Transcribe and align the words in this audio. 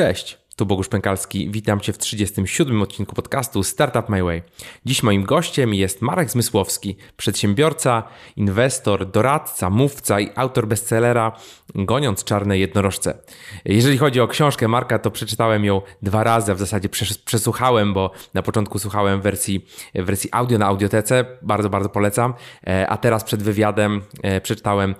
Cześć, 0.00 0.38
tu 0.56 0.66
Bogusz 0.66 0.88
Pękalski. 0.88 1.50
Witam 1.50 1.80
Cię 1.80 1.92
w 1.92 1.98
37. 1.98 2.82
odcinku 2.82 3.14
podcastu 3.14 3.62
Startup 3.62 4.08
My 4.08 4.22
Way. 4.22 4.42
Dziś 4.84 5.02
moim 5.02 5.24
gościem 5.24 5.74
jest 5.74 6.02
Marek 6.02 6.30
Zmysłowski, 6.30 6.96
przedsiębiorca, 7.16 8.02
inwestor, 8.36 9.10
doradca, 9.10 9.70
mówca 9.70 10.20
i 10.20 10.30
autor 10.36 10.68
bestsellera 10.68 11.32
Goniąc 11.74 12.24
czarne 12.24 12.58
jednorożce. 12.58 13.18
Jeżeli 13.64 13.98
chodzi 13.98 14.20
o 14.20 14.28
książkę 14.28 14.68
Marka, 14.68 14.98
to 14.98 15.10
przeczytałem 15.10 15.64
ją 15.64 15.82
dwa 16.02 16.24
razy, 16.24 16.52
a 16.52 16.54
w 16.54 16.58
zasadzie 16.58 16.88
przesłuchałem, 17.24 17.94
bo 17.94 18.10
na 18.34 18.42
początku 18.42 18.78
słuchałem 18.78 19.20
wersji, 19.20 19.66
wersji 19.94 20.30
audio 20.32 20.58
na 20.58 20.66
audiotece, 20.66 21.24
bardzo, 21.42 21.70
bardzo 21.70 21.88
polecam, 21.88 22.34
e, 22.66 22.88
a 22.88 22.96
teraz 22.96 23.24
przed 23.24 23.42
wywiadem 23.42 24.02
e, 24.22 24.40
przeczytałem 24.40 24.94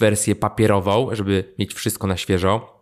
wersję 0.00 0.36
papierową, 0.36 1.08
żeby 1.12 1.54
mieć 1.58 1.74
wszystko 1.74 2.06
na 2.06 2.16
świeżo. 2.16 2.73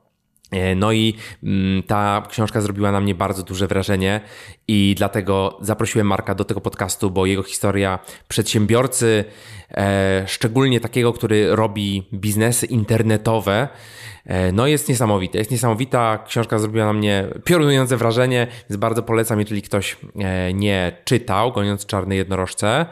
E, 0.52 0.74
no 0.74 0.92
i 0.92 1.14
mm, 1.42 1.82
ta 1.82 2.22
książka 2.28 2.60
zrobiła 2.60 2.92
na 2.92 3.00
mnie 3.00 3.14
bardzo 3.14 3.42
duże 3.42 3.66
wrażenie 3.66 4.20
i 4.68 4.94
dlatego 4.98 5.58
zaprosiłem 5.60 6.06
Marka 6.06 6.34
do 6.34 6.44
tego 6.44 6.60
podcastu, 6.60 7.10
bo 7.10 7.26
jego 7.26 7.42
historia 7.42 7.98
przedsiębiorcy, 8.28 9.24
e, 9.70 10.24
szczególnie 10.26 10.80
takiego, 10.80 11.12
który 11.12 11.56
robi 11.56 12.08
biznesy 12.14 12.66
internetowe, 12.66 13.68
e, 14.26 14.52
no 14.52 14.66
jest 14.66 14.88
niesamowita. 14.88 15.38
Jest 15.38 15.50
niesamowita. 15.50 16.18
Książka 16.26 16.58
zrobiła 16.58 16.86
na 16.86 16.92
mnie 16.92 17.26
piorunujące 17.44 17.96
wrażenie, 17.96 18.46
więc 18.70 18.80
bardzo 18.80 19.02
polecam, 19.02 19.40
jeżeli 19.40 19.62
ktoś 19.62 19.96
nie 20.54 20.96
czytał, 21.04 21.52
goniąc 21.52 21.86
czarne 21.86 22.16
jednorożce. 22.16 22.86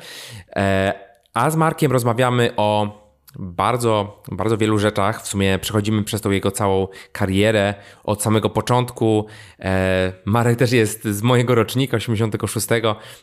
A 1.34 1.50
z 1.50 1.56
Markiem 1.56 1.92
rozmawiamy 1.92 2.50
o 2.56 3.00
bardzo, 3.38 4.22
bardzo 4.32 4.58
wielu 4.58 4.78
rzeczach. 4.78 5.22
W 5.22 5.26
sumie 5.26 5.58
przechodzimy 5.58 6.04
przez 6.04 6.20
tą 6.20 6.30
jego 6.30 6.50
całą 6.50 6.88
karierę 7.12 7.74
od 8.04 8.22
samego 8.22 8.50
początku. 8.50 9.26
E, 9.60 10.12
Marek 10.24 10.58
też 10.58 10.72
jest 10.72 11.04
z 11.04 11.22
mojego 11.22 11.54
rocznika, 11.54 11.96
86, 11.96 12.66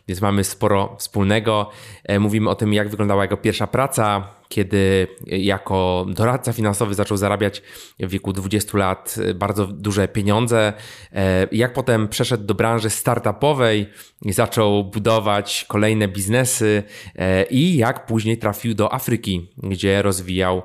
więc 0.08 0.22
mamy 0.22 0.44
sporo 0.44 0.96
wspólnego. 1.00 1.70
E, 2.04 2.20
mówimy 2.20 2.50
o 2.50 2.56
tym, 2.56 2.74
jak 2.74 2.90
wyglądała 2.90 3.24
jego 3.24 3.38
pierwsza 3.38 3.68
praca, 3.68 4.28
kiedy 4.50 5.08
jako 5.26 6.06
doradca 6.10 6.54
finansowy 6.54 6.94
zaczął 6.94 7.18
zarabiać 7.18 7.62
w 8.00 8.10
wieku 8.10 8.34
20 8.34 8.78
lat 8.78 9.16
bardzo 9.36 9.68
duże 9.68 10.08
pieniądze, 10.08 10.74
e, 11.14 11.48
jak 11.52 11.74
potem 11.74 12.08
przeszedł 12.08 12.44
do 12.44 12.54
branży 12.54 12.90
startupowej 12.90 13.90
i 14.22 14.34
zaczął 14.34 14.84
budować 14.84 15.66
kolejne 15.68 16.08
biznesy 16.08 16.84
e, 17.16 17.44
i 17.44 17.78
jak 17.78 18.06
później 18.06 18.38
trafił 18.38 18.74
do 18.74 18.94
Afryki, 18.94 19.52
gdzie 19.58 20.02
rozwijał 20.02 20.64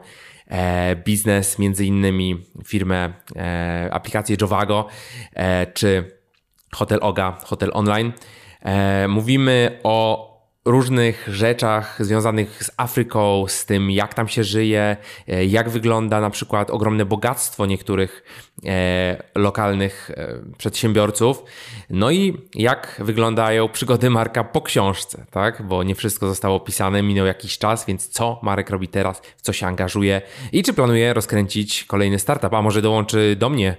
e, 0.48 0.96
biznes, 0.96 1.58
między 1.58 1.86
innymi 1.86 2.46
firmę, 2.66 3.12
aplikację 3.90 4.36
Jovago 4.40 4.86
czy 5.74 6.18
Hotel 6.74 6.98
Oga, 7.02 7.38
Hotel 7.44 7.70
Online. 7.72 8.12
Mówimy 9.08 9.80
o 9.82 10.31
różnych 10.64 11.28
rzeczach 11.28 12.04
związanych 12.04 12.64
z 12.64 12.70
Afryką, 12.76 13.44
z 13.48 13.66
tym 13.66 13.90
jak 13.90 14.14
tam 14.14 14.28
się 14.28 14.44
żyje, 14.44 14.96
e, 15.28 15.44
jak 15.44 15.70
wygląda 15.70 16.20
na 16.20 16.30
przykład 16.30 16.70
ogromne 16.70 17.04
bogactwo 17.04 17.66
niektórych 17.66 18.22
lokalnych 19.34 20.10
e, 20.10 20.42
przedsiębiorców, 20.58 21.44
no 21.90 22.10
i 22.10 22.48
jak 22.54 23.00
wyglądają 23.04 23.68
przygody 23.68 24.10
Marka 24.10 24.44
po 24.44 24.60
książce, 24.60 25.26
tak? 25.30 25.62
Bo 25.62 25.82
nie 25.82 25.94
wszystko 25.94 26.28
zostało 26.28 26.56
opisane, 26.56 27.02
minął 27.02 27.26
jakiś 27.26 27.58
czas, 27.58 27.86
więc 27.86 28.08
co 28.08 28.40
Marek 28.42 28.70
robi 28.70 28.88
teraz, 28.88 29.22
w 29.36 29.42
co 29.42 29.52
się 29.52 29.66
angażuje 29.66 30.22
i 30.52 30.62
czy 30.62 30.72
planuje 30.72 31.14
rozkręcić 31.14 31.84
kolejny 31.84 32.18
startup, 32.18 32.54
a 32.54 32.62
może 32.62 32.82
dołączy 32.82 33.36
do 33.36 33.48
mnie 33.48 33.76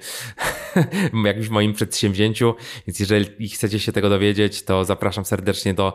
w 1.23 1.25
jakimś 1.25 1.49
moim 1.49 1.73
przedsięwzięciu, 1.73 2.55
więc 2.87 2.99
jeżeli 2.99 3.49
chcecie 3.49 3.79
się 3.79 3.91
tego 3.91 4.09
dowiedzieć, 4.09 4.63
to 4.63 4.85
zapraszam 4.85 5.25
serdecznie 5.25 5.73
do 5.73 5.93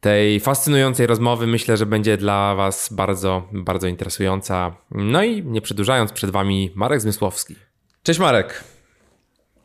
tej 0.00 0.40
fascynującej 0.40 1.06
rozmowy. 1.06 1.46
Myślę, 1.46 1.76
że 1.76 1.86
będzie 1.86 2.16
dla 2.16 2.54
Was 2.54 2.92
bardzo, 2.92 3.48
bardzo 3.52 3.88
interesująca. 3.88 4.76
No 4.90 5.24
i 5.24 5.44
nie 5.44 5.60
przedłużając, 5.60 6.12
przed 6.12 6.30
Wami 6.30 6.70
Marek 6.74 7.00
Zmysłowski. 7.00 7.56
Cześć 8.04 8.20
Marek. 8.20 8.64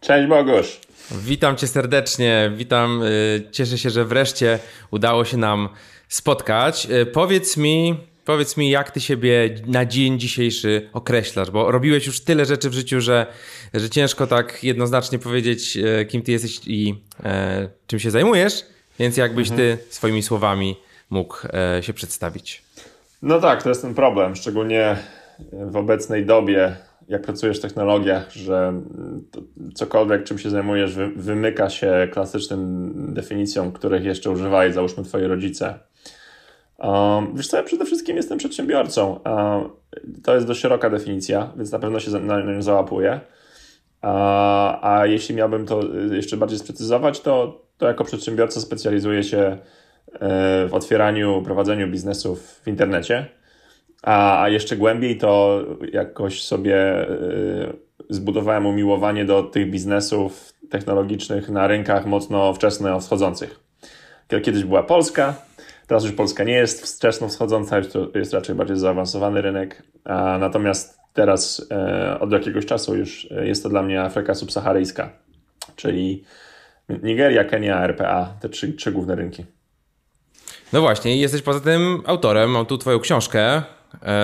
Cześć 0.01 0.27
Bogusz. 0.27 0.79
Witam 1.11 1.55
Cię 1.55 1.67
serdecznie, 1.67 2.51
witam. 2.55 3.03
Y, 3.03 3.47
cieszę 3.51 3.77
się, 3.77 3.89
że 3.89 4.05
wreszcie 4.05 4.59
udało 4.91 5.25
się 5.25 5.37
nam 5.37 5.69
spotkać. 6.07 6.87
Y, 6.91 7.05
powiedz 7.05 7.57
mi, 7.57 7.99
powiedz 8.25 8.57
mi, 8.57 8.69
jak 8.69 8.91
Ty 8.91 9.01
siebie 9.01 9.49
na 9.67 9.85
dzień 9.85 10.19
dzisiejszy 10.19 10.89
określasz, 10.93 11.51
bo 11.51 11.71
robiłeś 11.71 12.05
już 12.05 12.21
tyle 12.21 12.45
rzeczy 12.45 12.69
w 12.69 12.73
życiu, 12.73 13.01
że, 13.01 13.27
że 13.73 13.89
ciężko 13.89 14.27
tak 14.27 14.63
jednoznacznie 14.63 15.19
powiedzieć, 15.19 15.77
y, 15.77 16.05
kim 16.05 16.21
Ty 16.21 16.31
jesteś 16.31 16.61
i 16.67 16.95
e, 17.23 17.69
czym 17.87 17.99
się 17.99 18.11
zajmujesz. 18.11 18.65
Więc 18.99 19.17
jakbyś 19.17 19.49
mhm. 19.49 19.77
ty 19.77 19.83
swoimi 19.89 20.23
słowami 20.23 20.77
mógł 21.09 21.37
e, 21.53 21.83
się 21.83 21.93
przedstawić? 21.93 22.63
No 23.21 23.39
tak, 23.39 23.63
to 23.63 23.69
jest 23.69 23.81
ten 23.81 23.93
problem, 23.93 24.35
szczególnie 24.35 24.97
w 25.51 25.75
obecnej 25.75 26.25
dobie, 26.25 26.75
jak 27.09 27.21
pracujesz 27.21 27.57
w 27.57 27.61
technologiach, 27.61 28.31
że 28.31 28.73
cokolwiek, 29.73 30.23
czym 30.23 30.37
się 30.37 30.49
zajmujesz, 30.49 30.95
wymyka 31.15 31.69
się 31.69 32.07
klasycznym 32.11 32.93
definicjom, 33.13 33.71
których 33.71 34.03
jeszcze 34.03 34.31
używali, 34.31 34.73
załóżmy, 34.73 35.03
twoi 35.03 35.23
rodzice. 35.23 35.79
Um, 36.77 37.35
wiesz 37.35 37.47
co, 37.47 37.57
ja 37.57 37.63
przede 37.63 37.85
wszystkim 37.85 38.17
jestem 38.17 38.37
przedsiębiorcą. 38.37 39.19
Um, 39.25 39.69
to 40.23 40.35
jest 40.35 40.47
dość 40.47 40.59
szeroka 40.59 40.89
definicja, 40.89 41.53
więc 41.57 41.71
na 41.71 41.79
pewno 41.79 41.99
się 41.99 42.11
na 42.11 42.41
nią 42.41 42.61
załapuję. 42.61 43.19
A, 44.01 44.95
a 44.97 45.05
jeśli 45.05 45.35
miałbym 45.35 45.65
to 45.65 45.81
jeszcze 46.11 46.37
bardziej 46.37 46.59
sprecyzować, 46.59 47.21
to 47.21 47.61
to 47.79 47.87
jako 47.87 48.03
przedsiębiorca 48.03 48.61
specjalizuję 48.61 49.23
się 49.23 49.37
e, 49.39 49.57
w 50.67 50.73
otwieraniu, 50.73 51.41
prowadzeniu 51.45 51.87
biznesów 51.87 52.61
w 52.63 52.67
internecie. 52.67 53.25
A, 54.03 54.41
a 54.41 54.49
jeszcze 54.49 54.77
głębiej 54.77 55.17
to 55.17 55.61
jakoś 55.93 56.43
sobie 56.43 56.77
e, 56.77 57.07
zbudowałem 58.09 58.65
umiłowanie 58.65 59.25
do 59.25 59.43
tych 59.43 59.71
biznesów 59.71 60.53
technologicznych 60.69 61.49
na 61.49 61.67
rynkach 61.67 62.05
mocno 62.05 62.53
wczesno 62.53 62.99
wschodzących. 62.99 63.59
Kiedyś 64.43 64.63
była 64.63 64.83
Polska, 64.83 65.33
teraz 65.87 66.03
już 66.03 66.13
Polska 66.13 66.43
nie 66.43 66.53
jest 66.53 66.97
wczesno 66.97 67.27
wschodząca, 67.27 67.81
to 67.81 68.07
jest 68.15 68.33
raczej 68.33 68.55
bardziej 68.55 68.77
zaawansowany 68.77 69.41
rynek. 69.41 69.83
A 70.05 70.37
natomiast 70.37 70.99
teraz 71.13 71.67
e, 71.71 72.19
od 72.19 72.31
jakiegoś 72.31 72.65
czasu 72.65 72.95
już 72.95 73.27
jest 73.31 73.63
to 73.63 73.69
dla 73.69 73.81
mnie 73.81 74.01
Afryka 74.01 74.35
subsaharyjska, 74.35 75.09
czyli 75.75 76.23
Nigeria, 77.03 77.43
Kenia, 77.43 77.83
RPA, 77.83 78.33
te 78.41 78.49
trzy, 78.49 78.73
trzy 78.73 78.91
główne 78.91 79.15
rynki. 79.15 79.45
No 80.73 80.81
właśnie, 80.81 81.17
jesteś 81.17 81.41
poza 81.41 81.59
tym 81.59 82.01
autorem, 82.05 82.51
mam 82.51 82.65
tu 82.65 82.77
twoją 82.77 82.99
książkę, 82.99 83.63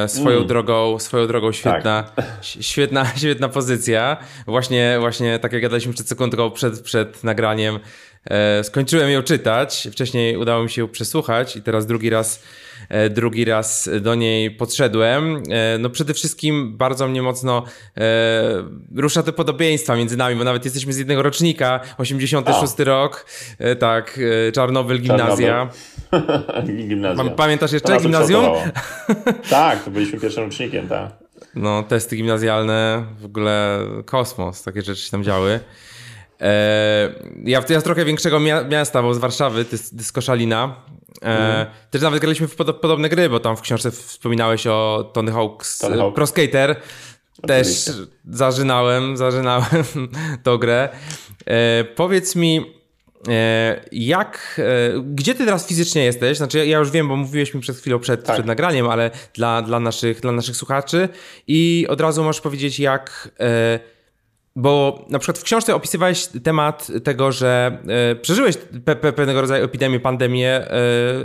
swoją 0.08 0.38
mm. 0.38 0.48
drogą, 0.48 1.00
swoją 1.00 1.28
drogą 1.28 1.52
świetna, 1.52 2.04
tak. 2.16 2.26
świetna, 2.62 3.06
świetna 3.18 3.50
pozycja. 3.50 4.18
Właśnie, 4.48 4.98
właśnie 5.00 5.40
tak 5.40 5.54
jak 5.54 5.62
gadaliśmy 5.62 5.94
przed 5.94 6.08
sekundą 6.08 6.52
przed, 6.52 6.82
przed 6.82 7.24
nagraniem, 7.24 7.80
e, 8.26 8.64
skończyłem 8.64 9.10
ją 9.10 9.24
czytać. 9.24 9.88
Wcześniej 9.92 10.38
udało 10.38 10.64
mi 10.64 10.70
się 10.70 10.82
ją 10.82 10.88
przesłuchać 10.88 11.56
i 11.56 11.62
teraz 11.62 11.86
drugi 11.86 12.10
raz 12.10 12.40
E, 12.40 12.65
drugi 13.10 13.46
raz 13.46 13.90
do 14.02 14.16
niej 14.16 14.52
podszedłem. 14.52 15.44
E, 15.50 15.78
no 15.78 15.90
przede 15.90 16.14
wszystkim 16.14 16.78
bardzo 16.78 17.08
mnie 17.08 17.22
mocno 17.22 17.64
e, 17.98 18.02
rusza 18.96 19.24
te 19.24 19.34
podobieństwa 19.34 19.96
między 19.96 20.18
nami, 20.18 20.36
bo 20.36 20.44
nawet 20.44 20.66
jesteśmy 20.66 20.94
z 20.94 20.98
jednego 20.98 21.24
rocznika, 21.24 21.80
86 21.98 22.80
o. 22.80 22.84
rok, 22.84 23.26
tak, 23.80 24.20
Czarnobyl, 24.54 25.02
gimnazja. 25.02 25.70
gimnazja. 26.90 27.30
Pamiętasz 27.30 27.72
jeszcze 27.72 27.98
gimnazjum? 27.98 28.46
tak, 29.50 29.84
to 29.84 29.92
byliśmy 29.92 30.20
pierwszym 30.20 30.44
rocznikiem, 30.44 30.88
tak. 30.88 31.12
No, 31.56 31.84
testy 31.84 32.16
gimnazjalne, 32.16 33.06
w 33.20 33.26
ogóle 33.26 33.80
kosmos, 34.06 34.64
takie 34.64 34.82
rzeczy 34.82 35.02
się 35.02 35.12
tam 35.12 35.24
działy. 35.24 35.60
Ja, 37.44 37.64
ja 37.70 37.80
z 37.80 37.84
trochę 37.84 38.06
większego 38.06 38.40
miasta, 38.70 39.02
bo 39.02 39.14
z 39.14 39.18
Warszawy, 39.18 39.66
to 39.66 39.72
jest 39.72 40.14
Koszalina. 40.14 40.76
Mm. 41.22 41.66
Też 41.92 42.02
nawet 42.02 42.22
graliśmy 42.22 42.48
w 42.48 42.56
podobne 42.56 43.10
gry, 43.10 43.30
bo 43.30 43.40
tam 43.40 43.58
w 43.58 43.62
książce 43.62 43.92
wspominałeś 43.92 44.68
o 44.68 45.12
Tony 45.14 45.32
Hawk's 45.32 45.82
Tony 45.82 45.98
Hawk. 45.98 46.16
Pro 46.16 46.28
Skater. 46.28 46.76
Też 47.48 47.92
zażynałem, 48.30 49.18
zażynałem 49.18 49.66
tą 50.44 50.58
grę. 50.58 50.90
E, 51.46 51.84
powiedz 51.84 52.36
mi, 52.36 52.66
e, 53.28 53.86
jak, 53.92 54.62
e, 54.98 55.02
gdzie 55.06 55.36
ty 55.36 55.46
teraz 55.46 55.68
fizycznie 55.68 56.04
jesteś? 56.06 56.38
Znaczy, 56.38 56.66
ja 56.66 56.78
już 56.78 56.92
wiem, 56.92 57.08
bo 57.08 57.16
mówiłeś 57.16 57.54
mi 57.54 57.62
przed 57.62 57.78
chwilą 57.78 58.00
przed, 58.00 58.24
tak. 58.24 58.36
przed 58.36 58.46
nagraniem, 58.46 58.90
ale 58.90 59.12
dla, 59.34 59.62
dla, 59.62 59.80
naszych, 59.80 60.20
dla 60.20 60.32
naszych 60.32 60.56
słuchaczy 60.56 61.10
i 61.48 61.86
od 61.90 62.02
razu 62.02 62.24
możesz 62.24 62.42
powiedzieć, 62.42 62.80
jak 62.80 63.30
e, 63.40 63.80
bo 64.56 65.06
na 65.10 65.20
przykład 65.20 65.38
w 65.38 65.44
książce 65.44 65.76
opisywałeś 65.76 66.28
temat 66.44 66.88
tego, 67.04 67.32
że 67.32 67.78
e, 67.88 68.16
przeżyłeś 68.16 68.58
pe 68.86 68.96
pe 68.96 69.14
pewnego 69.14 69.42
rodzaju 69.42 69.66
epidemię, 69.66 70.00
pandemię 70.00 70.50
e, 70.50 70.72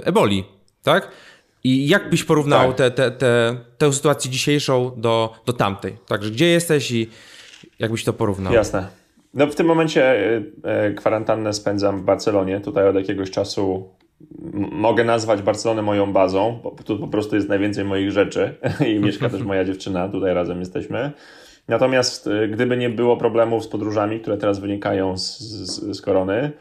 eboli, 0.05 0.45
tak? 0.83 1.09
I 1.65 1.89
jak 1.89 2.11
byś 2.11 2.25
porównał 2.25 2.73
tak. 2.73 2.77
tę 2.77 2.91
te, 2.91 3.11
te, 3.11 3.57
tę 3.79 3.93
sytuację 3.93 4.31
dzisiejszą 4.31 4.93
do, 4.97 5.35
do 5.47 5.53
tamtej? 5.53 5.97
Także 6.09 6.31
gdzie 6.31 6.47
jesteś 6.47 6.91
i 6.91 7.11
jak 7.79 7.91
byś 7.91 8.05
to 8.05 8.13
porównał? 8.13 8.53
Jasne. 8.53 8.87
No 9.35 9.47
w 9.47 9.55
tym 9.55 9.67
momencie 9.67 10.17
kwarantannę 10.97 11.53
spędzam 11.53 11.99
w 11.99 12.03
Barcelonie. 12.03 12.61
Tutaj 12.61 12.89
od 12.89 12.95
jakiegoś 12.95 13.31
czasu 13.31 13.89
mogę 14.73 15.05
nazwać 15.05 15.43
Barcelonę 15.43 15.83
moją 15.83 16.13
bazą, 16.13 16.61
bo 16.63 16.71
tu 16.85 16.99
po 16.99 17.09
prostu 17.09 17.37
jest 17.37 17.49
najwięcej 17.49 17.85
moich 17.85 18.11
rzeczy 18.11 18.55
i 18.95 18.99
mieszka 18.99 19.29
też 19.29 19.43
moja 19.43 19.65
dziewczyna, 19.65 20.09
tutaj 20.09 20.35
razem 20.35 20.61
jesteśmy. 20.61 21.13
Natomiast 21.69 22.29
gdyby 22.53 22.77
nie 22.77 22.91
było 22.91 23.17
problemów 23.17 23.65
z 23.65 23.69
podróżami, 23.69 24.21
które 24.21 24.37
teraz 24.37 24.59
wynikają 24.59 25.19
z, 25.19 25.39
z, 25.39 25.97
z 25.97 26.01
korony, 26.01 26.53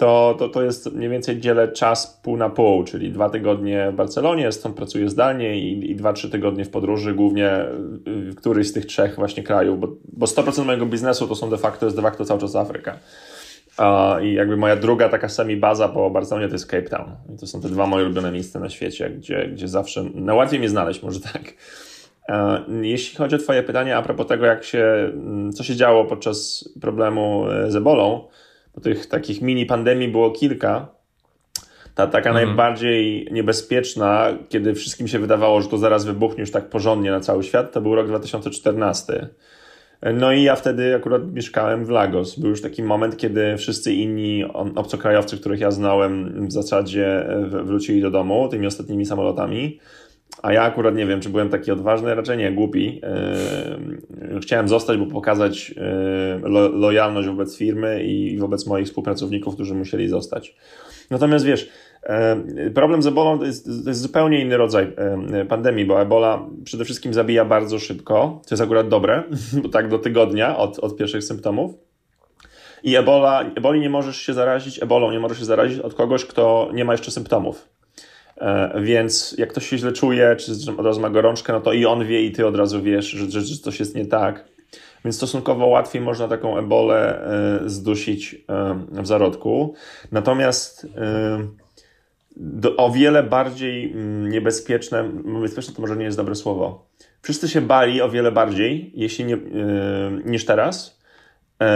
to, 0.00 0.36
to, 0.38 0.48
to 0.48 0.62
jest 0.62 0.92
mniej 0.92 1.10
więcej 1.10 1.40
dzielę 1.40 1.68
czas 1.68 2.20
pół 2.22 2.36
na 2.36 2.50
pół, 2.50 2.84
czyli 2.84 3.12
dwa 3.12 3.30
tygodnie 3.30 3.90
w 3.92 3.94
Barcelonie, 3.94 4.52
stąd 4.52 4.76
pracuję 4.76 5.08
zdalnie 5.08 5.60
i, 5.60 5.90
i 5.90 5.96
dwa, 5.96 6.12
trzy 6.12 6.30
tygodnie 6.30 6.64
w 6.64 6.70
podróży, 6.70 7.14
głównie 7.14 7.64
w 8.06 8.34
któryś 8.34 8.68
z 8.68 8.72
tych 8.72 8.86
trzech 8.86 9.16
właśnie 9.16 9.42
krajów, 9.42 9.80
bo, 9.80 9.88
bo 10.12 10.26
100% 10.26 10.64
mojego 10.64 10.86
biznesu 10.86 11.28
to 11.28 11.34
są 11.34 11.50
de 11.50 11.58
facto, 11.58 11.86
jest 11.86 11.96
de 11.96 12.02
facto 12.02 12.24
cały 12.24 12.40
czas 12.40 12.56
Afryka. 12.56 12.96
Uh, 13.78 14.24
I 14.24 14.32
jakby 14.32 14.56
moja 14.56 14.76
druga 14.76 15.08
taka 15.08 15.28
sami 15.28 15.56
baza 15.56 15.88
po 15.88 16.10
Barcelonie 16.10 16.48
to 16.48 16.54
jest 16.54 16.66
Cape 16.66 16.82
Town. 16.82 17.10
I 17.34 17.38
to 17.38 17.46
są 17.46 17.60
te 17.60 17.68
dwa 17.68 17.86
moje 17.86 18.04
ulubione 18.04 18.32
miejsca 18.32 18.60
na 18.60 18.68
świecie, 18.68 19.10
gdzie, 19.10 19.48
gdzie 19.52 19.68
zawsze 19.68 20.04
najłatwiej 20.14 20.58
mnie 20.58 20.68
znaleźć, 20.68 21.02
może 21.02 21.20
tak. 21.20 21.54
Uh, 22.30 22.36
jeśli 22.82 23.16
chodzi 23.16 23.36
o 23.36 23.38
Twoje 23.38 23.62
pytanie 23.62 23.96
a 23.96 24.02
propos 24.02 24.26
tego, 24.26 24.46
jak 24.46 24.64
się, 24.64 24.84
mm, 25.12 25.52
co 25.52 25.64
się 25.64 25.76
działo 25.76 26.04
podczas 26.04 26.68
problemu 26.80 27.46
e, 27.50 27.70
z 27.70 27.76
ebolą, 27.76 28.28
bo 28.74 28.80
tych 28.80 29.06
takich 29.06 29.42
mini 29.42 29.66
pandemii 29.66 30.08
było 30.08 30.30
kilka. 30.30 30.88
Ta 31.94 32.06
taka 32.06 32.30
mhm. 32.30 32.46
najbardziej 32.46 33.28
niebezpieczna, 33.30 34.28
kiedy 34.48 34.74
wszystkim 34.74 35.08
się 35.08 35.18
wydawało, 35.18 35.60
że 35.60 35.68
to 35.68 35.78
zaraz 35.78 36.04
wybuchnie 36.04 36.40
już 36.40 36.50
tak 36.50 36.68
porządnie 36.68 37.10
na 37.10 37.20
cały 37.20 37.42
świat, 37.42 37.72
to 37.72 37.80
był 37.80 37.94
rok 37.94 38.06
2014. 38.06 39.28
No 40.14 40.32
i 40.32 40.42
ja 40.42 40.56
wtedy 40.56 40.94
akurat 40.94 41.32
mieszkałem 41.32 41.84
w 41.84 41.90
Lagos. 41.90 42.38
Był 42.38 42.50
już 42.50 42.62
taki 42.62 42.82
moment, 42.82 43.16
kiedy 43.16 43.56
wszyscy 43.56 43.92
inni 43.92 44.44
obcokrajowcy, 44.74 45.38
których 45.38 45.60
ja 45.60 45.70
znałem, 45.70 46.46
w 46.48 46.52
zasadzie 46.52 47.26
wrócili 47.64 48.02
do 48.02 48.10
domu 48.10 48.48
tymi 48.48 48.66
ostatnimi 48.66 49.06
samolotami. 49.06 49.80
A 50.42 50.52
ja 50.52 50.62
akurat 50.62 50.94
nie 50.94 51.06
wiem, 51.06 51.20
czy 51.20 51.28
byłem 51.28 51.48
taki 51.48 51.70
odważny, 51.70 52.14
raczej 52.14 52.38
nie, 52.38 52.52
głupi. 52.52 53.00
Chciałem 54.42 54.68
zostać, 54.68 54.98
by 54.98 55.06
pokazać 55.06 55.74
lo 56.42 56.68
lojalność 56.68 57.28
wobec 57.28 57.56
firmy 57.56 58.04
i 58.04 58.38
wobec 58.38 58.66
moich 58.66 58.86
współpracowników, 58.86 59.54
którzy 59.54 59.74
musieli 59.74 60.08
zostać. 60.08 60.56
Natomiast 61.10 61.44
wiesz, 61.44 61.70
problem 62.74 63.02
z 63.02 63.06
ebolą 63.06 63.38
to 63.38 63.44
jest, 63.44 63.64
to 63.64 63.90
jest, 63.90 64.00
zupełnie 64.00 64.40
inny 64.40 64.56
rodzaj 64.56 64.92
pandemii, 65.48 65.84
bo 65.84 66.02
ebola 66.02 66.46
przede 66.64 66.84
wszystkim 66.84 67.14
zabija 67.14 67.44
bardzo 67.44 67.78
szybko, 67.78 68.40
co 68.44 68.54
jest 68.54 68.62
akurat 68.62 68.88
dobre, 68.88 69.22
bo 69.62 69.68
tak 69.68 69.88
do 69.88 69.98
tygodnia 69.98 70.56
od, 70.56 70.78
od 70.78 70.96
pierwszych 70.96 71.24
symptomów. 71.24 71.74
I 72.82 72.96
ebola, 72.96 73.44
eboli 73.56 73.80
nie 73.80 73.90
możesz 73.90 74.16
się 74.16 74.34
zarazić, 74.34 74.82
ebolą 74.82 75.12
nie 75.12 75.20
możesz 75.20 75.38
się 75.38 75.44
zarazić 75.44 75.78
od 75.78 75.94
kogoś, 75.94 76.24
kto 76.24 76.70
nie 76.72 76.84
ma 76.84 76.92
jeszcze 76.92 77.10
symptomów. 77.10 77.68
E, 78.40 78.80
więc 78.80 79.34
jak 79.38 79.50
ktoś 79.50 79.68
się 79.68 79.78
źle 79.78 79.92
czuje, 79.92 80.36
czy 80.36 80.52
od 80.78 80.86
razu 80.86 81.00
ma 81.00 81.10
gorączkę, 81.10 81.52
no 81.52 81.60
to 81.60 81.72
i 81.72 81.86
on 81.86 82.06
wie, 82.06 82.22
i 82.22 82.32
ty 82.32 82.46
od 82.46 82.56
razu 82.56 82.82
wiesz, 82.82 83.06
że, 83.06 83.30
że, 83.30 83.40
że 83.40 83.56
coś 83.56 83.80
jest 83.80 83.94
nie 83.94 84.06
tak. 84.06 84.44
Więc 85.04 85.16
stosunkowo 85.16 85.66
łatwiej 85.66 86.02
można 86.02 86.28
taką 86.28 86.58
ebolę 86.58 87.22
e, 87.64 87.68
zdusić 87.68 88.34
e, 88.34 89.02
w 89.02 89.06
zarodku. 89.06 89.74
Natomiast 90.12 90.86
o 92.76 92.90
wiele 92.90 93.22
bardziej 93.22 93.92
mm, 93.92 94.28
niebezpieczne, 94.28 95.10
niebezpieczne 95.24 95.74
to 95.74 95.80
może 95.80 95.96
nie 95.96 96.04
jest 96.04 96.16
dobre 96.16 96.34
słowo. 96.34 96.86
Wszyscy 97.22 97.48
się 97.48 97.60
bali 97.60 98.02
o 98.02 98.08
wiele 98.08 98.32
bardziej, 98.32 98.92
jeśli 98.94 99.24
nie, 99.24 99.38
niż 100.24 100.44
teraz, 100.44 101.00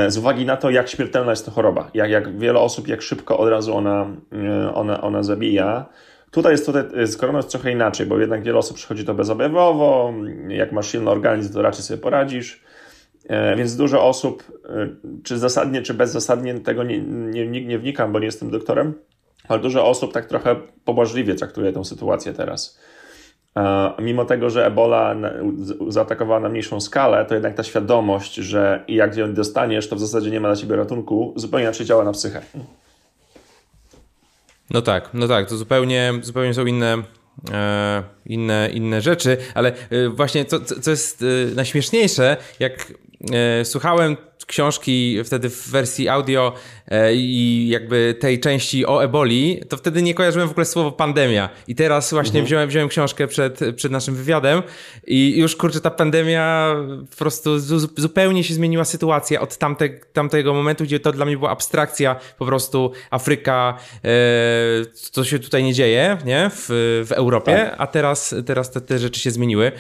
z 0.09 0.19
uwagi 0.19 0.47
na 0.47 0.57
to, 0.57 0.71
jak 0.71 0.89
śmiertelna 0.89 1.31
jest 1.31 1.45
to 1.45 1.51
choroba. 1.51 1.91
Jak, 1.95 2.11
jak 2.11 2.39
wiele 2.39 2.59
osób, 2.59 2.89
jak 2.89 3.03
szybko 3.03 3.39
od 3.39 3.49
razu 3.49 3.77
ona, 3.77 4.07
ona, 4.75 5.01
ona 5.01 5.23
zabija. 5.23 5.87
Tutaj 6.35 6.53
jest 6.53 6.67
tutaj, 6.67 6.85
z 7.07 7.17
koroną 7.17 7.39
jest 7.39 7.51
trochę 7.51 7.73
inaczej, 7.73 8.07
bo 8.07 8.19
jednak 8.19 8.43
wiele 8.43 8.59
osób 8.59 8.77
przychodzi 8.77 9.05
to 9.05 9.15
bezobjawowo, 9.15 10.15
jak 10.49 10.73
masz 10.73 10.93
silny 10.93 11.11
organizm, 11.11 11.53
to 11.53 11.63
raczej 11.63 11.83
sobie 11.83 12.01
poradzisz. 12.01 12.63
E, 13.29 13.57
więc 13.57 13.77
dużo 13.77 14.05
osób, 14.05 14.45
e, 14.69 14.89
czy 15.25 15.39
zasadnie, 15.39 15.83
czy 15.83 15.95
bezzasadnie, 15.95 16.55
tego 16.55 16.85
nie, 16.85 16.99
nie, 16.99 17.65
nie 17.67 17.79
wnikam, 17.79 18.13
bo 18.13 18.19
nie 18.19 18.27
jestem 18.27 18.51
doktorem, 18.51 18.95
ale 19.49 19.61
dużo 19.61 19.87
osób 19.87 20.13
tak 20.13 20.27
trochę 20.27 20.57
pobłażliwie 20.85 21.35
traktuje 21.35 21.73
tę 21.73 21.85
sytuację 21.85 22.33
teraz. 22.33 22.81
E, 23.57 23.93
mimo 23.99 24.25
tego, 24.25 24.51
że 24.51 24.67
Ebola 24.67 25.17
zaatakowała 25.89 26.41
na 26.41 26.49
mniejszą 26.49 26.81
skalę, 26.81 27.25
to 27.25 27.35
jednak 27.35 27.55
ta 27.55 27.63
świadomość, 27.63 28.35
że 28.35 28.85
jak 28.89 29.17
ją 29.17 29.35
dostaniesz, 29.35 29.89
to 29.89 29.97
w 29.97 30.01
zasadzie 30.01 30.31
nie 30.31 30.41
ma 30.41 30.49
dla 30.49 30.57
ciebie 30.57 30.77
ratunku, 30.77 31.33
zupełnie 31.37 31.65
inaczej 31.65 31.87
działa 31.87 32.05
na 32.05 32.13
psychę. 32.13 32.43
No 34.71 34.83
tak, 34.83 35.11
no 35.15 35.29
tak, 35.29 35.49
to 35.49 35.57
zupełnie, 35.57 36.13
zupełnie 36.23 36.55
są 36.55 36.67
inne, 36.67 37.03
e, 37.53 38.03
inne, 38.27 38.71
inne 38.73 39.01
rzeczy, 39.01 39.37
ale 39.55 39.73
e, 39.91 40.09
właśnie 40.09 40.45
co, 40.45 40.61
co 40.61 40.91
jest 40.91 41.23
e, 41.23 41.55
najśmieszniejsze, 41.55 42.37
jak 42.61 42.93
e, 43.33 43.65
słuchałem 43.65 44.17
książki 44.47 45.19
wtedy 45.25 45.51
w 45.51 45.71
wersji 45.71 46.09
audio 46.09 46.53
e, 46.89 47.15
i 47.15 47.69
jakby 47.69 48.15
tej 48.21 48.41
części 48.41 48.87
o 48.87 49.05
eboli, 49.05 49.63
to 49.69 49.77
wtedy 49.77 50.03
nie 50.03 50.15
kojarzyłem 50.15 50.49
w 50.49 50.51
ogóle 50.51 50.67
słowo 50.67 50.93
pandemia. 50.93 51.49
I 51.69 51.75
teraz 51.75 52.11
właśnie 52.11 52.41
mhm. 52.41 52.47
wziąłem, 52.47 52.69
wziąłem 52.69 52.89
książkę 52.89 53.27
przed, 53.27 53.61
przed 53.77 53.93
naszym 53.93 54.15
wywiadem 54.15 54.63
i 55.07 55.39
już 55.39 55.57
kurczę, 55.57 55.81
ta 55.81 55.91
pandemia 55.91 56.77
po 57.11 57.17
prostu 57.17 57.59
zupełnie 57.97 58.45
się 58.45 58.55
zmieniła 58.55 58.85
sytuacja 58.85 59.41
od 59.41 59.57
tamte, 59.57 59.89
tamtego 59.89 60.55
momentu, 60.55 60.85
gdzie 60.85 61.01
to 61.01 61.13
dla 61.13 61.25
mnie 61.25 61.37
była 61.37 61.51
abstrakcja, 61.51 62.17
po 62.39 62.47
prostu 62.47 62.93
Afryka, 63.11 63.79
e, 64.05 64.09
co 64.93 65.25
się 65.25 65.39
tutaj 65.39 65.65
nie 65.65 65.75
dzieje, 65.75 66.19
nie? 66.25 66.51
W, 66.51 66.67
w 67.09 67.13
Europie, 67.13 67.53
tak. 67.71 67.75
a 67.79 67.87
teraz, 67.87 68.35
teraz 68.47 68.71
te, 68.71 68.81
te 68.81 68.99
rzeczy 68.99 69.21
się 69.21 69.31
zmieniły. 69.31 69.73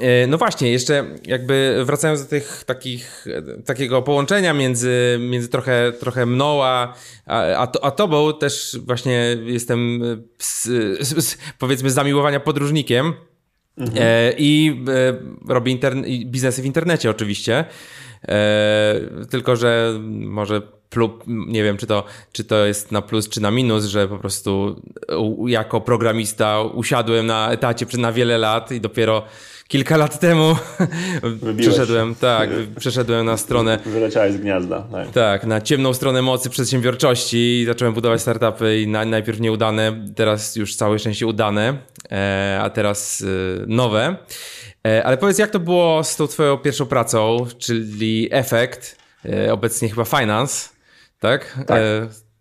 E, 0.00 0.26
no 0.26 0.38
właśnie, 0.38 0.72
jeszcze 0.72 1.04
jakby 1.26 1.82
wracając 1.84 2.22
do 2.22 2.28
tych 2.28 2.64
takich, 2.66 3.26
takiego 3.64 3.85
takiego 3.86 4.02
połączenia 4.02 4.54
między, 4.54 5.18
między 5.20 5.48
trochę, 5.48 5.92
trochę 6.00 6.26
mną 6.26 6.64
a, 6.64 6.94
a, 7.26 7.68
a 7.82 7.90
tobą. 7.90 8.32
Też 8.32 8.78
właśnie 8.86 9.36
jestem 9.44 10.00
z, 10.38 10.64
z, 11.00 11.38
powiedzmy 11.58 11.90
zamiłowania 11.90 12.40
podróżnikiem. 12.40 13.14
Mhm. 13.78 13.98
E, 14.02 14.32
I 14.38 14.82
e, 14.88 15.52
robię 15.52 15.72
interne, 15.72 16.08
biznesy 16.24 16.62
w 16.62 16.66
internecie 16.66 17.10
oczywiście. 17.10 17.64
E, 18.28 19.00
tylko, 19.30 19.56
że 19.56 20.00
może 20.10 20.62
plub, 20.90 21.24
nie 21.26 21.64
wiem, 21.64 21.76
czy 21.76 21.86
to, 21.86 22.04
czy 22.32 22.44
to 22.44 22.66
jest 22.66 22.92
na 22.92 23.02
plus, 23.02 23.28
czy 23.28 23.40
na 23.40 23.50
minus, 23.50 23.84
że 23.84 24.08
po 24.08 24.18
prostu 24.18 24.82
jako 25.46 25.80
programista 25.80 26.62
usiadłem 26.62 27.26
na 27.26 27.52
etacie 27.52 27.86
na 27.98 28.12
wiele 28.12 28.38
lat 28.38 28.72
i 28.72 28.80
dopiero 28.80 29.22
kilka 29.68 29.96
lat 29.96 30.20
temu 30.20 30.56
przeszedłem, 31.58 32.14
tak, 32.14 32.50
przeszedłem 32.78 33.26
na 33.26 33.36
stronę. 33.36 33.78
Wyleciałeś 33.86 34.32
z 34.32 34.36
gniazda. 34.36 34.86
Tak. 34.92 35.10
tak, 35.10 35.44
na 35.44 35.60
ciemną 35.60 35.94
stronę 35.94 36.22
mocy 36.22 36.50
przedsiębiorczości 36.50 37.60
i 37.62 37.64
zacząłem 37.66 37.94
budować 37.94 38.20
startupy 38.20 38.80
i 38.80 38.86
na, 38.86 39.04
najpierw 39.04 39.40
nieudane, 39.40 40.04
teraz 40.16 40.56
już 40.56 40.76
całe 40.76 40.98
szczęście 40.98 41.26
udane, 41.26 41.78
e, 42.12 42.58
a 42.62 42.70
teraz 42.70 43.22
e, 43.22 43.26
nowe. 43.66 44.16
E, 44.86 45.04
ale 45.04 45.16
powiedz, 45.16 45.38
jak 45.38 45.50
to 45.50 45.60
było 45.60 46.04
z 46.04 46.16
tą 46.16 46.26
twoją 46.26 46.58
pierwszą 46.58 46.86
pracą, 46.86 47.46
czyli 47.58 48.28
Efekt, 48.30 48.96
e, 49.24 49.52
obecnie 49.52 49.88
chyba 49.88 50.04
Finance, 50.04 50.68
tak? 51.18 51.64
tak. 51.66 51.82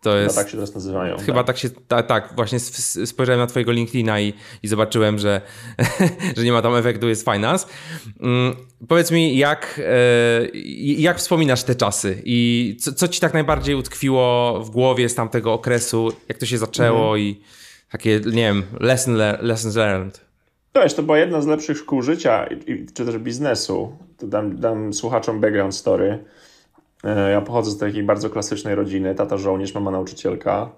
To 0.06 0.18
jest, 0.18 0.36
chyba 0.36 0.44
tak 0.44 0.52
się 0.52 0.58
teraz 0.58 0.76
nazywają. 0.76 1.18
Chyba 1.18 1.38
tak, 1.38 1.48
tak 1.48 1.58
się, 1.58 1.70
ta, 1.70 2.04
tak, 2.04 2.34
właśnie 2.36 2.60
spojrzałem 3.06 3.40
na 3.40 3.48
twojego 3.48 3.72
LinkedIna 3.72 4.20
i, 4.20 4.34
i 4.64 4.68
zobaczyłem, 4.68 5.20
że, 5.20 5.42
że 6.38 6.44
nie 6.44 6.52
ma 6.52 6.62
tam 6.62 6.76
efektu, 6.76 7.10
jest 7.10 7.26
finance. 7.32 7.68
Mm, 8.22 8.56
powiedz 8.88 9.12
mi, 9.12 9.38
jak, 9.38 9.82
e, 9.86 10.58
jak 10.98 11.18
wspominasz 11.18 11.64
te 11.64 11.76
czasy 11.76 12.22
i 12.26 12.78
co, 12.82 12.94
co 12.94 13.08
ci 13.08 13.20
tak 13.20 13.34
najbardziej 13.34 13.76
utkwiło 13.76 14.60
w 14.64 14.70
głowie 14.70 15.10
z 15.10 15.16
tamtego 15.16 15.54
okresu, 15.54 16.12
jak 16.28 16.38
to 16.38 16.46
się 16.46 16.58
zaczęło 16.58 17.00
mhm. 17.00 17.20
i 17.20 17.42
takie, 17.92 18.20
nie 18.26 18.32
wiem, 18.34 18.64
lesson 18.80 19.16
le 19.16 19.40
lessons 19.42 19.76
learned? 19.76 20.26
Wiesz, 20.76 20.94
to 20.94 21.04
była 21.04 21.18
jedna 21.18 21.42
z 21.42 21.48
lepszych 21.48 21.78
szkół 21.78 22.02
życia, 22.02 22.50
czy 22.94 23.06
też 23.06 23.18
biznesu. 23.18 23.98
To 24.18 24.28
dam, 24.28 24.60
dam 24.60 24.94
słuchaczom 24.94 25.42
background 25.42 25.76
story. 25.76 26.26
E, 27.06 27.32
ja 27.32 27.42
pochodzę 27.42 27.72
z 27.72 27.78
takiej 27.78 28.04
bardzo 28.04 28.30
klasycznej 28.30 28.76
rodziny. 28.76 29.16
Tata 29.16 29.38
żołnierz, 29.38 29.74
mama 29.74 29.92
nauczycielka. 29.92 30.72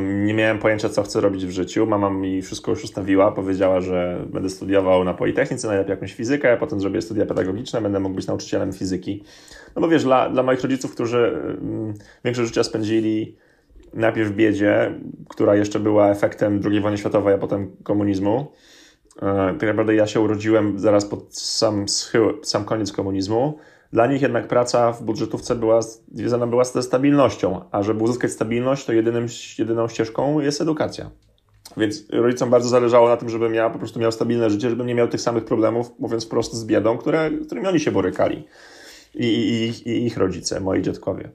Nie 0.00 0.34
miałem 0.34 0.58
pojęcia, 0.58 0.88
co 0.88 1.02
chcę 1.02 1.20
robić 1.20 1.46
w 1.46 1.50
życiu. 1.50 1.86
Mama 1.86 2.10
mi 2.10 2.42
wszystko 2.42 2.70
już 2.70 2.84
ustawiła. 2.84 3.32
Powiedziała, 3.32 3.80
że 3.80 4.26
będę 4.32 4.50
studiował 4.50 5.04
na 5.04 5.14
Politechnice, 5.14 5.68
najlepiej 5.68 5.90
jakąś 5.90 6.14
fizykę, 6.14 6.52
a 6.52 6.56
potem 6.56 6.80
zrobię 6.80 7.02
studia 7.02 7.26
pedagogiczne, 7.26 7.80
będę 7.80 8.00
mógł 8.00 8.14
być 8.14 8.26
nauczycielem 8.26 8.72
fizyki. 8.72 9.24
No 9.76 9.82
bo 9.82 9.88
wiesz, 9.88 10.04
dla, 10.04 10.30
dla 10.30 10.42
moich 10.42 10.62
rodziców, 10.62 10.94
którzy 10.94 11.32
większość 12.24 12.48
życia 12.48 12.64
spędzili 12.64 13.36
najpierw 13.94 14.28
w 14.28 14.34
biedzie, 14.34 14.94
która 15.28 15.56
jeszcze 15.56 15.80
była 15.80 16.10
efektem 16.10 16.60
II 16.64 16.80
wojny 16.80 16.98
światowej, 16.98 17.34
a 17.34 17.38
potem 17.38 17.76
komunizmu. 17.82 18.52
E, 19.22 19.26
tak 19.58 19.68
naprawdę 19.68 19.94
ja 19.94 20.06
się 20.06 20.20
urodziłem 20.20 20.78
zaraz 20.78 21.04
pod 21.04 21.36
sam, 21.36 21.88
schył, 21.88 22.32
sam 22.42 22.64
koniec 22.64 22.92
komunizmu 22.92 23.58
Dla 23.92 24.06
nich 24.06 24.22
jednak 24.22 24.48
praca 24.48 24.92
w 24.92 25.02
budżetówce 25.02 25.54
była 25.54 25.80
związana 26.12 26.46
była 26.46 26.64
ze 26.64 26.82
stabilnością, 26.82 27.60
a 27.70 27.82
żeby 27.82 28.04
uzyskać 28.04 28.30
stabilność, 28.30 28.84
to 28.84 28.92
jedynym, 28.92 29.26
jedyną 29.58 29.88
ścieżką 29.88 30.40
jest 30.40 30.60
edukacja. 30.60 31.10
Więc 31.76 32.04
rodzicom 32.10 32.50
bardzo 32.50 32.68
zależało 32.68 33.08
na 33.08 33.16
tym, 33.16 33.28
żebym 33.28 33.54
ja 33.54 33.70
po 33.70 33.78
prostu 33.78 34.00
miał 34.00 34.12
stabilne 34.12 34.50
życie, 34.50 34.70
żebym 34.70 34.86
nie 34.86 34.94
miał 34.94 35.08
tych 35.08 35.20
samych 35.20 35.44
problemów, 35.44 35.92
mówiąc 35.98 36.26
wprost, 36.26 36.54
z 36.54 36.64
biedą, 36.64 36.98
które, 36.98 37.30
którymi 37.46 37.66
oni 37.66 37.80
się 37.80 37.92
borykali. 37.92 38.48
I, 39.14 39.26
i, 39.26 39.88
i 39.88 40.06
ich 40.06 40.16
rodzice, 40.16 40.60
moi 40.60 40.82
dziadkowie. 40.82 41.30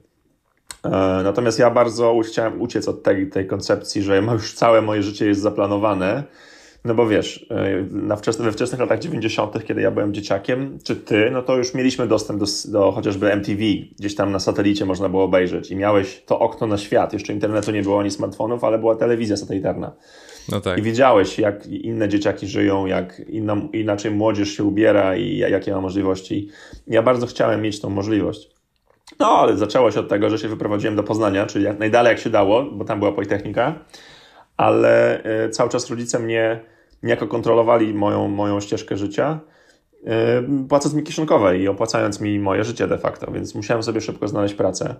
E, 0.84 0.90
natomiast 1.24 1.58
ja 1.58 1.70
bardzo 1.70 2.20
chciałem 2.24 2.60
uciec 2.60 2.88
od 2.88 3.02
tej, 3.02 3.30
tej 3.30 3.46
koncepcji, 3.46 4.02
że 4.02 4.16
już 4.16 4.54
całe 4.54 4.82
moje 4.82 5.02
życie 5.02 5.26
jest 5.26 5.40
zaplanowane, 5.40 6.24
no 6.84 6.94
bo 6.94 7.06
wiesz, 7.06 7.46
e, 7.50 7.86
na 7.90 8.16
wczesne, 8.16 8.44
we 8.44 8.52
wczesnych 8.52 8.80
latach 8.80 8.98
90., 8.98 9.64
kiedy 9.64 9.80
ja 9.80 9.90
byłem 9.90 10.14
dzieciakiem, 10.14 10.78
czy 10.84 10.96
ty, 10.96 11.30
no 11.30 11.42
to 11.42 11.56
już 11.56 11.74
mieliśmy 11.74 12.06
dostęp 12.06 12.40
do, 12.40 12.46
do 12.68 12.92
chociażby 12.92 13.32
MTV, 13.32 13.62
gdzieś 13.98 14.14
tam 14.14 14.32
na 14.32 14.38
satelicie 14.38 14.84
można 14.84 15.08
było 15.08 15.24
obejrzeć 15.24 15.70
i 15.70 15.76
miałeś 15.76 16.22
to 16.26 16.38
okno 16.38 16.66
na 16.66 16.78
świat. 16.78 17.12
Jeszcze 17.12 17.32
internetu 17.32 17.70
nie 17.70 17.82
było 17.82 18.00
ani 18.00 18.10
smartfonów, 18.10 18.64
ale 18.64 18.78
była 18.78 18.96
telewizja 18.96 19.36
satelitarna. 19.36 19.92
No 20.48 20.60
tak. 20.60 20.78
I 20.78 20.82
widziałeś, 20.82 21.38
jak 21.38 21.66
inne 21.66 22.08
dzieciaki 22.08 22.46
żyją, 22.46 22.86
jak 22.86 23.22
inna, 23.28 23.56
inaczej 23.72 24.10
młodzież 24.10 24.56
się 24.56 24.64
ubiera 24.64 25.16
i 25.16 25.36
jakie 25.36 25.72
ma 25.72 25.80
możliwości. 25.80 26.48
Ja 26.86 27.02
bardzo 27.02 27.26
chciałem 27.26 27.62
mieć 27.62 27.80
tą 27.80 27.90
możliwość. 27.90 28.50
No, 29.18 29.26
ale 29.26 29.56
zaczęło 29.56 29.90
się 29.90 30.00
od 30.00 30.08
tego, 30.08 30.30
że 30.30 30.38
się 30.38 30.48
wyprowadziłem 30.48 30.96
do 30.96 31.02
Poznania, 31.02 31.46
czyli 31.46 31.64
jak 31.64 31.78
najdalej 31.78 32.10
jak 32.10 32.18
się 32.18 32.30
dało, 32.30 32.62
bo 32.62 32.84
tam 32.84 32.98
była 32.98 33.12
Politechnika, 33.12 33.84
ale 34.60 35.22
e, 35.24 35.50
cały 35.50 35.70
czas 35.70 35.90
rodzice 35.90 36.18
mnie 36.18 36.60
niejako 37.02 37.26
kontrolowali 37.26 37.94
moją, 37.94 38.28
moją 38.28 38.60
ścieżkę 38.60 38.96
życia, 38.96 39.40
e, 40.06 40.42
płacąc 40.68 40.94
mi 40.94 41.02
kieszonkowe 41.02 41.58
i 41.58 41.68
opłacając 41.68 42.20
mi 42.20 42.38
moje 42.38 42.64
życie 42.64 42.86
de 42.86 42.98
facto, 42.98 43.32
więc 43.32 43.54
musiałem 43.54 43.82
sobie 43.82 44.00
szybko 44.00 44.28
znaleźć 44.28 44.54
pracę. 44.54 44.94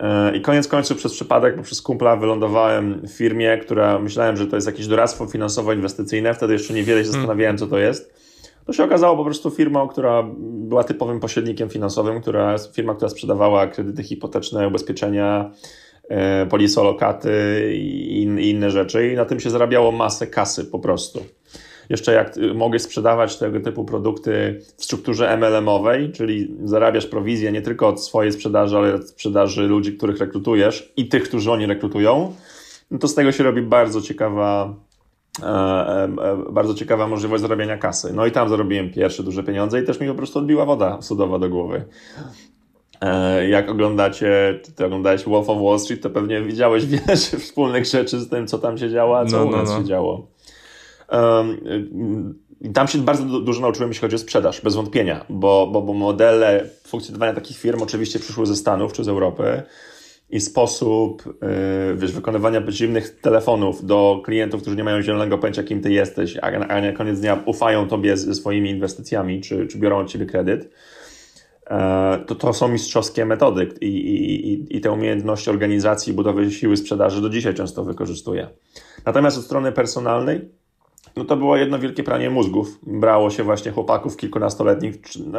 E, 0.00 0.36
I 0.36 0.40
koniec 0.40 0.68
końców 0.68 0.98
przez 0.98 1.12
przypadek, 1.12 1.56
bo 1.56 1.62
przez 1.62 1.82
kumpla 1.82 2.16
wylądowałem 2.16 3.00
w 3.06 3.10
firmie, 3.10 3.58
która 3.58 3.98
myślałem, 3.98 4.36
że 4.36 4.46
to 4.46 4.56
jest 4.56 4.66
jakieś 4.66 4.86
doradztwo 4.86 5.26
finansowo-inwestycyjne, 5.26 6.34
wtedy 6.34 6.52
jeszcze 6.52 6.74
niewiele 6.74 7.04
się 7.04 7.10
zastanawiałem, 7.10 7.58
co 7.58 7.66
to 7.66 7.78
jest. 7.78 8.14
To 8.66 8.72
się 8.72 8.84
okazało 8.84 9.16
po 9.16 9.24
prostu 9.24 9.50
firmą, 9.50 9.88
która 9.88 10.22
była 10.38 10.84
typowym 10.84 11.20
pośrednikiem 11.20 11.68
finansowym, 11.68 12.20
która, 12.20 12.56
firma, 12.72 12.94
która 12.94 13.08
sprzedawała 13.08 13.66
kredyty 13.66 14.02
hipoteczne, 14.02 14.68
ubezpieczenia, 14.68 15.50
polisolokaty 16.50 17.32
i 17.74 18.50
inne 18.50 18.70
rzeczy 18.70 19.08
i 19.12 19.16
na 19.16 19.24
tym 19.24 19.40
się 19.40 19.50
zarabiało 19.50 19.92
masę 19.92 20.26
kasy 20.26 20.64
po 20.64 20.78
prostu. 20.78 21.24
Jeszcze 21.88 22.12
jak 22.12 22.34
mogę 22.54 22.78
sprzedawać 22.78 23.36
tego 23.36 23.60
typu 23.60 23.84
produkty 23.84 24.60
w 24.76 24.84
strukturze 24.84 25.36
MLM-owej, 25.36 26.12
czyli 26.12 26.56
zarabiasz 26.64 27.06
prowizję 27.06 27.52
nie 27.52 27.62
tylko 27.62 27.88
od 27.88 28.04
swojej 28.04 28.32
sprzedaży, 28.32 28.76
ale 28.76 28.94
od 28.94 29.08
sprzedaży 29.08 29.62
ludzi, 29.62 29.96
których 29.96 30.18
rekrutujesz 30.18 30.92
i 30.96 31.08
tych, 31.08 31.22
którzy 31.22 31.52
oni 31.52 31.66
rekrutują, 31.66 32.34
no 32.90 32.98
to 32.98 33.08
z 33.08 33.14
tego 33.14 33.32
się 33.32 33.44
robi 33.44 33.62
bardzo 33.62 34.02
ciekawa 34.02 34.74
e, 35.42 35.46
e, 35.46 36.04
e, 36.04 36.52
bardzo 36.52 36.74
ciekawa 36.74 37.08
możliwość 37.08 37.42
zarabiania 37.42 37.78
kasy. 37.78 38.12
No 38.12 38.26
i 38.26 38.30
tam 38.30 38.48
zarobiłem 38.48 38.90
pierwsze 38.90 39.22
duże 39.22 39.42
pieniądze 39.42 39.80
i 39.80 39.84
też 39.84 40.00
mi 40.00 40.08
po 40.08 40.14
prostu 40.14 40.38
odbiła 40.38 40.64
woda 40.64 41.02
sudowa 41.02 41.38
do 41.38 41.48
głowy. 41.48 41.84
Jak 43.48 43.70
oglądacie, 43.70 44.60
ty 44.76 44.84
oglądałeś 44.84 45.24
Wolf 45.24 45.48
of 45.48 45.62
Wall 45.62 45.80
Street, 45.80 46.02
to 46.02 46.10
pewnie 46.10 46.42
widziałeś 46.42 46.86
wiele 46.96 47.16
wspólnych 47.16 47.84
rzeczy 47.84 48.20
z 48.20 48.28
tym, 48.28 48.46
co 48.46 48.58
tam 48.58 48.78
się 48.78 48.90
działo, 48.90 49.18
a 49.18 49.26
co 49.26 49.38
no, 49.38 49.44
u 49.44 49.50
nas 49.50 49.68
no, 49.68 49.74
no. 49.74 49.80
się 49.80 49.88
działo. 49.88 50.26
I 52.60 52.70
tam 52.72 52.88
się 52.88 52.98
bardzo 52.98 53.24
dużo 53.24 53.60
nauczyłem, 53.60 53.90
jeśli 53.90 54.00
chodzi 54.00 54.16
o 54.16 54.18
sprzedaż, 54.18 54.60
bez 54.60 54.74
wątpienia, 54.74 55.24
bo, 55.28 55.66
bo, 55.72 55.82
bo 55.82 55.94
modele 55.94 56.70
funkcjonowania 56.86 57.34
takich 57.34 57.58
firm 57.58 57.82
oczywiście 57.82 58.18
przyszły 58.18 58.46
ze 58.46 58.56
Stanów 58.56 58.92
czy 58.92 59.04
z 59.04 59.08
Europy 59.08 59.62
i 60.30 60.40
sposób 60.40 61.24
yy, 61.26 61.96
wiesz, 61.96 62.12
wykonywania 62.12 62.62
zimnych 62.68 63.20
telefonów 63.20 63.86
do 63.86 64.20
klientów, 64.24 64.60
którzy 64.60 64.76
nie 64.76 64.84
mają 64.84 65.02
zielonego 65.02 65.38
pojęcia, 65.38 65.62
kim 65.62 65.80
ty 65.80 65.92
jesteś, 65.92 66.36
a, 66.36 66.46
a 66.46 66.80
na 66.80 66.92
koniec 66.92 67.20
dnia 67.20 67.42
ufają 67.46 67.88
tobie 67.88 68.16
ze 68.16 68.34
swoimi 68.34 68.70
inwestycjami, 68.70 69.40
czy, 69.40 69.66
czy 69.66 69.78
biorą 69.78 69.98
od 69.98 70.08
ciebie 70.08 70.26
kredyt, 70.26 70.64
e, 70.64 70.68
to 72.26 72.34
to 72.34 72.52
są 72.52 72.68
mistrzowskie 72.68 73.26
metody 73.26 73.68
i, 73.80 73.86
i, 73.86 74.76
i 74.76 74.80
te 74.80 74.92
umiejętności 74.92 75.50
organizacji, 75.50 76.12
budowy 76.12 76.50
siły 76.50 76.76
sprzedaży 76.76 77.20
do 77.20 77.28
dzisiaj 77.30 77.54
często 77.54 77.84
wykorzystuję. 77.84 78.48
Natomiast 79.06 79.38
od 79.38 79.44
strony 79.44 79.72
personalnej, 79.72 80.48
no 81.16 81.24
to 81.24 81.36
było 81.36 81.56
jedno 81.56 81.78
wielkie 81.78 82.02
pranie 82.02 82.30
mózgów. 82.30 82.78
Brało 82.82 83.30
się 83.30 83.42
właśnie 83.42 83.72
chłopaków 83.72 84.16
kilkunastoletnich, 84.16 84.94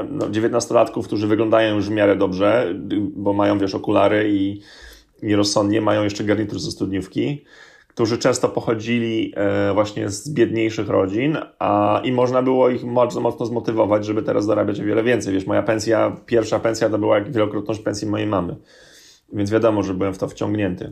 no, 0.10 0.30
dziewiętnastolatków, 0.30 1.08
którzy 1.08 1.28
wyglądają 1.28 1.76
już 1.76 1.88
w 1.88 1.92
miarę 1.92 2.16
dobrze, 2.16 2.76
bo 3.16 3.34
mają, 3.34 3.60
wiesz, 3.60 3.76
okulary 3.76 4.30
i, 4.32 4.62
i 5.22 5.36
rozsądnie, 5.36 5.82
mają 5.82 6.04
jeszcze 6.04 6.24
garnitur 6.24 6.60
ze 6.60 6.72
studniówki, 6.72 7.46
którzy 8.00 8.18
często 8.18 8.50
pochodzili 8.50 9.34
e, 9.36 9.74
właśnie 9.74 10.10
z 10.10 10.34
biedniejszych 10.34 10.90
rodzin, 10.90 11.38
a 11.60 12.02
i 12.04 12.12
można 12.12 12.42
było 12.42 12.70
ich 12.70 12.84
mocno, 12.84 13.22
mocno 13.22 13.46
zmotywować, 13.46 14.06
żeby 14.06 14.24
teraz 14.24 14.46
zarabiać 14.46 14.80
o 14.80 14.84
wiele 14.84 15.04
więcej. 15.04 15.34
Wiesz, 15.34 15.46
moja 15.46 15.64
pensja, 15.64 16.18
pierwsza 16.26 16.60
pensja 16.60 16.90
to 16.90 16.98
była 16.98 17.16
jak 17.16 17.32
wielokrotność 17.32 17.80
pensji 17.80 18.08
mojej 18.08 18.28
mamy. 18.28 18.56
Więc 19.34 19.52
wiadomo, 19.52 19.84
że 19.84 19.94
byłem 19.94 20.14
w 20.14 20.18
to 20.18 20.28
wciągnięty. 20.28 20.92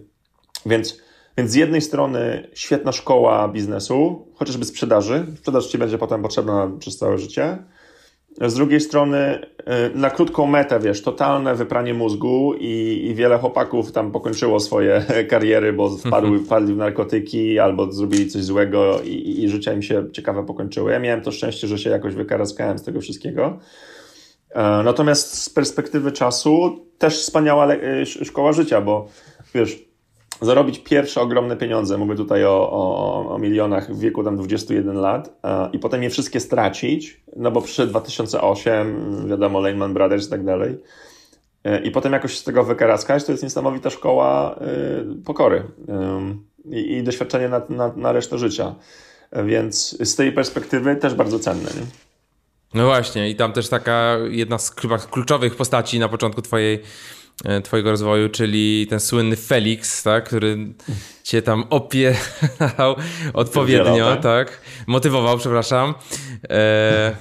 Więc 0.65 1.01
więc 1.37 1.51
z 1.51 1.55
jednej 1.55 1.81
strony 1.81 2.49
świetna 2.53 2.91
szkoła 2.91 3.47
biznesu, 3.47 4.27
chociażby 4.35 4.65
sprzedaży. 4.65 5.25
Sprzedaż 5.37 5.67
ci 5.67 5.77
będzie 5.77 5.97
potem 5.97 6.21
potrzebna 6.21 6.71
przez 6.79 6.97
całe 6.97 7.17
życie. 7.17 7.57
Z 8.41 8.53
drugiej 8.53 8.82
strony, 8.82 9.39
y, 9.96 9.98
na 9.98 10.10
krótką 10.10 10.46
metę, 10.46 10.79
wiesz, 10.79 11.01
totalne 11.01 11.56
wypranie 11.56 11.94
mózgu 11.94 12.53
i, 12.60 13.06
i 13.10 13.15
wiele 13.15 13.38
chłopaków 13.38 13.91
tam 13.91 14.12
pokończyło 14.12 14.60
swoje 14.60 15.06
kariery, 15.29 15.74
bo 15.74 15.89
wpadły, 15.89 16.29
mhm. 16.29 16.46
wpadli 16.46 16.74
w 16.74 16.77
narkotyki 16.77 17.60
albo 17.60 17.91
zrobili 17.91 18.27
coś 18.27 18.44
złego 18.44 19.01
i, 19.01 19.44
i 19.44 19.50
życia 19.50 19.74
im 19.74 19.82
się 19.82 20.12
ciekawe 20.12 20.46
pokończyły. 20.46 20.91
Ja 20.91 21.00
miałem 21.00 21.22
to 21.22 21.32
szczęście, 21.32 21.67
że 21.67 21.77
się 21.77 21.89
jakoś 21.89 22.15
wykaraskałem 22.15 22.77
z 22.77 22.84
tego 22.84 23.01
wszystkiego. 23.01 23.60
E, 24.50 24.62
natomiast 24.84 25.44
z 25.44 25.50
perspektywy 25.50 26.12
czasu 26.12 26.86
też 26.98 27.22
wspaniała 27.22 27.74
y, 27.74 28.06
szkoła 28.06 28.53
życia, 28.53 28.82
bo 28.82 29.08
wiesz, 29.56 29.88
zarobić 30.41 30.79
pierwsze 30.79 31.22
ogromne 31.22 31.58
pieniądze, 31.58 31.98
mówię 31.98 32.15
tutaj 32.15 32.46
o, 32.46 32.72
o, 32.72 33.36
o 33.36 33.39
milionach 33.39 33.96
w 33.96 34.00
wieku 34.00 34.24
tam 34.24 34.38
21 34.38 34.96
lat 34.96 35.39
i 35.74 35.79
potem 35.79 36.03
je 36.03 36.10
wszystkie 36.10 36.39
stracić, 36.39 37.22
no 37.36 37.51
bo 37.51 37.62
przyszedł 37.62 37.89
2008, 37.89 39.27
wiadomo, 39.27 39.60
Lehman 39.60 39.94
Brothers 39.94 40.27
i 40.27 40.29
tak 40.29 40.46
dalej. 40.46 40.77
E, 41.63 41.82
I 41.82 41.91
potem 41.91 42.13
jakoś 42.13 42.38
z 42.38 42.44
tego 42.44 42.63
wykaraskać, 42.63 43.24
to 43.24 43.32
jest 43.32 43.44
niesamowita 43.44 43.89
szkoła 43.89 44.56
y, 45.22 45.24
pokory 45.24 45.63
y, 46.72 46.82
i 46.82 47.03
doświadczenie 47.03 47.50
na, 47.50 47.62
na, 47.70 47.94
na 47.96 48.12
resztę 48.12 48.38
życia. 48.38 48.75
Więc 49.46 49.98
z 50.10 50.15
tej 50.15 50.32
perspektywy 50.32 50.96
też 50.96 51.13
bardzo 51.13 51.39
cenne. 51.39 51.70
Nie? 51.70 51.86
No 52.74 52.86
właśnie, 52.86 53.29
i 53.29 53.36
tam 53.36 53.53
też 53.53 53.70
taka 53.70 54.17
jedna 54.29 54.58
z 54.58 54.72
kluczowych 55.12 55.56
postaci 55.56 56.00
na 56.00 56.10
początku 56.10 56.41
twojej 56.41 56.84
E, 56.84 57.26
twojego 57.63 57.91
rozwoju, 57.91 58.29
czyli 58.29 58.88
ten 58.89 59.00
słynny 59.00 59.36
Felix, 59.36 60.03
tak, 60.03 60.24
który 60.24 60.58
cię 61.24 61.41
tam 61.41 61.63
opierał 61.70 62.96
odpowiednio, 63.34 64.10
tak? 64.15 64.22
tak? 64.22 64.62
Motywował, 64.88 65.38
przepraszam. 65.38 65.94
E, 66.50 67.15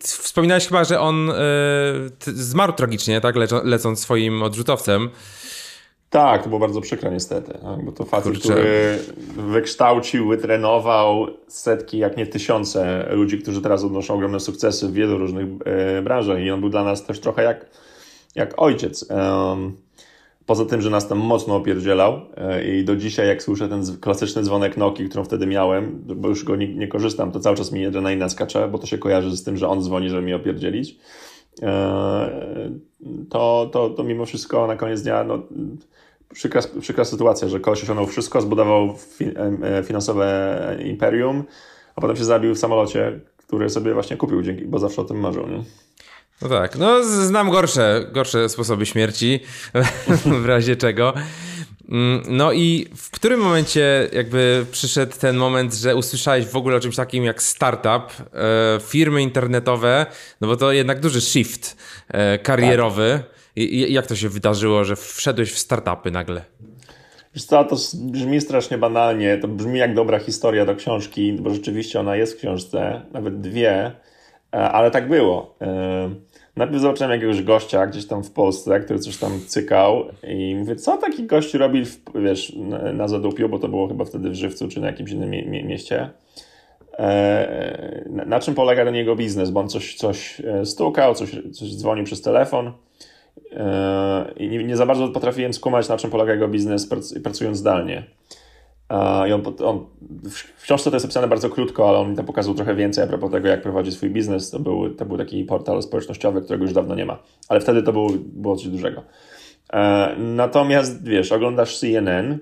wspominałeś 0.00 0.66
chyba, 0.66 0.84
że 0.84 1.00
on 1.00 1.30
e, 1.30 1.34
zmarł 2.26 2.72
tragicznie, 2.72 3.20
tak, 3.20 3.34
lecąc 3.64 4.00
swoim 4.00 4.42
odrzutowcem. 4.42 5.10
Tak, 6.10 6.42
to 6.42 6.48
było 6.48 6.60
bardzo 6.60 6.80
przykre 6.80 7.10
niestety, 7.10 7.52
tak? 7.52 7.84
bo 7.84 7.92
to 7.92 8.04
facet, 8.04 8.32
Kurczę. 8.32 8.48
który 8.48 8.98
wykształcił, 9.36 10.28
wytrenował 10.28 11.26
setki, 11.48 11.98
jak 11.98 12.16
nie 12.16 12.26
tysiące 12.26 13.08
ludzi, 13.10 13.38
którzy 13.38 13.62
teraz 13.62 13.84
odnoszą 13.84 14.14
ogromne 14.14 14.40
sukcesy 14.40 14.88
w 14.88 14.92
wielu 14.92 15.18
różnych 15.18 15.46
e, 15.64 16.02
branżach 16.02 16.40
i 16.40 16.50
on 16.50 16.60
był 16.60 16.68
dla 16.68 16.84
nas 16.84 17.04
też 17.04 17.20
trochę 17.20 17.42
jak 17.42 17.66
jak 18.34 18.62
ojciec. 18.62 19.08
Poza 20.46 20.64
tym, 20.64 20.82
że 20.82 20.90
nas 20.90 21.08
tam 21.08 21.18
mocno 21.18 21.56
opierdzielał 21.56 22.20
e, 22.36 22.64
i 22.64 22.84
do 22.84 22.96
dzisiaj 22.96 23.28
jak 23.28 23.42
słyszę 23.42 23.68
ten 23.68 23.82
klasyczny 24.00 24.42
dzwonek 24.42 24.76
Noki, 24.76 25.08
którą 25.08 25.24
wtedy 25.24 25.46
miałem, 25.46 26.04
bo 26.16 26.28
już 26.28 26.44
go 26.44 26.56
nie, 26.56 26.74
nie 26.74 26.88
korzystam, 26.88 27.32
to 27.32 27.40
cały 27.40 27.56
czas 27.56 27.72
mi 27.72 27.86
adrenalina 27.86 28.28
skacze, 28.28 28.68
bo 28.68 28.78
to 28.78 28.86
się 28.86 28.98
kojarzy 28.98 29.36
z 29.36 29.44
tym, 29.44 29.56
że 29.56 29.68
on 29.68 29.82
dzwoni, 29.82 30.08
żeby 30.08 30.22
mi 30.22 30.34
opierdzielić. 30.34 30.96
E, 31.62 32.52
to, 33.30 33.70
to, 33.72 33.90
to 33.90 34.04
mimo 34.04 34.26
wszystko 34.26 34.66
na 34.66 34.76
koniec 34.76 35.02
dnia 35.02 35.24
no, 35.24 35.42
przykra, 36.32 36.62
przykra 36.80 37.04
sytuacja, 37.04 37.48
że 37.48 37.60
kogoś 37.60 37.82
osiągnął 37.82 38.06
wszystko, 38.06 38.40
zbudował 38.40 38.94
fi, 38.96 39.24
e, 39.24 39.82
finansowe 39.82 40.78
imperium, 40.84 41.44
a 41.96 42.00
potem 42.00 42.16
się 42.16 42.24
zabił 42.24 42.54
w 42.54 42.58
samolocie, 42.58 43.20
który 43.36 43.70
sobie 43.70 43.94
właśnie 43.94 44.16
kupił, 44.16 44.42
dzięki, 44.42 44.64
bo 44.64 44.78
zawsze 44.78 45.02
o 45.02 45.04
tym 45.04 45.20
marzył. 45.20 45.48
Nie? 45.48 45.62
No 46.42 46.48
tak, 46.48 46.76
no 46.76 47.04
znam 47.04 47.50
gorsze, 47.50 48.06
gorsze 48.12 48.48
sposoby 48.48 48.86
śmierci, 48.86 49.40
w 50.42 50.46
razie 50.46 50.76
czego. 50.76 51.14
Mm, 51.88 52.22
no 52.28 52.52
i 52.52 52.86
w 52.96 53.10
którym 53.10 53.40
momencie 53.40 54.08
jakby 54.12 54.66
przyszedł 54.72 55.12
ten 55.20 55.36
moment, 55.36 55.74
że 55.74 55.96
usłyszałeś 55.96 56.46
w 56.46 56.56
ogóle 56.56 56.76
o 56.76 56.80
czymś 56.80 56.96
takim 56.96 57.24
jak 57.24 57.42
startup, 57.42 58.12
e, 58.34 58.80
firmy 58.80 59.22
internetowe, 59.22 60.06
no 60.40 60.48
bo 60.48 60.56
to 60.56 60.72
jednak 60.72 61.00
duży 61.00 61.20
shift 61.20 61.76
e, 62.08 62.38
karierowy. 62.38 63.20
I, 63.56 63.92
jak 63.92 64.06
to 64.06 64.16
się 64.16 64.28
wydarzyło, 64.28 64.84
że 64.84 64.96
wszedłeś 64.96 65.52
w 65.52 65.58
startupy 65.58 66.10
nagle? 66.10 66.42
Wiesz 67.34 67.44
co, 67.44 67.64
to 67.64 67.76
brzmi 67.94 68.40
strasznie 68.40 68.78
banalnie, 68.78 69.38
to 69.38 69.48
brzmi 69.48 69.78
jak 69.78 69.94
dobra 69.94 70.18
historia 70.18 70.66
do 70.66 70.76
książki, 70.76 71.32
bo 71.32 71.50
rzeczywiście 71.50 72.00
ona 72.00 72.16
jest 72.16 72.34
w 72.34 72.36
książce, 72.36 73.02
nawet 73.12 73.40
dwie, 73.40 73.92
e, 74.54 74.56
ale 74.56 74.90
tak 74.90 75.08
było. 75.08 75.56
Najpierw 76.56 76.80
zobaczyłem 76.80 77.12
jakiegoś 77.12 77.42
gościa 77.42 77.86
gdzieś 77.86 78.06
tam 78.06 78.24
w 78.24 78.30
Polsce, 78.30 78.80
który 78.80 78.98
coś 78.98 79.16
tam 79.16 79.40
cykał 79.46 80.04
i 80.28 80.54
mówię, 80.54 80.76
co 80.76 80.96
taki 80.96 81.24
gość 81.24 81.54
robi, 81.54 81.84
w, 81.84 82.00
wiesz, 82.14 82.56
na 82.94 83.08
Zadupiu, 83.08 83.48
bo 83.48 83.58
to 83.58 83.68
było 83.68 83.88
chyba 83.88 84.04
wtedy 84.04 84.30
w 84.30 84.34
Żywcu 84.34 84.68
czy 84.68 84.80
na 84.80 84.86
jakimś 84.86 85.10
innym 85.10 85.30
mie 85.30 85.64
mieście. 85.64 86.10
E, 86.98 88.04
na 88.26 88.40
czym 88.40 88.54
polega 88.54 88.84
ten 88.84 88.94
jego 88.94 89.16
biznes, 89.16 89.50
bo 89.50 89.60
on 89.60 89.68
coś, 89.68 89.94
coś 89.94 90.42
stukał, 90.64 91.14
coś, 91.14 91.30
coś 91.52 91.76
dzwonił 91.76 92.04
przez 92.04 92.22
telefon 92.22 92.72
i 94.36 94.48
nie, 94.48 94.64
nie, 94.64 94.76
za 94.76 94.86
bardzo 94.86 95.08
potrafiłem 95.08 95.54
skumać, 95.54 95.88
na 95.88 95.96
czym 95.96 96.10
polega 96.10 96.32
jego 96.32 96.48
biznes 96.48 96.88
pracując 97.22 97.58
zdalnie. 97.58 98.02
I 99.28 99.32
on, 99.32 99.42
on, 99.64 99.86
w 100.58 100.62
książce 100.62 100.90
to 100.90 100.96
jest 100.96 101.06
opisane 101.06 101.28
bardzo 101.28 101.50
krótko, 101.50 101.88
ale 101.88 101.98
on 101.98 102.10
mi 102.10 102.16
tam 102.16 102.26
pokazał 102.26 102.54
trochę 102.54 102.74
więcej 102.74 103.04
a 103.04 103.06
propos 103.06 103.30
tego, 103.30 103.48
jak 103.48 103.62
prowadzi 103.62 103.92
swój 103.92 104.10
biznes. 104.10 104.50
To 104.50 104.58
był, 104.58 104.90
to 104.90 105.04
był 105.04 105.18
taki 105.18 105.44
portal 105.44 105.82
społecznościowy, 105.82 106.42
którego 106.42 106.64
już 106.64 106.72
dawno 106.72 106.94
nie 106.94 107.04
ma, 107.04 107.18
ale 107.48 107.60
wtedy 107.60 107.82
to 107.82 107.92
było, 107.92 108.10
było 108.22 108.56
coś 108.56 108.68
dużego. 108.68 109.02
E, 109.72 110.14
natomiast 110.18 111.08
wiesz, 111.08 111.32
oglądasz 111.32 111.78
CNN 111.78 112.38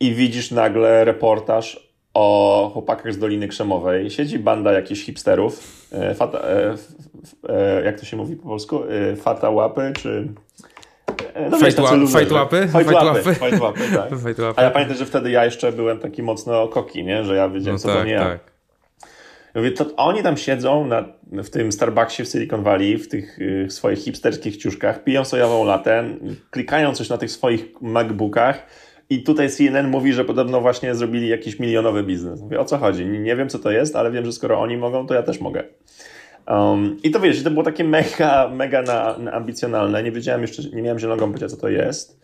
i 0.00 0.14
widzisz 0.14 0.50
nagle 0.50 1.04
reportaż 1.04 1.94
o 2.14 2.70
chłopakach 2.72 3.12
z 3.12 3.18
Doliny 3.18 3.48
Krzemowej. 3.48 4.10
Siedzi 4.10 4.38
banda 4.38 4.72
jakichś 4.72 5.04
hipsterów. 5.04 5.86
E, 5.92 6.14
fata, 6.14 6.42
e, 7.48 7.84
jak 7.84 8.00
to 8.00 8.06
się 8.06 8.16
mówi 8.16 8.36
po 8.36 8.48
polsku? 8.48 8.80
Fata 9.16 9.50
łapy, 9.50 9.92
czy... 9.96 10.28
No 11.50 11.58
fight, 11.58 11.80
wiesz, 11.80 11.90
łapy? 11.90 12.06
Fight 12.06 12.32
łapy? 12.32 12.68
Fight 12.68 12.92
łapy, 12.92 13.34
fight 13.34 13.60
łapy, 13.60 13.80
tak. 13.94 14.08
fight 14.20 14.38
łapy. 14.38 14.60
A 14.60 14.62
ja 14.62 14.70
pamiętam, 14.70 14.96
że 14.96 15.06
wtedy 15.06 15.30
ja 15.30 15.44
jeszcze 15.44 15.72
byłem 15.72 15.98
taki 15.98 16.22
mocno 16.22 16.68
koki, 16.68 17.04
nie? 17.04 17.24
Że 17.24 17.36
ja 17.36 17.48
wiedziałem, 17.48 17.74
no 17.74 17.78
co 17.78 17.88
tak, 17.88 17.98
to 17.98 18.04
nie 18.04 18.18
tak. 18.18 18.28
ja. 18.28 18.54
Mówię, 19.54 19.70
to 19.70 19.96
oni 19.96 20.22
tam 20.22 20.36
siedzą 20.36 20.86
na, 20.86 21.04
w 21.32 21.50
tym 21.50 21.72
Starbucksie 21.72 22.24
w 22.24 22.28
Silicon 22.28 22.62
Valley, 22.62 22.98
w 22.98 23.08
tych 23.08 23.38
y, 23.38 23.66
swoich 23.70 23.98
hipsterskich 23.98 24.56
ciuszkach, 24.56 25.04
piją 25.04 25.24
sojową 25.24 25.64
latę, 25.64 26.04
klikają 26.50 26.94
coś 26.94 27.08
na 27.08 27.18
tych 27.18 27.30
swoich 27.30 27.80
MacBookach 27.80 28.66
i 29.10 29.22
tutaj 29.22 29.50
CNN 29.50 29.88
mówi, 29.88 30.12
że 30.12 30.24
podobno 30.24 30.60
właśnie 30.60 30.94
zrobili 30.94 31.28
jakiś 31.28 31.58
milionowy 31.58 32.02
biznes. 32.02 32.40
Mówię, 32.40 32.60
o 32.60 32.64
co 32.64 32.78
chodzi? 32.78 33.06
Nie 33.06 33.36
wiem, 33.36 33.48
co 33.48 33.58
to 33.58 33.70
jest, 33.70 33.96
ale 33.96 34.10
wiem, 34.10 34.24
że 34.24 34.32
skoro 34.32 34.60
oni 34.60 34.76
mogą, 34.76 35.06
to 35.06 35.14
ja 35.14 35.22
też 35.22 35.40
mogę. 35.40 35.64
Um, 36.46 36.96
I 37.02 37.10
to 37.10 37.20
wiesz, 37.20 37.42
to 37.42 37.50
było 37.50 37.64
takie 37.64 37.84
mega, 37.84 38.48
mega 38.48 38.82
na, 38.82 39.18
na 39.18 39.32
ambicjonalne. 39.32 40.02
Nie 40.02 40.12
wiedziałem 40.12 40.42
jeszcze, 40.42 40.62
nie 40.62 40.82
miałem 40.82 40.98
zielonego 40.98 41.26
pojęcia, 41.26 41.48
co 41.48 41.56
to 41.56 41.68
jest. 41.68 42.20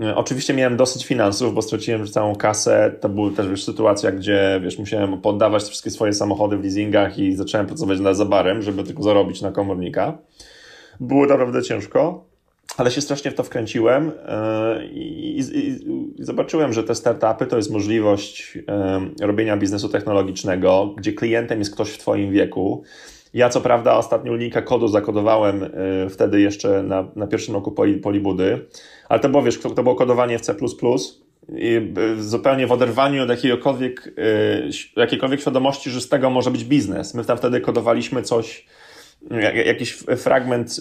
E, 0.00 0.16
oczywiście 0.16 0.54
miałem 0.54 0.76
dosyć 0.76 1.06
finansów, 1.06 1.54
bo 1.54 1.62
straciłem 1.62 2.06
całą 2.06 2.36
kasę. 2.36 2.94
To 3.00 3.08
była 3.08 3.30
też 3.30 3.48
wiesz, 3.48 3.64
sytuacja, 3.64 4.12
gdzie 4.12 4.60
wiesz, 4.62 4.78
musiałem 4.78 5.20
poddawać 5.20 5.62
wszystkie 5.62 5.90
swoje 5.90 6.12
samochody 6.12 6.56
w 6.56 6.62
leasingach 6.62 7.18
i 7.18 7.36
zacząłem 7.36 7.66
pracować 7.66 8.00
na 8.00 8.14
zabarem, 8.14 8.62
żeby 8.62 8.84
tylko 8.84 9.02
zarobić 9.02 9.42
na 9.42 9.52
komornika. 9.52 10.18
Było 11.00 11.26
naprawdę 11.26 11.62
ciężko 11.62 12.32
ale 12.76 12.90
się 12.90 13.00
strasznie 13.00 13.30
w 13.30 13.34
to 13.34 13.42
wkręciłem 13.42 14.12
e, 14.26 14.86
i, 14.86 15.38
i, 15.38 15.40
i, 15.40 16.24
zobaczyłem, 16.24 16.72
że 16.72 16.84
te 16.84 16.94
startupy 16.94 17.46
to 17.46 17.56
jest 17.56 17.70
możliwość 17.70 18.58
e, 18.68 19.26
robienia 19.26 19.56
biznesu 19.56 19.88
technologicznego, 19.88 20.94
gdzie 20.98 21.12
klientem 21.12 21.58
jest 21.58 21.74
ktoś 21.74 21.90
w 21.90 21.98
Twoim 21.98 22.32
wieku. 22.32 22.82
Ja 23.34 23.48
co 23.48 23.60
prawda 23.60 23.96
ostatnio 23.96 24.32
linijkę 24.32 24.62
kodu 24.62 24.88
zakodowałem 24.88 25.62
e, 25.62 25.68
wtedy 26.10 26.40
jeszcze 26.40 26.82
na, 26.82 27.08
na 27.16 27.26
pierwszym 27.26 27.54
roku 27.54 27.72
poli, 27.72 27.94
Polibudy, 27.94 28.66
ale 29.08 29.20
to 29.20 29.28
było, 29.28 29.42
wiesz, 29.42 29.60
to 29.60 29.82
było 29.82 29.94
kodowanie 29.94 30.38
w 30.38 30.40
C++, 30.40 30.54
i 31.48 31.94
zupełnie 32.18 32.66
w 32.66 32.72
oderwaniu 32.72 33.22
od 33.22 33.28
jakiegokolwiek, 33.28 34.14
jakiejkolwiek 34.96 35.40
świadomości, 35.40 35.90
że 35.90 36.00
z 36.00 36.08
tego 36.08 36.30
może 36.30 36.50
być 36.50 36.64
biznes. 36.64 37.14
My 37.14 37.24
tam 37.24 37.38
wtedy 37.38 37.60
kodowaliśmy 37.60 38.22
coś, 38.22 38.66
jakiś 39.66 39.92
fragment 40.16 40.80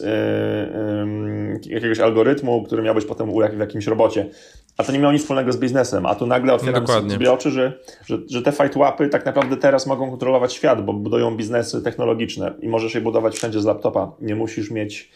jakiegoś 1.65 1.99
algorytmu, 1.99 2.63
który 2.63 2.81
miał 2.81 2.95
być 2.95 3.05
potem 3.05 3.31
w 3.55 3.59
jakimś 3.59 3.87
robocie. 3.87 4.29
A 4.77 4.83
to 4.83 4.91
nie 4.91 4.99
miało 4.99 5.13
nic 5.13 5.21
wspólnego 5.21 5.51
z 5.51 5.57
biznesem. 5.57 6.05
A 6.05 6.15
tu 6.15 6.27
nagle 6.27 6.53
otwieram 6.53 6.83
Dokładnie. 6.83 7.11
sobie 7.11 7.33
oczy, 7.33 7.51
że, 7.51 7.79
że, 8.05 8.17
że 8.29 8.41
te 8.41 8.51
fight 8.51 8.75
łapy 8.75 9.09
tak 9.09 9.25
naprawdę 9.25 9.57
teraz 9.57 9.87
mogą 9.87 10.09
kontrolować 10.09 10.53
świat, 10.53 10.85
bo 10.85 10.93
budują 10.93 11.37
biznesy 11.37 11.81
technologiczne 11.81 12.53
i 12.61 12.69
możesz 12.69 12.95
je 12.95 13.01
budować 13.01 13.35
wszędzie 13.35 13.61
z 13.61 13.65
laptopa. 13.65 14.11
Nie 14.21 14.35
musisz 14.35 14.71
mieć 14.71 15.11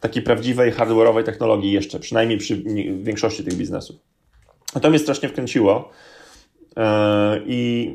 takiej 0.00 0.22
prawdziwej 0.22 0.72
hardware'owej 0.72 1.24
technologii 1.24 1.72
jeszcze, 1.72 2.00
przynajmniej 2.00 2.38
przy 2.38 2.62
większości 3.02 3.44
tych 3.44 3.54
biznesów. 3.54 3.96
A 4.74 4.80
to 4.80 4.90
mnie 4.90 4.98
strasznie 4.98 5.28
wkręciło. 5.28 5.90
E, 6.76 7.40
I 7.46 7.92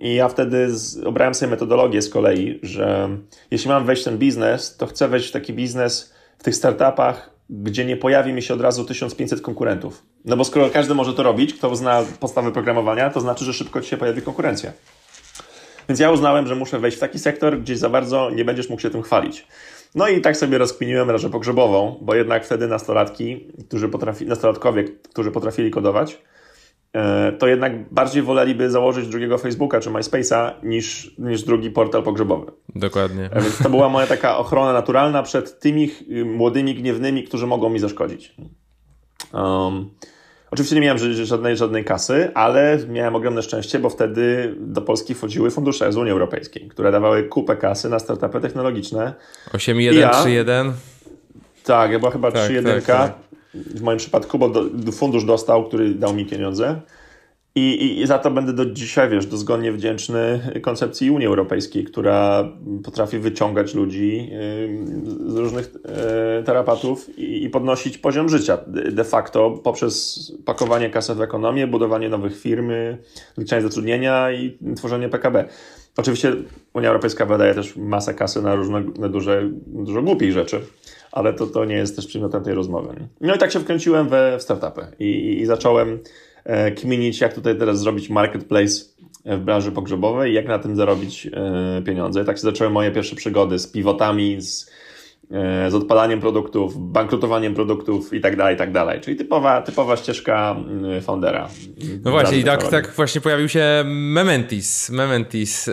i 0.00 0.14
ja 0.14 0.28
wtedy 0.28 0.78
z, 0.78 1.04
obrałem 1.04 1.34
sobie 1.34 1.50
metodologię 1.50 2.02
z 2.02 2.10
kolei, 2.10 2.58
że 2.62 3.08
jeśli 3.50 3.70
mam 3.70 3.84
wejść 3.84 4.02
w 4.02 4.04
ten 4.04 4.18
biznes, 4.18 4.76
to 4.76 4.86
chcę 4.86 5.08
wejść 5.08 5.28
w 5.28 5.32
taki 5.32 5.52
biznes 5.52 6.14
w 6.38 6.42
tych 6.42 6.56
startupach, 6.56 7.30
gdzie 7.50 7.84
nie 7.84 7.96
pojawi 7.96 8.32
mi 8.32 8.42
się 8.42 8.54
od 8.54 8.60
razu 8.60 8.84
1500 8.84 9.40
konkurentów. 9.40 10.02
No 10.24 10.36
bo 10.36 10.44
skoro 10.44 10.70
każdy 10.70 10.94
może 10.94 11.14
to 11.14 11.22
robić, 11.22 11.54
kto 11.54 11.76
zna 11.76 12.02
podstawy 12.20 12.52
programowania, 12.52 13.10
to 13.10 13.20
znaczy, 13.20 13.44
że 13.44 13.52
szybko 13.52 13.80
ci 13.80 13.88
się 13.88 13.96
pojawi 13.96 14.22
konkurencja. 14.22 14.72
Więc 15.88 16.00
ja 16.00 16.10
uznałem, 16.10 16.46
że 16.46 16.54
muszę 16.54 16.78
wejść 16.78 16.96
w 16.96 17.00
taki 17.00 17.18
sektor, 17.18 17.60
gdzie 17.60 17.76
za 17.76 17.88
bardzo 17.88 18.30
nie 18.30 18.44
będziesz 18.44 18.70
mógł 18.70 18.82
się 18.82 18.90
tym 18.90 19.02
chwalić. 19.02 19.46
No 19.94 20.08
i 20.08 20.20
tak 20.20 20.36
sobie 20.36 20.58
rozkminiłem 20.58 21.10
rażę 21.10 21.30
pogrzebową, 21.30 21.98
bo 22.00 22.14
jednak 22.14 22.44
wtedy 22.44 22.68
nastolatki, 22.68 23.52
którzy 23.68 23.88
potrafi, 23.88 24.26
nastolatkowie, 24.26 24.84
którzy 24.84 25.30
potrafili 25.30 25.70
kodować, 25.70 26.18
to 27.38 27.46
jednak 27.46 27.92
bardziej 27.92 28.22
woleliby 28.22 28.70
założyć 28.70 29.08
drugiego 29.08 29.38
Facebooka 29.38 29.80
czy 29.80 29.90
MySpace'a 29.90 30.52
niż, 30.62 31.14
niż 31.18 31.42
drugi 31.42 31.70
portal 31.70 32.02
pogrzebowy. 32.02 32.52
Dokładnie. 32.74 33.24
E, 33.32 33.40
więc 33.42 33.58
to 33.58 33.70
była 33.70 33.88
moja 33.88 34.06
taka 34.06 34.38
ochrona 34.38 34.72
naturalna 34.72 35.22
przed 35.22 35.60
tymi 35.60 35.90
y, 36.10 36.24
młodymi, 36.24 36.74
gniewnymi, 36.74 37.24
którzy 37.24 37.46
mogą 37.46 37.68
mi 37.68 37.78
zaszkodzić. 37.78 38.34
Um, 39.32 39.90
oczywiście 40.50 40.74
nie 40.74 40.82
miałem 40.82 40.98
żadnej, 41.24 41.56
żadnej 41.56 41.84
kasy, 41.84 42.30
ale 42.34 42.78
miałem 42.88 43.16
ogromne 43.16 43.42
szczęście, 43.42 43.78
bo 43.78 43.90
wtedy 43.90 44.54
do 44.60 44.82
Polski 44.82 45.14
wchodziły 45.14 45.50
fundusze 45.50 45.92
z 45.92 45.96
Unii 45.96 46.12
Europejskiej, 46.12 46.68
które 46.68 46.92
dawały 46.92 47.24
kupę 47.24 47.56
kasy 47.56 47.88
na 47.88 47.98
startupy 47.98 48.40
technologiczne. 48.40 49.14
8.1, 49.52 49.92
ja, 49.92 50.10
3.1? 50.10 50.72
Tak, 51.64 51.92
ja 51.92 51.98
była 51.98 52.10
chyba 52.10 52.32
tak, 52.32 52.50
3.1. 52.50 52.64
Tak, 52.64 52.84
tak 52.84 53.27
w 53.54 53.80
moim 53.82 53.98
przypadku, 53.98 54.38
bo 54.38 54.48
do, 54.48 54.92
fundusz 54.92 55.24
dostał, 55.24 55.68
który 55.68 55.94
dał 55.94 56.14
mi 56.14 56.26
pieniądze. 56.26 56.80
I, 57.54 57.60
i, 57.60 58.00
I, 58.00 58.06
za 58.06 58.18
to 58.18 58.30
będę 58.30 58.52
do 58.52 58.66
dzisiaj, 58.66 59.08
wiesz, 59.10 59.26
dozgonnie 59.26 59.72
wdzięczny 59.72 60.40
koncepcji 60.62 61.10
Unii 61.10 61.26
Europejskiej, 61.26 61.84
która 61.84 62.48
potrafi 62.84 63.18
wyciągać 63.18 63.74
ludzi 63.74 64.30
z 65.26 65.36
różnych 65.36 65.66
y, 66.40 66.44
terapatów 66.44 67.18
i, 67.18 67.44
i 67.44 67.50
podnosić 67.50 67.98
poziom 67.98 68.28
życia 68.28 68.58
de 68.92 69.04
facto 69.04 69.50
poprzez 69.50 70.32
pakowanie 70.44 70.90
kasy 70.90 71.14
w 71.14 71.20
ekonomię, 71.20 71.66
budowanie 71.66 72.08
nowych 72.08 72.40
firmy, 72.40 72.98
zwiększanie 73.34 73.62
zatrudnienia 73.62 74.32
i 74.32 74.58
tworzenie 74.76 75.08
PKB. 75.08 75.44
Oczywiście 75.96 76.32
Unia 76.74 76.88
Europejska 76.88 77.26
wydaje 77.26 77.54
też 77.54 77.76
masę 77.76 78.14
kasy 78.14 78.42
na 78.42 78.54
różne, 78.54 78.82
na 78.98 79.08
duże, 79.08 79.42
dużo 79.66 80.02
głupich 80.02 80.32
rzeczy 80.32 80.60
ale 81.12 81.32
to, 81.32 81.46
to 81.46 81.64
nie 81.64 81.74
jest 81.74 81.96
też 81.96 82.06
przedmiotem 82.06 82.44
tej 82.44 82.54
rozmowy. 82.54 83.08
No 83.20 83.34
i 83.34 83.38
tak 83.38 83.52
się 83.52 83.60
wkręciłem 83.60 84.08
we, 84.08 84.38
w 84.38 84.42
startupy 84.42 84.86
i, 84.98 85.04
i, 85.04 85.40
i 85.40 85.46
zacząłem 85.46 85.98
e, 86.44 86.70
kminić, 86.70 87.20
jak 87.20 87.34
tutaj 87.34 87.58
teraz 87.58 87.78
zrobić 87.78 88.10
marketplace 88.10 88.84
w 89.24 89.38
branży 89.38 89.72
pogrzebowej 89.72 90.32
i 90.32 90.34
jak 90.34 90.48
na 90.48 90.58
tym 90.58 90.76
zarobić 90.76 91.26
e, 91.26 91.82
pieniądze. 91.82 92.22
I 92.22 92.24
tak 92.24 92.36
się 92.36 92.42
zaczęły 92.42 92.70
moje 92.70 92.90
pierwsze 92.90 93.16
przygody 93.16 93.58
z 93.58 93.66
pivotami, 93.66 94.42
z 94.42 94.70
z 95.68 95.74
odpadaniem 95.74 96.20
produktów, 96.20 96.92
bankrutowaniem 96.92 97.54
produktów 97.54 98.14
i 98.14 98.20
tak 98.20 98.36
dalej, 98.36 98.54
i 98.54 98.58
tak 98.58 98.72
dalej. 98.72 99.00
Czyli 99.00 99.16
typowa, 99.16 99.62
typowa 99.62 99.96
ścieżka 99.96 100.56
mm, 100.58 101.02
foundera. 101.02 101.48
No 102.04 102.10
właśnie, 102.10 102.38
i 102.38 102.44
tak, 102.44 102.68
tak 102.68 102.94
właśnie 102.94 103.20
pojawił 103.20 103.48
się 103.48 103.82
Mementis. 103.86 104.90
Mementis. 104.90 105.68
E, 105.68 105.72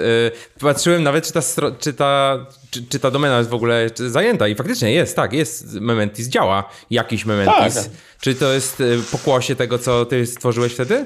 patrzyłem 0.60 1.04
nawet, 1.04 1.28
czy 1.28 1.34
ta, 1.34 1.42
czy 1.80 1.94
ta, 1.94 2.46
czy, 2.72 2.88
czy 2.90 3.00
ta 3.00 3.12
domena 3.12 3.38
jest 3.38 3.50
w 3.50 3.54
ogóle 3.54 3.90
zajęta 3.96 4.48
i 4.48 4.56
faktycznie 4.56 4.92
jest, 4.92 5.16
tak, 5.16 5.34
jest 5.34 5.74
Mementis, 5.74 6.28
działa 6.28 6.70
jakiś 6.90 7.26
Mementis. 7.26 7.76
Tak. 7.76 7.84
Czy 8.22 8.36
to 8.36 8.54
jest 8.54 8.82
e, 8.82 8.84
pokłosie 9.12 9.56
tego, 9.56 9.78
co 9.80 10.06
ty 10.06 10.26
stworzyłeś 10.26 10.74
wtedy? 10.74 11.06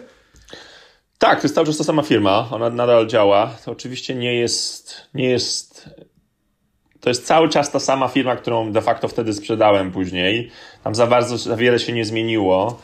Tak, 1.18 1.42
to 1.42 1.46
jest 1.46 1.56
cały 1.56 1.68
czas 1.68 1.78
ta 1.78 1.84
sama 1.84 2.02
firma, 2.02 2.48
ona 2.52 2.70
nadal 2.70 3.08
działa. 3.08 3.56
To 3.66 3.72
oczywiście 3.72 4.16
nie 4.16 4.36
jest, 4.36 4.96
nie 5.14 5.30
jest 5.30 5.69
to 7.02 7.10
jest 7.10 7.26
cały 7.26 7.50
czas 7.50 7.72
ta 7.72 7.80
sama 7.80 8.08
firma, 8.08 8.36
którą 8.36 8.72
de 8.72 8.82
facto 8.82 9.08
wtedy 9.08 9.34
sprzedałem 9.34 9.92
później. 9.92 10.52
Tam 10.84 10.96
za 10.96 11.08
bardzo, 11.08 11.38
za 11.38 11.56
wiele 11.56 11.80
się 11.80 11.94
nie 11.94 12.06
zmieniło. 12.06 12.80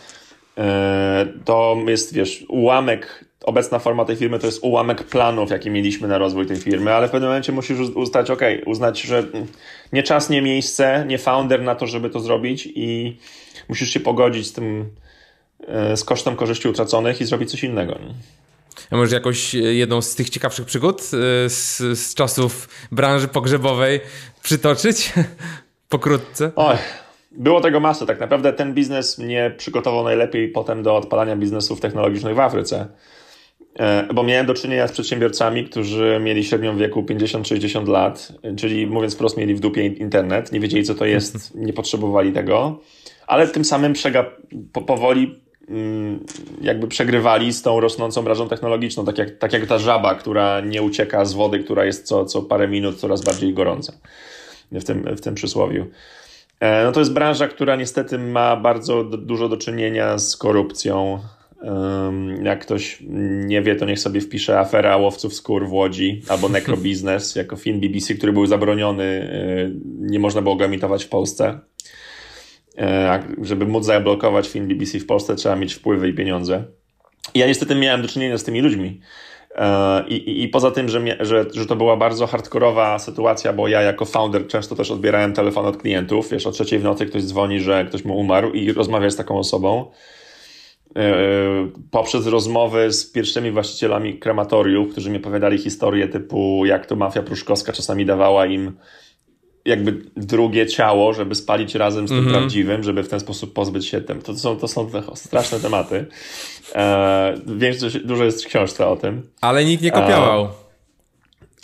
to 1.45 1.77
jest, 1.87 2.13
wiesz, 2.13 2.45
ułamek, 2.47 3.25
obecna 3.43 3.79
forma 3.79 4.05
tej 4.05 4.15
firmy 4.15 4.39
to 4.39 4.45
jest 4.45 4.63
ułamek 4.63 5.03
planów, 5.03 5.51
jakie 5.51 5.69
mieliśmy 5.69 6.07
na 6.07 6.17
rozwój 6.17 6.45
tej 6.45 6.57
firmy, 6.57 6.93
ale 6.93 7.07
w 7.07 7.11
pewnym 7.11 7.29
momencie 7.29 7.51
musisz 7.51 7.79
uznać, 7.79 8.29
ok, 8.29 8.41
uznać, 8.65 9.01
że 9.01 9.23
nie 9.93 10.03
czas, 10.03 10.29
nie 10.29 10.41
miejsce, 10.41 11.05
nie 11.07 11.17
founder 11.17 11.61
na 11.61 11.75
to, 11.75 11.87
żeby 11.87 12.09
to 12.09 12.19
zrobić 12.19 12.69
i 12.75 13.17
musisz 13.69 13.89
się 13.89 13.99
pogodzić 13.99 14.47
z 14.47 14.53
tym, 14.53 14.89
z 15.95 16.03
kosztem 16.03 16.35
korzyści 16.35 16.67
utraconych 16.67 17.21
i 17.21 17.25
zrobić 17.25 17.51
coś 17.51 17.63
innego. 17.63 17.99
A 18.91 18.95
może 18.95 19.15
jakąś 19.15 19.53
jedną 19.53 20.01
z 20.01 20.15
tych 20.15 20.29
ciekawszych 20.29 20.65
przygód 20.65 21.01
z, 21.01 21.77
z 21.99 22.13
czasów 22.13 22.69
branży 22.91 23.27
pogrzebowej 23.27 23.99
przytoczyć 24.43 25.13
pokrótce? 25.89 26.51
Oj, 26.55 26.77
było 27.31 27.61
tego 27.61 27.79
masę. 27.79 28.05
Tak 28.05 28.19
naprawdę 28.19 28.53
ten 28.53 28.73
biznes 28.73 29.17
mnie 29.17 29.55
przygotował 29.57 30.03
najlepiej 30.03 30.49
potem 30.49 30.83
do 30.83 30.95
odpalania 30.95 31.35
biznesów 31.35 31.81
technologicznych 31.81 32.35
w 32.35 32.39
Afryce. 32.39 32.87
E, 33.79 34.13
bo 34.13 34.23
miałem 34.23 34.45
do 34.45 34.53
czynienia 34.53 34.87
z 34.87 34.91
przedsiębiorcami, 34.91 35.63
którzy 35.63 36.19
mieli 36.23 36.43
średnią 36.43 36.77
wieku 36.77 37.01
50-60 37.01 37.87
lat, 37.87 38.31
czyli 38.57 38.87
mówiąc 38.87 39.15
wprost, 39.15 39.37
mieli 39.37 39.55
w 39.55 39.59
dupie 39.59 39.85
internet, 39.85 40.51
nie 40.51 40.59
wiedzieli 40.59 40.83
co 40.83 40.95
to 40.95 41.05
jest, 41.05 41.35
nie 41.65 41.73
potrzebowali 41.73 42.33
tego, 42.33 42.79
ale 43.27 43.47
tym 43.47 43.65
samym 43.65 43.93
przega 43.93 44.25
po, 44.73 44.81
powoli 44.81 45.44
jakby 46.61 46.87
przegrywali 46.87 47.53
z 47.53 47.61
tą 47.61 47.79
rosnącą 47.79 48.21
branżą 48.21 48.49
technologiczną, 48.49 49.05
tak 49.05 49.17
jak, 49.17 49.37
tak 49.37 49.53
jak 49.53 49.65
ta 49.65 49.79
żaba, 49.79 50.15
która 50.15 50.61
nie 50.61 50.81
ucieka 50.81 51.25
z 51.25 51.33
wody, 51.33 51.59
która 51.59 51.85
jest 51.85 52.07
co, 52.07 52.25
co 52.25 52.41
parę 52.41 52.67
minut 52.67 52.95
coraz 52.95 53.23
bardziej 53.23 53.53
gorąca 53.53 53.93
w 54.71 54.83
tym, 54.83 55.15
w 55.15 55.21
tym 55.21 55.35
przysłowiu. 55.35 55.85
E, 56.59 56.83
no 56.83 56.91
to 56.91 56.99
jest 56.99 57.13
branża, 57.13 57.47
która 57.47 57.75
niestety 57.75 58.17
ma 58.17 58.55
bardzo 58.55 59.03
dużo 59.03 59.49
do 59.49 59.57
czynienia 59.57 60.17
z 60.17 60.37
korupcją. 60.37 61.19
Jak 62.43 62.61
ktoś 62.61 63.03
nie 63.45 63.61
wie, 63.61 63.75
to 63.75 63.85
niech 63.85 63.99
sobie 63.99 64.21
wpisze 64.21 64.59
afera 64.59 64.97
łowców 64.97 65.33
skór 65.33 65.67
w 65.67 65.73
Łodzi 65.73 66.21
albo 66.27 66.49
Necrobiznes 66.49 67.35
jako 67.41 67.55
film 67.55 67.79
BBC, 67.79 68.13
który 68.13 68.33
był 68.33 68.45
zabroniony, 68.45 69.03
e, 69.03 69.71
nie 69.99 70.19
można 70.19 70.41
było 70.41 70.55
go 70.55 70.65
emitować 70.65 71.05
w 71.05 71.09
Polsce. 71.09 71.59
E, 72.77 73.23
żeby 73.41 73.65
móc 73.65 73.85
zablokować 73.85 74.47
film 74.47 74.67
BBC 74.67 74.99
w 74.99 75.05
Polsce, 75.05 75.35
trzeba 75.35 75.55
mieć 75.55 75.73
wpływy 75.73 76.09
i 76.09 76.13
pieniądze. 76.13 76.63
Ja 77.35 77.47
niestety 77.47 77.75
miałem 77.75 78.01
do 78.01 78.07
czynienia 78.07 78.37
z 78.37 78.43
tymi 78.43 78.61
ludźmi. 78.61 78.99
E, 79.55 80.03
I, 80.07 80.15
i, 80.15 80.43
I, 80.43 80.47
poza 80.47 80.71
tym, 80.71 80.89
że, 80.89 81.01
że, 81.19 81.45
że 81.53 81.65
to 81.65 81.75
była 81.75 81.97
bardzo 81.97 82.27
hardkorowa 82.27 82.99
sytuacja, 82.99 83.53
bo 83.53 83.67
ja 83.67 83.81
jako 83.81 84.05
founder 84.05 84.47
często 84.47 84.75
też 84.75 84.91
odbierałem 84.91 85.33
telefon 85.33 85.65
od 85.65 85.77
klientów. 85.77 86.29
Wiesz, 86.29 86.47
o 86.47 86.51
trzeciej 86.51 86.79
w 86.79 86.83
nocy 86.83 87.05
ktoś 87.05 87.23
dzwoni, 87.23 87.59
że 87.59 87.85
ktoś 87.85 88.05
mu 88.05 88.17
umarł 88.17 88.51
i 88.51 88.71
rozmawiać 88.71 89.13
z 89.13 89.15
taką 89.15 89.39
osobą. 89.39 89.91
E, 90.95 91.13
poprzez 91.91 92.27
rozmowy 92.27 92.91
z 92.91 93.11
pierwszymi 93.11 93.51
właścicielami 93.51 94.19
krematoriów, 94.19 94.91
którzy 94.91 95.09
mi 95.09 95.17
opowiadali 95.17 95.57
historię 95.57 96.07
typu, 96.07 96.65
jak 96.65 96.85
to 96.85 96.95
mafia 96.95 97.23
pruszkowska 97.23 97.73
czasami 97.73 98.05
dawała 98.05 98.45
im 98.45 98.77
jakby 99.65 100.01
drugie 100.17 100.67
ciało, 100.67 101.13
żeby 101.13 101.35
spalić 101.35 101.75
razem 101.75 102.07
z 102.07 102.11
tym 102.11 102.19
mm 102.19 102.29
-hmm. 102.29 102.37
prawdziwym, 102.37 102.83
żeby 102.83 103.03
w 103.03 103.09
ten 103.09 103.19
sposób 103.19 103.53
pozbyć 103.53 103.87
się 103.87 104.01
tym. 104.01 104.21
To 104.21 104.35
są, 104.35 104.57
to 104.57 104.67
są 104.67 104.89
straszne 105.15 105.59
tematy. 105.59 106.05
E, 106.75 107.33
dużo 108.03 108.23
jest 108.23 108.45
w 108.45 108.47
książce 108.47 108.87
o 108.87 108.95
tym. 108.95 109.29
Ale 109.41 109.65
nikt 109.65 109.83
nie 109.83 109.91
kopiował. 109.91 110.45
E, 110.45 110.49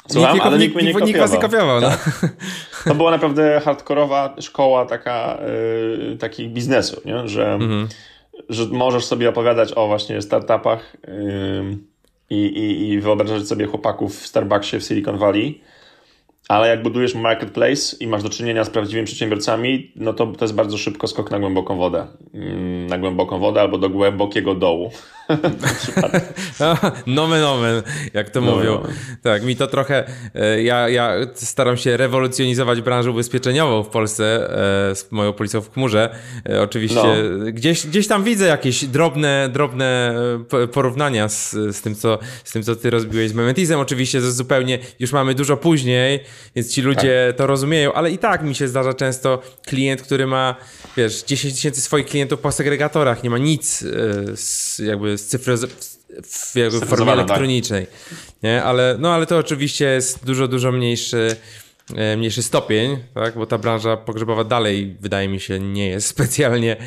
Słucham, 0.07 0.33
nikt, 0.33 0.45
ale 0.45 0.57
nikt, 0.57 0.75
nikt, 0.75 0.87
nikt, 0.87 1.05
nikt 1.05 1.19
was 1.19 1.33
nie 1.33 1.39
kopiował. 1.39 1.81
No. 1.81 1.89
Tak. 1.89 2.19
To 2.83 2.95
była 2.95 3.11
naprawdę 3.11 3.61
hardkorowa 3.65 4.35
szkoła 4.39 4.85
taka, 4.85 5.39
y, 6.13 6.17
takich 6.17 6.51
biznesu, 6.51 7.01
nie? 7.05 7.27
Że, 7.27 7.53
mm 7.53 7.69
-hmm. 7.69 7.87
że 8.49 8.65
możesz 8.65 9.05
sobie 9.05 9.29
opowiadać 9.29 9.73
o 9.75 9.87
właśnie 9.87 10.21
startupach 10.21 10.97
i, 12.29 12.89
i 12.89 12.99
wyobrażać 12.99 13.47
sobie 13.47 13.65
chłopaków 13.65 14.19
w 14.19 14.27
Starbucksie 14.27 14.79
w 14.79 14.83
Silicon 14.83 15.17
Valley 15.17 15.61
ale 16.51 16.67
jak 16.67 16.83
budujesz 16.83 17.15
marketplace 17.15 17.97
i 17.99 18.07
masz 18.07 18.23
do 18.23 18.29
czynienia 18.29 18.63
z 18.63 18.69
prawdziwymi 18.69 19.05
przedsiębiorcami, 19.05 19.91
no 19.95 20.13
to 20.13 20.27
to 20.27 20.45
jest 20.45 20.55
bardzo 20.55 20.77
szybko 20.77 21.07
skok 21.07 21.31
na 21.31 21.39
głęboką 21.39 21.77
wodę. 21.77 22.07
Mm, 22.33 22.87
na 22.87 22.97
głęboką 22.97 23.39
wodę 23.39 23.61
albo 23.61 23.77
do 23.77 23.89
głębokiego 23.89 24.55
dołu. 24.55 24.91
nomen 27.07 27.43
omen, 27.43 27.83
jak 28.13 28.29
to 28.29 28.41
nomen 28.41 28.55
mówią. 28.55 28.73
Nomen. 28.73 28.91
Tak, 29.21 29.43
mi 29.43 29.55
to 29.55 29.67
trochę, 29.67 30.07
e, 30.35 30.63
ja, 30.63 30.89
ja 30.89 31.13
staram 31.33 31.77
się 31.77 31.97
rewolucjonizować 31.97 32.81
branżę 32.81 33.11
ubezpieczeniową 33.11 33.83
w 33.83 33.89
Polsce 33.89 34.49
e, 34.91 34.95
z 34.95 35.11
moją 35.11 35.33
policją 35.33 35.61
w 35.61 35.73
chmurze. 35.73 36.15
E, 36.49 36.61
oczywiście 36.61 37.03
no. 37.39 37.51
gdzieś, 37.51 37.87
gdzieś 37.87 38.07
tam 38.07 38.23
widzę 38.23 38.45
jakieś 38.45 38.85
drobne, 38.85 39.49
drobne 39.53 40.15
porównania 40.71 41.29
z, 41.29 41.51
z, 41.51 41.81
tym, 41.81 41.95
co, 41.95 42.19
z 42.43 42.51
tym, 42.51 42.63
co 42.63 42.75
ty 42.75 42.89
rozbiłeś 42.89 43.29
z 43.29 43.33
Mementisem. 43.33 43.79
Oczywiście 43.79 44.21
to 44.21 44.31
zupełnie 44.31 44.79
już 44.99 45.13
mamy 45.13 45.35
dużo 45.35 45.57
później, 45.57 46.19
więc 46.55 46.73
ci 46.73 46.81
ludzie 46.81 47.25
tak. 47.27 47.37
to 47.37 47.47
rozumieją, 47.47 47.93
ale 47.93 48.11
i 48.11 48.17
tak 48.17 48.43
mi 48.43 48.55
się 48.55 48.67
zdarza 48.67 48.93
często 48.93 49.41
klient, 49.67 50.01
który 50.01 50.27
ma, 50.27 50.55
wiesz, 50.97 51.23
10 51.23 51.53
tysięcy 51.53 51.81
swoich 51.81 52.05
klientów 52.05 52.39
po 52.39 52.51
segregatorach, 52.51 53.23
nie 53.23 53.29
ma 53.29 53.37
nic 53.37 53.85
z, 54.35 54.79
jakby 54.79 55.17
z 55.17 55.27
cyfry 55.27 55.57
w 56.23 56.55
jakby 56.55 56.79
formie 56.79 57.05
tak. 57.05 57.13
elektronicznej. 57.13 57.87
Nie? 58.43 58.63
Ale, 58.63 58.95
no 58.99 59.13
ale 59.13 59.25
to 59.25 59.37
oczywiście 59.37 59.85
jest 59.85 60.25
dużo, 60.25 60.47
dużo 60.47 60.71
mniejszy 60.71 61.35
e, 61.95 62.17
mniejszy 62.17 62.43
stopień, 62.43 62.97
tak? 63.13 63.35
bo 63.35 63.45
ta 63.45 63.57
branża 63.57 63.97
pogrzebowa 63.97 64.43
dalej 64.43 64.95
wydaje 64.99 65.27
mi 65.27 65.39
się 65.39 65.59
nie 65.59 65.87
jest 65.87 66.07
specjalnie 66.07 66.77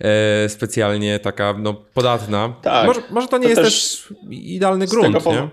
e, 0.00 0.48
specjalnie 0.48 1.18
taka 1.18 1.54
no, 1.58 1.74
podatna. 1.74 2.54
Tak. 2.62 2.86
Może, 2.86 3.02
może 3.10 3.28
to 3.28 3.38
nie 3.38 3.44
to 3.44 3.48
jest 3.48 3.62
też, 3.62 4.06
też 4.08 4.18
idealny 4.30 4.86
grunt, 4.86 5.26
nie? 5.26 5.48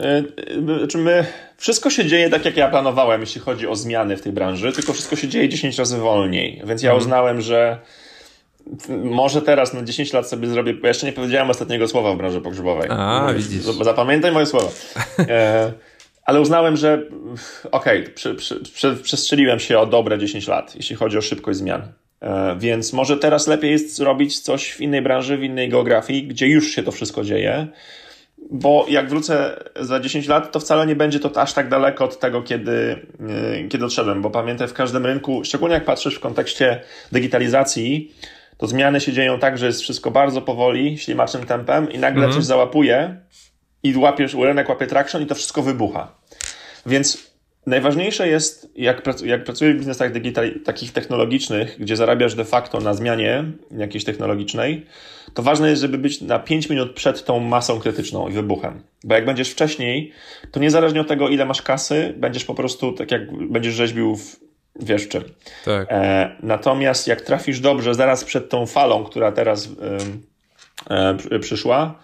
E, 0.00 0.22
znaczy 0.78 0.98
my, 0.98 1.26
wszystko 1.56 1.90
się 1.90 2.04
dzieje 2.04 2.30
tak, 2.30 2.44
jak 2.44 2.56
ja 2.56 2.68
planowałem, 2.68 3.20
jeśli 3.20 3.40
chodzi 3.40 3.68
o 3.68 3.76
zmiany 3.76 4.16
w 4.16 4.22
tej 4.22 4.32
branży, 4.32 4.72
tylko 4.72 4.92
wszystko 4.92 5.16
się 5.16 5.28
dzieje 5.28 5.48
10 5.48 5.78
razy 5.78 5.98
wolniej. 5.98 6.62
Więc 6.64 6.82
ja 6.82 6.90
mhm. 6.90 7.02
uznałem, 7.02 7.40
że 7.40 7.78
może 8.88 9.42
teraz 9.42 9.74
na 9.74 9.82
10 9.82 10.12
lat 10.12 10.28
sobie 10.28 10.48
zrobię, 10.48 10.74
bo 10.74 10.88
jeszcze 10.88 11.06
nie 11.06 11.12
powiedziałem 11.12 11.50
ostatniego 11.50 11.88
słowa 11.88 12.12
w 12.12 12.16
branży 12.16 12.40
pogrzebowej. 12.40 12.88
A, 12.90 13.32
widzisz. 13.36 13.62
Zapamiętaj 13.62 14.32
moje 14.32 14.46
słowa. 14.46 14.68
E, 15.18 15.72
ale 16.24 16.40
uznałem, 16.40 16.76
że 16.76 17.02
okej, 17.72 18.00
okay, 18.00 18.14
przy, 18.14 18.34
przy, 18.34 18.60
przy, 18.60 18.96
przestrzeliłem 18.96 19.58
się 19.58 19.78
o 19.78 19.86
dobre 19.86 20.18
10 20.18 20.48
lat, 20.48 20.76
jeśli 20.76 20.96
chodzi 20.96 21.18
o 21.18 21.22
szybkość 21.22 21.58
zmian. 21.58 21.82
E, 22.20 22.56
więc 22.58 22.92
może 22.92 23.16
teraz 23.16 23.46
lepiej 23.46 23.70
jest 23.70 23.96
zrobić 23.96 24.40
coś 24.40 24.72
w 24.72 24.80
innej 24.80 25.02
branży, 25.02 25.36
w 25.36 25.42
innej 25.42 25.68
geografii, 25.68 26.26
gdzie 26.26 26.48
już 26.48 26.70
się 26.70 26.82
to 26.82 26.92
wszystko 26.92 27.24
dzieje. 27.24 27.66
Bo 28.50 28.86
jak 28.88 29.08
wrócę 29.08 29.64
za 29.80 30.00
10 30.00 30.28
lat, 30.28 30.52
to 30.52 30.60
wcale 30.60 30.86
nie 30.86 30.96
będzie 30.96 31.20
to 31.20 31.42
aż 31.42 31.52
tak 31.52 31.68
daleko 31.68 32.04
od 32.04 32.18
tego, 32.18 32.42
kiedy, 32.42 33.06
e, 33.60 33.68
kiedy 33.68 33.84
odszedłem. 33.84 34.22
Bo 34.22 34.30
pamiętaj, 34.30 34.68
w 34.68 34.72
każdym 34.72 35.06
rynku, 35.06 35.44
szczególnie 35.44 35.74
jak 35.74 35.84
patrzysz 35.84 36.14
w 36.14 36.20
kontekście 36.20 36.80
digitalizacji, 37.12 38.12
to 38.56 38.66
zmiany 38.66 39.00
się 39.00 39.12
dzieją 39.12 39.38
tak, 39.38 39.58
że 39.58 39.66
jest 39.66 39.80
wszystko 39.80 40.10
bardzo 40.10 40.42
powoli, 40.42 40.98
ślimacznym 40.98 41.46
tempem 41.46 41.92
i 41.92 41.98
nagle 41.98 42.24
mhm. 42.24 42.32
coś 42.32 42.44
załapuje 42.44 43.16
i 43.82 43.96
łapiesz, 43.96 44.34
rynek 44.34 44.68
łapie 44.68 44.86
traction 44.86 45.22
i 45.22 45.26
to 45.26 45.34
wszystko 45.34 45.62
wybucha. 45.62 46.12
Więc 46.86 47.30
najważniejsze 47.66 48.28
jest, 48.28 48.72
jak, 48.76 49.02
prac, 49.02 49.22
jak 49.22 49.44
pracujesz 49.44 49.74
w 49.74 49.78
biznesach 49.78 50.12
digital, 50.12 50.60
takich 50.64 50.92
technologicznych, 50.92 51.76
gdzie 51.78 51.96
zarabiasz 51.96 52.34
de 52.34 52.44
facto 52.44 52.80
na 52.80 52.94
zmianie 52.94 53.44
jakiejś 53.70 54.04
technologicznej, 54.04 54.86
to 55.36 55.42
ważne 55.42 55.70
jest, 55.70 55.82
żeby 55.82 55.98
być 55.98 56.20
na 56.20 56.38
5 56.38 56.70
minut 56.70 56.94
przed 56.94 57.24
tą 57.24 57.40
masą 57.40 57.80
krytyczną 57.80 58.28
i 58.28 58.32
wybuchem. 58.32 58.82
Bo 59.04 59.14
jak 59.14 59.24
będziesz 59.24 59.50
wcześniej, 59.50 60.12
to 60.50 60.60
niezależnie 60.60 61.00
od 61.00 61.08
tego, 61.08 61.28
ile 61.28 61.44
masz 61.44 61.62
kasy, 61.62 62.14
będziesz 62.16 62.44
po 62.44 62.54
prostu, 62.54 62.92
tak 62.92 63.10
jak 63.10 63.48
będziesz 63.48 63.74
rzeźbił 63.74 64.16
w 64.16 64.36
wiesz 64.80 65.08
czym. 65.08 65.24
Tak. 65.64 65.86
E, 65.90 66.36
natomiast 66.42 67.06
jak 67.06 67.20
trafisz 67.20 67.60
dobrze 67.60 67.94
zaraz 67.94 68.24
przed 68.24 68.48
tą 68.48 68.66
falą, 68.66 69.04
która 69.04 69.32
teraz 69.32 69.68
e, 71.30 71.38
przyszła, 71.38 71.98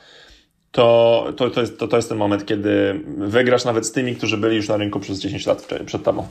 to, 0.72 1.26
to, 1.36 1.50
to, 1.50 1.60
jest, 1.60 1.78
to, 1.78 1.88
to 1.88 1.96
jest 1.96 2.08
ten 2.08 2.18
moment, 2.18 2.46
kiedy 2.46 3.00
wygrasz 3.18 3.64
nawet 3.64 3.86
z 3.86 3.92
tymi, 3.92 4.16
którzy 4.16 4.36
byli 4.36 4.56
już 4.56 4.68
na 4.68 4.76
rynku 4.76 5.00
przez 5.00 5.20
10 5.20 5.46
lat 5.46 5.68
przed 5.86 6.02
tobą. 6.02 6.26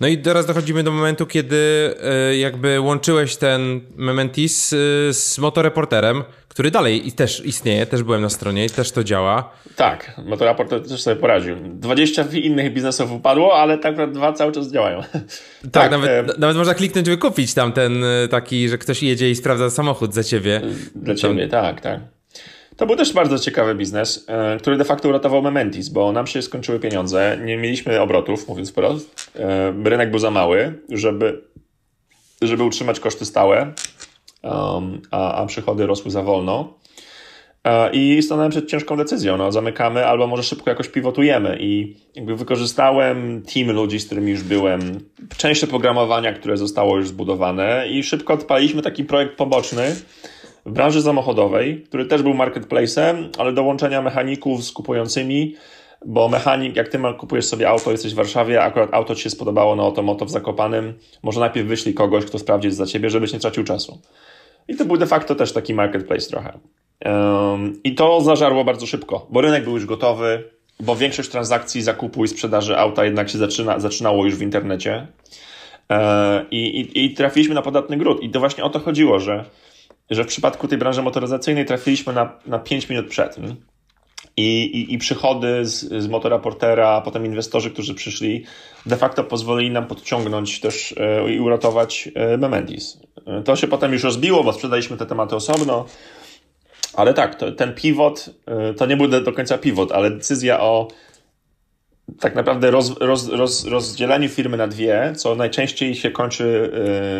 No 0.00 0.08
i 0.08 0.18
teraz 0.18 0.46
dochodzimy 0.46 0.82
do 0.82 0.92
momentu, 0.92 1.26
kiedy 1.26 1.94
e, 2.02 2.36
jakby 2.36 2.80
łączyłeś 2.80 3.36
ten 3.36 3.80
Mementis 3.96 4.72
e, 4.72 4.76
z 5.12 5.38
motoreporterem, 5.38 6.22
który 6.48 6.70
dalej 6.70 7.12
też 7.12 7.46
istnieje, 7.46 7.86
też 7.86 8.02
byłem 8.02 8.22
na 8.22 8.28
stronie 8.28 8.64
i 8.64 8.70
też 8.70 8.92
to 8.92 9.04
działa. 9.04 9.52
Tak, 9.76 10.20
motoreporter 10.26 10.88
też 10.88 11.02
sobie 11.02 11.16
poradził. 11.16 11.56
20 11.64 12.24
innych 12.32 12.72
biznesów 12.72 13.12
upadło, 13.12 13.54
ale 13.54 13.78
tak 13.78 14.12
dwa 14.12 14.32
cały 14.32 14.52
czas 14.52 14.72
działają. 14.72 15.02
Tak, 15.62 15.70
tak 15.72 15.90
nawet, 15.90 16.10
e... 16.10 16.38
nawet 16.38 16.56
można 16.56 16.74
kliknąć, 16.74 17.08
by 17.08 17.16
kupić 17.16 17.54
tam 17.54 17.72
ten 17.72 18.04
taki, 18.30 18.68
że 18.68 18.78
ktoś 18.78 19.02
jedzie 19.02 19.30
i 19.30 19.34
sprawdza 19.34 19.70
samochód 19.70 20.14
za 20.14 20.24
ciebie. 20.24 20.60
Dla 20.94 21.14
ciebie, 21.14 21.48
tak, 21.48 21.80
tak. 21.80 22.19
To 22.80 22.86
był 22.86 22.96
też 22.96 23.12
bardzo 23.12 23.38
ciekawy 23.38 23.74
biznes, 23.74 24.24
e, 24.28 24.56
który 24.56 24.76
de 24.76 24.84
facto 24.84 25.08
uratował 25.08 25.42
Mementis, 25.42 25.88
bo 25.88 26.12
nam 26.12 26.26
się 26.26 26.42
skończyły 26.42 26.80
pieniądze, 26.80 27.38
nie 27.44 27.56
mieliśmy 27.56 28.00
obrotów, 28.00 28.48
mówiąc 28.48 28.70
wprost. 28.70 29.30
E, 29.36 29.72
rynek 29.84 30.10
był 30.10 30.18
za 30.18 30.30
mały, 30.30 30.74
żeby, 30.88 31.42
żeby 32.42 32.64
utrzymać 32.64 33.00
koszty 33.00 33.24
stałe. 33.24 33.72
um, 34.42 35.02
a, 35.10 35.34
a 35.34 35.46
przychody 35.46 35.86
rosły 35.86 36.10
za 36.10 36.22
wolno. 36.22 36.74
E, 37.64 37.90
I 37.92 38.22
stanąłem 38.22 38.50
przed 38.50 38.68
ciężką 38.68 38.96
decyzją, 38.96 39.36
no 39.36 39.52
zamykamy 39.52 40.06
albo 40.06 40.26
może 40.26 40.42
szybko 40.42 40.70
jakoś 40.70 40.88
pivotujemy 40.88 41.56
i 41.60 41.96
jakby 42.14 42.36
wykorzystałem 42.36 43.42
team 43.54 43.70
ludzi, 43.70 44.00
z 44.00 44.06
którymi 44.06 44.30
już 44.30 44.42
byłem, 44.42 45.00
część 45.36 45.66
programowania, 45.66 46.32
które 46.32 46.56
zostało 46.56 46.96
już 46.96 47.08
zbudowane 47.08 47.88
i 47.88 48.02
szybko 48.02 48.34
odpaliśmy 48.34 48.82
taki 48.82 49.04
projekt 49.04 49.36
poboczny 49.36 49.96
w 50.66 50.72
branży 50.72 51.02
samochodowej, 51.02 51.82
który 51.82 52.06
też 52.06 52.22
był 52.22 52.34
marketplacem, 52.34 53.28
ale 53.38 53.52
do 53.52 53.62
łączenia 53.62 54.02
mechaników 54.02 54.64
z 54.64 54.72
kupującymi, 54.72 55.54
bo 56.06 56.28
mechanik, 56.28 56.76
jak 56.76 56.88
ty 56.88 56.98
kupujesz 57.18 57.44
sobie 57.44 57.68
auto, 57.68 57.90
jesteś 57.90 58.12
w 58.12 58.16
Warszawie, 58.16 58.62
akurat 58.62 58.94
auto 58.94 59.14
ci 59.14 59.22
się 59.22 59.30
spodobało 59.30 59.76
na 59.76 59.82
Otomoto 59.82 60.24
w 60.24 60.30
Zakopanym, 60.30 60.94
może 61.22 61.40
najpierw 61.40 61.68
wyślij 61.68 61.94
kogoś, 61.94 62.24
kto 62.24 62.38
sprawdzi 62.38 62.70
za 62.70 62.86
ciebie, 62.86 63.10
żebyś 63.10 63.32
nie 63.32 63.40
tracił 63.40 63.64
czasu. 63.64 64.00
I 64.68 64.76
to 64.76 64.84
był 64.84 64.96
de 64.96 65.06
facto 65.06 65.34
też 65.34 65.52
taki 65.52 65.74
marketplace 65.74 66.30
trochę. 66.30 66.58
I 67.84 67.94
to 67.94 68.20
zażarło 68.20 68.64
bardzo 68.64 68.86
szybko, 68.86 69.26
bo 69.30 69.40
rynek 69.40 69.64
był 69.64 69.74
już 69.74 69.86
gotowy, 69.86 70.44
bo 70.80 70.96
większość 70.96 71.28
transakcji 71.28 71.82
zakupu 71.82 72.24
i 72.24 72.28
sprzedaży 72.28 72.78
auta 72.78 73.04
jednak 73.04 73.30
się 73.30 73.38
zaczyna, 73.38 73.80
zaczynało 73.80 74.24
już 74.24 74.36
w 74.36 74.42
internecie. 74.42 75.06
E, 75.90 76.44
i, 76.50 76.90
I 77.04 77.14
trafiliśmy 77.14 77.54
na 77.54 77.62
podatny 77.62 77.96
gród. 77.96 78.22
I 78.22 78.30
to 78.30 78.40
właśnie 78.40 78.64
o 78.64 78.70
to 78.70 78.78
chodziło, 78.78 79.20
że, 79.20 79.44
że 80.10 80.24
w 80.24 80.26
przypadku 80.26 80.68
tej 80.68 80.78
branży 80.78 81.02
motoryzacyjnej 81.02 81.66
trafiliśmy 81.66 82.12
na, 82.12 82.32
na 82.46 82.58
5 82.58 82.88
minut 82.88 83.08
przed. 83.08 83.36
I, 84.36 84.62
i, 84.62 84.94
i 84.94 84.98
przychody 84.98 85.66
z, 85.66 86.02
z 86.02 86.08
motoraportera, 86.08 86.88
a 86.88 87.00
potem 87.00 87.26
inwestorzy, 87.26 87.70
którzy 87.70 87.94
przyszli, 87.94 88.44
de 88.86 88.96
facto 88.96 89.24
pozwolili 89.24 89.70
nam 89.70 89.86
podciągnąć 89.86 90.60
też 90.60 90.94
e, 90.96 91.32
i 91.32 91.40
uratować 91.40 92.08
e, 92.14 92.36
Memendis. 92.36 93.00
To 93.44 93.56
się 93.56 93.68
potem 93.68 93.92
już 93.92 94.04
rozbiło, 94.04 94.44
bo 94.44 94.52
sprzedaliśmy 94.52 94.96
te 94.96 95.06
tematy 95.06 95.36
osobno. 95.36 95.86
Ale 96.94 97.14
tak, 97.14 97.34
to, 97.34 97.52
ten 97.52 97.74
pivot 97.74 98.30
to 98.76 98.86
nie 98.86 98.96
był 98.96 99.08
do 99.08 99.32
końca 99.32 99.58
pivot, 99.58 99.92
ale 99.92 100.10
decyzja 100.10 100.60
o 100.60 100.88
tak 102.20 102.34
naprawdę 102.34 102.70
roz, 102.70 102.98
roz, 103.00 103.28
roz, 103.28 103.64
rozdzieleniu 103.64 104.28
firmy 104.28 104.56
na 104.56 104.66
dwie, 104.66 105.12
co 105.16 105.34
najczęściej 105.34 105.94
się 105.94 106.10
kończy 106.10 106.70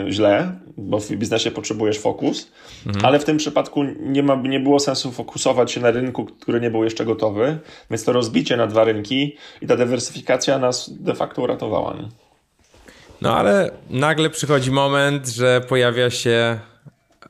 y, 0.08 0.12
źle, 0.12 0.52
bo 0.76 1.00
w 1.00 1.10
biznesie 1.10 1.50
potrzebujesz 1.50 1.98
fokus, 1.98 2.52
mhm. 2.86 3.04
ale 3.04 3.18
w 3.18 3.24
tym 3.24 3.36
przypadku 3.36 3.82
nie, 4.00 4.22
ma, 4.22 4.34
nie 4.34 4.60
było 4.60 4.80
sensu 4.80 5.12
fokusować 5.12 5.72
się 5.72 5.80
na 5.80 5.90
rynku, 5.90 6.24
który 6.24 6.60
nie 6.60 6.70
był 6.70 6.84
jeszcze 6.84 7.04
gotowy, 7.04 7.58
więc 7.90 8.04
to 8.04 8.12
rozbicie 8.12 8.56
na 8.56 8.66
dwa 8.66 8.84
rynki 8.84 9.36
i 9.62 9.66
ta 9.66 9.76
dywersyfikacja 9.76 10.58
nas 10.58 10.90
de 11.02 11.14
facto 11.14 11.42
uratowała. 11.42 11.94
Nie? 11.94 12.08
No 13.20 13.36
ale 13.36 13.70
nagle 13.90 14.30
przychodzi 14.30 14.70
moment, 14.70 15.28
że 15.28 15.60
pojawia 15.60 16.10
się 16.10 16.58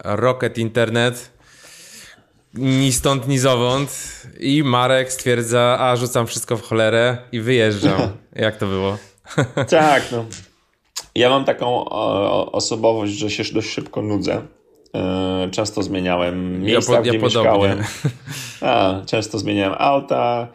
Rocket 0.05 0.59
Internet, 0.59 1.31
ni 2.54 2.92
stąd, 2.92 3.28
ni 3.28 3.38
zowąd. 3.38 3.90
I 4.40 4.62
Marek 4.62 5.12
stwierdza, 5.12 5.76
a 5.80 5.96
rzucam 5.96 6.26
wszystko 6.26 6.56
w 6.56 6.62
cholerę 6.62 7.18
i 7.32 7.40
wyjeżdżam. 7.40 8.00
Jak 8.36 8.56
to 8.56 8.66
było? 8.66 8.98
tak, 9.70 10.02
no. 10.12 10.24
Ja 11.14 11.30
mam 11.30 11.44
taką 11.44 11.84
osobowość, 12.52 13.12
że 13.12 13.30
się 13.30 13.44
dość 13.54 13.70
szybko 13.70 14.02
nudzę. 14.02 14.42
E, 14.94 15.48
często 15.50 15.82
zmieniałem 15.82 16.62
miejsca, 16.62 16.92
ja 16.92 16.98
po, 16.98 17.06
ja 17.06 17.10
gdzie 17.10 17.20
podobnie. 17.20 17.50
mieszkałem. 17.50 17.84
A, 18.60 19.02
często 19.06 19.38
zmieniałem 19.38 19.74
auta. 19.78 20.48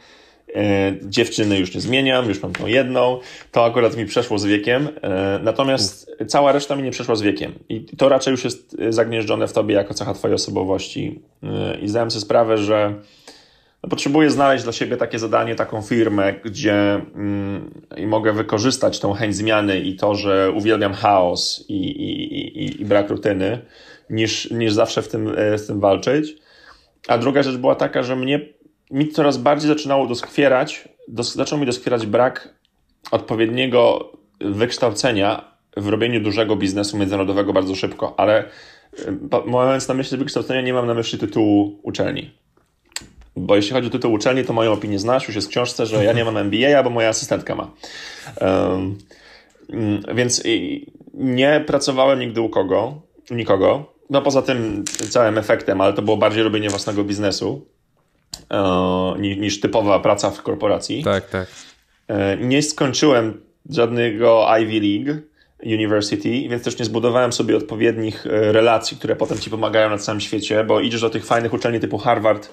E, 0.56 0.94
dziewczyny 1.02 1.60
już 1.60 1.76
nie 1.76 1.82
zmieniam, 1.82 2.30
już 2.30 2.44
mam 2.44 2.54
tą 2.54 2.68
jedną. 2.68 3.20
To 3.52 3.66
akurat 3.66 3.98
mi 3.98 4.06
przeszło 4.06 4.40
z 4.40 4.46
wiekiem. 4.46 4.90
E, 5.02 5.40
natomiast 5.44 6.12
cała 6.28 6.52
reszta 6.52 6.76
mi 6.76 6.84
nie 6.84 6.92
przeszła 6.92 7.16
z 7.16 7.22
wiekiem. 7.22 7.54
I 7.70 7.82
to 7.82 8.10
raczej 8.10 8.32
już 8.32 8.44
jest 8.44 8.78
zagnieżdżone 8.90 9.48
w 9.48 9.54
tobie 9.54 9.76
jako 9.76 9.94
cecha 9.94 10.14
twojej 10.14 10.36
osobowości. 10.36 11.20
E, 11.44 11.80
I 11.80 11.88
zdałem 11.88 12.12
sobie 12.12 12.22
sprawę, 12.22 12.58
że 12.58 12.94
no, 13.84 13.90
potrzebuję 13.90 14.32
znaleźć 14.32 14.64
dla 14.64 14.74
siebie 14.74 14.98
takie 14.98 15.20
zadanie, 15.20 15.56
taką 15.56 15.82
firmę, 15.82 16.34
gdzie 16.46 17.02
mm, 17.16 17.72
i 17.98 18.08
mogę 18.08 18.34
wykorzystać 18.34 19.00
tą 19.00 19.14
chęć 19.14 19.36
zmiany 19.36 19.80
i 19.80 19.96
to, 19.96 20.16
że 20.16 20.52
uwielbiam 20.52 20.94
chaos 20.94 21.66
i, 21.68 21.74
i, 21.74 22.64
i, 22.64 22.82
i 22.82 22.86
brak 22.86 23.10
rutyny, 23.10 23.60
niż, 24.10 24.52
niż 24.52 24.74
zawsze 24.74 25.02
w 25.02 25.08
tym, 25.08 25.36
z 25.58 25.68
tym 25.68 25.80
walczyć. 25.80 26.36
A 27.08 27.18
druga 27.18 27.44
rzecz 27.44 27.58
była 27.58 27.76
taka, 27.76 28.04
że 28.04 28.16
mnie 28.16 28.40
mi 28.92 29.08
coraz 29.08 29.38
bardziej 29.38 29.68
zaczynało 29.68 30.08
doskwierać, 30.08 30.90
dos, 31.08 31.36
zaczął 31.36 31.60
mi 31.60 31.66
doskwierać 31.66 32.06
brak 32.06 32.54
odpowiedniego 33.12 34.12
wykształcenia 34.42 35.56
w 35.78 35.88
robieniu 35.88 36.20
dużego 36.22 36.56
biznesu 36.56 36.98
międzynarodowego 36.98 37.54
bardzo 37.54 37.76
szybko, 37.76 38.14
ale 38.18 38.44
y, 39.00 39.14
mając 39.46 39.88
na 39.88 39.94
myśli 39.94 40.18
wykształcenia, 40.18 40.62
nie 40.62 40.74
mam 40.74 40.88
na 40.88 40.94
myśli 40.94 41.20
tytułu 41.20 41.80
uczelni. 41.84 42.32
Bo 43.36 43.56
jeśli 43.56 43.74
chodzi 43.74 43.88
o 43.88 43.92
tytuł 43.92 44.14
uczelni, 44.14 44.44
to 44.44 44.54
moją 44.54 44.72
opinię 44.72 45.00
znasz, 45.00 45.28
już 45.28 45.36
jest 45.36 45.48
w 45.48 45.52
książce, 45.52 45.86
że 45.86 46.04
ja 46.04 46.14
nie 46.14 46.26
mam 46.26 46.38
MBA, 46.38 46.78
albo 46.78 46.90
moja 46.90 47.10
asystentka 47.10 47.56
ma. 47.56 47.72
Um, 48.42 48.98
więc 50.16 50.44
nie 51.14 51.64
pracowałem 51.68 52.20
nigdy 52.20 52.42
u 52.42 52.50
kogo, 52.50 53.02
nikogo. 53.32 53.94
No 54.10 54.22
poza 54.22 54.42
tym 54.42 54.84
całym 55.10 55.38
efektem, 55.38 55.82
ale 55.82 55.94
to 55.94 56.02
było 56.02 56.18
bardziej 56.18 56.44
robienie 56.44 56.70
własnego 56.70 57.04
biznesu. 57.04 57.66
E, 58.52 59.16
niż 59.20 59.60
typowa 59.60 60.00
praca 60.00 60.32
w 60.32 60.42
korporacji. 60.42 61.04
Tak, 61.04 61.30
tak. 61.30 61.48
E, 62.08 62.38
nie 62.38 62.62
skończyłem 62.64 63.42
żadnego 63.70 64.46
Ivy 64.60 64.80
League 64.80 65.22
University, 65.64 66.50
więc 66.50 66.64
też 66.64 66.80
nie 66.80 66.86
zbudowałem 66.86 67.34
sobie 67.34 67.58
odpowiednich 67.58 68.28
e, 68.28 68.52
relacji, 68.52 68.98
które 68.98 69.16
potem 69.16 69.38
ci 69.38 69.50
pomagają 69.50 69.90
na 69.90 69.98
całym 69.98 70.22
świecie, 70.22 70.64
bo 70.64 70.80
idziesz 70.80 71.02
do 71.02 71.10
tych 71.10 71.26
fajnych 71.26 71.54
uczelni 71.54 71.80
typu 71.80 71.98
Harvard 71.98 72.50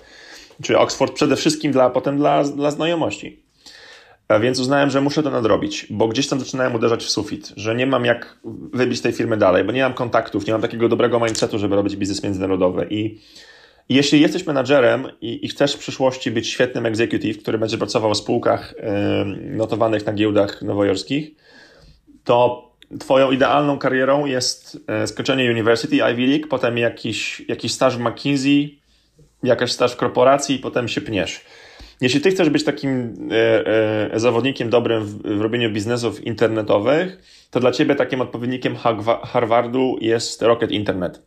czy 0.63 0.79
Oxford 0.79 1.13
przede 1.13 1.37
wszystkim 1.37 1.73
dla, 1.73 1.91
potem 1.91 2.17
dla, 2.17 2.45
dla 2.45 2.71
znajomości. 2.71 3.43
Więc 4.41 4.59
uznałem, 4.59 4.91
że 4.91 5.01
muszę 5.01 5.23
to 5.23 5.31
nadrobić, 5.31 5.87
bo 5.91 6.09
gdzieś 6.09 6.29
tam 6.29 6.41
zaczynałem 6.41 6.75
uderzać 6.75 7.05
w 7.05 7.11
sufit, 7.11 7.53
że 7.57 7.75
nie 7.75 7.87
mam 7.87 8.05
jak 8.05 8.39
wybić 8.73 9.01
tej 9.01 9.13
firmy 9.13 9.37
dalej, 9.37 9.65
bo 9.65 9.73
nie 9.73 9.83
mam 9.83 9.95
kontaktów, 9.95 10.47
nie 10.47 10.53
mam 10.53 10.63
takiego 10.63 10.89
dobrego 10.89 11.21
mindsetu, 11.21 11.59
żeby 11.59 11.77
robić 11.77 11.97
biznes 11.97 12.23
międzynarodowy 12.23 12.87
i 12.91 13.21
jeśli 13.89 14.21
jesteś 14.21 14.47
menadżerem 14.47 15.09
i, 15.21 15.45
i, 15.47 15.49
chcesz 15.49 15.75
w 15.75 15.79
przyszłości 15.79 16.31
być 16.31 16.49
świetnym 16.49 16.87
executive, 16.87 17.39
który 17.39 17.59
będzie 17.59 17.79
pracował 17.79 18.15
w 18.15 18.17
spółkach 18.17 18.75
notowanych 19.41 20.07
na 20.07 20.13
giełdach 20.13 20.63
nowojorskich, 20.63 21.31
to 22.25 22.73
twoją 22.99 23.31
idealną 23.31 23.79
karierą 23.79 24.27
jest 24.27 24.79
e, 24.87 25.07
skończenie 25.07 25.51
University 25.51 25.97
Ivy 25.97 26.27
League, 26.27 26.49
potem 26.49 26.79
jakiś, 26.79 27.43
jakiś 27.49 27.73
staż 27.73 27.97
w 27.97 28.01
McKinsey, 28.01 28.79
jakaś 29.43 29.73
staż 29.73 29.93
w 29.93 29.97
korporacji 29.97 30.57
i 30.57 30.59
potem 30.59 30.89
się 30.89 31.01
pniesz. 31.01 31.45
Jeśli 32.01 32.21
ty 32.21 32.31
chcesz 32.31 32.51
być 32.51 32.65
takim 32.65 33.15
e, 33.31 34.15
e, 34.15 34.21
zawodnikiem 34.21 34.71
dobrym 34.71 35.05
w, 35.05 35.23
w 35.23 35.41
robieniu 35.41 35.71
biznesów 35.71 36.27
internetowych, 36.27 37.19
to 37.51 37.61
dla 37.61 37.73
ciebie 37.73 37.95
takim 37.95 38.21
odpowiednikiem 38.21 38.77
Harvardu 39.25 39.97
jest 40.01 40.43
Rocket 40.43 40.71
Internet. 40.71 41.23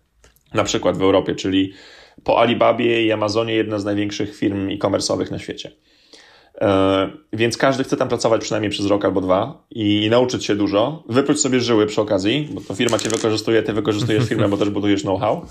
Na 0.53 0.63
przykład 0.63 0.97
w 0.97 1.01
Europie, 1.01 1.35
czyli 1.35 1.73
po 2.23 2.39
Alibabie 2.39 3.05
i 3.05 3.11
Amazonie 3.11 3.53
jedna 3.53 3.79
z 3.79 3.85
największych 3.85 4.37
firm 4.37 4.69
e-commerce'owych 4.69 5.31
na 5.31 5.39
świecie. 5.39 5.71
E, 6.61 7.09
więc 7.33 7.57
każdy 7.57 7.83
chce 7.83 7.97
tam 7.97 8.07
pracować 8.07 8.41
przynajmniej 8.41 8.71
przez 8.71 8.85
rok 8.85 9.05
albo 9.05 9.21
dwa 9.21 9.65
i 9.71 10.07
nauczyć 10.09 10.45
się 10.45 10.55
dużo. 10.55 11.03
Wypróć 11.09 11.41
sobie 11.41 11.59
żyły 11.59 11.85
przy 11.85 12.01
okazji, 12.01 12.49
bo 12.51 12.61
to 12.61 12.75
firma 12.75 12.99
cię 12.99 13.09
wykorzystuje, 13.09 13.63
ty 13.63 13.73
wykorzystujesz 13.73 14.27
firmę, 14.29 14.49
bo 14.49 14.57
też 14.57 14.69
budujesz 14.69 15.01
know-how. 15.01 15.45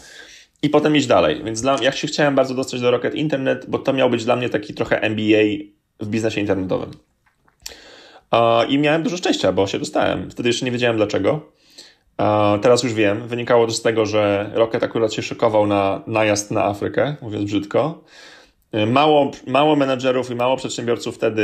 I 0.63 0.71
potem 0.71 0.97
iść 0.97 1.07
dalej. 1.07 1.43
Więc 1.45 1.61
dla, 1.61 1.77
ja 1.83 1.93
się 1.93 2.07
chciałem 2.07 2.35
bardzo 2.35 2.55
dostać 2.55 2.81
do 2.81 2.91
Rocket 2.91 3.15
Internet, 3.15 3.65
bo 3.69 3.79
to 3.79 3.93
miał 3.93 4.11
być 4.11 4.25
dla 4.25 4.37
mnie 4.37 4.49
taki 4.49 4.75
trochę 4.75 5.01
MBA 5.01 5.65
w 6.01 6.07
biznesie 6.07 6.41
internetowym. 6.41 6.91
I 8.69 8.79
miałem 8.79 9.03
dużo 9.03 9.17
szczęścia, 9.17 9.53
bo 9.53 9.67
się 9.67 9.79
dostałem. 9.79 10.31
Wtedy 10.31 10.49
jeszcze 10.49 10.65
nie 10.65 10.73
wiedziałem 10.73 10.97
dlaczego. 10.97 11.53
Teraz 12.63 12.83
już 12.83 12.95
wiem. 12.95 13.29
Wynikało 13.29 13.67
to 13.67 13.73
z 13.73 13.83
tego, 13.83 14.07
że 14.07 14.51
Rocket 14.55 14.83
akurat 14.83 15.13
się 15.13 15.23
szykował 15.23 15.67
na 15.67 16.03
najazd 16.07 16.51
na 16.51 16.65
Afrykę, 16.65 17.17
mówiąc 17.23 17.45
brzydko. 17.45 18.05
Mało, 18.87 19.31
mało 19.47 19.77
menedżerów 19.77 20.31
i 20.31 20.35
mało 20.35 20.57
przedsiębiorców 20.57 21.15
wtedy 21.15 21.43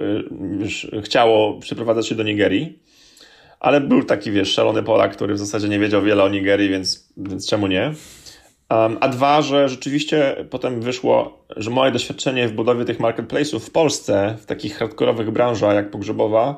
y, 0.00 0.94
y, 0.94 1.02
chciało 1.02 1.58
przeprowadzać 1.60 2.08
się 2.08 2.14
do 2.14 2.22
Nigerii, 2.22 2.78
ale 3.60 3.80
był 3.80 4.04
taki, 4.04 4.30
wiesz, 4.30 4.52
szalony 4.52 4.82
Polak, 4.82 5.12
który 5.12 5.34
w 5.34 5.38
zasadzie 5.38 5.68
nie 5.68 5.78
wiedział 5.78 6.02
wiele 6.02 6.24
o 6.24 6.28
Nigerii, 6.28 6.68
więc, 6.68 7.12
więc 7.16 7.48
czemu 7.48 7.66
nie? 7.66 7.92
A 9.00 9.08
dwa, 9.08 9.42
że 9.42 9.68
rzeczywiście 9.68 10.46
potem 10.50 10.80
wyszło, 10.80 11.44
że 11.56 11.70
moje 11.70 11.92
doświadczenie 11.92 12.48
w 12.48 12.52
budowie 12.52 12.84
tych 12.84 13.00
marketplace'ów 13.00 13.60
w 13.60 13.70
Polsce, 13.70 14.36
w 14.40 14.46
takich 14.46 14.78
hardkorowych 14.78 15.30
branżach 15.30 15.74
jak 15.74 15.90
pogrzebowa, 15.90 16.56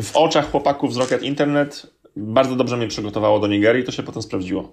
w 0.00 0.16
oczach 0.16 0.50
chłopaków 0.50 0.94
z 0.94 0.96
Rocket 0.96 1.22
Internet 1.22 1.86
bardzo 2.16 2.56
dobrze 2.56 2.76
mnie 2.76 2.88
przygotowało 2.88 3.38
do 3.38 3.46
Nigerii, 3.46 3.84
to 3.84 3.92
się 3.92 4.02
potem 4.02 4.22
sprawdziło. 4.22 4.72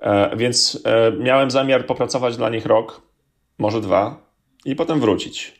E, 0.00 0.36
więc 0.36 0.82
e, 0.84 1.12
miałem 1.12 1.50
zamiar 1.50 1.86
popracować 1.86 2.36
dla 2.36 2.48
nich 2.48 2.66
rok, 2.66 3.02
może 3.58 3.80
dwa 3.80 4.28
i 4.64 4.76
potem 4.76 5.00
wrócić. 5.00 5.58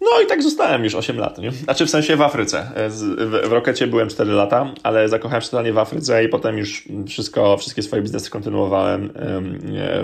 No 0.00 0.20
i 0.24 0.26
tak 0.26 0.42
zostałem 0.42 0.84
już 0.84 0.94
8 0.94 1.18
lat, 1.18 1.38
nie? 1.38 1.52
Znaczy 1.52 1.86
w 1.86 1.90
sensie 1.90 2.16
w 2.16 2.22
Afryce. 2.22 2.70
W, 2.88 3.48
w 3.48 3.52
Rokecie 3.52 3.86
byłem 3.86 4.08
4 4.08 4.32
lata, 4.32 4.74
ale 4.82 5.08
zakochałem 5.08 5.42
się 5.42 5.48
totalnie 5.48 5.72
w 5.72 5.78
Afryce 5.78 6.24
i 6.24 6.28
potem 6.28 6.58
już 6.58 6.88
wszystko, 7.08 7.56
wszystkie 7.56 7.82
swoje 7.82 8.02
biznesy 8.02 8.30
kontynuowałem 8.30 9.12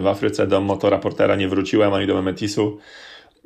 w 0.01 0.07
Afryce. 0.07 0.47
Do 0.47 0.61
motoraportera 0.61 1.37
nie 1.37 1.49
wróciłem, 1.49 1.95
ani 1.95 2.07
do 2.07 2.23
Metisu. 2.23 2.79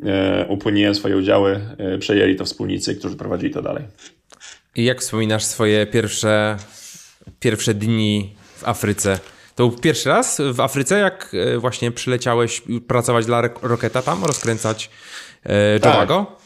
E, 0.02 0.46
upłyniłem 0.48 0.94
swoje 0.94 1.16
udziały, 1.16 1.61
e, 1.78 1.98
przejęli 1.98 2.37
to 2.37 2.44
wspólnicy, 2.44 2.94
którzy 2.96 3.16
prowadzili 3.16 3.52
to 3.54 3.62
dalej. 3.62 3.85
I 4.76 4.85
jak 4.85 5.00
wspominasz 5.00 5.44
swoje 5.44 5.87
pierwsze, 5.87 6.57
pierwsze 7.40 7.74
dni 7.74 8.35
w 8.57 8.68
Afryce? 8.68 9.18
To 9.54 9.68
był 9.68 9.78
pierwszy 9.78 10.09
raz 10.09 10.40
w 10.52 10.61
Afryce, 10.61 10.98
jak 10.98 11.35
e, 11.35 11.59
właśnie 11.59 11.90
przyleciałeś 11.90 12.62
pracować 12.87 13.26
dla 13.26 13.42
Roketa 13.62 14.02
tam, 14.02 14.24
rozkręcać 14.24 14.90
Jowago? 15.85 16.26
Tak. 16.28 16.43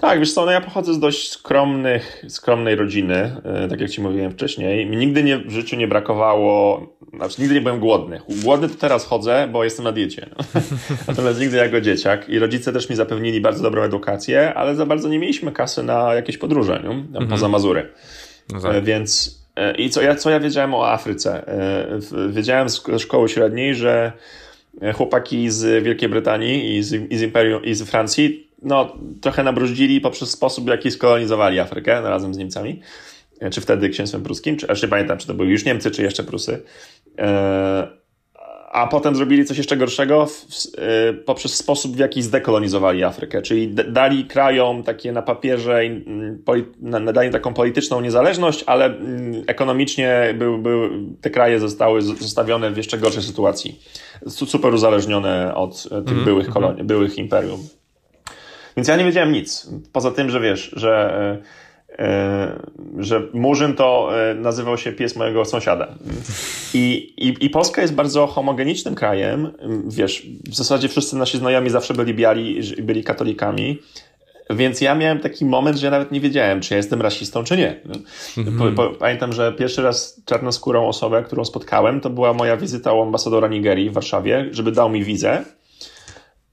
Tak, 0.00 0.18
wiesz 0.18 0.32
co, 0.32 0.46
no 0.46 0.52
ja 0.52 0.60
pochodzę 0.60 0.94
z 0.94 0.98
dość 0.98 1.30
skromnych, 1.30 2.24
skromnej 2.28 2.76
rodziny, 2.76 3.36
e, 3.44 3.68
tak 3.68 3.80
jak 3.80 3.90
ci 3.90 4.00
mówiłem 4.00 4.32
wcześniej. 4.32 4.86
Mi 4.86 4.96
nigdy 4.96 5.22
nie, 5.22 5.38
w 5.38 5.50
życiu 5.50 5.76
nie 5.76 5.88
brakowało, 5.88 6.86
znaczy 7.14 7.40
nigdy 7.40 7.54
nie 7.54 7.60
byłem 7.60 7.80
głodny. 7.80 8.20
Głodny 8.42 8.68
to 8.68 8.74
teraz 8.74 9.06
chodzę, 9.06 9.48
bo 9.52 9.64
jestem 9.64 9.84
na 9.84 9.92
diecie. 9.92 10.26
Natomiast 11.08 11.40
nigdy 11.40 11.56
jako 11.56 11.80
dzieciak 11.80 12.28
i 12.28 12.38
rodzice 12.38 12.72
też 12.72 12.90
mi 12.90 12.96
zapewnili 12.96 13.40
bardzo 13.40 13.62
dobrą 13.62 13.82
edukację, 13.82 14.54
ale 14.54 14.74
za 14.74 14.86
bardzo 14.86 15.08
nie 15.08 15.18
mieliśmy 15.18 15.52
kasy 15.52 15.82
na 15.82 16.14
jakieś 16.14 16.38
podróże, 16.38 16.80
nie? 16.84 16.90
Mhm. 16.90 17.28
poza 17.28 17.48
Mazury. 17.48 17.92
No 18.52 18.60
tak. 18.60 18.74
E, 18.74 18.82
więc 18.82 19.40
e, 19.56 19.76
i 19.76 19.90
co 19.90 20.02
ja, 20.02 20.14
co 20.14 20.30
ja 20.30 20.40
wiedziałem 20.40 20.74
o 20.74 20.88
Afryce? 20.88 21.44
Wiedziałem 22.30 22.68
z 22.68 22.82
szkoły 22.98 23.28
średniej, 23.28 23.74
że 23.74 24.12
chłopaki 24.94 25.50
z 25.50 25.84
Wielkiej 25.84 26.08
Brytanii 26.08 26.76
i 26.76 26.82
z, 26.82 27.12
i 27.12 27.16
z 27.16 27.22
Imperium 27.22 27.64
i 27.64 27.74
z 27.74 27.82
Francji 27.82 28.49
no, 28.62 28.96
trochę 29.20 29.42
nabruździli 29.42 30.00
poprzez 30.00 30.30
sposób, 30.30 30.64
w 30.64 30.68
jaki 30.68 30.90
skolonizowali 30.90 31.60
Afrykę 31.60 32.00
razem 32.00 32.34
z 32.34 32.38
Niemcami, 32.38 32.80
e, 33.40 33.50
czy 33.50 33.60
wtedy 33.60 33.88
księstwem 33.88 34.22
pruskim, 34.22 34.56
czy, 34.56 34.70
aż 34.70 34.82
nie 34.82 34.88
pamiętam, 34.88 35.18
czy 35.18 35.26
to 35.26 35.34
były 35.34 35.48
już 35.48 35.64
Niemcy, 35.64 35.90
czy 35.90 36.02
jeszcze 36.02 36.24
Prusy. 36.24 36.62
E, 37.18 38.00
a 38.72 38.86
potem 38.86 39.16
zrobili 39.16 39.44
coś 39.44 39.58
jeszcze 39.58 39.76
gorszego 39.76 40.26
w, 40.26 40.46
e, 40.78 41.12
poprzez 41.12 41.54
sposób, 41.54 41.96
w 41.96 41.98
jaki 41.98 42.22
zdekolonizowali 42.22 43.04
Afrykę, 43.04 43.42
czyli 43.42 43.74
dali 43.74 44.24
krajom 44.24 44.82
takie 44.82 45.12
na 45.12 45.22
papierze, 45.22 45.80
dali 47.12 47.30
taką 47.30 47.54
polityczną 47.54 48.00
niezależność, 48.00 48.64
ale 48.66 48.84
mm, 48.84 49.42
ekonomicznie 49.46 50.34
był, 50.38 50.58
był, 50.58 50.90
te 51.20 51.30
kraje 51.30 51.60
zostały 51.60 52.02
zostawione 52.02 52.70
w 52.70 52.76
jeszcze 52.76 52.98
gorszej 52.98 53.22
sytuacji. 53.22 53.80
Super 54.28 54.74
uzależnione 54.74 55.54
od 55.54 55.82
tych 55.82 56.12
mm, 56.12 56.24
byłych 56.24 56.48
kolonii, 56.48 56.84
byłych 56.84 57.18
imperium. 57.18 57.60
Więc 58.80 58.88
ja 58.88 58.96
nie 58.96 59.04
wiedziałem 59.04 59.32
nic. 59.32 59.70
Poza 59.92 60.10
tym, 60.10 60.30
że 60.30 60.40
wiesz, 60.40 60.70
że, 60.76 61.14
e, 61.98 62.04
e, 62.04 62.60
że 62.98 63.22
Murzyn 63.32 63.74
to 63.74 64.10
e, 64.30 64.34
nazywał 64.34 64.78
się 64.78 64.92
pies 64.92 65.16
mojego 65.16 65.44
sąsiada. 65.44 65.94
I, 66.74 67.14
i, 67.16 67.44
I 67.44 67.50
Polska 67.50 67.82
jest 67.82 67.94
bardzo 67.94 68.26
homogenicznym 68.26 68.94
krajem. 68.94 69.52
Wiesz, 69.86 70.26
w 70.50 70.54
zasadzie 70.54 70.88
wszyscy 70.88 71.16
nasi 71.16 71.38
znajomi 71.38 71.70
zawsze 71.70 71.94
byli 71.94 72.14
biali, 72.14 72.60
byli 72.82 73.04
katolikami. 73.04 73.78
Więc 74.50 74.80
ja 74.80 74.94
miałem 74.94 75.20
taki 75.20 75.44
moment, 75.44 75.76
że 75.76 75.86
ja 75.86 75.90
nawet 75.90 76.12
nie 76.12 76.20
wiedziałem, 76.20 76.60
czy 76.60 76.74
ja 76.74 76.76
jestem 76.76 77.02
rasistą, 77.02 77.44
czy 77.44 77.56
nie. 77.56 77.80
Mhm. 78.38 78.76
Pamiętam, 78.98 79.32
że 79.32 79.52
pierwszy 79.52 79.82
raz 79.82 80.22
czarnoskórą 80.24 80.88
osobę, 80.88 81.22
którą 81.22 81.44
spotkałem, 81.44 82.00
to 82.00 82.10
była 82.10 82.32
moja 82.32 82.56
wizyta 82.56 82.92
u 82.92 83.02
ambasadora 83.02 83.48
Nigerii 83.48 83.90
w 83.90 83.92
Warszawie, 83.92 84.48
żeby 84.50 84.72
dał 84.72 84.90
mi 84.90 85.04
wizę. 85.04 85.44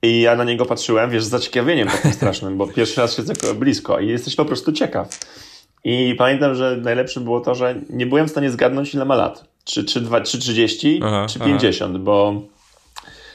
I 0.02 0.22
ja 0.22 0.36
na 0.36 0.44
niego 0.44 0.66
patrzyłem, 0.66 1.10
wiesz, 1.10 1.24
z 1.24 1.30
zaciekawieniem 1.30 1.88
takim 1.88 2.14
strasznym, 2.14 2.58
bo 2.58 2.68
pierwszy 2.68 3.02
raz 3.02 3.16
siedzę 3.16 3.34
blisko 3.56 4.00
i 4.00 4.08
jesteś 4.08 4.36
po 4.36 4.46
prostu 4.46 4.74
ciekaw. 4.74 5.10
I 5.84 6.16
pamiętam, 6.18 6.56
że 6.56 6.78
najlepsze 6.82 7.20
było 7.20 7.42
to, 7.42 7.56
że 7.56 7.76
nie 7.90 8.06
byłem 8.06 8.28
w 8.28 8.32
stanie 8.32 8.52
zgadnąć, 8.52 8.94
ile 8.94 9.06
ma 9.06 9.16
lat. 9.16 9.44
Czy, 9.64 9.84
czy, 9.84 10.02
2, 10.02 10.22
czy 10.22 10.40
30, 10.40 11.00
aha, 11.04 11.26
czy 11.30 11.40
50, 11.40 11.96
aha. 11.96 12.04
bo 12.04 12.42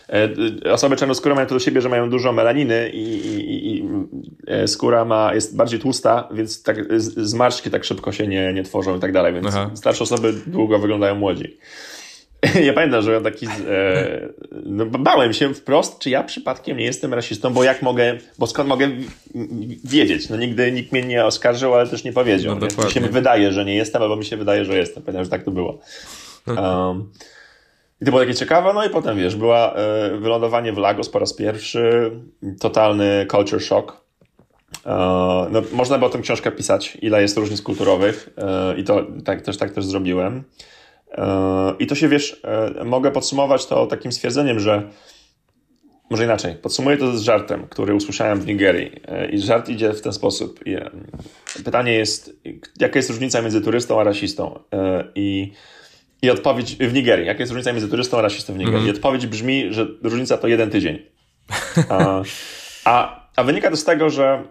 e, 0.08 0.72
osoby 0.72 0.96
czarnoskóre 0.96 1.34
mają 1.34 1.46
to 1.46 1.54
do 1.54 1.60
siebie, 1.60 1.80
że 1.80 1.88
mają 1.88 2.10
dużo 2.10 2.32
melaniny 2.32 2.90
i, 2.90 3.26
i, 3.26 3.76
i 3.76 3.84
e, 4.46 4.68
skóra 4.68 5.04
ma, 5.04 5.34
jest 5.34 5.56
bardziej 5.56 5.80
tłusta, 5.80 6.28
więc 6.32 6.62
tak, 6.62 6.76
zmarszczki 7.00 7.70
tak 7.70 7.84
szybko 7.84 8.12
się 8.12 8.26
nie, 8.26 8.52
nie 8.52 8.62
tworzą 8.62 8.96
i 8.96 9.00
tak 9.00 9.12
dalej, 9.12 9.34
więc 9.34 9.46
aha. 9.46 9.70
starsze 9.74 10.04
osoby 10.04 10.32
długo 10.46 10.78
wyglądają 10.78 11.14
młodzi. 11.14 11.58
Ja 12.66 12.72
pamiętam, 12.72 13.02
że 13.02 13.20
taki. 13.20 13.46
E, 13.46 14.28
no, 14.64 14.86
bałem 14.86 15.32
się 15.32 15.54
wprost, 15.54 15.98
czy 15.98 16.10
ja 16.10 16.22
przypadkiem 16.22 16.76
nie 16.76 16.84
jestem 16.84 17.14
rasistą, 17.14 17.52
bo 17.52 17.64
jak 17.64 17.82
mogę, 17.82 18.18
bo 18.38 18.46
skąd 18.46 18.68
mogę 18.68 18.90
wiedzieć? 19.84 20.28
No 20.28 20.36
nigdy 20.36 20.72
nikt 20.72 20.92
mnie 20.92 21.02
nie 21.02 21.24
oskarżył, 21.24 21.74
ale 21.74 21.86
też 21.86 22.04
nie 22.04 22.12
powiedział. 22.12 22.58
No, 22.58 22.84
mi 22.84 22.90
się 22.90 23.00
wydaje, 23.00 23.52
że 23.52 23.64
nie 23.64 23.74
jestem, 23.74 24.02
albo 24.02 24.16
mi 24.16 24.24
się 24.24 24.36
wydaje, 24.36 24.64
że 24.64 24.78
jestem. 24.78 25.02
Pamiętam, 25.02 25.24
że 25.24 25.30
tak 25.30 25.44
to 25.44 25.50
było. 25.50 25.78
Um, 26.46 27.10
I 28.00 28.04
to 28.04 28.10
było 28.10 28.20
takie 28.20 28.34
ciekawe, 28.34 28.72
no 28.74 28.84
i 28.84 28.90
potem 28.90 29.18
wiesz, 29.18 29.36
była 29.36 29.74
e, 29.74 30.10
wylądowanie 30.18 30.72
w 30.72 30.78
Lagos 30.78 31.08
po 31.08 31.18
raz 31.18 31.34
pierwszy, 31.34 32.10
totalny 32.60 33.26
culture 33.30 33.62
shock. 33.62 33.92
E, 34.86 34.90
no, 35.50 35.62
można 35.72 35.98
by 35.98 36.04
o 36.04 36.08
tym 36.08 36.22
książkę 36.22 36.52
pisać, 36.52 36.98
ile 37.02 37.22
jest 37.22 37.36
różnic 37.36 37.62
kulturowych 37.62 38.28
e, 38.38 38.80
i 38.80 38.84
to 38.84 39.06
tak, 39.24 39.42
też, 39.42 39.56
tak 39.56 39.72
też 39.72 39.84
zrobiłem. 39.84 40.44
E, 41.12 41.74
I 41.78 41.86
to 41.86 41.94
się 41.94 42.08
wiesz, 42.08 42.40
e, 42.44 42.84
mogę 42.84 43.10
podsumować 43.10 43.66
to 43.66 43.86
takim 43.86 44.12
stwierdzeniem, 44.12 44.60
że 44.60 44.82
może 46.10 46.24
inaczej, 46.24 46.54
podsumuję 46.54 46.96
to 46.96 47.16
z 47.16 47.22
żartem, 47.22 47.66
który 47.70 47.94
usłyszałem 47.94 48.40
w 48.40 48.46
Nigerii. 48.46 48.92
E, 49.08 49.30
I 49.30 49.38
żart 49.38 49.68
idzie 49.68 49.92
w 49.92 50.00
ten 50.00 50.12
sposób. 50.12 50.60
Pytanie 51.64 51.92
jest, 51.92 52.36
jaka 52.80 52.98
jest 52.98 53.10
różnica 53.10 53.42
między 53.42 53.60
turystą 53.60 54.00
a 54.00 54.04
rasistą? 54.04 54.58
I, 55.14 55.52
i 56.22 56.30
odpowiedź 56.30 56.76
w 56.76 56.92
Nigerii. 56.92 57.26
Jaka 57.26 57.40
jest 57.40 57.52
różnica 57.52 57.72
między 57.72 57.88
turystą 57.88 58.18
a 58.18 58.22
rasistą 58.22 58.54
w 58.54 58.58
Nigerii? 58.58 58.78
Mm. 58.78 58.88
I 58.88 58.96
odpowiedź 58.96 59.26
brzmi, 59.26 59.66
że 59.70 59.86
różnica 60.02 60.38
to 60.38 60.48
jeden 60.48 60.70
tydzień. 60.70 60.98
A, 61.88 62.22
a, 62.84 63.26
a 63.36 63.44
wynika 63.44 63.70
to 63.70 63.76
z 63.76 63.84
tego, 63.84 64.10
że 64.10 64.42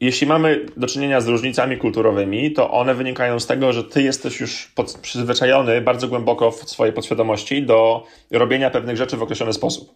jeśli 0.00 0.26
mamy 0.26 0.66
do 0.76 0.86
czynienia 0.86 1.20
z 1.20 1.28
różnicami 1.28 1.76
kulturowymi, 1.76 2.52
to 2.52 2.70
one 2.70 2.94
wynikają 2.94 3.40
z 3.40 3.46
tego, 3.46 3.72
że 3.72 3.84
ty 3.84 4.02
jesteś 4.02 4.40
już 4.40 4.72
pod, 4.74 4.98
przyzwyczajony 4.98 5.80
bardzo 5.80 6.08
głęboko 6.08 6.50
w 6.50 6.70
swojej 6.70 6.94
podświadomości 6.94 7.62
do 7.62 8.06
robienia 8.30 8.70
pewnych 8.70 8.96
rzeczy 8.96 9.16
w 9.16 9.22
określony 9.22 9.52
sposób. 9.52 9.94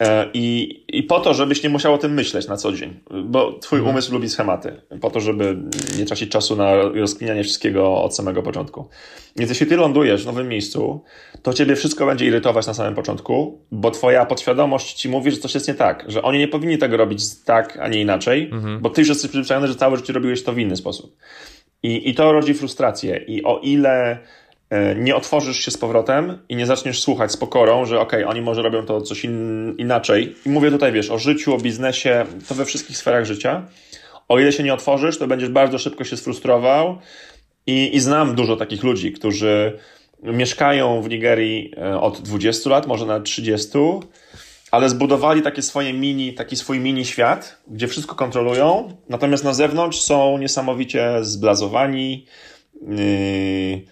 E, 0.00 0.30
I, 0.34 0.84
I 0.88 1.02
po 1.02 1.20
to, 1.20 1.34
żebyś 1.34 1.62
nie 1.62 1.68
musiał 1.68 1.94
o 1.94 1.98
tym 1.98 2.14
myśleć 2.14 2.48
na 2.48 2.56
co 2.56 2.72
dzień, 2.72 3.00
bo 3.24 3.52
twój 3.52 3.78
mhm. 3.78 3.94
umysł 3.94 4.12
lubi 4.12 4.28
schematy, 4.28 4.80
po 5.00 5.10
to, 5.10 5.20
żeby 5.20 5.56
nie 5.98 6.04
tracić 6.04 6.30
czasu 6.30 6.56
na 6.56 6.74
rozkminianie 6.76 7.44
wszystkiego 7.44 8.02
od 8.02 8.16
samego 8.16 8.42
początku. 8.42 8.88
Więc 9.36 9.50
jeśli 9.50 9.66
ty 9.66 9.76
lądujesz 9.76 10.22
w 10.22 10.26
nowym 10.26 10.48
miejscu, 10.48 11.04
to 11.42 11.52
ciebie 11.52 11.76
wszystko 11.76 12.06
będzie 12.06 12.26
irytować 12.26 12.66
na 12.66 12.74
samym 12.74 12.94
początku, 12.94 13.58
bo 13.70 13.90
twoja 13.90 14.26
podświadomość 14.26 14.94
ci 14.94 15.08
mówi, 15.08 15.30
że 15.30 15.36
coś 15.36 15.54
jest 15.54 15.68
nie 15.68 15.74
tak, 15.74 16.04
że 16.08 16.22
oni 16.22 16.38
nie 16.38 16.48
powinni 16.48 16.78
tego 16.78 16.96
robić 16.96 17.22
tak, 17.44 17.78
a 17.80 17.88
nie 17.88 18.00
inaczej, 18.00 18.50
mhm. 18.52 18.80
bo 18.80 18.90
ty 18.90 19.00
już 19.00 19.08
jesteś 19.08 19.30
przyzwyczajony, 19.30 19.68
że 19.68 19.74
całe 19.74 19.96
życie 19.96 20.12
robiłeś 20.12 20.42
to 20.42 20.52
w 20.52 20.58
inny 20.58 20.76
sposób. 20.76 21.16
I, 21.82 22.10
i 22.10 22.14
to 22.14 22.32
rodzi 22.32 22.54
frustrację. 22.54 23.16
I 23.16 23.44
o 23.44 23.60
ile 23.62 24.18
nie 24.96 25.16
otworzysz 25.16 25.64
się 25.64 25.70
z 25.70 25.76
powrotem 25.76 26.38
i 26.48 26.56
nie 26.56 26.66
zaczniesz 26.66 27.02
słuchać 27.02 27.32
z 27.32 27.36
pokorą, 27.36 27.84
że 27.84 28.00
okej, 28.00 28.20
okay, 28.20 28.30
oni 28.30 28.40
może 28.42 28.62
robią 28.62 28.86
to 28.86 29.00
coś 29.00 29.24
in, 29.24 29.74
inaczej. 29.78 30.36
I 30.46 30.48
mówię 30.48 30.70
tutaj, 30.70 30.92
wiesz, 30.92 31.10
o 31.10 31.18
życiu, 31.18 31.54
o 31.54 31.58
biznesie, 31.58 32.26
to 32.48 32.54
we 32.54 32.64
wszystkich 32.64 32.96
sferach 32.96 33.24
życia. 33.24 33.66
O 34.28 34.38
ile 34.38 34.52
się 34.52 34.62
nie 34.62 34.74
otworzysz, 34.74 35.18
to 35.18 35.26
będziesz 35.26 35.48
bardzo 35.48 35.78
szybko 35.78 36.04
się 36.04 36.16
sfrustrował. 36.16 36.98
I, 37.66 37.96
i 37.96 38.00
znam 38.00 38.34
dużo 38.34 38.56
takich 38.56 38.82
ludzi, 38.82 39.12
którzy 39.12 39.78
mieszkają 40.22 41.02
w 41.02 41.08
Nigerii 41.08 41.72
e, 41.76 42.00
od 42.00 42.20
20 42.20 42.70
lat, 42.70 42.86
może 42.86 43.06
nawet 43.06 43.24
30, 43.24 43.68
ale 44.70 44.88
zbudowali 44.88 45.42
takie 45.42 45.62
swoje 45.62 45.92
mini, 45.92 46.34
taki 46.34 46.56
swój 46.56 46.80
mini 46.80 47.04
świat, 47.04 47.58
gdzie 47.68 47.88
wszystko 47.88 48.14
kontrolują, 48.14 48.96
natomiast 49.08 49.44
na 49.44 49.54
zewnątrz 49.54 50.00
są 50.00 50.38
niesamowicie 50.38 51.18
zblazowani, 51.20 52.26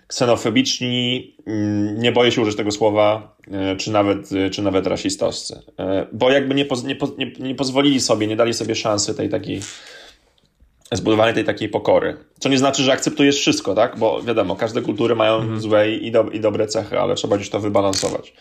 ksenofobiczni, 0.06 1.34
yy, 1.46 1.54
nie 1.98 2.12
boję 2.12 2.32
się 2.32 2.40
użyć 2.40 2.56
tego 2.56 2.70
słowa, 2.70 3.36
yy, 3.46 3.76
czy 3.76 3.90
nawet, 3.90 4.30
czy 4.52 4.62
nawet 4.62 4.86
rasistowscy. 4.86 5.62
Bo 6.12 6.30
jakby 6.30 6.54
nie, 6.54 6.64
poz, 6.64 6.84
nie, 6.84 6.96
nie, 7.18 7.32
nie 7.38 7.54
pozwolili 7.54 8.00
sobie, 8.00 8.26
nie 8.26 8.36
dali 8.36 8.54
sobie 8.54 8.74
szansy 8.74 9.14
tej 9.14 9.28
takiej 9.28 9.60
zbudowanie 10.92 11.34
tej 11.34 11.44
takiej 11.44 11.68
pokory. 11.68 12.16
Co 12.38 12.48
nie 12.48 12.58
znaczy, 12.58 12.82
że 12.82 12.92
akceptujesz 12.92 13.36
wszystko, 13.36 13.74
tak? 13.74 13.98
Bo 13.98 14.22
wiadomo, 14.22 14.56
każde 14.56 14.82
kultury 14.82 15.14
mają 15.14 15.36
mhm. 15.36 15.60
złe 15.60 15.92
i, 15.92 16.10
do, 16.10 16.30
i 16.30 16.40
dobre 16.40 16.66
cechy, 16.66 17.00
ale 17.00 17.14
trzeba 17.14 17.36
gdzieś 17.36 17.50
to 17.50 17.60
wybalansować. 17.60 18.34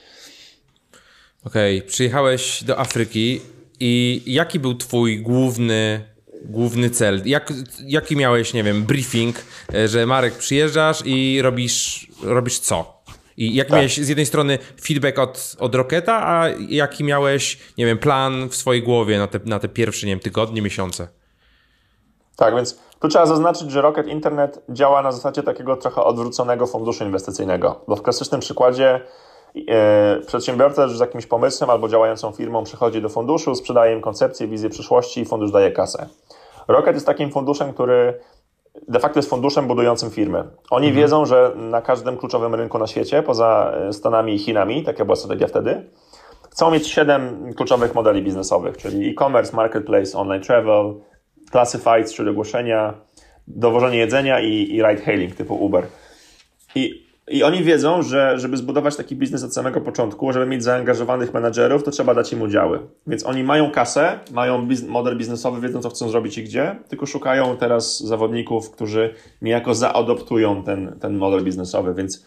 Okej, 1.44 1.78
okay. 1.78 1.90
przyjechałeś 1.90 2.64
do 2.64 2.80
Afryki 2.80 3.40
i 3.80 4.22
jaki 4.26 4.60
był 4.60 4.76
twój 4.76 5.22
główny 5.22 6.02
główny 6.42 6.90
cel? 6.90 7.22
Jak, 7.26 7.54
jaki 7.86 8.16
miałeś, 8.16 8.54
nie 8.54 8.64
wiem, 8.64 8.84
briefing, 8.84 9.36
e, 9.74 9.88
że 9.88 10.06
Marek 10.06 10.34
przyjeżdżasz 10.34 11.02
i 11.06 11.42
robisz, 11.42 12.08
robisz 12.24 12.60
co? 12.60 13.02
I 13.38 13.56
jak 13.56 13.68
tak. 13.68 13.76
miałeś 13.76 13.98
z 13.98 14.08
jednej 14.08 14.26
strony 14.26 14.60
feedback 14.82 15.20
od, 15.20 15.56
od 15.60 15.76
Rocketa, 15.76 16.28
a 16.28 16.48
jaki 16.70 17.04
miałeś, 17.04 17.60
nie 17.78 17.86
wiem, 17.86 17.98
plan 17.98 18.50
w 18.50 18.56
swojej 18.56 18.84
głowie 18.84 19.18
na 19.18 19.28
te, 19.28 19.40
na 19.46 19.60
te 19.60 19.70
pierwsze, 19.70 20.08
nie 20.08 20.12
wiem, 20.14 20.20
tygodnie, 20.20 20.62
miesiące? 20.62 21.08
Tak, 22.36 22.56
więc 22.56 22.80
tu 23.00 23.08
trzeba 23.08 23.26
zaznaczyć, 23.26 23.72
że 23.72 23.82
Rocket 23.82 24.08
Internet 24.08 24.64
działa 24.70 25.02
na 25.02 25.12
zasadzie 25.12 25.44
takiego 25.44 25.76
trochę 25.76 26.04
odwróconego 26.04 26.68
funduszu 26.68 27.04
inwestycyjnego, 27.04 27.82
bo 27.88 27.96
w 27.96 28.02
klasycznym 28.02 28.42
przykładzie 28.42 29.02
przedsiębiorca 30.28 30.88
z 30.88 31.00
jakimś 31.00 31.26
pomysłem 31.26 31.70
albo 31.70 31.88
działającą 31.88 32.32
firmą 32.32 32.64
przychodzi 32.64 33.02
do 33.02 33.10
funduszu, 33.10 33.56
sprzedaje 33.56 33.96
im 33.96 34.02
koncepcję, 34.02 34.48
wizję 34.48 34.70
przyszłości 34.70 35.22
i 35.22 35.26
fundusz 35.26 35.52
daje 35.52 35.72
kasę. 35.72 36.10
Rocket 36.68 36.94
jest 36.94 37.06
takim 37.06 37.32
funduszem, 37.32 37.74
który 37.74 38.20
de 38.88 39.00
facto 39.00 39.20
jest 39.20 39.30
funduszem 39.30 39.68
budującym 39.68 40.10
firmy. 40.10 40.44
Oni 40.70 40.88
mhm. 40.88 41.04
wiedzą, 41.04 41.26
że 41.26 41.52
na 41.56 41.82
każdym 41.82 42.18
kluczowym 42.18 42.56
rynku 42.56 42.78
na 42.78 42.88
świecie, 42.88 43.24
poza 43.24 43.74
e, 43.76 43.94
Stanami 43.94 44.36
i 44.36 44.40
Chinami, 44.40 44.84
taka 44.84 45.06
była 45.06 45.16
strategia 45.16 45.48
wtedy, 45.48 45.90
chcą 46.52 46.72
mieć 46.72 46.88
siedem 46.88 47.54
kluczowych 47.54 47.96
modeli 47.96 48.24
biznesowych, 48.24 48.78
czyli 48.78 49.10
e-commerce, 49.10 49.56
marketplace, 49.56 50.18
online 50.18 50.44
travel, 50.44 50.94
classifieds, 51.52 52.14
czyli 52.14 52.30
ogłoszenia, 52.30 52.94
dowożenie 53.48 53.98
jedzenia 53.98 54.40
i, 54.40 54.76
i 54.76 54.84
ride 54.84 55.02
hailing 55.02 55.36
typu 55.36 55.56
Uber. 55.56 55.88
I 56.76 57.11
i 57.32 57.44
oni 57.44 57.64
wiedzą, 57.64 58.02
że 58.02 58.40
żeby 58.40 58.58
zbudować 58.58 58.96
taki 58.96 59.16
biznes 59.16 59.44
od 59.44 59.54
samego 59.54 59.82
początku, 59.82 60.34
żeby 60.34 60.46
mieć 60.46 60.64
zaangażowanych 60.64 61.34
menadżerów, 61.34 61.84
to 61.84 61.92
trzeba 61.92 62.14
dać 62.14 62.34
im 62.34 62.42
udziały. 62.42 62.80
Więc 63.08 63.26
oni 63.26 63.44
mają 63.44 63.72
kasę, 63.72 64.20
mają 64.32 64.68
model 64.88 65.18
biznesowy, 65.18 65.62
wiedzą 65.62 65.82
co 65.82 65.90
chcą 65.90 66.10
zrobić 66.10 66.38
i 66.38 66.44
gdzie, 66.44 66.76
tylko 66.90 67.06
szukają 67.06 67.58
teraz 67.58 68.00
zawodników, 68.00 68.72
którzy 68.72 69.14
niejako 69.42 69.76
zaadoptują 69.76 70.64
ten, 70.64 70.96
ten 71.00 71.18
model 71.18 71.44
biznesowy. 71.44 71.94
Więc 71.94 72.26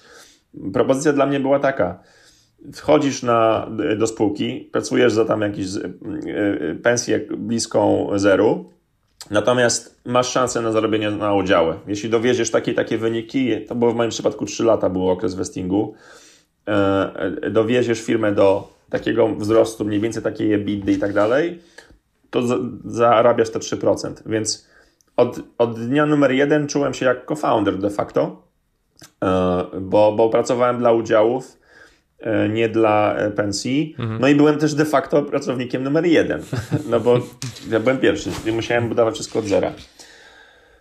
propozycja 0.73 1.13
dla 1.13 1.27
mnie 1.27 1.41
była 1.41 1.59
taka. 1.59 2.01
Wchodzisz 2.73 3.23
na, 3.23 3.69
do 3.99 4.07
spółki, 4.07 4.69
pracujesz 4.73 5.13
za 5.13 5.25
tam 5.25 5.41
jakąś 5.41 5.59
y, 5.59 5.91
y, 6.71 6.81
pensję 6.83 7.21
bliską 7.39 8.09
zeru, 8.15 8.74
Natomiast 9.31 10.01
masz 10.05 10.29
szansę 10.29 10.61
na 10.61 10.73
zarobienie 10.73 11.11
na 11.11 11.35
udziały. 11.35 11.75
Jeśli 11.87 12.11
dowieziesz 12.11 12.51
takie 12.51 12.75
takie 12.75 12.99
wyniki, 12.99 13.67
to 13.69 13.75
było 13.75 13.93
w 13.93 13.95
moim 13.95 14.11
przypadku 14.11 14.45
3 14.45 14.65
lata 14.65 14.91
był 14.91 15.11
okres 15.11 15.35
vestingu, 15.35 15.95
e, 16.69 17.51
dowieziesz 17.51 18.01
firmę 18.01 18.33
do 18.33 18.69
takiego 18.91 19.29
wzrostu, 19.29 19.85
mniej 19.85 20.01
więcej 20.01 20.23
takiej 20.23 20.53
EBITDA 20.53 20.91
i 20.91 20.97
tak 20.97 21.13
dalej, 21.13 21.61
to 22.31 22.43
zarabiasz 22.85 23.51
te 23.51 23.59
3%. 23.59 24.15
Więc 24.27 24.69
od, 25.17 25.41
od 25.59 25.81
dnia 25.81 26.07
numer 26.07 26.33
jeden 26.33 26.67
czułem 26.67 26.95
się 26.95 27.07
jak 27.07 27.27
co-founder 27.29 27.79
de 27.79 27.91
facto, 27.91 28.43
e, 29.23 29.65
bo, 29.81 30.13
bo 30.13 30.29
pracowałem 30.29 30.79
dla 30.79 30.93
udziałów 30.93 31.57
E, 31.57 31.64
nie 32.49 32.69
dla 32.69 33.15
e, 33.17 33.31
pensji. 33.31 33.95
Mhm. 33.99 34.21
No 34.21 34.29
i 34.29 34.35
byłem 34.35 34.59
też 34.59 34.75
de 34.75 34.85
facto 34.85 35.23
pracownikiem 35.23 35.83
numer 35.83 36.07
jeden, 36.07 36.43
no 36.91 37.01
bo 37.01 37.21
ja 37.71 37.81
byłem 37.81 37.99
pierwszy 37.99 38.31
i 38.47 38.53
musiałem 38.53 38.89
budować 38.89 39.15
wszystko 39.15 39.39
od 39.39 39.45
zera. 39.45 39.73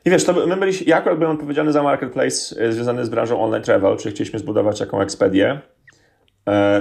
I 0.06 0.10
wiesz, 0.10 0.24
to 0.24 0.48
my 0.48 0.58
byliśmy, 0.58 0.88
ja 0.88 0.98
akurat 0.98 1.18
byłem 1.18 1.34
odpowiedzialny 1.34 1.72
za 1.72 1.84
marketplace 1.84 2.62
e, 2.62 2.72
związany 2.72 3.06
z 3.06 3.10
branżą 3.10 3.44
online 3.44 3.64
travel, 3.64 3.98
czyli 3.98 4.16
chcieliśmy 4.16 4.40
zbudować 4.40 4.80
jaką 4.80 5.02
ekspedię. 5.02 5.60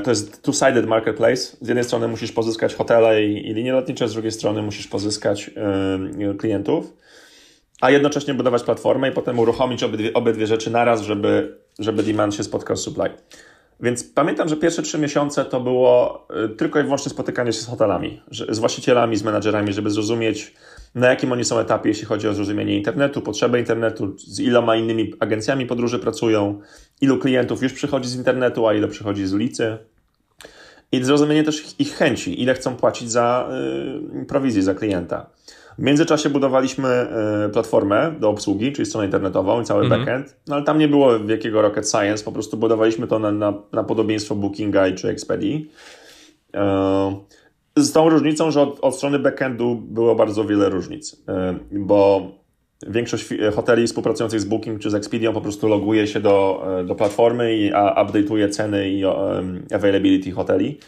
To 0.05 0.11
jest 0.11 0.43
two-sided 0.43 0.87
marketplace. 0.87 1.57
Z 1.61 1.69
jednej 1.69 1.85
strony 1.85 2.09
musisz 2.09 2.33
pozyskać 2.33 2.75
hotele 2.75 3.25
i, 3.25 3.51
i 3.51 3.55
linie 3.55 3.73
lotnicze, 3.73 4.09
z 4.09 4.13
drugiej 4.13 4.33
strony 4.33 4.63
musisz 4.63 4.87
pozyskać 4.87 5.51
y, 6.31 6.35
klientów, 6.35 6.93
a 7.81 7.91
jednocześnie 7.91 8.35
budować 8.35 8.63
platformę 8.63 9.09
i 9.09 9.13
potem 9.13 9.39
uruchomić 9.39 9.83
obydwie, 9.83 10.13
obydwie 10.13 10.47
rzeczy 10.47 10.71
naraz, 10.71 11.03
żeby, 11.03 11.59
żeby 11.79 12.03
demand 12.03 12.35
się 12.35 12.45
spotkał 12.45 12.77
z 12.77 12.81
supply. 12.81 13.11
Więc 13.81 14.05
pamiętam, 14.05 14.49
że 14.49 14.57
pierwsze 14.57 14.83
trzy 14.83 14.99
miesiące 14.99 15.45
to 15.45 15.61
było 15.61 16.27
y, 16.45 16.49
tylko 16.49 16.81
i 16.81 16.83
wyłącznie 16.83 17.11
spotykanie 17.11 17.53
się 17.53 17.61
z 17.61 17.66
hotelami, 17.66 18.23
z 18.49 18.59
właścicielami, 18.59 19.16
z 19.16 19.23
menadżerami, 19.23 19.73
żeby 19.73 19.91
zrozumieć, 19.91 20.55
na 20.95 21.09
jakim 21.09 21.33
oni 21.33 21.45
są 21.45 21.59
etapie, 21.59 21.89
jeśli 21.89 22.05
chodzi 22.05 22.29
o 22.29 22.35
zrozumienie 22.35 22.77
internetu, 22.77 23.23
potrzeby 23.23 23.59
internetu, 23.59 24.14
z 24.18 24.41
iloma 24.41 24.77
innymi 24.77 25.14
agencjami 25.20 25.66
podróży 25.66 25.99
pracują, 25.99 26.61
ilu 27.01 27.18
klientów 27.18 27.62
już 27.62 27.73
przychodzi 27.73 28.09
z 28.09 28.16
internetu, 28.16 28.66
a 28.66 28.75
ile 28.75 28.89
przychodzi 28.89 29.27
z 29.27 29.35
ulicy. 29.35 29.79
I 30.93 31.05
zrozumienie 31.05 31.45
też 31.45 31.75
ich 31.79 31.95
chęci, 31.95 32.43
ile 32.43 32.55
chcą 32.55 32.77
płacić 32.77 33.11
za 33.11 33.49
yy, 34.14 34.25
prowizję 34.25 34.62
za 34.62 34.75
klienta. 34.75 35.31
W 35.79 35.83
międzyczasie 35.83 36.31
budowaliśmy 36.31 36.89
e, 36.89 37.51
platformę 37.53 38.14
do 38.20 38.31
obsługi, 38.31 38.73
czyli 38.73 38.87
stronę 38.87 39.07
internetową 39.07 39.61
i 39.61 39.64
cały 39.64 39.85
-hmm. 39.85 39.89
backend, 39.89 40.37
no 40.47 40.55
ale 40.55 40.64
tam 40.64 40.79
nie 40.79 40.89
było 40.89 41.20
wielkiego 41.20 41.62
rocket 41.62 41.91
science, 41.91 42.25
po 42.25 42.33
prostu 42.33 42.57
budowaliśmy 42.57 43.07
to 43.07 43.18
na, 43.18 43.33
na, 43.33 43.55
na 43.73 43.85
podobieństwo 43.85 44.35
Bookinga 44.35 44.93
czy 44.93 45.09
Expedii. 45.09 45.70
E, 46.55 47.16
z 47.77 47.93
tą 47.93 48.09
różnicą, 48.09 48.51
że 48.51 48.61
od, 48.61 48.81
od 48.81 48.97
strony 48.97 49.18
backendu 49.18 49.75
było 49.75 50.14
bardzo 50.14 50.45
wiele 50.45 50.68
różnic, 50.68 51.23
e, 51.29 51.55
bo 51.73 52.31
większość 52.87 53.29
hoteli 53.55 53.87
współpracujących 53.87 54.41
z 54.41 54.45
Booking 54.45 54.81
czy 54.81 54.91
z 54.91 54.95
Expedią 54.95 55.33
po 55.33 55.41
prostu 55.41 55.68
loguje 55.68 56.07
się 56.07 56.20
do, 56.20 56.66
do 56.87 56.95
platformy 56.95 57.57
i 57.57 57.73
update'uje 57.73 58.51
ceny 58.51 58.91
i 58.91 59.05
availability 59.75 60.31
hoteli 60.31 60.79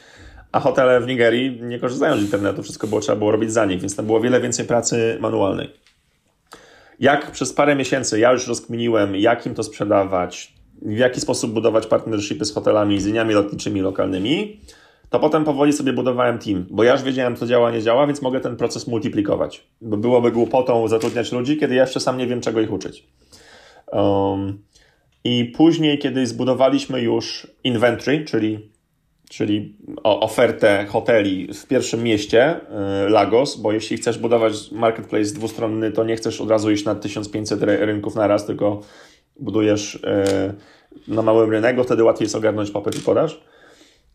a 0.55 0.61
hotele 0.61 1.01
w 1.01 1.07
Nigerii 1.07 1.59
nie 1.63 1.79
korzystają 1.79 2.17
z 2.17 2.21
internetu, 2.21 2.63
wszystko 2.63 2.87
było, 2.87 3.01
trzeba 3.01 3.19
było 3.19 3.31
robić 3.31 3.53
za 3.53 3.65
nich, 3.65 3.81
więc 3.81 3.97
tam 3.97 4.07
było 4.07 4.21
wiele 4.21 4.41
więcej 4.41 4.67
pracy 4.67 5.19
manualnej. 5.21 5.71
Jak 7.01 7.31
przez 7.31 7.53
parę 7.53 7.77
miesięcy 7.77 8.19
ja 8.19 8.33
już 8.33 8.49
rozkminiłem, 8.49 9.17
jak 9.17 9.47
im 9.47 9.55
to 9.55 9.63
sprzedawać, 9.63 10.55
w 10.83 10.97
jaki 10.97 11.21
sposób 11.21 11.53
budować 11.53 11.87
partnershipy 11.87 12.45
z 12.45 12.55
hotelami, 12.55 13.01
z 13.01 13.07
liniami 13.07 13.35
lotniczymi 13.35 13.81
lokalnymi, 13.81 14.61
to 15.11 15.21
potem 15.21 15.45
powoli 15.45 15.73
sobie 15.73 15.93
budowałem 15.93 16.39
team, 16.39 16.67
bo 16.71 16.85
ja 16.85 16.93
już 16.93 17.03
wiedziałem, 17.03 17.37
co 17.37 17.47
działa, 17.47 17.71
nie 17.71 17.83
działa, 17.83 18.07
więc 18.07 18.23
mogę 18.23 18.41
ten 18.41 18.57
proces 18.57 18.87
multiplikować. 18.87 19.67
Bo 19.81 19.97
byłoby 19.97 20.33
głupotą 20.33 20.89
zatrudniać 20.89 21.33
ludzi, 21.33 21.57
kiedy 21.57 21.75
ja 21.75 21.83
jeszcze 21.83 22.01
sam 22.01 22.19
nie 22.19 22.27
wiem, 22.27 22.41
czego 22.41 22.61
ich 22.61 22.73
uczyć. 22.73 23.07
Um, 23.93 24.59
I 25.25 25.45
później, 25.45 25.99
kiedy 25.99 26.27
zbudowaliśmy 26.27 27.01
już 27.01 27.47
inventory, 27.65 28.25
czyli 28.25 28.74
czyli 29.35 29.77
ofertę 30.03 30.87
hoteli 30.89 31.49
w 31.55 31.67
pierwszym 31.67 32.03
mieście, 32.03 32.61
y, 33.07 33.11
Lagos, 33.11 33.57
bo 33.57 33.73
jeśli 33.73 33.97
chcesz 33.97 34.19
budować 34.19 34.73
marketplace 34.73 35.35
dwustronny, 35.35 35.93
to 35.93 36.05
nie 36.05 36.17
chcesz 36.17 36.41
od 36.41 36.51
razu 36.51 36.71
iść 36.71 36.85
na 36.85 36.95
1500 36.95 37.63
rynków 37.63 38.15
na 38.15 38.27
raz, 38.27 38.47
tylko 38.47 38.81
budujesz 39.41 39.95
y, 39.95 40.01
na 41.09 41.23
małym 41.23 41.51
rynku, 41.51 41.85
wtedy 41.85 42.05
łatwiej 42.05 42.25
jest 42.25 42.35
ogarnąć 42.35 42.71
popyt 42.71 42.97
i 42.97 43.01
podaż. 43.01 43.41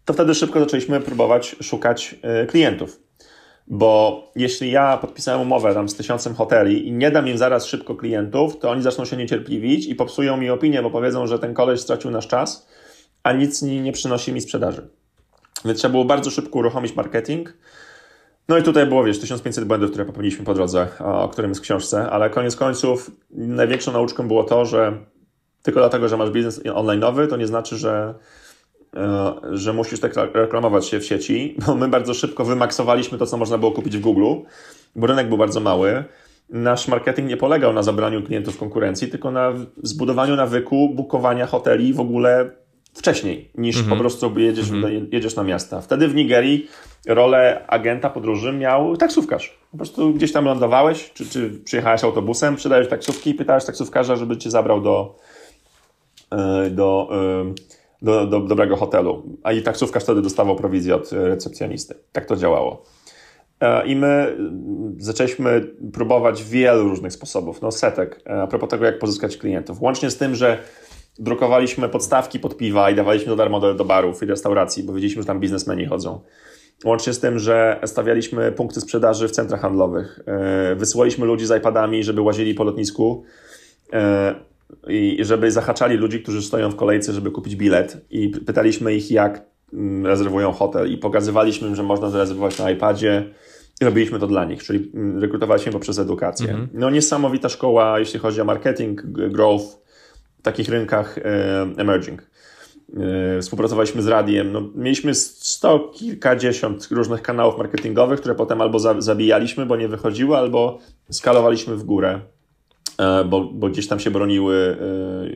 To 0.05 0.13
wtedy 0.13 0.35
szybko 0.35 0.59
zaczęliśmy 0.59 0.99
próbować 0.99 1.55
szukać 1.61 2.15
y, 2.43 2.47
klientów. 2.47 2.99
Bo 3.67 4.23
jeśli 4.35 4.71
ja 4.71 4.97
podpisałem 4.97 5.41
umowę 5.41 5.73
tam 5.73 5.89
z 5.89 5.95
tysiącem 5.95 6.35
hoteli 6.35 6.87
i 6.87 6.91
nie 6.91 7.11
dam 7.11 7.27
im 7.27 7.37
zaraz 7.37 7.65
szybko 7.65 7.95
klientów, 7.95 8.59
to 8.59 8.69
oni 8.69 8.81
zaczną 8.81 9.05
się 9.05 9.17
niecierpliwić 9.17 9.87
i 9.87 9.95
popsują 9.95 10.37
mi 10.37 10.49
opinię, 10.49 10.81
bo 10.81 10.89
powiedzą, 10.89 11.27
że 11.27 11.39
ten 11.39 11.53
koleś 11.53 11.79
stracił 11.79 12.11
nasz 12.11 12.27
czas, 12.27 12.67
a 13.23 13.33
nic 13.33 13.61
nie 13.61 13.91
przynosi 13.91 14.33
mi 14.33 14.41
sprzedaży. 14.41 14.98
Więc 15.65 15.79
trzeba 15.79 15.91
było 15.91 16.05
bardzo 16.05 16.31
szybko 16.31 16.59
uruchomić 16.59 16.95
marketing. 16.95 17.53
No 18.47 18.57
i 18.57 18.63
tutaj 18.63 18.85
było, 18.85 19.03
wiesz, 19.03 19.19
1500 19.19 19.65
błędów, 19.65 19.89
które 19.89 20.05
popełniliśmy 20.05 20.45
po 20.45 20.53
drodze, 20.53 20.87
o 20.99 21.29
którym 21.29 21.51
jest 21.51 21.61
w 21.61 21.63
książce, 21.63 22.09
ale 22.09 22.29
koniec 22.29 22.55
końców 22.55 23.11
największą 23.31 23.91
nauczką 23.91 24.27
było 24.27 24.43
to, 24.43 24.65
że 24.65 24.97
tylko 25.63 25.79
dlatego, 25.79 26.07
że 26.07 26.17
masz 26.17 26.29
biznes 26.29 26.63
online'owy, 26.63 27.27
to 27.27 27.37
nie 27.37 27.47
znaczy, 27.47 27.77
że, 27.77 28.15
e, 28.95 29.33
że 29.51 29.73
musisz 29.73 29.99
tak 29.99 30.13
reklamować 30.33 30.85
się 30.87 30.99
w 30.99 31.05
sieci, 31.05 31.55
bo 31.65 31.75
my 31.75 31.87
bardzo 31.87 32.13
szybko 32.13 32.45
wymaksowaliśmy 32.45 33.17
to, 33.17 33.25
co 33.25 33.37
można 33.37 33.57
było 33.57 33.71
kupić 33.71 33.97
w 33.97 34.01
Google, 34.01 34.45
bo 34.95 35.07
rynek 35.07 35.29
był 35.29 35.37
bardzo 35.37 35.59
mały. 35.59 36.03
Nasz 36.49 36.87
marketing 36.87 37.29
nie 37.29 37.37
polegał 37.37 37.73
na 37.73 37.83
zabraniu 37.83 38.23
klientów 38.23 38.57
konkurencji, 38.57 39.07
tylko 39.07 39.31
na 39.31 39.53
zbudowaniu 39.83 40.35
nawyku 40.35 40.89
bukowania 40.95 41.45
hoteli 41.45 41.93
w 41.93 41.99
ogóle 41.99 42.51
wcześniej 42.99 43.49
niż 43.57 43.75
mm 43.75 43.87
-hmm. 43.87 43.93
po 43.93 43.99
prostu 43.99 44.39
jedziesz, 44.39 44.69
mm 44.69 44.83
-hmm. 44.83 45.07
jedziesz 45.11 45.35
na 45.35 45.43
miasta. 45.43 45.81
Wtedy 45.81 46.07
w 46.07 46.15
Nigerii 46.15 46.67
rolę 47.07 47.65
agenta 47.67 48.09
podróży 48.09 48.53
miał 48.53 48.97
taksówkarz. 48.97 49.57
Po 49.71 49.77
prostu 49.77 50.13
gdzieś 50.13 50.31
tam 50.31 50.45
lądowałeś, 50.45 51.11
czy, 51.13 51.25
czy 51.25 51.49
przyjechałeś 51.63 52.03
autobusem, 52.03 52.55
przydałeś 52.55 52.87
taksówki 52.87 53.29
i 53.29 53.33
pytałeś 53.33 53.65
taksówkarza, 53.65 54.15
żeby 54.15 54.37
cię 54.37 54.51
zabrał 54.51 54.81
do, 54.81 55.15
e, 56.31 56.69
do, 56.69 57.09
e, 57.11 57.53
do, 58.01 58.27
do 58.27 58.39
dobrego 58.39 58.75
hotelu. 58.75 59.23
A 59.43 59.51
i 59.51 59.61
taksówkarz 59.61 60.03
wtedy 60.03 60.21
dostawał 60.21 60.55
prowizję 60.55 60.95
od 60.95 61.11
recepcjonisty. 61.11 61.95
Tak 62.11 62.25
to 62.25 62.35
działało. 62.35 62.83
E, 63.61 63.87
I 63.87 63.95
my 63.95 64.37
zaczęliśmy 64.97 65.67
próbować 65.93 66.43
wielu 66.43 66.89
różnych 66.89 67.13
sposobów, 67.13 67.61
no 67.61 67.71
setek, 67.71 68.21
a 68.25 68.47
propos 68.47 68.69
tego, 68.69 68.85
jak 68.85 68.99
pozyskać 68.99 69.37
klientów. 69.37 69.81
Łącznie 69.81 70.09
z 70.09 70.17
tym, 70.17 70.35
że 70.35 70.57
drukowaliśmy 71.19 71.89
podstawki 71.89 72.39
pod 72.39 72.57
piwa 72.57 72.89
i 72.89 72.95
dawaliśmy 72.95 73.29
za 73.29 73.35
darmo 73.35 73.59
do, 73.59 73.73
do 73.73 73.85
barów 73.85 74.23
i 74.23 74.25
restauracji, 74.25 74.83
bo 74.83 74.93
wiedzieliśmy, 74.93 75.21
że 75.21 75.27
tam 75.27 75.39
biznesmeni 75.39 75.85
chodzą. 75.85 76.21
Łącznie 76.85 77.13
z 77.13 77.19
tym, 77.19 77.39
że 77.39 77.79
stawialiśmy 77.85 78.51
punkty 78.51 78.81
sprzedaży 78.81 79.27
w 79.27 79.31
centrach 79.31 79.61
handlowych. 79.61 80.19
E, 80.25 80.75
wysyłaliśmy 80.75 81.25
ludzi 81.25 81.45
z 81.45 81.57
iPadami, 81.57 82.03
żeby 82.03 82.21
łazili 82.21 82.53
po 82.53 82.63
lotnisku. 82.63 83.23
E, 83.93 84.35
i 84.87 85.17
żeby 85.21 85.51
zahaczali 85.51 85.97
ludzi, 85.97 86.21
którzy 86.21 86.41
stoją 86.41 86.69
w 86.69 86.75
kolejce, 86.75 87.13
żeby 87.13 87.31
kupić 87.31 87.55
bilet 87.55 88.05
i 88.09 88.29
pytaliśmy 88.29 88.95
ich, 88.95 89.11
jak 89.11 89.45
mm, 89.73 90.05
rezerwują 90.05 90.51
hotel 90.51 90.91
i 90.91 90.97
pokazywaliśmy 90.97 91.67
im, 91.67 91.75
że 91.75 91.83
można 91.83 92.09
zarezerwować 92.09 92.59
na 92.59 92.71
iPadzie 92.71 93.33
i 93.81 93.85
robiliśmy 93.85 94.19
to 94.19 94.27
dla 94.27 94.45
nich, 94.45 94.63
czyli 94.63 94.91
mm, 94.93 95.19
rekrutowaliśmy 95.21 95.71
poprzez 95.71 95.99
edukację. 95.99 96.49
Mhm. 96.49 96.69
No 96.73 96.89
niesamowita 96.89 97.49
szkoła, 97.49 97.99
jeśli 97.99 98.19
chodzi 98.19 98.41
o 98.41 98.45
marketing, 98.45 99.01
growth 99.05 99.65
w 100.39 100.41
takich 100.41 100.69
rynkach 100.69 101.17
e, 101.17 101.21
emerging. 101.77 102.21
E, 103.37 103.41
współpracowaliśmy 103.41 104.01
z 104.01 104.07
radiem. 104.07 104.51
No, 104.51 104.61
mieliśmy 104.75 105.15
sto 105.15 105.91
kilkadziesiąt 105.95 106.87
różnych 106.91 107.21
kanałów 107.21 107.57
marketingowych, 107.57 108.19
które 108.19 108.35
potem 108.35 108.61
albo 108.61 108.79
zabijaliśmy, 109.01 109.65
bo 109.65 109.77
nie 109.77 109.87
wychodziły, 109.87 110.37
albo 110.37 110.79
skalowaliśmy 111.09 111.75
w 111.75 111.83
górę, 111.83 112.21
e, 112.97 113.23
bo, 113.23 113.41
bo 113.41 113.69
gdzieś 113.69 113.87
tam 113.87 113.99
się 113.99 114.11
broniły, 114.11 114.77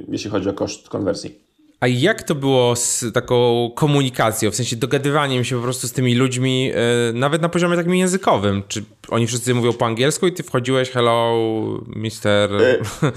jeśli 0.07 0.29
chodzi 0.29 0.49
o 0.49 0.53
koszt 0.53 0.89
konwersji. 0.89 1.43
A 1.83 1.87
jak 1.87 2.23
to 2.23 2.35
było 2.35 2.75
z 2.75 3.05
taką 3.13 3.69
komunikacją, 3.75 4.51
w 4.51 4.55
sensie 4.55 4.75
dogadywaniem 4.75 5.43
się 5.43 5.55
po 5.55 5.61
prostu 5.61 5.87
z 5.87 5.91
tymi 5.91 6.15
ludźmi, 6.15 6.65
yy, 6.65 6.73
nawet 7.13 7.41
na 7.41 7.49
poziomie 7.49 7.75
takim 7.75 7.95
językowym? 7.95 8.63
Czy 8.67 8.83
oni 9.09 9.27
wszyscy 9.27 9.53
mówią 9.53 9.73
po 9.73 9.85
angielsku 9.85 10.27
i 10.27 10.33
ty 10.33 10.43
wchodziłeś, 10.43 10.89
hello, 10.89 11.33
mister... 11.87 12.51
Yy, 12.51 12.81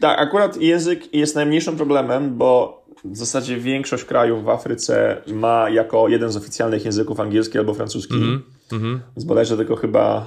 tak, 0.00 0.20
akurat 0.20 0.56
język 0.56 1.14
jest 1.14 1.34
najmniejszym 1.34 1.76
problemem, 1.76 2.38
bo 2.38 2.78
w 3.04 3.16
zasadzie 3.16 3.56
większość 3.56 4.04
krajów 4.04 4.44
w 4.44 4.48
Afryce 4.48 5.22
ma 5.26 5.70
jako 5.70 6.08
jeden 6.08 6.32
z 6.32 6.36
oficjalnych 6.36 6.84
języków 6.84 7.20
angielski 7.20 7.58
albo 7.58 7.74
francuski. 7.74 8.14
Mm 8.14 8.42
-hmm. 8.70 8.98
Więc 9.16 9.24
bodajże 9.24 9.56
tylko 9.56 9.76
chyba 9.76 10.26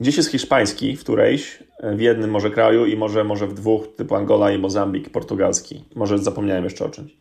Gdzieś 0.00 0.16
jest 0.16 0.30
hiszpański 0.30 0.96
w 0.96 1.00
którejś, 1.00 1.62
w 1.82 2.00
jednym 2.00 2.30
może 2.30 2.50
kraju 2.50 2.86
i 2.86 2.96
może, 2.96 3.24
może 3.24 3.46
w 3.46 3.54
dwóch, 3.54 3.96
typu 3.96 4.14
Angola 4.14 4.52
i 4.52 4.58
Mozambik, 4.58 5.10
portugalski. 5.10 5.84
Może 5.94 6.18
zapomniałem 6.18 6.64
jeszcze 6.64 6.84
o 6.84 6.88
czymś. 6.88 7.16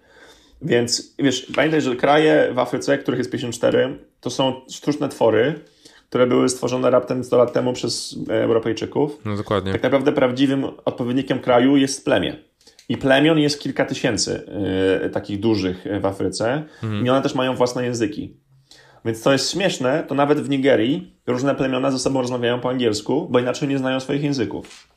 Więc 0.61 1.15
wiesz, 1.19 1.51
pamiętaj, 1.55 1.81
że 1.81 1.95
kraje 1.95 2.51
w 2.53 2.59
Afryce, 2.59 2.97
których 2.97 3.17
jest 3.17 3.31
54, 3.31 3.99
to 4.21 4.29
są 4.29 4.61
sztuczne 4.69 5.09
twory, 5.09 5.59
które 6.09 6.27
były 6.27 6.49
stworzone 6.49 6.89
raptem 6.89 7.23
100 7.23 7.37
lat 7.37 7.53
temu 7.53 7.73
przez 7.73 8.15
e, 8.29 8.43
Europejczyków. 8.43 9.19
No 9.25 9.37
dokładnie. 9.37 9.71
Tak 9.71 9.83
naprawdę 9.83 10.11
prawdziwym 10.11 10.65
odpowiednikiem 10.85 11.39
kraju 11.39 11.77
jest 11.77 12.05
plemię. 12.05 12.35
I 12.89 12.97
plemion 12.97 13.39
jest 13.39 13.59
kilka 13.59 13.85
tysięcy 13.85 14.41
y, 15.05 15.09
takich 15.09 15.39
dużych 15.39 15.85
w 16.01 16.05
Afryce. 16.05 16.63
Mhm. 16.83 17.05
I 17.05 17.09
one 17.09 17.21
też 17.21 17.35
mają 17.35 17.55
własne 17.55 17.85
języki. 17.85 18.37
Więc 19.05 19.21
to 19.21 19.31
jest 19.31 19.51
śmieszne, 19.51 20.03
to 20.07 20.15
nawet 20.15 20.39
w 20.39 20.49
Nigerii 20.49 21.17
różne 21.27 21.55
plemiona 21.55 21.91
ze 21.91 21.99
sobą 21.99 22.21
rozmawiają 22.21 22.59
po 22.59 22.69
angielsku, 22.69 23.27
bo 23.31 23.39
inaczej 23.39 23.67
nie 23.67 23.77
znają 23.77 23.99
swoich 23.99 24.23
języków. 24.23 24.87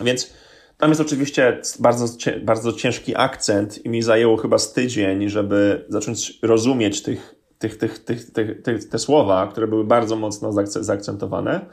Więc 0.00 0.34
tam 0.78 0.90
jest 0.90 1.00
oczywiście 1.00 1.60
bardzo, 1.78 2.06
bardzo 2.42 2.72
ciężki 2.72 3.16
akcent 3.16 3.86
i 3.86 3.88
mi 3.88 4.02
zajęło 4.02 4.36
chyba 4.36 4.58
z 4.58 4.72
tydzień, 4.72 5.28
żeby 5.28 5.84
zacząć 5.88 6.38
rozumieć 6.42 7.02
tych, 7.02 7.34
tych, 7.58 7.78
tych, 7.78 7.98
tych, 7.98 8.30
tych, 8.30 8.62
tych, 8.62 8.88
te 8.88 8.98
słowa, 8.98 9.46
które 9.46 9.66
były 9.66 9.84
bardzo 9.84 10.16
mocno 10.16 10.52
zaakcentowane, 10.66 11.66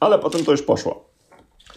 ale 0.00 0.18
potem 0.18 0.44
to 0.44 0.50
już 0.50 0.62
poszło. 0.62 1.08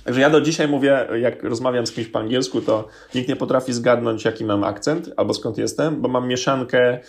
Także 0.04 0.22
ja 0.22 0.30
do 0.30 0.42
dzisiaj 0.42 0.68
mówię, 0.68 1.08
jak 1.22 1.44
rozmawiam 1.44 1.88
z 1.88 1.92
kimś 1.92 2.08
po 2.08 2.20
angielsku, 2.20 2.62
to 2.62 2.88
nikt 3.16 3.30
nie 3.30 3.36
potrafi 3.36 3.74
zgadnąć, 3.74 4.26
jaki 4.26 4.46
mam 4.46 4.64
akcent 4.64 5.12
albo 5.18 5.34
skąd 5.34 5.58
jestem, 5.58 6.02
bo 6.02 6.08
mam 6.08 6.28
mieszankę 6.28 7.00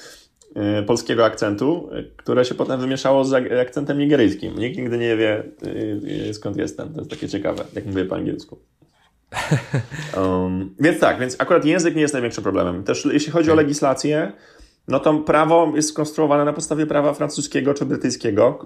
Y, 0.56 0.82
polskiego 0.82 1.24
akcentu, 1.24 1.90
które 2.16 2.44
się 2.44 2.54
potem 2.54 2.80
wymieszało 2.80 3.24
z 3.24 3.32
akcentem 3.60 3.98
nigeryjskim. 3.98 4.58
Nikt 4.58 4.78
nigdy 4.78 4.98
nie 4.98 5.16
wie, 5.16 5.44
y, 5.66 6.28
y, 6.28 6.34
skąd 6.34 6.56
jestem. 6.56 6.92
To 6.92 7.00
jest 7.00 7.10
takie 7.10 7.28
ciekawe, 7.28 7.64
jak 7.72 7.86
mówię 7.86 8.04
po 8.04 8.14
angielsku. 8.14 8.58
Um, 10.16 10.74
więc 10.80 11.00
tak, 11.00 11.18
więc 11.20 11.36
akurat 11.38 11.64
język 11.64 11.94
nie 11.94 12.00
jest 12.00 12.14
największym 12.14 12.42
problemem. 12.42 12.84
Też 12.84 13.08
jeśli 13.12 13.32
chodzi 13.32 13.50
o 13.50 13.54
legislację, 13.54 14.32
no 14.88 15.00
to 15.00 15.14
prawo 15.14 15.72
jest 15.74 15.88
skonstruowane 15.88 16.44
na 16.44 16.52
podstawie 16.52 16.86
prawa 16.86 17.14
francuskiego 17.14 17.74
czy 17.74 17.86
brytyjskiego, 17.86 18.58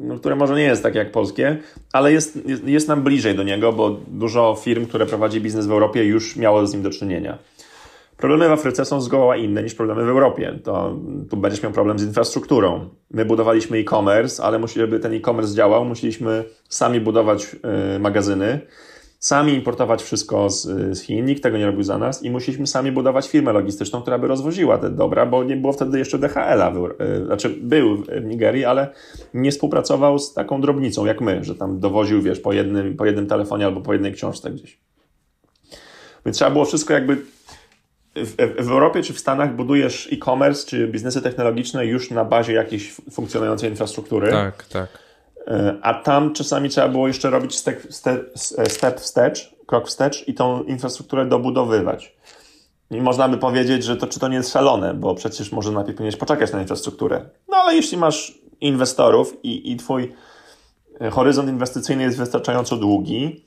no, 0.00 0.18
które 0.18 0.36
może 0.36 0.54
nie 0.54 0.62
jest 0.62 0.82
takie 0.82 0.98
jak 0.98 1.12
polskie, 1.12 1.58
ale 1.92 2.12
jest, 2.12 2.48
jest, 2.48 2.64
jest 2.64 2.88
nam 2.88 3.02
bliżej 3.02 3.34
do 3.34 3.42
niego, 3.42 3.72
bo 3.72 3.90
dużo 4.08 4.56
firm, 4.60 4.86
które 4.86 5.06
prowadzi 5.06 5.40
biznes 5.40 5.66
w 5.66 5.72
Europie 5.72 6.04
już 6.04 6.36
miało 6.36 6.66
z 6.66 6.72
nim 6.72 6.82
do 6.82 6.90
czynienia. 6.90 7.38
Problemy 8.16 8.48
w 8.48 8.52
Afryce 8.52 8.84
są 8.84 9.00
zgoła 9.00 9.36
inne 9.36 9.62
niż 9.62 9.74
problemy 9.74 10.04
w 10.04 10.08
Europie. 10.08 10.58
To, 10.64 10.96
tu 11.30 11.36
będziesz 11.36 11.62
miał 11.62 11.72
problem 11.72 11.98
z 11.98 12.04
infrastrukturą. 12.04 12.88
My 13.10 13.24
budowaliśmy 13.24 13.78
e-commerce, 13.78 14.42
ale 14.42 14.68
żeby 14.68 15.00
ten 15.00 15.14
e-commerce 15.14 15.54
działał, 15.54 15.84
musieliśmy 15.84 16.44
sami 16.68 17.00
budować 17.00 17.56
y, 17.96 17.98
magazyny, 17.98 18.60
sami 19.24 19.52
importować 19.52 20.02
wszystko 20.02 20.50
z, 20.50 20.62
z 20.98 21.00
Chin, 21.00 21.24
nikt 21.24 21.42
tego 21.42 21.58
nie 21.58 21.66
robił 21.66 21.82
za 21.82 21.98
nas 21.98 22.22
i 22.22 22.30
musieliśmy 22.30 22.66
sami 22.66 22.92
budować 22.92 23.28
firmę 23.28 23.52
logistyczną, 23.52 24.02
która 24.02 24.18
by 24.18 24.26
rozwoziła 24.26 24.78
te 24.78 24.90
dobra, 24.90 25.26
bo 25.26 25.44
nie 25.44 25.56
było 25.56 25.72
wtedy 25.72 25.98
jeszcze 25.98 26.18
DHL-a, 26.18 26.72
y, 27.00 27.26
znaczy 27.26 27.50
był 27.50 27.96
w 27.96 28.24
Nigerii, 28.24 28.64
ale 28.64 28.88
nie 29.34 29.50
współpracował 29.50 30.18
z 30.18 30.34
taką 30.34 30.60
drobnicą 30.60 31.06
jak 31.06 31.20
my, 31.20 31.44
że 31.44 31.54
tam 31.54 31.80
dowoził, 31.80 32.22
wiesz, 32.22 32.40
po 32.40 32.52
jednym, 32.52 32.96
po 32.96 33.06
jednym 33.06 33.26
telefonie 33.26 33.64
albo 33.66 33.80
po 33.80 33.92
jednej 33.92 34.12
książce 34.12 34.50
gdzieś. 34.50 34.78
Więc 36.26 36.36
trzeba 36.36 36.50
było 36.50 36.64
wszystko 36.64 36.94
jakby 36.94 37.16
w, 38.16 38.64
w, 38.64 38.70
Europie 38.70 39.02
czy 39.02 39.12
w 39.12 39.18
Stanach 39.18 39.56
budujesz 39.56 40.08
e-commerce 40.12 40.66
czy 40.66 40.88
biznesy 40.88 41.22
technologiczne 41.22 41.86
już 41.86 42.10
na 42.10 42.24
bazie 42.24 42.52
jakiejś 42.52 42.94
funkcjonującej 43.10 43.70
infrastruktury. 43.70 44.30
Tak, 44.30 44.66
tak. 44.66 45.03
E, 45.46 45.78
a 45.82 45.94
tam 45.94 46.32
czasami 46.32 46.68
trzeba 46.68 46.88
było 46.88 47.08
jeszcze 47.08 47.30
robić 47.30 47.54
step, 47.54 47.86
step, 48.68 49.00
wstecz, 49.00 49.54
krok 49.66 49.88
wstecz 49.88 50.28
i 50.28 50.34
tą 50.34 50.62
infrastrukturę 50.62 51.26
dobudowywać. 51.26 52.16
I 52.90 53.00
można 53.00 53.28
by 53.28 53.38
powiedzieć, 53.38 53.84
że 53.84 53.96
to 53.96 54.06
czy 54.06 54.20
to 54.20 54.28
nie 54.28 54.36
jest 54.36 54.52
szalone, 54.52 54.94
bo 54.94 55.14
przecież 55.14 55.52
może 55.52 55.72
najpierw 55.72 55.96
powinieneś 55.96 56.16
poczekać 56.16 56.52
na 56.52 56.60
infrastrukturę. 56.60 57.28
No 57.48 57.56
ale 57.56 57.74
jeśli 57.74 57.98
masz 57.98 58.38
inwestorów 58.60 59.44
i, 59.44 59.72
i 59.72 59.76
twój 59.76 60.14
e, 61.00 61.10
horyzont 61.10 61.48
inwestycyjny 61.48 62.02
jest 62.02 62.18
wystarczająco 62.18 62.76
długi, 62.76 63.44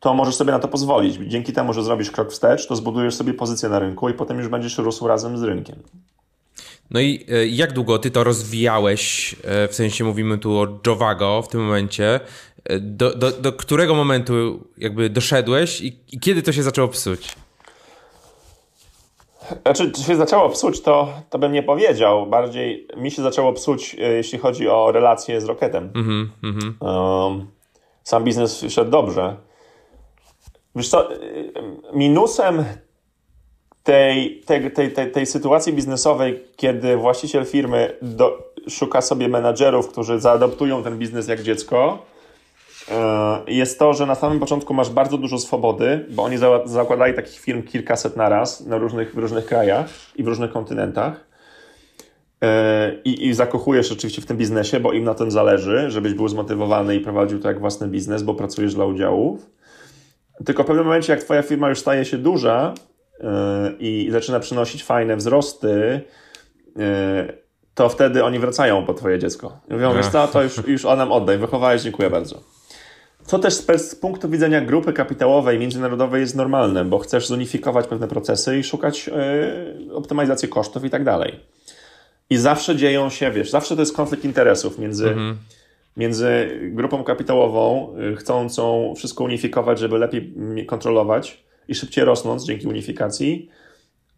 to 0.00 0.14
możesz 0.14 0.34
sobie 0.34 0.52
na 0.52 0.58
to 0.58 0.68
pozwolić. 0.68 1.14
Dzięki 1.14 1.52
temu, 1.52 1.72
że 1.72 1.82
zrobisz 1.82 2.10
krok 2.10 2.32
wstecz, 2.32 2.66
to 2.66 2.76
zbudujesz 2.76 3.14
sobie 3.14 3.34
pozycję 3.34 3.68
na 3.68 3.78
rynku 3.78 4.08
i 4.08 4.14
potem 4.14 4.38
już 4.38 4.48
będziesz 4.48 4.78
rósł 4.78 5.06
razem 5.06 5.38
z 5.38 5.42
rynkiem. 5.42 5.76
No 6.90 7.00
i 7.00 7.26
e, 7.32 7.46
jak 7.46 7.72
długo 7.72 7.98
ty 7.98 8.10
to 8.10 8.24
rozwijałeś? 8.24 9.36
E, 9.44 9.68
w 9.68 9.74
sensie 9.74 10.04
mówimy 10.04 10.38
tu 10.38 10.58
o 10.58 10.66
Jovago 10.86 11.42
w 11.42 11.48
tym 11.48 11.64
momencie. 11.64 12.20
E, 12.64 12.78
do, 12.80 13.14
do, 13.14 13.30
do 13.30 13.52
którego 13.52 13.94
momentu 13.94 14.64
jakby 14.78 15.10
doszedłeś 15.10 15.80
i, 15.80 15.98
i 16.12 16.20
kiedy 16.20 16.42
to 16.42 16.52
się 16.52 16.62
zaczęło 16.62 16.88
psuć? 16.88 17.36
Znaczy, 19.62 19.92
czy 19.92 20.02
się 20.02 20.16
zaczęło 20.16 20.48
psuć, 20.48 20.80
to, 20.80 21.08
to 21.30 21.38
bym 21.38 21.52
nie 21.52 21.62
powiedział. 21.62 22.26
Bardziej 22.26 22.88
mi 22.96 23.10
się 23.10 23.22
zaczęło 23.22 23.52
psuć, 23.52 23.94
jeśli 23.94 24.38
chodzi 24.38 24.68
o 24.68 24.92
relacje 24.92 25.40
z 25.40 25.44
Rocketem. 25.44 25.92
Mm 25.94 26.30
-hmm. 26.42 26.72
um, 26.80 27.46
sam 28.04 28.24
biznes 28.24 28.64
szedł 28.68 28.90
dobrze. 28.90 29.36
Wiesz 30.76 30.88
co, 30.88 31.08
minusem 31.94 32.64
tej, 33.86 34.42
tej, 34.46 34.70
tej, 34.70 34.92
tej, 34.92 35.10
tej 35.10 35.26
sytuacji 35.26 35.72
biznesowej, 35.72 36.44
kiedy 36.56 36.96
właściciel 36.96 37.44
firmy 37.44 37.96
do, 38.02 38.52
szuka 38.68 39.00
sobie 39.00 39.28
menadżerów, 39.28 39.88
którzy 39.88 40.20
zaadoptują 40.20 40.82
ten 40.82 40.98
biznes 40.98 41.28
jak 41.28 41.42
dziecko, 41.42 41.98
e, 42.90 43.40
jest 43.46 43.78
to, 43.78 43.94
że 43.94 44.06
na 44.06 44.14
samym 44.14 44.40
początku 44.40 44.74
masz 44.74 44.90
bardzo 44.90 45.18
dużo 45.18 45.38
swobody, 45.38 46.06
bo 46.10 46.22
oni 46.22 46.38
za, 46.38 46.60
zakładali 46.64 47.14
takich 47.14 47.40
firm 47.40 47.62
kilkaset 47.62 48.16
na 48.16 48.28
raz 48.28 48.66
na 48.66 48.78
różnych, 48.78 49.14
w 49.14 49.18
różnych 49.18 49.46
krajach 49.46 49.88
i 50.16 50.22
w 50.22 50.26
różnych 50.26 50.52
kontynentach. 50.52 51.26
E, 52.42 52.92
I, 53.04 53.26
I 53.26 53.34
zakochujesz 53.34 53.92
oczywiście 53.92 54.22
w 54.22 54.26
tym 54.26 54.36
biznesie, 54.36 54.80
bo 54.80 54.92
im 54.92 55.04
na 55.04 55.14
tym 55.14 55.30
zależy, 55.30 55.90
żebyś 55.90 56.14
był 56.14 56.28
zmotywowany 56.28 56.96
i 56.96 57.00
prowadził 57.00 57.40
to 57.40 57.48
jak 57.48 57.60
własny 57.60 57.88
biznes, 57.88 58.22
bo 58.22 58.34
pracujesz 58.34 58.74
dla 58.74 58.84
udziałów. 58.84 59.46
Tylko 60.44 60.62
w 60.62 60.66
pewnym 60.66 60.84
momencie, 60.84 61.12
jak 61.12 61.22
twoja 61.22 61.42
firma 61.42 61.68
już 61.68 61.78
staje 61.78 62.04
się 62.04 62.18
duża 62.18 62.74
i 63.78 64.08
zaczyna 64.12 64.40
przynosić 64.40 64.84
fajne 64.84 65.16
wzrosty, 65.16 66.00
yy, 66.76 66.82
to 67.74 67.88
wtedy 67.88 68.24
oni 68.24 68.38
wracają 68.38 68.86
po 68.86 68.94
twoje 68.94 69.18
dziecko. 69.18 69.60
I 69.70 69.72
mówią, 69.72 69.94
wiesz 69.94 70.06
co, 70.06 70.28
to 70.28 70.42
już, 70.42 70.66
już 70.66 70.84
o 70.84 70.96
nam 70.96 71.12
oddaj, 71.12 71.38
wychowałeś, 71.38 71.82
dziękuję 71.82 72.10
bardzo. 72.10 72.40
Co 73.24 73.38
też 73.38 73.54
z 73.54 73.94
punktu 73.94 74.28
widzenia 74.28 74.60
grupy 74.60 74.92
kapitałowej, 74.92 75.58
międzynarodowej 75.58 76.20
jest 76.20 76.36
normalne, 76.36 76.84
bo 76.84 76.98
chcesz 76.98 77.26
zunifikować 77.26 77.86
pewne 77.86 78.08
procesy 78.08 78.58
i 78.58 78.64
szukać 78.64 79.06
yy, 79.86 79.94
optymalizacji 79.94 80.48
kosztów 80.48 80.84
i 80.84 80.90
tak 80.90 81.04
dalej. 81.04 81.40
I 82.30 82.36
zawsze 82.36 82.76
dzieją 82.76 83.10
się, 83.10 83.30
wiesz, 83.30 83.50
zawsze 83.50 83.74
to 83.76 83.82
jest 83.82 83.96
konflikt 83.96 84.24
interesów 84.24 84.78
między 84.78 85.08
mhm 85.08 85.36
między 85.96 86.60
grupą 86.62 87.04
kapitałową 87.04 87.94
y, 88.12 88.16
chcącą 88.16 88.94
wszystko 88.96 89.24
unifikować, 89.24 89.78
żeby 89.78 89.98
lepiej 89.98 90.34
kontrolować 90.66 91.45
i 91.68 91.74
szybciej 91.74 92.04
rosnąć 92.04 92.42
dzięki 92.42 92.66
unifikacji, 92.66 93.48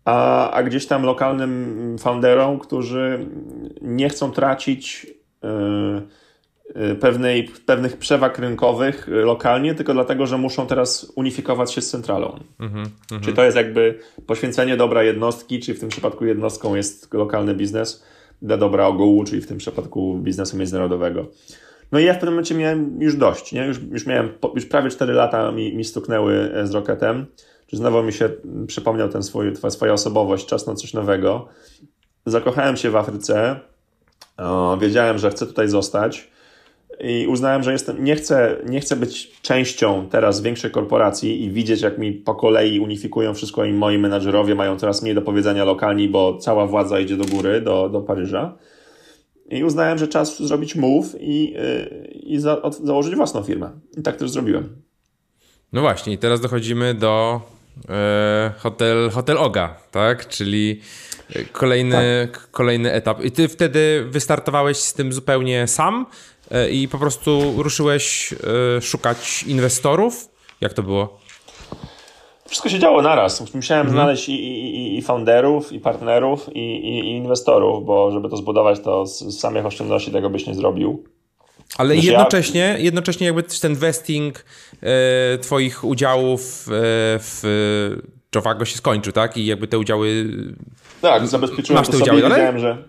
a, 0.05 0.51
a 0.51 0.63
gdzieś 0.63 0.87
tam 0.87 1.03
lokalnym 1.03 1.97
founderom, 1.99 2.59
którzy 2.59 3.27
nie 3.83 4.09
chcą 4.09 4.33
tracić 4.33 5.07
y, 6.77 6.95
pewnej, 6.95 7.51
pewnych 7.67 7.97
przewag 7.97 8.39
rynkowych 8.39 9.09
y, 9.09 9.13
lokalnie, 9.13 9.75
tylko 9.75 9.95
dlatego, 9.95 10.27
że 10.27 10.39
muszą 10.39 10.67
teraz 10.67 11.13
unifikować 11.17 11.73
się 11.73 11.81
z 11.81 11.91
centralą. 11.91 12.41
Mm 12.61 12.73
-hmm. 12.73 13.21
Czyli 13.21 13.37
to 13.37 13.45
jest 13.45 13.57
jakby 13.57 13.99
poświęcenie 14.27 14.77
dobra 14.77 15.03
jednostki, 15.03 15.61
czyli 15.61 15.77
w 15.77 15.81
tym 15.81 15.89
przypadku 15.89 16.25
jednostką 16.25 16.75
jest 16.75 17.15
lokalny 17.15 17.55
biznes, 17.55 18.05
dla 18.43 18.57
dobra 18.57 18.87
ogółu, 18.87 19.25
czyli 19.25 19.43
w 19.43 19.47
tym 19.47 19.59
przypadku 19.59 20.19
biznesu 20.19 20.57
międzynarodowego. 20.57 21.27
No 21.93 21.99
i 21.99 22.05
ja 22.05 22.13
w 22.13 22.17
pewnym 22.17 22.35
momencie 22.35 22.55
miałem 22.55 23.03
już 23.03 23.17
dość, 23.17 23.53
nie? 23.53 23.67
Już, 23.67 23.79
już 23.83 24.07
miałem, 24.07 24.29
już 24.55 24.67
prawie 24.67 24.91
4 24.91 25.13
lata 25.13 25.53
mi, 25.53 25.77
mi 25.77 25.85
stuknęły 25.85 26.51
z 26.65 26.75
Rocketem, 26.75 27.27
czy 27.67 27.77
znowu 27.77 28.03
mi 28.03 28.13
się 28.13 28.31
przypomniał 28.67 29.09
ten 29.09 29.23
swój, 29.23 29.53
swoja 29.69 29.93
osobowość, 29.93 30.47
czas 30.47 30.67
na 30.67 30.75
coś 30.75 30.95
nowego. 30.95 31.49
Zakochałem 32.27 32.77
się 32.77 32.91
w 32.91 32.97
Afryce, 32.97 33.61
o, 34.37 34.77
wiedziałem, 34.77 35.19
że 35.19 35.31
chcę 35.31 35.47
tutaj 35.47 35.69
zostać 35.69 36.31
i 37.01 37.27
uznałem, 37.27 37.63
że 37.63 37.73
jestem, 37.73 38.05
nie, 38.05 38.17
chcę, 38.17 38.57
nie 38.67 38.81
chcę 38.81 38.97
być 38.97 39.41
częścią 39.41 40.09
teraz 40.11 40.41
większej 40.41 40.71
korporacji 40.71 41.45
i 41.45 41.51
widzieć, 41.51 41.81
jak 41.81 41.99
mi 41.99 42.13
po 42.13 42.35
kolei 42.35 42.81
unifikują 42.81 43.35
wszystko 43.35 43.65
i 43.65 43.73
moi 43.73 43.99
menadżerowie 43.99 44.55
mają 44.55 44.77
coraz 44.77 45.03
mniej 45.03 45.15
do 45.15 45.23
powiedzenia 45.23 45.65
lokalni, 45.65 46.09
bo 46.09 46.39
cała 46.39 46.67
władza 46.67 47.01
idzie 47.01 47.17
do 47.17 47.25
góry, 47.25 47.61
do, 47.61 47.89
do 47.89 48.01
Paryża. 48.01 48.57
I 49.49 49.65
uznałem, 49.65 49.99
że 49.99 50.09
czas 50.09 50.43
zrobić 50.43 50.75
move 50.75 51.15
i, 51.21 51.55
y, 51.57 52.09
i 52.23 52.41
za, 52.41 52.63
od, 52.63 52.77
założyć 52.77 53.17
własną 53.17 53.43
firmę. 53.43 53.71
I 53.99 54.03
tak 54.03 54.17
też 54.17 54.31
zrobiłem. 54.31 54.83
No 55.73 55.81
właśnie, 55.81 56.13
i 56.13 56.19
teraz 56.19 56.41
dochodzimy 56.41 56.95
do 56.95 57.41
e, 57.89 58.53
hotel, 58.59 59.11
hotel 59.11 59.39
Oga, 59.39 59.77
tak? 59.91 60.29
Czyli 60.29 60.81
kolejny, 61.53 62.29
tak. 62.33 62.51
kolejny 62.51 62.93
etap. 62.93 63.25
I 63.25 63.31
ty 63.31 63.49
wtedy 63.49 64.07
wystartowałeś 64.11 64.77
z 64.77 64.95
tym 64.95 65.13
zupełnie 65.13 65.67
sam 65.67 66.07
e, 66.51 66.71
i 66.71 66.89
po 66.89 66.99
prostu 66.99 67.63
ruszyłeś 67.63 68.33
e, 68.33 68.83
szukać 68.83 69.43
inwestorów? 69.43 70.29
Jak 70.61 70.73
to 70.73 70.83
było? 70.83 71.21
Wszystko 72.49 72.69
się 72.69 72.79
działo 72.79 73.03
naraz. 73.03 73.55
Musiałem 73.55 73.87
mhm. 73.87 74.03
znaleźć 74.03 74.29
i, 74.29 74.33
i, 74.33 74.99
i 74.99 75.03
founderów, 75.03 75.73
i 75.73 75.81
partnerów, 75.81 76.49
i, 76.57 76.61
i, 76.61 77.11
inwestorów, 77.11 77.85
bo 77.85 78.11
żeby 78.11 78.29
to 78.29 78.37
zbudować, 78.37 78.81
to 78.81 79.07
z 79.07 79.39
samych 79.41 79.67
oszczędności 79.67 80.11
tego 80.11 80.31
byś 80.31 80.47
nie 80.47 80.55
zrobił. 80.55 81.05
Ale 81.79 81.97
jednocześnie, 81.97 82.61
ja... 82.61 82.79
jednocześnie 82.79 83.27
jakby 83.27 83.43
ten 83.43 83.75
vesting 83.75 84.45
e, 84.83 85.39
twoich 85.39 85.85
udziałów 85.85 86.69
e, 86.69 86.73
w 87.19 87.43
Jovago 88.35 88.65
się 88.65 88.77
skończył, 88.77 89.13
tak? 89.13 89.37
I 89.37 89.47
jakby 89.47 89.69
te 89.69 89.79
udziały... 89.79 90.25
Tak, 91.01 91.27
zabezpieczyłem 91.27 91.81
Masz 91.81 91.89
te 91.89 91.97
udziały 91.97 92.23
wiedziałem, 92.23 92.59
że... 92.59 92.89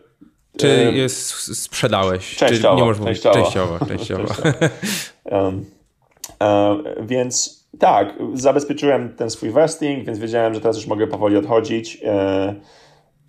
Czy 0.57 0.91
je 0.95 1.09
sprzedałeś? 1.09 2.35
Częściowo. 2.35 2.75
Czy 2.75 2.81
nie 2.81 2.87
możesz 2.87 3.21
częściowo. 3.21 3.77
Mówić? 3.81 3.83
Częściowo, 3.83 3.85
częściowo. 3.85 4.33
um, 5.37 5.65
um, 6.39 6.83
więc 7.07 7.58
tak, 7.79 8.13
zabezpieczyłem 8.33 9.15
ten 9.15 9.29
swój 9.29 9.49
vesting, 9.49 10.05
więc 10.05 10.19
wiedziałem, 10.19 10.53
że 10.53 10.61
teraz 10.61 10.75
już 10.75 10.87
mogę 10.87 11.07
powoli 11.07 11.37
odchodzić. 11.37 12.01
E, 12.05 12.55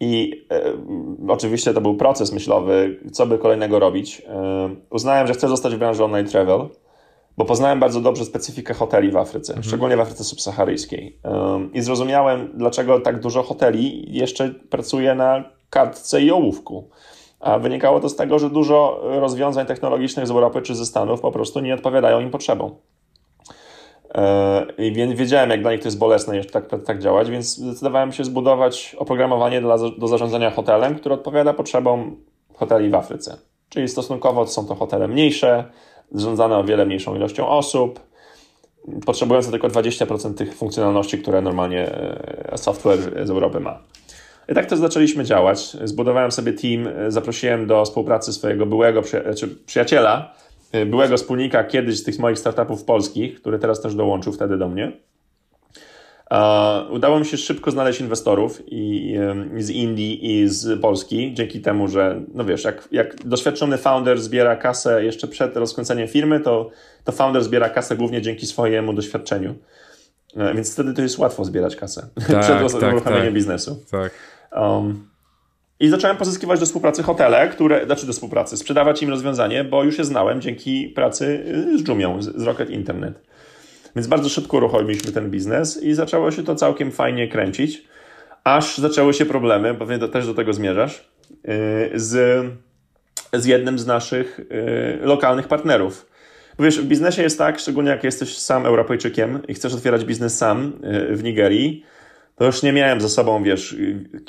I 0.01 0.45
e, 0.51 0.63
oczywiście 1.29 1.75
to 1.75 1.81
był 1.81 1.97
proces 1.97 2.33
myślowy, 2.33 3.01
co 3.13 3.27
by 3.27 3.39
kolejnego 3.39 3.79
robić. 3.79 4.23
E, 4.29 4.77
uznałem, 4.91 5.27
że 5.27 5.33
chcę 5.33 5.49
zostać 5.49 5.75
w 5.75 5.79
branży 5.79 6.05
online 6.05 6.27
travel, 6.27 6.69
bo 7.37 7.45
poznałem 7.45 7.81
bardzo 7.81 8.01
dobrze 8.01 8.25
specyfikę 8.25 8.75
hoteli 8.75 9.11
w 9.11 9.17
Afryce, 9.17 9.53
mhm. 9.53 9.65
szczególnie 9.65 9.97
w 9.97 10.01
Afryce 10.01 10.25
subsaharyjskiej. 10.25 11.21
I 11.75 11.81
zrozumiałem, 11.81 12.51
dlaczego 12.55 13.01
tak 13.01 13.21
dużo 13.21 13.43
hoteli 13.43 14.13
jeszcze 14.13 14.55
pracuje 14.71 15.15
na 15.15 15.45
kartce 15.71 16.23
i 16.23 16.31
ołówku. 16.31 16.89
A 17.41 17.59
wynikało 17.59 18.01
to 18.01 18.09
z 18.09 18.17
tego, 18.17 18.39
że 18.39 18.51
dużo 18.51 19.01
rozwiązań 19.03 19.67
technologicznych 19.67 20.27
z 20.27 20.31
Europy 20.31 20.63
czy 20.63 20.75
ze 20.75 20.87
Stanów 20.87 21.21
po 21.21 21.33
prostu 21.33 21.61
nie 21.61 21.75
odpowiadają 21.75 22.21
im 22.21 22.31
potrzebom. 22.31 22.75
E, 24.15 24.67
I 24.79 24.93
wiedziałem, 25.15 25.51
jak 25.51 25.63
dla 25.63 25.73
nich 25.73 25.81
to 25.81 25.89
jest 25.89 25.99
bolesne 25.99 26.37
jeszcze 26.37 26.53
tak, 26.53 26.85
tak 26.85 26.99
działać, 26.99 27.31
więc 27.31 27.57
zdecydowałem 27.57 28.13
się 28.13 28.25
zbudować 28.25 28.97
oprogramowanie 28.99 29.61
dla, 29.61 29.77
do 29.99 30.09
zarządzania 30.09 30.51
hotelem, 30.51 30.95
które 30.95 31.15
odpowiada 31.15 31.53
potrzebom 31.53 32.17
hoteli 32.55 32.91
w 32.91 32.95
Afryce. 32.95 33.37
Czyli 33.69 33.89
stosunkowo 33.89 34.47
są 34.47 34.67
to 34.67 34.75
hotele 34.75 35.09
mniejsze, 35.09 35.65
zarządzane 36.13 36.59
o 36.59 36.65
wiele 36.65 36.87
mniejszą 36.87 37.17
ilością 37.17 37.49
osób, 37.49 38.01
potrzebujące 39.07 39.51
tylko 39.51 39.69
20% 39.69 40.35
tych 40.35 40.55
funkcjonalności, 40.55 41.19
które 41.19 41.43
normalnie 41.43 41.93
e, 41.93 42.59
software 42.59 43.27
z 43.27 43.31
Europy 43.31 43.61
ma. 43.61 43.79
I 44.49 44.55
tak 44.55 44.67
też 44.67 44.79
zaczęliśmy 44.79 45.25
działać. 45.25 45.77
Zbudowałem 45.85 46.33
sobie 46.33 46.53
team, 46.53 46.89
zaprosiłem 47.09 47.67
do 47.67 47.85
współpracy 47.85 48.33
swojego 48.33 48.67
byłego 48.67 49.03
przyjaciela, 49.67 50.35
Y, 50.35 50.50
byłego 50.87 51.17
wspólnika 51.17 51.65
kiedyś 51.65 51.99
z 51.99 52.05
tych 52.05 52.19
moich 52.19 52.39
startupów 52.39 52.85
polskich, 52.85 53.41
który 53.41 53.59
teraz 53.59 53.81
też 53.81 53.95
dołączył 53.95 54.33
wtedy 54.33 54.59
do 54.59 54.69
mnie. 54.69 54.93
Udało 56.91 57.19
mi 57.19 57.27
się 57.27 57.37
szybko 57.37 57.71
znaleźć 57.71 58.01
inwestorów 58.01 58.63
i, 58.67 59.15
z 59.59 59.71
Indii 59.71 60.31
i 60.41 60.49
z 60.49 60.81
Polski, 60.81 61.35
dzięki 61.35 61.61
temu, 61.61 61.89
że, 61.89 62.21
no 62.35 62.45
wiesz, 62.45 62.65
jak, 62.65 62.89
jak 62.93 63.25
doświadczony 63.25 63.79
founder 63.79 64.21
zbiera 64.21 64.57
kasę 64.57 65.05
jeszcze 65.05 65.29
przed 65.29 65.57
rozkręceniem 65.57 66.09
firmy, 66.09 66.41
to, 66.41 66.71
to 67.05 67.13
founder 67.13 67.45
zbiera 67.45 67.69
kasę 67.69 67.97
głównie 67.97 68.23
dzięki 68.23 68.47
swojemu 68.47 68.93
doświadczeniu. 68.93 69.55
E, 70.37 70.55
więc 70.55 70.73
wtedy 70.73 70.95
to 70.95 71.03
jest 71.03 71.19
łatwo 71.19 71.45
zbierać 71.45 71.77
kasę 71.77 72.09
tak, 72.29 72.67
przed 72.67 72.81
tak, 72.81 72.93
uruchomieniem 72.93 73.25
tak, 73.25 73.35
biznesu. 73.35 73.85
Tak. 73.91 74.13
Um, 74.53 75.10
i 75.81 75.89
zacząłem 75.89 76.17
pozyskiwać 76.17 76.61
do 76.61 76.67
współpracy 76.67 77.03
hotele, 77.03 77.49
które, 77.49 77.87
znaczy 77.87 78.07
do 78.07 78.13
współpracy, 78.13 78.57
sprzedawać 78.57 79.03
im 79.03 79.11
rozwiązanie, 79.11 79.65
bo 79.65 79.85
już 79.85 79.99
je 79.99 80.05
znałem 80.05 80.41
dzięki 80.41 80.89
pracy 80.89 81.45
y, 81.75 81.79
z 81.79 81.89
Jumią, 81.89 82.23
z 82.23 82.43
Rocket 82.43 82.71
Internet. 82.71 83.21
Więc 83.97 84.07
bardzo 84.07 84.29
szybko 84.29 84.57
uruchomiliśmy 84.57 85.13
ten 85.13 85.31
biznes 85.31 85.83
i 85.83 85.95
zaczęło 85.95 86.31
się 86.31 86.43
to 86.43 86.55
całkiem 86.55 86.93
fajnie 86.93 87.29
kręcić, 87.29 87.85
aż 88.45 88.79
zaczęły 88.79 89.15
się 89.15 89.27
problemy, 89.27 89.75
pewnie 89.75 89.99
to 89.99 90.09
też 90.09 90.27
do 90.27 90.35
tego 90.35 90.53
zmierzasz, 90.53 91.11
y, 91.31 91.91
z, 91.95 92.45
z 93.33 93.47
jednym 93.47 93.79
z 93.79 93.87
naszych 93.87 94.41
y, 94.41 94.99
lokalnych 95.03 95.49
partnerów. 95.49 96.07
Wiesz, 96.59 96.81
w 96.81 96.85
biznesie 96.85 97.23
jest 97.23 97.39
tak, 97.39 97.59
szczególnie 97.59 97.91
jak 97.91 98.05
jesteś 98.05 98.39
sam 98.39 98.67
Europejczykiem 98.67 99.43
i 99.49 99.55
chcesz 99.55 99.75
otwierać 99.75 100.05
biznes 100.05 100.39
sam 100.39 100.73
w 101.11 101.23
Nigerii, 101.23 101.85
to 102.41 102.47
już 102.47 102.63
nie 102.63 102.73
miałem 102.73 103.01
ze 103.01 103.09
sobą, 103.09 103.43
wiesz, 103.43 103.77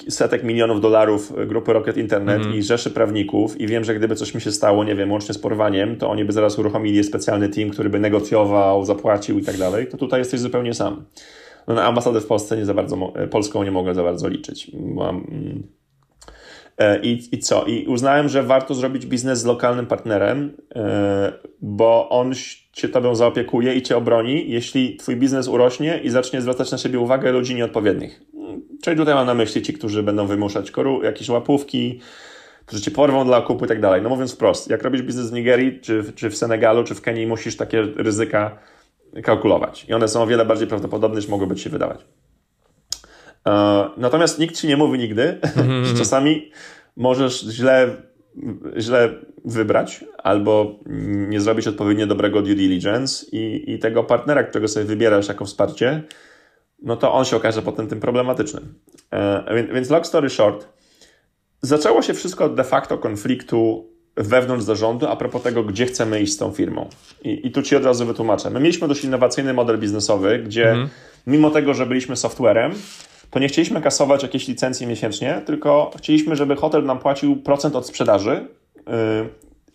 setek 0.09 0.43
milionów 0.43 0.81
dolarów 0.81 1.33
grupy 1.47 1.73
Rocket 1.73 1.97
Internet 1.97 2.41
mm. 2.41 2.55
i 2.55 2.63
rzeszy 2.63 2.91
prawników 2.91 3.61
i 3.61 3.67
wiem, 3.67 3.83
że 3.83 3.95
gdyby 3.95 4.15
coś 4.15 4.35
mi 4.35 4.41
się 4.41 4.51
stało, 4.51 4.83
nie 4.83 4.95
wiem, 4.95 5.11
łącznie 5.11 5.33
z 5.33 5.37
porwaniem, 5.37 5.95
to 5.95 6.09
oni 6.09 6.25
by 6.25 6.33
zaraz 6.33 6.59
uruchomili 6.59 7.03
specjalny 7.03 7.49
team, 7.49 7.69
który 7.69 7.89
by 7.89 7.99
negocjował, 7.99 8.85
zapłacił 8.85 9.39
i 9.39 9.43
tak 9.43 9.57
dalej, 9.57 9.87
to 9.87 9.97
tutaj 9.97 10.19
jesteś 10.19 10.39
zupełnie 10.39 10.73
sam. 10.73 11.05
No 11.67 11.73
na 11.73 11.83
ambasadę 11.83 12.21
w 12.21 12.25
Polsce 12.25 12.57
nie 12.57 12.65
za 12.65 12.73
bardzo, 12.73 13.13
Polską 13.29 13.63
nie 13.63 13.71
mogę 13.71 13.95
za 13.95 14.03
bardzo 14.03 14.27
liczyć. 14.27 14.71
Mam, 14.73 15.27
i, 17.03 17.23
I 17.31 17.39
co? 17.39 17.65
I 17.65 17.85
uznałem, 17.87 18.29
że 18.29 18.43
warto 18.43 18.73
zrobić 18.73 19.05
biznes 19.05 19.39
z 19.39 19.45
lokalnym 19.45 19.85
partnerem, 19.85 20.51
e, 20.75 21.33
bo 21.61 22.09
on 22.09 22.31
cię 22.73 22.89
tobą 22.89 23.15
zaopiekuje 23.15 23.75
i 23.75 23.81
cię 23.81 23.97
obroni, 23.97 24.51
jeśli 24.51 24.95
twój 24.95 25.15
biznes 25.15 25.47
urośnie 25.47 25.99
i 26.03 26.09
zacznie 26.09 26.41
zwracać 26.41 26.71
na 26.71 26.77
siebie 26.77 26.99
uwagę 26.99 27.31
ludzi 27.31 27.55
nieodpowiednich. 27.55 28.21
Czyli 28.81 28.97
tutaj 28.97 29.15
mam 29.15 29.25
na 29.27 29.33
myśli 29.33 29.61
ci, 29.61 29.73
którzy 29.73 30.03
będą 30.03 30.27
wymuszać 30.27 30.71
koru, 30.71 31.03
jakieś 31.03 31.29
łapówki, 31.29 31.99
którzy 32.65 32.81
cię 32.81 32.91
porwą 32.91 33.25
dla 33.25 33.37
okupu 33.37 33.65
i 33.65 33.67
tak 33.67 33.81
dalej. 33.81 34.01
No 34.01 34.09
mówiąc 34.09 34.33
wprost, 34.33 34.69
jak 34.69 34.83
robisz 34.83 35.01
biznes 35.01 35.29
w 35.29 35.33
Nigerii, 35.33 35.79
czy, 35.79 36.03
czy 36.15 36.29
w 36.29 36.37
Senegalu, 36.37 36.83
czy 36.83 36.95
w 36.95 37.01
Kenii, 37.01 37.27
musisz 37.27 37.57
takie 37.57 37.81
ryzyka 37.81 38.57
kalkulować. 39.23 39.85
I 39.89 39.93
one 39.93 40.07
są 40.07 40.21
o 40.21 40.27
wiele 40.27 40.45
bardziej 40.45 40.67
prawdopodobne, 40.67 41.17
niż 41.17 41.27
mogłyby 41.27 41.55
ci 41.55 41.63
się 41.63 41.69
wydawać. 41.69 42.05
E, 43.47 43.89
natomiast 43.97 44.39
nikt 44.39 44.55
ci 44.55 44.67
nie 44.67 44.77
mówi 44.77 44.99
nigdy, 44.99 45.39
że 45.87 45.93
czasami 45.97 46.51
możesz 46.97 47.41
źle 47.41 47.95
źle 48.77 49.09
wybrać 49.45 50.05
albo 50.17 50.79
nie 51.29 51.41
zrobić 51.41 51.67
odpowiednio 51.67 52.07
dobrego 52.07 52.41
due 52.41 52.55
diligence 52.55 53.25
i, 53.31 53.63
i 53.71 53.79
tego 53.79 54.03
partnera, 54.03 54.43
którego 54.43 54.67
sobie 54.67 54.85
wybierasz 54.85 55.27
jako 55.27 55.45
wsparcie, 55.45 56.03
no 56.81 56.97
to 56.97 57.13
on 57.13 57.25
się 57.25 57.35
okaże 57.35 57.61
potem 57.61 57.87
tym 57.87 57.99
problematycznym. 57.99 58.73
E, 59.11 59.73
więc 59.73 59.89
long 59.89 60.07
story 60.07 60.29
short, 60.29 60.67
zaczęło 61.61 62.01
się 62.01 62.13
wszystko 62.13 62.49
de 62.49 62.63
facto 62.63 62.97
konfliktu 62.97 63.91
wewnątrz 64.15 64.65
zarządu 64.65 65.07
a 65.07 65.15
propos 65.15 65.43
tego, 65.43 65.63
gdzie 65.63 65.85
chcemy 65.85 66.21
iść 66.21 66.33
z 66.33 66.37
tą 66.37 66.51
firmą. 66.51 66.89
I, 67.23 67.47
i 67.47 67.51
tu 67.51 67.61
ci 67.61 67.75
od 67.75 67.85
razu 67.85 68.05
wytłumaczę. 68.05 68.49
My 68.49 68.59
mieliśmy 68.59 68.87
dość 68.87 69.03
innowacyjny 69.03 69.53
model 69.53 69.79
biznesowy, 69.79 70.39
gdzie 70.39 70.71
mm. 70.71 70.89
mimo 71.27 71.49
tego, 71.49 71.73
że 71.73 71.85
byliśmy 71.85 72.15
softwarem, 72.15 72.71
to 73.31 73.39
nie 73.39 73.47
chcieliśmy 73.47 73.81
kasować 73.81 74.23
jakieś 74.23 74.47
licencje 74.47 74.87
miesięcznie, 74.87 75.41
tylko 75.45 75.91
chcieliśmy, 75.97 76.35
żeby 76.35 76.55
hotel 76.55 76.83
nam 76.83 76.99
płacił 76.99 77.35
procent 77.35 77.75
od 77.75 77.87
sprzedaży, 77.87 78.47
y, 78.77 78.83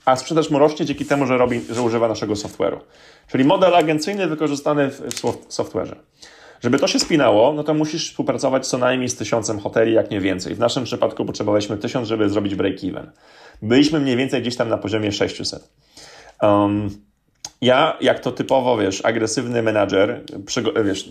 a 0.05 0.17
sprzedaż 0.17 0.51
mu 0.51 0.59
rośnie 0.59 0.87
dzięki 0.87 1.05
temu, 1.05 1.27
że, 1.27 1.39
robi, 1.39 1.61
że 1.71 1.83
używa 1.83 2.09
naszego 2.09 2.35
software'u. 2.35 2.79
Czyli 3.29 3.45
model 3.45 3.75
agencyjny 3.75 4.27
wykorzystany 4.27 4.91
w 4.91 5.01
software'ze. 5.49 5.97
Żeby 6.61 6.79
to 6.79 6.87
się 6.87 6.99
spinało, 6.99 7.53
no 7.53 7.65
to 7.65 7.75
musisz 7.75 8.11
współpracować 8.11 8.67
co 8.67 8.79
najmniej 8.79 9.09
z 9.09 9.17
tysiącem 9.17 9.59
hoteli, 9.59 9.93
jak 9.93 10.11
nie 10.11 10.21
więcej. 10.21 10.55
W 10.55 10.59
naszym 10.59 10.85
przypadku 10.85 11.25
potrzebowaliśmy 11.25 11.77
tysiąc, 11.77 12.09
żeby 12.09 12.31
zrobić 12.31 12.55
break-even. 12.55 13.07
Byliśmy 13.63 14.01
mniej 14.01 14.17
więcej 14.17 14.43
gdzieś 14.43 14.57
tam 14.57 14.69
na 14.69 14.79
poziomie 14.79 15.13
600. 15.13 15.69
Um, 16.43 16.91
ja, 17.61 17.97
jak 18.01 18.21
to 18.21 18.33
typowo, 18.33 18.79
wiesz, 18.79 19.05
agresywny 19.05 19.63
menadżer, 19.63 20.25
wiesz, 20.85 21.11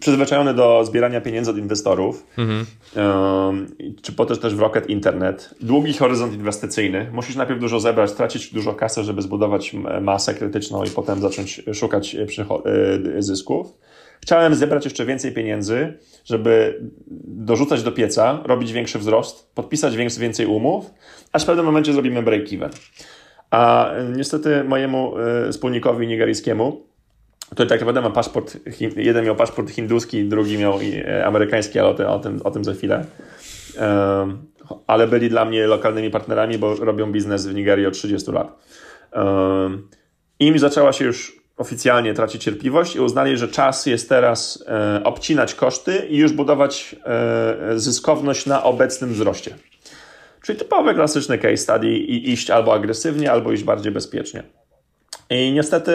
przyzwyczajony 0.00 0.54
do 0.54 0.84
zbierania 0.84 1.20
pieniędzy 1.20 1.50
od 1.50 1.58
inwestorów, 1.58 2.26
mhm. 2.38 2.66
um, 2.96 3.66
czy 4.02 4.12
potem 4.12 4.36
też 4.36 4.54
w 4.54 4.60
Rocket 4.60 4.90
Internet, 4.90 5.54
długi 5.60 5.92
horyzont 5.92 6.34
inwestycyjny, 6.34 7.10
musisz 7.12 7.36
najpierw 7.36 7.60
dużo 7.60 7.80
zebrać, 7.80 8.12
tracić 8.12 8.54
dużo 8.54 8.74
kasy, 8.74 9.02
żeby 9.02 9.22
zbudować 9.22 9.72
masę 10.00 10.34
krytyczną 10.34 10.84
i 10.84 10.90
potem 10.90 11.20
zacząć 11.20 11.62
szukać 11.72 12.14
e, 12.14 12.28
zysków. 13.18 13.66
Chciałem 14.22 14.54
zebrać 14.54 14.84
jeszcze 14.84 15.06
więcej 15.06 15.32
pieniędzy, 15.32 15.98
żeby 16.24 16.80
dorzucać 17.24 17.82
do 17.82 17.92
pieca, 17.92 18.42
robić 18.44 18.72
większy 18.72 18.98
wzrost, 18.98 19.50
podpisać 19.54 19.96
więcej 19.96 20.46
umów, 20.46 20.90
aż 21.32 21.42
w 21.42 21.46
pewnym 21.46 21.66
momencie 21.66 21.92
zrobimy 21.92 22.22
break-even. 22.22 22.70
A 23.50 23.90
niestety 24.16 24.64
mojemu 24.64 25.18
e, 25.18 25.52
wspólnikowi 25.52 26.06
nigeryjskiemu, 26.06 26.86
który 27.50 27.68
tak 27.68 27.80
naprawdę 27.80 28.00
ma 28.00 28.10
paszport, 28.10 28.56
jeden 28.96 29.24
miał 29.24 29.36
paszport 29.36 29.70
hinduski, 29.70 30.24
drugi 30.24 30.58
miał 30.58 30.78
e, 30.80 31.26
amerykański, 31.26 31.78
ale 31.78 31.88
o 31.88 32.18
tym, 32.18 32.40
o 32.44 32.50
tym, 32.50 32.64
za 32.64 32.74
chwilę. 32.74 33.04
Ale 34.86 35.06
byli 35.06 35.28
dla 35.28 35.44
mnie 35.44 35.66
lokalnymi 35.66 36.10
partnerami, 36.10 36.58
bo 36.58 36.74
robią 36.74 37.12
biznes 37.12 37.46
w 37.46 37.54
Nigerii 37.54 37.86
od 37.86 37.94
30 37.94 38.30
lat. 38.32 38.58
Im 40.38 40.58
zaczęła 40.58 40.92
się 40.92 41.04
już 41.04 41.42
oficjalnie 41.56 42.14
tracić 42.14 42.44
cierpliwość 42.44 42.96
i 42.96 43.00
uznali, 43.00 43.36
że 43.36 43.48
czas 43.48 43.86
jest 43.86 44.08
teraz 44.08 44.64
e, 44.68 45.00
obcinać 45.04 45.54
koszty 45.54 46.06
i 46.10 46.16
już 46.16 46.32
budować 46.32 46.96
zyskowność 47.76 48.46
na 48.46 48.62
obecnym 48.62 49.12
wzroście. 49.12 49.54
Czyli 50.46 50.58
typowy, 50.58 50.94
klasyczny 50.94 51.38
case 51.38 51.56
study 51.56 51.88
i 51.88 52.32
iść 52.32 52.50
albo 52.50 52.74
agresywnie, 52.74 53.32
albo 53.32 53.52
iść 53.52 53.64
bardziej 53.64 53.92
bezpiecznie. 53.92 54.42
I 55.30 55.52
niestety 55.52 55.92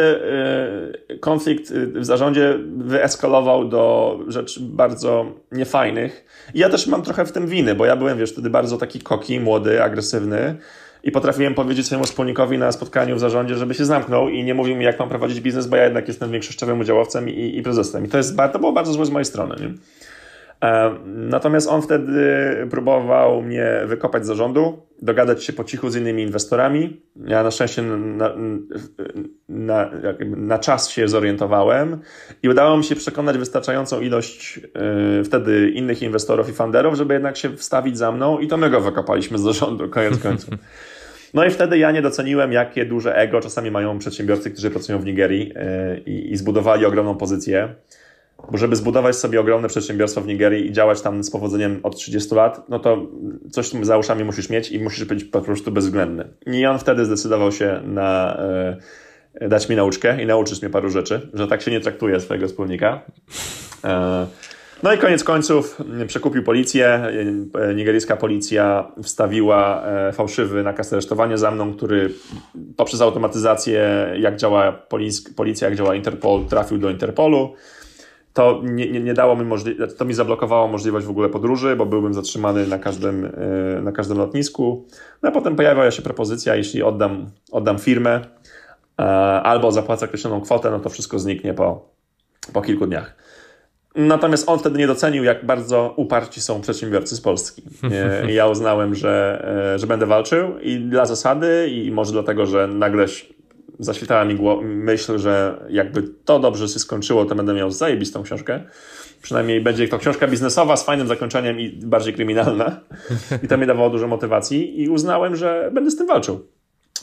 y, 1.09 1.19
konflikt 1.19 1.71
y, 1.71 1.87
w 1.87 2.05
zarządzie 2.05 2.59
wyeskalował 2.77 3.69
do 3.69 4.19
rzeczy 4.27 4.59
bardzo 4.63 5.25
niefajnych. 5.51 6.25
I 6.53 6.59
ja 6.59 6.69
też 6.69 6.87
mam 6.87 7.01
trochę 7.01 7.25
w 7.25 7.31
tym 7.31 7.47
winy, 7.47 7.75
bo 7.75 7.85
ja 7.85 7.95
byłem, 7.95 8.17
wiesz, 8.17 8.31
wtedy 8.31 8.49
bardzo 8.49 8.77
taki 8.77 8.99
koki, 8.99 9.39
młody, 9.39 9.83
agresywny 9.83 10.55
i 11.03 11.11
potrafiłem 11.11 11.53
powiedzieć 11.53 11.85
swojemu 11.85 12.05
wspólnikowi 12.05 12.57
na 12.57 12.71
spotkaniu 12.71 13.15
w 13.15 13.19
zarządzie, 13.19 13.55
żeby 13.55 13.73
się 13.73 13.85
zamknął 13.85 14.29
i 14.29 14.43
nie 14.43 14.53
mówił 14.53 14.75
mi, 14.75 14.85
jak 14.85 14.99
mam 14.99 15.09
prowadzić 15.09 15.41
biznes, 15.41 15.67
bo 15.67 15.75
ja 15.75 15.83
jednak 15.83 16.07
jestem 16.07 16.31
większościowym 16.31 16.79
udziałowcem 16.79 17.29
i, 17.29 17.57
i 17.57 17.61
prezesem. 17.61 18.05
I 18.05 18.09
to, 18.09 18.17
jest, 18.17 18.37
to 18.53 18.59
było 18.59 18.71
bardzo 18.71 18.93
złe 18.93 19.05
z 19.05 19.09
mojej 19.09 19.25
strony. 19.25 19.55
Nie? 19.59 19.73
E, 20.63 20.95
natomiast 21.05 21.69
on 21.69 21.81
wtedy 21.81 22.23
próbował 22.69 23.41
mnie 23.41 23.81
wykopać 23.85 24.23
z 24.23 24.27
zarządu, 24.27 24.85
dogadać 25.01 25.43
się 25.43 25.53
po 25.53 25.63
cichu 25.63 25.89
z 25.89 25.95
innymi 25.95 26.23
inwestorami. 26.23 27.01
Ja 27.25 27.43
na 27.43 27.51
szczęście 27.51 27.81
na, 27.81 28.29
na, 29.49 29.91
na 30.21 30.59
czas 30.59 30.89
się 30.89 31.07
zorientowałem 31.07 31.97
i 32.43 32.49
udało 32.49 32.77
mi 32.77 32.83
się 32.83 32.95
przekonać 32.95 33.37
wystarczającą 33.37 34.01
ilość 34.01 34.57
yy, 34.57 35.23
wtedy 35.23 35.69
innych 35.69 36.01
inwestorów 36.01 36.49
i 36.49 36.53
funderów, 36.53 36.95
żeby 36.95 37.13
jednak 37.13 37.37
się 37.37 37.57
wstawić 37.57 37.97
za 37.97 38.11
mną 38.11 38.39
i 38.39 38.47
to 38.47 38.57
my 38.57 38.69
go 38.69 38.81
wykopaliśmy 38.81 39.37
z 39.37 39.41
zarządu, 39.41 39.89
koniec 39.89 40.19
końców. 40.23 40.53
No 41.33 41.45
i 41.45 41.49
wtedy 41.49 41.77
ja 41.77 41.91
nie 41.91 42.01
doceniłem, 42.01 42.51
jakie 42.51 42.85
duże 42.85 43.15
ego 43.15 43.41
czasami 43.41 43.71
mają 43.71 43.99
przedsiębiorcy, 43.99 44.51
którzy 44.51 44.71
pracują 44.71 44.99
w 44.99 45.05
Nigerii 45.05 45.47
yy, 45.47 45.99
i, 46.05 46.31
i 46.31 46.37
zbudowali 46.37 46.85
ogromną 46.85 47.15
pozycję. 47.15 47.75
Bo 48.51 48.57
żeby 48.57 48.75
zbudować 48.75 49.15
sobie 49.15 49.39
ogromne 49.39 49.67
przedsiębiorstwo 49.67 50.21
w 50.21 50.27
Nigerii 50.27 50.67
i 50.67 50.71
działać 50.71 51.01
tam 51.01 51.23
z 51.23 51.31
powodzeniem 51.31 51.79
od 51.83 51.95
30 51.95 52.35
lat, 52.35 52.69
no 52.69 52.79
to 52.79 53.07
coś 53.51 53.69
za 53.81 53.97
uszami 53.97 54.23
musisz 54.23 54.49
mieć 54.49 54.71
i 54.71 54.79
musisz 54.79 55.05
być 55.05 55.23
po 55.23 55.41
prostu 55.41 55.71
bezwzględny. 55.71 56.27
I 56.45 56.65
on 56.65 56.79
wtedy 56.79 57.05
zdecydował 57.05 57.51
się 57.51 57.81
na 57.85 58.37
e, 59.33 59.49
dać 59.49 59.69
mi 59.69 59.75
nauczkę 59.75 60.23
i 60.23 60.25
nauczyć 60.25 60.61
mnie 60.61 60.71
paru 60.71 60.89
rzeczy, 60.89 61.29
że 61.33 61.47
tak 61.47 61.61
się 61.61 61.71
nie 61.71 61.79
traktuje 61.79 62.19
swojego 62.19 62.47
wspólnika. 62.47 63.01
E, 63.83 64.27
no 64.83 64.93
i 64.93 64.97
koniec 64.97 65.23
końców 65.23 65.77
przekupił 66.07 66.43
policję. 66.43 66.87
E, 67.55 67.73
nigeryjska 67.75 68.17
policja 68.17 68.91
wstawiła 69.03 69.83
e, 69.85 70.13
fałszywy 70.13 70.63
nakaz 70.63 70.93
aresztowania 70.93 71.37
za 71.37 71.51
mną, 71.51 71.73
który 71.73 72.13
poprzez 72.77 73.01
automatyzację, 73.01 74.09
jak 74.19 74.35
działa 74.35 74.71
policja, 75.35 75.69
jak 75.69 75.77
działa 75.77 75.95
Interpol, 75.95 76.45
trafił 76.45 76.77
do 76.77 76.89
Interpolu 76.89 77.53
to 78.33 78.61
nie, 78.63 78.91
nie, 78.91 78.99
nie 78.99 79.13
dało 79.13 79.35
mi 79.35 79.45
możliwości, 79.45 79.97
to 79.97 80.05
mi 80.05 80.13
zablokowało 80.13 80.67
możliwość 80.67 81.05
w 81.05 81.09
ogóle 81.09 81.29
podróży, 81.29 81.75
bo 81.75 81.85
byłbym 81.85 82.13
zatrzymany 82.13 82.67
na 82.67 82.79
każdym, 82.79 83.25
e, 83.25 83.81
na 83.81 83.91
każdym 83.91 84.17
lotnisku. 84.17 84.85
No 85.21 85.29
a 85.29 85.31
potem 85.31 85.55
pojawiła 85.55 85.91
się 85.91 86.01
propozycja, 86.01 86.55
jeśli 86.55 86.83
oddam, 86.83 87.31
oddam 87.51 87.79
firmę 87.79 88.19
e, 88.99 89.03
albo 89.43 89.71
zapłacę 89.71 90.05
określoną 90.05 90.41
kwotę, 90.41 90.71
no 90.71 90.79
to 90.79 90.89
wszystko 90.89 91.19
zniknie 91.19 91.53
po, 91.53 91.89
po 92.53 92.61
kilku 92.61 92.87
dniach. 92.87 93.15
Natomiast 93.95 94.49
on 94.49 94.59
wtedy 94.59 94.79
nie 94.79 94.87
docenił, 94.87 95.23
jak 95.23 95.45
bardzo 95.45 95.93
uparci 95.97 96.41
są 96.41 96.61
przedsiębiorcy 96.61 97.15
z 97.15 97.21
Polski. 97.21 97.63
I 98.29 98.33
ja 98.33 98.47
uznałem, 98.47 98.95
że, 98.95 99.45
e, 99.73 99.79
że 99.79 99.87
będę 99.87 100.05
walczył 100.05 100.59
i 100.59 100.79
dla 100.79 101.05
zasady, 101.05 101.69
i 101.69 101.91
może 101.91 102.11
dlatego, 102.11 102.45
że 102.45 102.67
nagle 102.67 103.05
zaświtała 103.81 104.25
mi 104.25 104.37
myśl, 104.63 105.17
że 105.17 105.65
jakby 105.69 106.03
to 106.03 106.39
dobrze 106.39 106.67
się 106.67 106.79
skończyło, 106.79 107.25
to 107.25 107.35
będę 107.35 107.53
miał 107.53 107.71
zajebistą 107.71 108.23
książkę. 108.23 108.63
Przynajmniej 109.21 109.61
będzie 109.61 109.87
to 109.87 109.97
książka 109.97 110.27
biznesowa 110.27 110.77
z 110.77 110.85
fajnym 110.85 111.07
zakończeniem 111.07 111.59
i 111.59 111.69
bardziej 111.69 112.13
kryminalna. 112.13 112.79
I 113.43 113.47
to 113.47 113.57
mi 113.57 113.67
dawało 113.67 113.89
dużo 113.89 114.07
motywacji 114.07 114.81
i 114.81 114.89
uznałem, 114.89 115.35
że 115.35 115.71
będę 115.73 115.91
z 115.91 115.95
tym 115.97 116.07
walczył. 116.07 116.47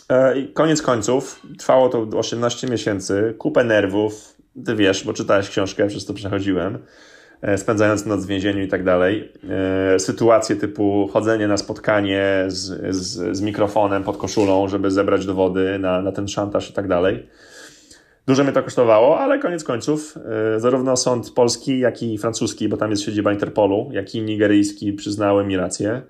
E, 0.09 0.39
I 0.39 0.49
koniec 0.53 0.83
końców, 0.83 1.43
trwało 1.59 1.89
to 1.89 1.99
18 2.19 2.67
miesięcy, 2.67 3.35
kupę 3.39 3.65
nerwów, 3.65 4.35
ty 4.67 4.77
wiesz, 4.77 5.05
bo 5.05 5.13
czytałeś 5.13 5.49
książkę, 5.49 5.87
przez 5.87 6.07
to 6.07 6.15
przechodziłem. 6.15 6.79
E, 7.43 7.59
spędzając 7.59 8.07
noc 8.07 8.25
w 8.25 8.29
więzieniu 8.29 8.63
i 8.63 8.69
tak 8.69 8.85
dalej. 8.85 9.33
E, 9.95 9.99
sytuacje 9.99 10.57
typu 10.57 11.09
chodzenie 11.13 11.49
na 11.49 11.57
spotkanie 11.57 12.45
z, 12.47 12.97
z, 12.97 13.37
z 13.37 13.41
mikrofonem 13.41 14.05
pod 14.05 14.17
koszulą, 14.17 14.69
żeby 14.69 14.91
zebrać 14.91 15.27
dowody 15.27 15.79
na, 15.79 16.03
na 16.03 16.13
ten 16.13 16.29
szantaż 16.29 16.71
i 16.71 16.73
tak 16.73 16.89
dalej. 16.89 17.27
Dużo 18.27 18.45
mnie 18.45 18.53
to 18.53 18.63
kosztowało, 18.63 19.19
ale 19.19 19.39
koniec 19.39 19.65
końców 19.65 20.19
e, 20.57 20.61
zarówno 20.61 20.97
sąd 20.97 21.31
polski, 21.31 21.79
jak 21.79 22.03
i 22.03 22.19
francuski, 22.19 22.69
bo 22.69 22.77
tam 22.77 22.91
jest 22.91 23.03
siedziba 23.03 23.33
Interpolu, 23.33 23.89
jak 23.93 24.15
i 24.15 24.23
nigeryjski 24.23 24.93
przyznały 24.93 25.45
mi 25.45 25.57
rację, 25.57 26.03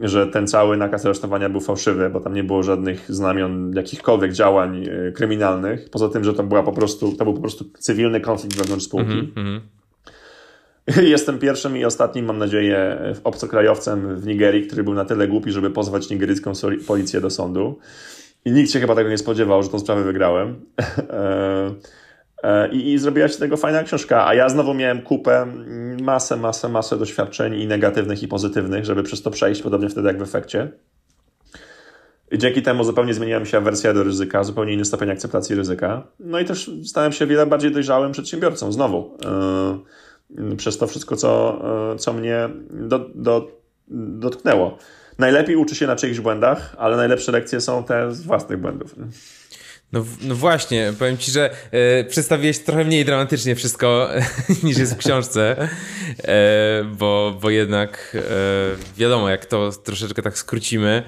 że 0.00 0.26
ten 0.26 0.46
cały 0.46 0.76
nakaz 0.76 1.06
aresztowania 1.06 1.48
był 1.48 1.60
fałszywy, 1.60 2.10
bo 2.10 2.20
tam 2.20 2.34
nie 2.34 2.44
było 2.44 2.62
żadnych 2.62 3.14
znamion 3.14 3.72
jakichkolwiek 3.76 4.32
działań 4.32 4.84
kryminalnych. 5.14 5.90
Poza 5.90 6.08
tym, 6.08 6.24
że 6.24 6.34
to 6.34 6.42
była 6.42 6.62
po 6.62 6.72
prostu, 6.72 7.12
to 7.12 7.24
był 7.24 7.34
po 7.34 7.40
prostu 7.40 7.64
cywilny 7.78 8.20
konflikt 8.20 8.56
wewnątrz 8.56 8.84
spółki. 8.84 9.12
Mm 9.12 9.32
-hmm. 9.34 9.81
Jestem 11.02 11.38
pierwszym 11.38 11.76
i 11.76 11.84
ostatnim, 11.84 12.24
mam 12.24 12.38
nadzieję, 12.38 12.98
obcokrajowcem 13.24 14.16
w 14.16 14.26
Nigerii, 14.26 14.66
który 14.66 14.84
był 14.84 14.94
na 14.94 15.04
tyle 15.04 15.28
głupi, 15.28 15.52
żeby 15.52 15.70
pozwać 15.70 16.10
nigeryjską 16.10 16.52
policję 16.86 17.20
do 17.20 17.30
sądu. 17.30 17.78
I 18.44 18.52
nikt 18.52 18.70
się 18.70 18.80
chyba 18.80 18.94
tego 18.94 19.10
nie 19.10 19.18
spodziewał, 19.18 19.62
że 19.62 19.68
tą 19.68 19.78
sprawę 19.78 20.04
wygrałem. 20.04 20.56
E, 22.42 22.64
e, 22.64 22.68
I, 22.68 22.92
I 22.92 22.98
zrobiła 22.98 23.28
się 23.28 23.38
tego 23.38 23.56
fajna 23.56 23.82
książka. 23.82 24.26
A 24.26 24.34
ja 24.34 24.48
znowu 24.48 24.74
miałem 24.74 25.02
kupę, 25.02 25.46
masę, 26.00 26.36
masę, 26.36 26.68
masę 26.68 26.98
doświadczeń 26.98 27.54
i 27.54 27.66
negatywnych, 27.66 28.22
i 28.22 28.28
pozytywnych, 28.28 28.84
żeby 28.84 29.02
przez 29.02 29.22
to 29.22 29.30
przejść, 29.30 29.62
podobnie 29.62 29.88
wtedy 29.88 30.08
jak 30.08 30.18
w 30.18 30.22
efekcie. 30.22 30.68
I 32.30 32.38
dzięki 32.38 32.62
temu 32.62 32.84
zupełnie 32.84 33.14
zmieniła 33.14 33.40
mi 33.40 33.46
się 33.46 33.60
wersja 33.60 33.94
do 33.94 34.04
ryzyka, 34.04 34.44
zupełnie 34.44 34.72
inny 34.72 34.84
stopień 34.84 35.10
akceptacji 35.10 35.56
ryzyka. 35.56 36.06
No 36.20 36.40
i 36.40 36.44
też 36.44 36.70
stałem 36.84 37.12
się 37.12 37.26
wiele 37.26 37.46
bardziej 37.46 37.70
dojrzałym 37.70 38.12
przedsiębiorcą, 38.12 38.72
znowu. 38.72 39.18
Yy 39.24 39.78
przez 40.56 40.78
to 40.78 40.86
wszystko, 40.86 41.16
co, 41.16 41.62
e, 41.92 41.98
co 41.98 42.12
mnie 42.12 42.48
do, 42.70 42.98
do, 43.14 43.48
dotknęło. 43.88 44.78
Najlepiej 45.18 45.56
uczy 45.56 45.74
się 45.74 45.86
na 45.86 45.96
czyichś 45.96 46.20
błędach, 46.20 46.76
ale 46.78 46.96
najlepsze 46.96 47.32
lekcje 47.32 47.60
są 47.60 47.84
te 47.84 48.14
z 48.14 48.22
własnych 48.22 48.60
błędów. 48.60 48.94
No, 49.92 50.04
no 50.22 50.34
właśnie, 50.34 50.92
powiem 50.98 51.18
ci, 51.18 51.30
że 51.30 51.50
e, 51.70 52.04
przedstawiłeś 52.04 52.58
trochę 52.58 52.84
mniej 52.84 53.04
dramatycznie 53.04 53.54
wszystko 53.54 54.08
niż 54.64 54.78
jest 54.78 54.94
w 54.94 54.98
książce, 54.98 55.68
e, 56.24 56.84
bo, 56.84 57.38
bo 57.40 57.50
jednak 57.50 58.16
e, 58.16 58.20
wiadomo, 58.96 59.28
jak 59.28 59.46
to 59.46 59.72
troszeczkę 59.72 60.22
tak 60.22 60.38
skrócimy, 60.38 61.02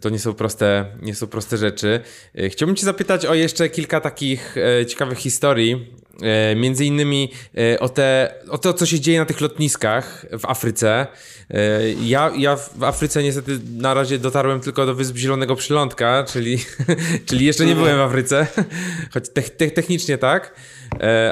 to 0.00 0.08
nie 0.08 0.18
są 0.18 0.34
proste, 0.34 0.86
nie 1.02 1.14
są 1.14 1.26
proste 1.26 1.56
rzeczy. 1.56 2.00
Chciałbym 2.48 2.76
cię 2.76 2.84
zapytać 2.84 3.26
o 3.26 3.34
jeszcze 3.34 3.68
kilka 3.68 4.00
takich 4.00 4.56
ciekawych 4.88 5.18
historii 5.18 5.94
E, 6.20 6.56
między 6.56 6.84
innymi 6.84 7.32
e, 7.58 7.80
o, 7.80 7.88
te, 7.88 8.34
o 8.50 8.58
to, 8.58 8.74
co 8.74 8.86
się 8.86 9.00
dzieje 9.00 9.18
na 9.18 9.24
tych 9.24 9.40
lotniskach 9.40 10.26
w 10.38 10.46
Afryce. 10.46 11.06
E, 11.50 11.80
ja, 12.02 12.32
ja 12.36 12.56
w 12.56 12.84
Afryce 12.84 13.22
niestety 13.22 13.60
na 13.76 13.94
razie 13.94 14.18
dotarłem 14.18 14.60
tylko 14.60 14.86
do 14.86 14.94
Wysp 14.94 15.16
Zielonego 15.16 15.56
Przylądka, 15.56 16.24
czyli, 16.32 16.58
czyli 17.26 17.46
jeszcze 17.46 17.66
nie 17.66 17.74
byłem 17.74 17.96
w 17.96 18.00
Afryce, 18.00 18.46
choć 19.14 19.28
te, 19.28 19.42
te, 19.42 19.70
technicznie 19.70 20.18
tak, 20.18 20.54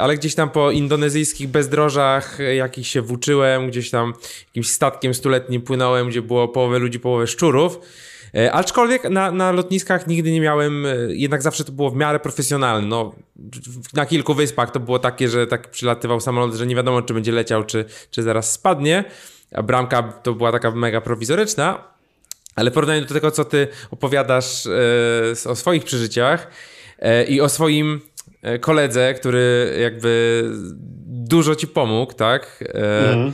ale 0.01 0.17
gdzieś 0.17 0.35
tam 0.35 0.51
po 0.51 0.71
indonezyjskich 0.71 1.49
bezdrożach 1.49 2.39
jakichś 2.57 2.91
się 2.91 3.03
włóczyłem, 3.03 3.69
gdzieś 3.71 3.91
tam 3.91 4.15
jakimś 4.47 4.71
statkiem 4.71 5.15
stuletnim 5.15 5.63
płynąłem, 5.63 6.09
gdzie 6.09 6.23
było 6.23 6.49
połowę 6.49 6.79
ludzi, 6.79 7.01
połowę 7.01 7.27
szczurów. 7.27 7.81
E, 8.37 8.53
aczkolwiek 8.53 9.11
na, 9.11 9.33
na 9.33 9.53
lotniskach 9.53 10.07
nigdy 10.07 10.33
nie 10.33 10.41
miałem, 10.41 10.87
e, 10.87 10.95
jednak 11.09 11.43
zawsze 11.43 11.65
to 11.65 11.73
było 11.73 11.91
w 11.91 11.97
miarę 11.97 12.21
profesjonalne. 12.21 12.89
No, 12.89 13.15
na 13.95 14.07
kilku 14.07 14.35
wyspach 14.35 14.71
to 14.71 14.81
było 14.81 14.99
takie, 14.99 15.29
że 15.29 15.47
tak 15.47 15.71
przylatywał 15.71 16.21
samolot, 16.21 16.55
że 16.55 16.67
nie 16.67 16.77
wiadomo, 16.77 17.03
czy 17.03 17.15
będzie 17.15 17.33
leciał, 17.33 17.65
czy, 17.65 17.85
czy 18.11 18.23
zaraz 18.23 18.53
spadnie. 18.53 19.05
A 19.55 19.63
bramka 19.63 20.03
to 20.03 20.35
była 20.35 20.53
taka 20.53 20.71
mega 20.71 21.01
prowizoryczna. 21.01 21.85
Ale 22.57 22.71
w 22.71 22.75
porównaniu 22.75 23.07
do 23.07 23.15
tego, 23.15 23.31
co 23.31 23.45
ty 23.45 23.69
opowiadasz 23.91 24.67
e, 24.67 25.51
o 25.51 25.57
swoich 25.57 25.85
przeżyciach 25.85 26.51
i 27.29 27.41
o 27.41 27.49
swoim 27.49 28.01
koledze, 28.61 29.15
który 29.15 29.77
jakby 29.81 30.45
dużo 31.31 31.55
ci 31.55 31.67
pomógł, 31.67 32.13
tak? 32.13 32.65
Mhm. 33.09 33.33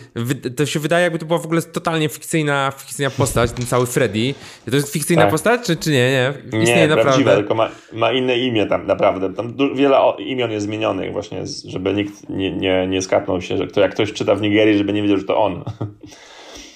To 0.56 0.66
się 0.66 0.80
wydaje, 0.80 1.04
jakby 1.04 1.18
to 1.18 1.26
była 1.26 1.38
w 1.38 1.44
ogóle 1.44 1.62
totalnie 1.62 2.08
fikcyjna, 2.08 2.72
fikcyjna 2.78 3.10
postać, 3.10 3.52
ten 3.52 3.66
cały 3.66 3.86
Freddy. 3.86 4.34
To 4.70 4.76
jest 4.76 4.92
fikcyjna 4.92 5.22
tak. 5.22 5.30
postać, 5.30 5.60
czy, 5.66 5.76
czy 5.76 5.90
nie? 5.90 6.10
Nie, 6.10 6.32
Istnieje 6.58 6.80
nie 6.80 6.88
naprawdę. 6.88 7.02
prawdziwe, 7.02 7.36
tylko 7.36 7.54
ma, 7.54 7.70
ma 7.92 8.12
inne 8.12 8.38
imię 8.38 8.66
tam 8.66 8.86
naprawdę. 8.86 9.34
Tam 9.34 9.54
wiele 9.74 9.98
imion 10.18 10.50
jest 10.50 10.66
zmienionych 10.66 11.12
właśnie, 11.12 11.42
żeby 11.64 11.94
nikt 11.94 12.28
nie, 12.28 12.52
nie, 12.52 12.86
nie 12.86 13.02
skapnął 13.02 13.42
się, 13.42 13.56
że 13.56 13.66
to 13.66 13.80
jak 13.80 13.94
ktoś 13.94 14.12
czyta 14.12 14.34
w 14.34 14.40
Nigerii, 14.40 14.78
żeby 14.78 14.92
nie 14.92 15.02
wiedział, 15.02 15.18
że 15.18 15.24
to 15.24 15.36
on. 15.38 15.64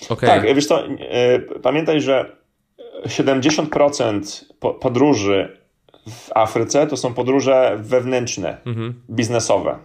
Okay. 0.09 0.31
Tak, 0.31 0.55
wiesz 0.55 0.69
to, 0.69 0.85
pamiętaj, 1.63 2.01
że 2.01 2.37
70% 3.07 4.45
podróży 4.81 5.59
w 6.11 6.31
Afryce 6.35 6.87
to 6.87 6.97
są 6.97 7.15
podróże 7.15 7.77
wewnętrzne, 7.81 8.57
mhm. 8.67 8.95
biznesowe. 9.11 9.79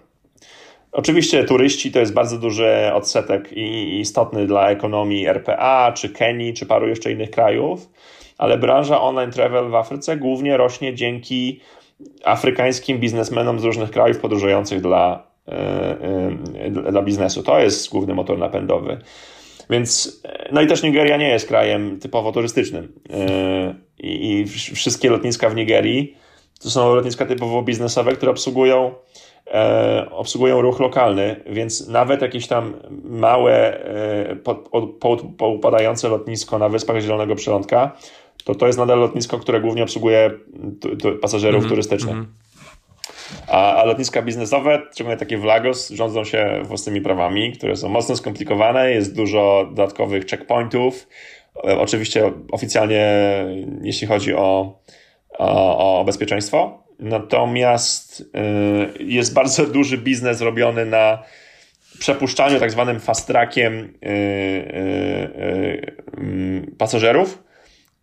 Oczywiście 0.96 1.44
turyści 1.44 1.92
to 1.92 2.00
jest 2.00 2.14
bardzo 2.14 2.38
duży 2.38 2.92
odsetek 2.94 3.52
i 3.52 4.00
istotny 4.00 4.48
dla 4.48 4.70
ekonomii 4.70 5.28
RPA, 5.28 5.92
czy 5.92 6.10
Kenii, 6.10 6.54
czy 6.54 6.66
paru 6.66 6.88
jeszcze 6.88 7.12
innych 7.12 7.32
krajów, 7.32 7.90
ale 8.38 8.58
branża 8.58 9.02
online 9.02 9.32
travel 9.32 9.70
w 9.70 9.76
Afryce 9.76 10.18
głównie 10.18 10.58
rośnie 10.58 10.96
dzięki 10.96 11.60
afrykańskim 12.24 13.00
biznesmenom 13.00 13.60
z 13.60 13.64
różnych 13.64 13.92
krajów 13.92 14.18
podróżujących 14.20 14.82
dla, 14.82 15.28
yy, 15.48 15.54
yy, 16.64 16.92
dla 16.92 17.02
biznesu. 17.02 17.44
To 17.44 17.60
jest 17.60 17.90
główny 17.90 18.14
motor 18.14 18.38
napędowy. 18.38 18.98
Więc, 19.70 20.22
no 20.52 20.62
i 20.62 20.68
też 20.68 20.84
Nigeria 20.84 21.18
nie 21.18 21.30
jest 21.30 21.48
krajem 21.48 22.00
typowo 22.00 22.32
turystycznym. 22.32 22.94
I, 23.98 24.46
wszystkie 24.76 25.10
lotniska 25.10 25.50
w 25.50 25.56
Nigerii 25.56 26.18
to 26.62 26.70
są 26.70 26.96
lotniska 26.96 27.26
typowo 27.26 27.62
biznesowe, 27.62 28.12
które 28.12 28.32
obsługują 28.32 28.88
e, 28.88 28.92
obsługują 30.12 30.62
ruch 30.62 30.80
lokalny, 30.80 31.36
więc 31.50 31.88
nawet 31.88 32.22
jakieś 32.22 32.48
tam 32.48 32.74
małe, 33.04 33.86
e, 33.86 34.36
poupadające 35.38 36.10
lotnisko 36.10 36.60
na 36.60 36.70
Wyspach 36.70 37.00
Zielonego 37.00 37.36
Przylądka, 37.36 37.92
to 38.44 38.56
to 38.56 38.68
jest 38.68 38.80
nadal 38.80 39.00
lotnisko, 39.00 39.40
które 39.40 39.62
głównie 39.62 39.84
obsługuje 39.84 40.32
pasażerów 41.22 41.58
mm 41.58 41.68
-hmm, 41.68 41.70
turystycznych. 41.70 42.14
Mm 42.14 42.26
-hmm. 42.26 42.46
A, 43.48 43.76
a, 43.76 43.84
lotniska 43.84 44.22
biznesowe, 44.22 44.82
szczególnie 44.94 45.18
takie 45.18 45.38
w 45.38 45.44
Lagos, 45.44 45.90
rządzą 45.90 46.24
się 46.24 46.62
własnymi 46.64 47.02
prawami, 47.02 47.54
które 47.54 47.76
są 47.76 47.90
mocno 47.90 48.16
skomplikowane, 48.16 48.92
jest 48.92 49.16
dużo 49.16 49.66
dodatkowych 49.70 50.26
checkpointów. 50.26 51.08
E, 51.68 51.80
oczywiście 51.80 52.32
oficjalnie, 52.52 53.16
jeśli 53.82 54.08
chodzi 54.08 54.34
o, 54.34 54.80
o, 55.38 56.00
o 56.00 56.04
bezpieczeństwo, 56.04 56.85
Natomiast 57.00 58.22
y, 59.00 59.04
jest 59.04 59.34
bardzo 59.34 59.66
duży 59.66 59.98
biznes 59.98 60.42
robiony 60.42 60.86
na 60.86 61.24
przepuszczaniu 62.00 62.60
tak 62.60 62.72
zwanym 62.72 63.00
fast 63.00 63.28
trackiem 63.28 63.74
y, 63.74 64.10
y, 64.10 65.96
mm, 66.18 66.76
pasażerów, 66.78 67.44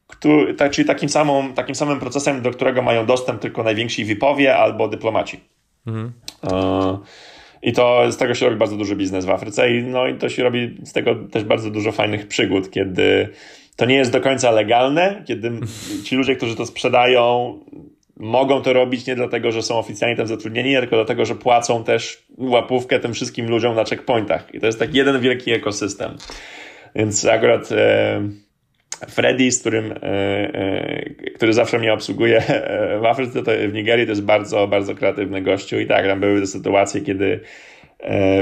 który, 0.07 0.55
tak, 0.55 0.73
czyli 0.73 0.89
takim, 0.89 1.09
samą, 1.09 1.53
takim 1.53 1.75
samym 1.75 2.01
procesem, 2.01 2.43
do 2.43 2.51
którego 2.51 2.83
mają 2.83 3.07
dostęp 3.07 3.41
tylko 3.41 3.63
najwięksi 3.63 4.05
VIP-owie 4.05 4.57
albo 4.57 4.89
dyplomaci. 4.89 5.41
Mhm. 5.87 6.13
I 7.63 7.73
to 7.73 8.13
z 8.13 8.17
tego 8.17 8.35
się 8.35 8.47
robi 8.47 8.59
bardzo 8.59 8.77
duży 8.77 8.97
biznes 8.97 9.25
w 9.25 9.31
Afryce 9.31 9.77
i, 9.77 9.83
no, 9.83 10.07
i 10.07 10.15
to 10.15 10.29
się 10.29 10.43
robi 10.43 10.77
z 10.85 10.93
tego 10.93 11.15
też 11.15 11.45
bardzo 11.45 11.71
dużo 11.71 11.93
fajnych 11.93 12.29
przygód, 12.29 12.71
kiedy 12.71 13.29
to 13.77 13.87
nie 13.87 13.95
jest 13.95 14.13
do 14.13 14.21
końca 14.21 14.51
legalne, 14.51 15.23
kiedy 15.27 15.51
ci 16.05 16.17
ludzie, 16.17 16.37
którzy 16.37 16.57
to 16.57 16.67
sprzedają, 16.67 17.59
mogą 18.23 18.63
to 18.63 18.73
robić 18.73 19.07
nie 19.07 19.15
dlatego, 19.15 19.53
że 19.53 19.63
są 19.63 19.79
oficjalnie 19.79 20.17
tam 20.17 20.27
zatrudnieni, 20.27 20.77
tylko 20.77 20.97
dlatego, 20.97 21.25
że 21.25 21.35
płacą 21.35 21.85
też 21.85 22.23
łapówkę 22.39 23.01
tym 23.01 23.15
wszystkim 23.15 23.51
ludziom 23.51 23.75
na 23.75 23.85
checkpointach. 23.85 24.55
I 24.55 24.61
to 24.61 24.67
jest 24.67 24.79
tak 24.79 24.95
jeden 24.95 25.21
wielki 25.21 25.53
ekosystem. 25.53 26.17
Więc 26.95 27.25
akurat 27.25 27.73
e, 27.73 28.23
Freddy, 29.09 29.53
z 29.53 29.61
którym, 29.61 29.93
e, 29.93 29.97
e, 30.03 31.31
który 31.35 31.53
zawsze 31.53 31.79
mnie 31.79 31.93
obsługuje 31.93 32.39
e, 32.49 32.99
w 32.99 33.05
Afryce, 33.05 33.43
to 33.43 33.51
w 33.69 33.73
Nigerii, 33.73 34.07
to 34.07 34.13
jest 34.13 34.25
bardzo, 34.25 34.69
bardzo 34.69 34.95
kreatywny 34.95 35.43
gościu. 35.43 35.81
I 35.81 35.87
tak, 35.87 36.07
tam 36.07 36.21
były 36.21 36.41
te 36.41 36.47
sytuacje, 36.47 37.01
kiedy 37.01 37.41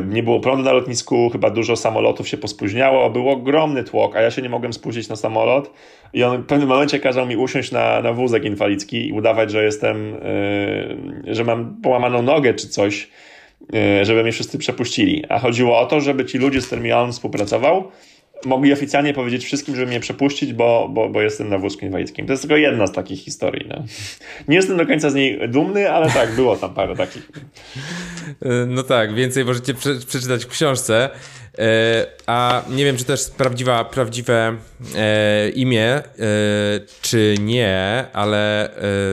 nie 0.08 0.22
było 0.22 0.40
prądu 0.40 0.64
na 0.64 0.72
lotnisku, 0.72 1.30
chyba 1.30 1.50
dużo 1.50 1.76
samolotów 1.76 2.28
się 2.28 2.36
pospóźniało, 2.36 3.10
był 3.10 3.28
ogromny 3.28 3.84
tłok, 3.84 4.16
a 4.16 4.20
ja 4.20 4.30
się 4.30 4.42
nie 4.42 4.48
mogłem 4.48 4.72
spóźnić 4.72 5.08
na 5.08 5.16
samolot 5.16 5.70
i 6.12 6.22
on 6.22 6.42
w 6.42 6.46
pewnym 6.46 6.68
momencie 6.68 7.00
kazał 7.00 7.26
mi 7.26 7.36
usiąść 7.36 7.72
na, 7.72 8.00
na 8.00 8.12
wózek 8.12 8.44
inwalidzki 8.44 9.08
i 9.08 9.12
udawać, 9.12 9.50
że 9.50 9.64
jestem, 9.64 10.16
yy, 11.24 11.34
że 11.34 11.44
mam 11.44 11.76
połamaną 11.82 12.22
nogę 12.22 12.54
czy 12.54 12.68
coś, 12.68 13.08
yy, 13.72 14.04
żeby 14.04 14.22
mnie 14.22 14.32
wszyscy 14.32 14.58
przepuścili. 14.58 15.24
A 15.28 15.38
chodziło 15.38 15.78
o 15.78 15.86
to, 15.86 16.00
żeby 16.00 16.24
ci 16.24 16.38
ludzie, 16.38 16.60
z 16.60 16.66
którymi 16.66 16.92
on 16.92 17.12
współpracował, 17.12 17.90
mogli 18.44 18.72
oficjalnie 18.72 19.14
powiedzieć 19.14 19.44
wszystkim, 19.44 19.76
żeby 19.76 19.86
mnie 19.86 20.00
przepuścić, 20.00 20.52
bo, 20.52 20.88
bo, 20.92 21.08
bo 21.08 21.22
jestem 21.22 21.48
na 21.48 21.58
wózku 21.58 21.84
inwalidzkim. 21.84 22.26
To 22.26 22.32
jest 22.32 22.42
tylko 22.42 22.56
jedna 22.56 22.86
z 22.86 22.92
takich 22.92 23.20
historii. 23.20 23.68
No. 23.68 23.84
Nie 24.48 24.56
jestem 24.56 24.76
do 24.76 24.86
końca 24.86 25.10
z 25.10 25.14
niej 25.14 25.48
dumny, 25.48 25.90
ale 25.90 26.10
tak, 26.10 26.34
było 26.34 26.56
tam 26.56 26.74
parę 26.74 26.96
takich. 26.96 27.30
No 28.66 28.82
tak, 28.82 29.14
więcej 29.14 29.44
możecie 29.44 29.74
prze, 29.74 29.94
przeczytać 30.06 30.44
w 30.44 30.48
książce. 30.48 31.10
E, 31.58 32.06
a 32.26 32.62
nie 32.70 32.84
wiem, 32.84 32.96
czy 32.96 33.04
jest 33.08 33.36
prawdziwa, 33.36 33.84
prawdziwe 33.84 34.56
e, 34.96 35.50
imię, 35.50 35.86
e, 35.86 36.02
czy 37.02 37.34
nie, 37.40 38.04
ale 38.12 38.70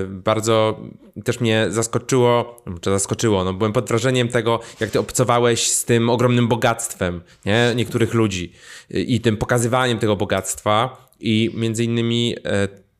bardzo 0.07 0.79
też 1.25 1.39
mnie 1.39 1.65
zaskoczyło, 1.69 2.63
czy 2.81 2.89
zaskoczyło, 2.89 3.43
no 3.43 3.53
byłem 3.53 3.73
pod 3.73 3.87
wrażeniem 3.87 4.27
tego, 4.27 4.59
jak 4.79 4.89
ty 4.89 4.99
obcowałeś 4.99 5.71
z 5.71 5.85
tym 5.85 6.09
ogromnym 6.09 6.47
bogactwem 6.47 7.21
nie? 7.45 7.73
niektórych 7.75 8.13
ludzi 8.13 8.53
i 8.89 9.21
tym 9.21 9.37
pokazywaniem 9.37 9.99
tego 9.99 10.15
bogactwa 10.15 11.07
i 11.19 11.51
między 11.53 11.83
innymi 11.83 12.35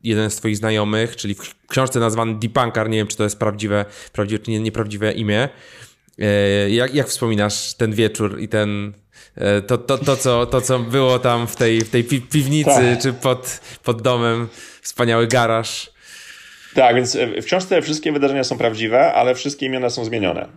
jeden 0.04 0.30
z 0.30 0.36
twoich 0.36 0.58
znajomych, 0.58 1.16
czyli 1.16 1.36
w 1.36 1.68
książce 1.68 2.00
nazwany 2.00 2.36
Deepankar, 2.40 2.90
nie 2.90 2.98
wiem, 2.98 3.08
czy 3.08 3.18
to 3.18 3.24
jest 3.24 3.40
prawdziwe, 3.40 3.86
prawdziwe 4.14 4.44
czy 4.44 4.52
nie, 4.52 4.60
nieprawdziwe 4.60 5.12
imię, 5.12 5.50
jak, 6.70 6.96
jak 6.96 7.08
wspominasz 7.08 7.74
ten 7.74 7.94
wieczór 7.94 8.40
i 8.40 8.48
ten, 8.48 8.94
E, 9.38 9.62
to, 9.62 9.78
to, 9.78 9.98
to, 9.98 10.18
co, 10.18 10.46
to, 10.46 10.62
co 10.62 10.80
było 10.80 11.20
tam 11.20 11.48
w 11.48 11.56
tej, 11.56 11.82
w 11.82 11.90
tej 11.90 12.04
piwnicy 12.04 12.72
tak. 12.72 13.02
czy 13.02 13.14
pod, 13.14 13.62
pod 13.84 14.02
domem, 14.02 14.48
wspaniały 14.82 15.28
garaż. 15.28 15.97
Tak, 16.78 16.96
więc 16.96 17.18
w 17.42 17.46
książce 17.46 17.82
wszystkie 17.82 18.12
wydarzenia 18.12 18.44
są 18.44 18.58
prawdziwe, 18.58 19.14
ale 19.14 19.36
wszystkie 19.36 19.66
imiona 19.66 19.90
są 19.90 20.06
zmienione. 20.06 20.48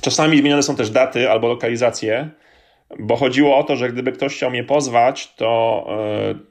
Czasami 0.00 0.38
zmienione 0.38 0.62
są 0.62 0.76
też 0.76 0.90
daty 0.90 1.30
albo 1.30 1.48
lokalizacje, 1.48 2.28
bo 2.98 3.16
chodziło 3.16 3.58
o 3.58 3.64
to, 3.64 3.76
że 3.76 3.88
gdyby 3.88 4.12
ktoś 4.12 4.36
chciał 4.36 4.50
mnie 4.50 4.64
pozwać, 4.64 5.34
to, 5.34 5.86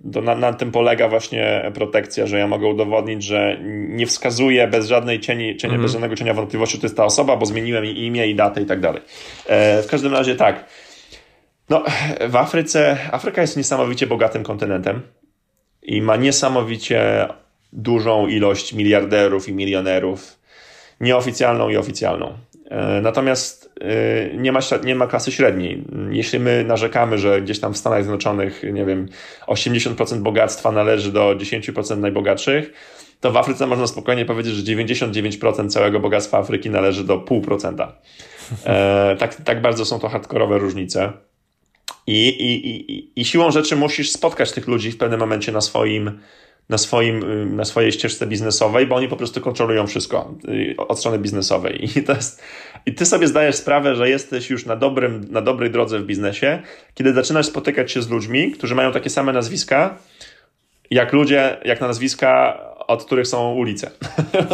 e, 0.05 0.11
to 0.11 0.21
na, 0.21 0.35
na, 0.35 0.53
tym 0.53 0.71
polega 0.71 1.07
właśnie 1.07 1.71
protekcja, 1.73 2.27
że 2.27 2.39
ja 2.39 2.47
mogę 2.47 2.67
udowodnić, 2.67 3.23
że 3.23 3.57
nie 3.89 4.05
wskazuję 4.05 4.67
bez 4.67 4.87
żadnej 4.87 5.19
cieni, 5.19 5.57
cienia, 5.57 5.73
mm. 5.73 5.83
bez 5.83 5.91
żadnego 5.91 6.15
cienia 6.15 6.33
wątpliwości, 6.33 6.75
że 6.75 6.81
to 6.81 6.85
jest 6.85 6.97
ta 6.97 7.05
osoba, 7.05 7.35
bo 7.35 7.45
zmieniłem 7.45 7.85
i 7.85 8.05
imię 8.05 8.27
i 8.27 8.35
datę 8.35 8.61
i 8.61 8.65
tak 8.65 8.79
dalej. 8.79 9.01
E, 9.47 9.81
w 9.81 9.87
każdym 9.87 10.13
razie 10.13 10.35
tak. 10.35 10.65
No, 11.69 11.83
w 12.29 12.35
Afryce, 12.35 12.97
Afryka 13.11 13.41
jest 13.41 13.57
niesamowicie 13.57 14.07
bogatym 14.07 14.43
kontynentem 14.43 15.01
i 15.81 16.01
ma 16.01 16.15
niesamowicie 16.15 17.27
dużą 17.73 18.27
ilość 18.27 18.73
miliarderów 18.73 19.49
i 19.49 19.53
milionerów, 19.53 20.39
nieoficjalną 21.01 21.69
i 21.69 21.77
oficjalną. 21.77 22.37
E, 22.69 23.01
natomiast 23.01 23.73
e, 23.81 24.37
nie 24.37 24.51
ma, 24.51 24.59
nie 24.83 24.95
ma 24.95 25.07
klasy 25.07 25.31
średniej. 25.31 25.83
Jeśli 26.11 26.39
my 26.39 26.63
narzekamy, 26.63 27.17
że 27.17 27.41
gdzieś 27.41 27.59
tam 27.59 27.73
w 27.73 27.77
Stanach 27.77 28.03
Zjednoczonych, 28.03 28.63
nie 28.73 28.85
wiem, 28.85 29.09
80% 29.47 30.19
bogactwa 30.19 30.71
należy 30.71 31.11
do 31.11 31.35
10% 31.35 31.97
najbogatszych, 31.97 32.73
to 33.19 33.31
w 33.31 33.37
Afryce 33.37 33.67
można 33.67 33.87
spokojnie 33.87 34.25
powiedzieć, 34.25 34.53
że 34.53 34.75
99% 34.75 35.69
całego 35.69 35.99
bogactwa 35.99 36.37
Afryki 36.37 36.69
należy 36.69 37.03
do 37.03 37.17
0,5%. 37.17 37.87
E, 38.65 39.15
tak, 39.19 39.35
tak 39.35 39.61
bardzo 39.61 39.85
są 39.85 39.99
to 39.99 40.09
hardkorowe 40.09 40.57
różnice. 40.57 41.11
I, 42.07 42.27
i, 42.27 42.69
i, 42.69 43.11
I 43.21 43.25
siłą 43.25 43.51
rzeczy 43.51 43.75
musisz 43.75 44.11
spotkać 44.11 44.51
tych 44.51 44.67
ludzi 44.67 44.91
w 44.91 44.97
pewnym 44.97 45.19
momencie 45.19 45.51
na 45.51 45.61
swoim 45.61 46.19
na, 46.69 46.77
swoim, 46.77 47.31
y, 47.31 47.45
na 47.45 47.65
swojej 47.65 47.91
ścieżce 47.91 48.27
biznesowej, 48.27 48.87
bo 48.87 48.95
oni 48.95 49.07
po 49.07 49.17
prostu 49.17 49.41
kontrolują 49.41 49.87
wszystko 49.87 50.33
y, 50.49 50.75
od 50.77 50.99
strony 50.99 51.19
biznesowej. 51.19 51.83
I, 51.97 52.03
to 52.03 52.13
jest, 52.13 52.41
I 52.85 52.93
ty 52.93 53.05
sobie 53.05 53.27
zdajesz 53.27 53.55
sprawę, 53.55 53.95
że 53.95 54.09
jesteś 54.09 54.49
już 54.49 54.65
na, 54.65 54.75
dobrym, 54.75 55.25
na 55.29 55.41
dobrej 55.41 55.71
drodze 55.71 55.99
w 55.99 56.05
biznesie, 56.05 56.61
kiedy 56.93 57.13
zaczynasz 57.13 57.45
spotykać 57.45 57.91
się 57.91 58.01
z 58.01 58.09
ludźmi, 58.09 58.51
którzy 58.51 58.75
mają 58.75 58.91
takie 58.91 59.09
same 59.09 59.33
nazwiska 59.33 59.97
jak 60.91 61.13
ludzie, 61.13 61.57
jak 61.65 61.81
na 61.81 61.87
nazwiska, 61.87 62.59
od 62.87 63.05
których 63.05 63.27
są 63.27 63.53
ulice. 63.53 63.91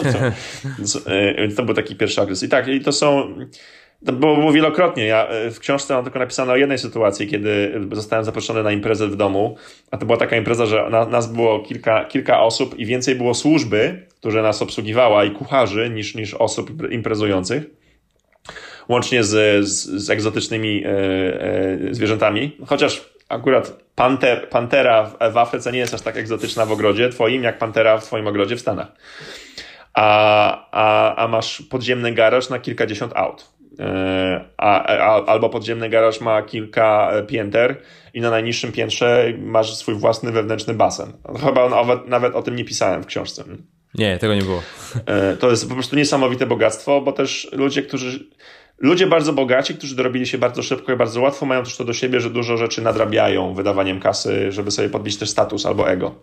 Więc 1.38 1.55
to 1.57 1.63
był 1.63 1.76
taki 1.76 1.95
pierwszy 1.95 2.22
okres. 2.22 2.43
I 2.43 2.49
tak, 2.49 2.68
i 2.68 2.82
to 2.82 2.91
są. 2.91 3.36
Było 4.14 4.51
wielokrotnie. 4.51 5.06
Ja 5.06 5.28
w 5.51 5.60
książce 5.60 5.93
mam 5.93 6.03
tylko 6.03 6.20
napisano 6.20 6.53
o 6.53 6.56
jednej 6.56 6.78
sytuacji, 6.78 7.28
kiedy 7.28 7.82
zostałem 7.91 8.26
zaproszony 8.26 8.64
na 8.64 8.72
imprezę 8.72 9.08
w 9.08 9.16
domu, 9.16 9.58
a 9.91 9.97
to 9.97 10.06
była 10.06 10.18
taka 10.18 10.38
impreza, 10.38 10.66
że 10.66 10.89
na, 10.89 11.06
nas 11.06 11.28
było 11.34 11.60
kilka, 11.60 12.06
kilka 12.06 12.41
osób 12.41 12.80
i 12.80 12.86
więcej 12.86 13.16
było 13.16 13.34
służby, 13.34 14.08
które 14.20 14.41
nas 14.41 14.62
obsługiwała 14.62 15.26
i 15.26 15.32
kucharzy 15.32 15.89
niż, 15.89 16.16
niż 16.16 16.34
osób 16.34 16.91
imprezujących 16.91 17.64
łącznie 18.89 19.24
z, 19.24 19.66
z, 19.68 20.03
z 20.03 20.10
egzotycznymi 20.10 20.84
e, 20.86 20.89
e, 20.89 21.93
zwierzętami. 21.93 22.58
Chociaż 22.66 23.10
akurat 23.30 23.84
panter, 23.95 24.49
pantera 24.49 25.03
w, 25.03 25.34
w 25.34 25.38
Afryce 25.38 25.72
nie 25.72 25.80
jest 25.80 25.93
aż 25.93 26.01
tak 26.01 26.18
egzotyczna 26.18 26.66
w 26.66 26.72
ogrodzie 26.72 27.10
twoim, 27.10 27.43
jak 27.43 27.58
pantera 27.58 27.97
w 27.97 28.06
twoim 28.06 28.28
ogrodzie 28.28 28.56
w 28.56 28.62
Stanach. 28.62 28.88
A, 29.93 30.70
a, 30.72 31.16
a 31.16 31.28
masz 31.28 31.62
podziemny 31.62 32.14
garaż 32.14 32.49
na 32.49 32.60
kilkadziesiąt 32.60 33.14
aut. 33.16 33.55
E, 33.80 34.45
a, 34.57 34.84
a, 34.86 35.26
albo 35.26 35.49
podziemny 35.49 35.89
garaż 35.89 36.21
ma 36.21 36.41
kilka 36.41 37.11
pięter 37.28 37.82
i 38.13 38.21
na 38.21 38.30
najniższym 38.30 38.71
piętrze 38.71 39.34
masz 39.38 39.76
swój 39.76 39.95
własny 39.95 40.32
wewnętrzny 40.32 40.73
basen. 40.73 41.13
Chyba 41.45 41.69
nawet, 41.69 42.07
nawet 42.07 42.36
o 42.36 42.41
tym 42.41 42.55
nie 42.55 42.65
pisałem 42.65 43.03
w 43.03 43.05
książce. 43.05 43.43
Nie, 43.95 44.17
tego 44.17 44.36
nie 44.36 44.41
było. 44.41 44.61
To 45.39 45.49
jest 45.49 45.69
po 45.69 45.73
prostu 45.73 45.95
niesamowite 45.95 46.45
bogactwo, 46.45 47.01
bo 47.01 47.11
też 47.11 47.49
ludzie, 47.51 47.84
którzy 47.84 48.19
Ludzie 48.80 49.07
bardzo 49.07 49.34
bogaci, 49.34 49.76
którzy 49.76 49.95
dorobili 49.95 50.28
się 50.28 50.38
bardzo 50.38 50.63
szybko 50.63 50.93
i 50.93 50.95
bardzo 50.95 51.21
łatwo, 51.21 51.45
mają 51.45 51.63
też 51.63 51.78
to 51.78 51.86
do 51.86 51.93
siebie, 51.93 52.19
że 52.19 52.30
dużo 52.30 52.57
rzeczy 52.57 52.82
nadrabiają 52.82 53.53
wydawaniem 53.53 53.99
kasy, 53.99 54.51
żeby 54.51 54.71
sobie 54.71 54.89
podbić 54.89 55.17
też 55.17 55.30
status 55.30 55.65
albo 55.65 55.89
ego. 55.89 56.15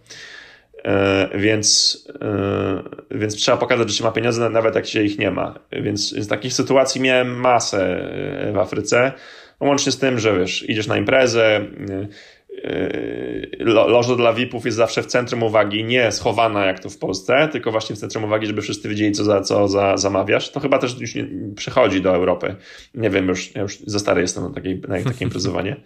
E, 0.85 1.29
więc, 1.39 1.99
e, 2.23 2.83
więc 3.11 3.37
trzeba 3.37 3.59
pokazać, 3.59 3.91
że 3.91 3.97
się 3.97 4.05
ma 4.05 4.13
pieniądze, 4.13 4.51
nawet 4.51 4.75
jak 4.75 4.87
się 4.87 5.03
ich 5.03 5.19
nie 5.19 5.31
ma. 5.31 5.59
Więc 5.73 6.11
z 6.11 6.29
takich 6.29 6.53
sytuacji 6.53 7.01
miałem 7.01 7.41
masę 7.41 7.83
e, 8.49 8.53
w 8.53 8.59
Afryce. 8.59 9.13
Łącznie 9.61 9.93
z 9.93 9.99
tym, 9.99 10.19
że 10.19 10.39
wiesz, 10.39 10.69
idziesz 10.69 10.87
na 10.87 10.97
imprezę, 10.97 11.61
loża 13.65 14.17
dla 14.17 14.33
VIP-ów 14.33 14.65
jest 14.65 14.77
zawsze 14.77 15.03
w 15.03 15.07
centrum 15.07 15.43
uwagi, 15.43 15.85
nie 15.85 16.13
schowana 16.13 16.65
jak 16.65 16.81
to 16.81 16.91
w 16.91 16.99
Polsce, 16.99 17.49
tylko 17.53 17.71
właśnie 17.71 17.97
w 17.97 17.99
centrum 17.99 18.25
uwagi, 18.25 18.47
żeby 18.47 18.63
wszyscy 18.63 18.89
wiedzieli, 18.89 19.13
co, 19.13 19.25
za, 19.25 19.41
co 19.41 19.69
za, 19.69 19.97
zamawiasz. 19.97 20.51
To 20.51 20.61
chyba 20.61 20.79
też 20.79 21.01
już 21.01 21.15
nie, 21.15 21.27
przychodzi 21.57 22.01
do 22.01 22.15
Europy. 22.15 22.57
Nie 22.95 23.11
wiem, 23.11 23.29
już, 23.29 23.55
ja 23.55 23.63
już 23.63 23.79
za 23.79 23.99
stary 23.99 24.21
jestem 24.21 24.45
na, 24.45 24.51
takiej, 24.51 24.81
na 24.89 25.03
takie 25.03 25.25
imprezowanie. 25.29 25.77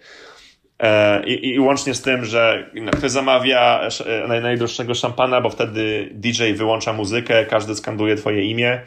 E, 0.79 1.23
I, 1.25 1.53
I 1.53 1.59
łącznie 1.59 1.93
z 1.93 2.01
tym, 2.01 2.25
że 2.25 2.71
ktoś 2.97 3.11
zamawia 3.11 3.89
e, 4.05 4.41
najdroższego 4.41 4.93
szampana, 4.93 5.41
bo 5.41 5.49
wtedy 5.49 6.09
DJ 6.13 6.53
wyłącza 6.53 6.93
muzykę, 6.93 7.45
każdy 7.45 7.75
skanduje 7.75 8.15
twoje 8.15 8.43
imię 8.43 8.81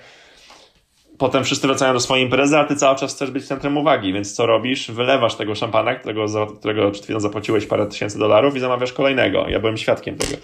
potem 1.21 1.45
wszyscy 1.45 1.67
wracają 1.67 1.93
do 1.93 2.01
swojej 2.01 2.25
imprezy, 2.25 2.59
a 2.59 2.65
ty 2.65 2.77
cały 2.77 2.97
czas 2.97 3.15
chcesz 3.15 3.31
być 3.31 3.47
centrum 3.47 3.77
uwagi, 3.77 4.13
więc 4.13 4.35
co 4.35 4.47
robisz? 4.47 4.91
Wylewasz 4.91 5.35
tego 5.35 5.55
szampana, 5.55 5.95
którego, 5.95 6.47
którego 6.47 6.91
przed 6.91 7.05
chwilą 7.05 7.21
zapłaciłeś 7.21 7.67
parę 7.67 7.87
tysięcy 7.87 8.19
dolarów 8.19 8.57
i 8.57 8.61
zamawiasz 8.61 8.93
kolejnego. 8.93 9.49
Ja 9.49 9.61
byłem 9.61 9.77
świadkiem 9.77 10.17
tego. 10.17 10.37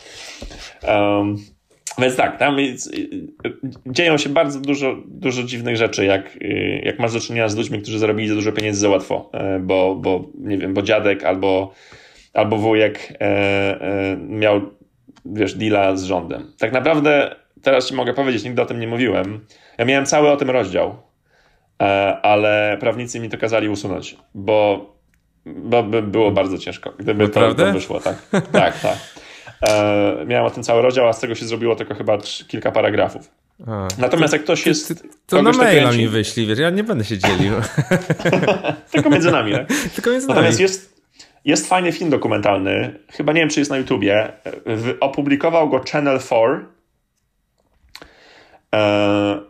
Um, 0.89 1.37
więc 1.99 2.17
tak, 2.17 2.39
tam 2.39 2.59
jest, 2.59 2.93
dzieją 3.87 4.19
się 4.19 4.29
bardzo 4.29 4.61
dużo, 4.61 4.97
dużo 5.07 5.43
dziwnych 5.43 5.77
rzeczy, 5.77 6.05
jak, 6.05 6.39
jak 6.83 6.99
masz 6.99 7.13
do 7.13 7.21
czynienia 7.21 7.49
z 7.49 7.57
ludźmi, 7.57 7.83
którzy 7.83 7.99
zarobili 7.99 8.29
za 8.29 8.35
dużo 8.35 8.53
pieniędzy 8.53 8.81
za 8.81 8.89
łatwo, 8.89 9.31
e, 9.35 9.59
bo, 9.59 9.95
bo 9.95 10.25
nie 10.39 10.59
wiem, 10.59 10.75
bo 10.75 10.83
dziadek 10.83 11.25
albo, 11.25 11.75
albo 12.35 12.57
wujek 12.57 13.13
e, 13.13 13.21
e, 13.21 14.17
miał, 14.17 14.61
wiesz, 15.25 15.55
deala 15.55 15.97
z 15.97 16.05
rządem. 16.05 16.53
Tak 16.59 16.73
naprawdę 16.73 17.35
teraz 17.63 17.89
ci 17.89 17.95
mogę 17.95 18.15
powiedzieć, 18.15 18.45
nigdy 18.45 18.63
o 18.63 18.67
tym 18.67 18.81
nie 18.81 18.89
mówiłem. 18.89 19.41
Ja 19.79 19.85
miałem 19.85 20.07
cały 20.07 20.31
o 20.31 20.37
tym 20.37 20.51
rozdział, 20.51 20.97
ale 22.23 22.77
prawnicy 22.81 23.21
mi 23.21 23.29
to 23.29 23.39
kazali 23.39 23.69
usunąć, 23.69 24.17
bo, 24.35 24.93
bo 25.47 25.83
by 25.83 26.03
było 26.03 26.31
bardzo 26.31 26.59
ciężko, 26.59 26.93
gdyby 26.99 27.29
to, 27.29 27.55
to, 27.55 27.73
wyszło. 27.73 28.01
Tak, 28.01 28.17
tak. 28.31 28.81
tak. 28.81 29.26
E, 29.63 30.25
miałem 30.27 30.47
o 30.47 30.51
tym 30.51 30.63
cały 30.63 30.83
rozdział, 30.83 31.09
a 31.09 31.13
z 31.13 31.21
tego 31.21 31.35
się 31.35 31.47
zrobiło 31.47 31.77
tylko 31.77 31.95
chyba 31.95 32.19
kilka 32.49 32.73
paragrafów. 32.73 33.31
A, 33.67 33.89
Natomiast 33.99 34.33
jak 34.33 34.43
ktoś 34.43 34.67
jest. 34.67 35.05
To, 35.27 35.37
to 35.37 35.43
na 35.43 35.53
maila 35.53 35.93
mi 35.93 36.09
wyślij, 36.09 36.47
wiesz, 36.47 36.59
ja 36.59 36.71
nie 36.71 36.85
będę 36.85 37.05
się 37.05 37.19
dzielił. 37.19 37.53
tylko 38.93 39.11
między 39.11 39.31
nami, 39.31 39.53
tak? 39.53 39.69
Tylko 39.95 40.11
między 40.11 40.29
nami. 40.29 40.37
Natomiast 40.39 40.61
jest, 40.61 41.03
jest 41.45 41.69
fajny 41.69 41.93
film 41.93 42.11
dokumentalny, 42.11 42.99
chyba 43.09 43.33
nie 43.33 43.41
wiem, 43.41 43.49
czy 43.49 43.61
jest 43.61 43.71
na 43.71 43.77
YouTubie. 43.77 44.33
Opublikował 45.01 45.69
go 45.69 45.81
Channel 45.93 46.21
4 46.21 46.67
E, 48.75 49.41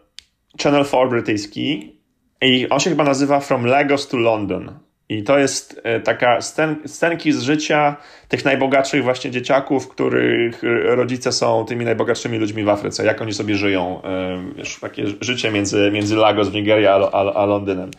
Channel 0.62 0.84
4 0.84 1.08
brytyjski 1.08 1.96
i 2.40 2.68
on 2.68 2.80
się 2.80 2.90
chyba 2.90 3.04
nazywa 3.04 3.40
From 3.40 3.66
Lagos 3.66 4.08
to 4.08 4.16
London. 4.16 4.78
I 5.08 5.22
to 5.22 5.38
jest 5.38 5.80
e, 5.84 6.00
taka 6.00 6.40
scen, 6.40 6.76
scenki 6.86 7.32
z 7.32 7.42
życia 7.42 7.96
tych 8.28 8.44
najbogatszych 8.44 9.02
właśnie 9.02 9.30
dzieciaków, 9.30 9.88
których 9.88 10.62
rodzice 10.84 11.32
są 11.32 11.64
tymi 11.68 11.84
najbogatszymi 11.84 12.38
ludźmi 12.38 12.64
w 12.64 12.68
Afryce. 12.68 13.04
Jak 13.04 13.22
oni 13.22 13.34
sobie 13.34 13.56
żyją. 13.56 14.02
E, 14.02 14.42
wiesz, 14.56 14.78
takie 14.80 15.04
życie 15.20 15.50
między, 15.50 15.90
między 15.92 16.16
Lagos 16.16 16.48
w 16.48 16.54
Nigerii 16.54 16.86
a, 16.86 16.94
a, 16.94 17.32
a 17.34 17.46
Londynem. 17.46 17.90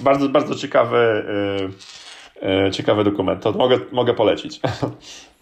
Bardzo, 0.00 0.28
bardzo 0.28 0.54
ciekawy, 0.54 1.24
ciekawy 2.72 3.04
dokument. 3.04 3.42
To 3.42 3.52
mogę, 3.52 3.78
mogę 3.92 4.14
polecić. 4.14 4.60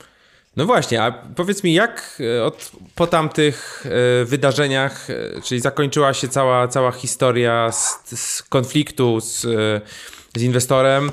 No 0.56 0.66
właśnie, 0.66 1.02
a 1.02 1.12
powiedz 1.36 1.64
mi, 1.64 1.72
jak 1.72 2.22
e, 2.38 2.44
od, 2.44 2.72
po 2.94 3.06
tamtych 3.06 3.86
e, 3.86 4.24
wydarzeniach, 4.24 5.10
e, 5.10 5.40
czyli 5.42 5.60
zakończyła 5.60 6.14
się 6.14 6.28
cała, 6.28 6.68
cała 6.68 6.92
historia 6.92 7.72
z, 7.72 8.02
z 8.20 8.42
konfliktu 8.42 9.20
z, 9.20 9.46
z 10.36 10.42
inwestorem, 10.42 11.12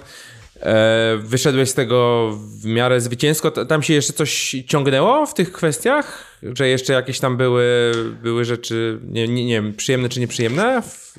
wyszedłeś 1.19 1.69
z 1.69 1.73
tego 1.73 2.29
w 2.61 2.65
miarę 2.65 3.01
zwycięsko. 3.01 3.51
Tam 3.51 3.83
się 3.83 3.93
jeszcze 3.93 4.13
coś 4.13 4.55
ciągnęło 4.67 5.25
w 5.25 5.33
tych 5.33 5.51
kwestiach? 5.51 6.37
Że 6.43 6.67
jeszcze 6.67 6.93
jakieś 6.93 7.19
tam 7.19 7.37
były, 7.37 7.91
były 8.23 8.45
rzeczy, 8.45 8.99
nie, 9.03 9.27
nie, 9.27 9.45
nie 9.45 9.53
wiem, 9.53 9.73
przyjemne 9.73 10.09
czy 10.09 10.19
nieprzyjemne? 10.19 10.81
W 10.81 11.17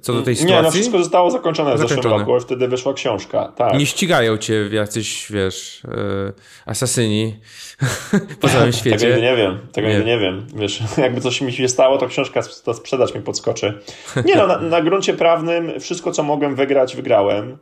co 0.00 0.12
do 0.12 0.22
tej 0.22 0.36
sytuacji? 0.36 0.56
Nie, 0.56 0.62
no 0.62 0.70
wszystko 0.70 0.98
zostało 0.98 1.30
zakończone, 1.30 1.74
w 1.74 1.78
zeszłym 1.78 2.00
roku, 2.00 2.40
wtedy 2.40 2.68
wyszła 2.68 2.94
książka. 2.94 3.52
Tak. 3.56 3.78
Nie 3.78 3.86
ścigają 3.86 4.36
cię 4.36 4.68
jacyś, 4.72 5.26
wiesz, 5.30 5.82
yy, 5.84 6.32
asasyni 6.66 7.36
po 8.40 8.48
całym 8.48 8.72
świecie. 8.72 8.98
tego 8.98 9.20
nie 9.20 9.36
wiem, 9.36 9.58
tego 9.72 9.88
nie. 9.88 10.00
nie 10.04 10.18
wiem. 10.18 10.46
Wiesz, 10.54 10.82
jakby 10.98 11.20
coś 11.20 11.40
mi 11.40 11.52
się 11.52 11.68
stało, 11.68 11.98
to 11.98 12.06
książka, 12.06 12.40
to 12.64 12.74
sprzedać 12.74 13.14
mi 13.14 13.20
podskoczy. 13.20 13.82
Nie 14.24 14.36
no, 14.36 14.46
na, 14.46 14.58
na 14.76 14.82
gruncie 14.82 15.14
prawnym 15.14 15.80
wszystko, 15.80 16.12
co 16.12 16.22
mogłem 16.22 16.54
wygrać, 16.54 16.96
wygrałem. 16.96 17.58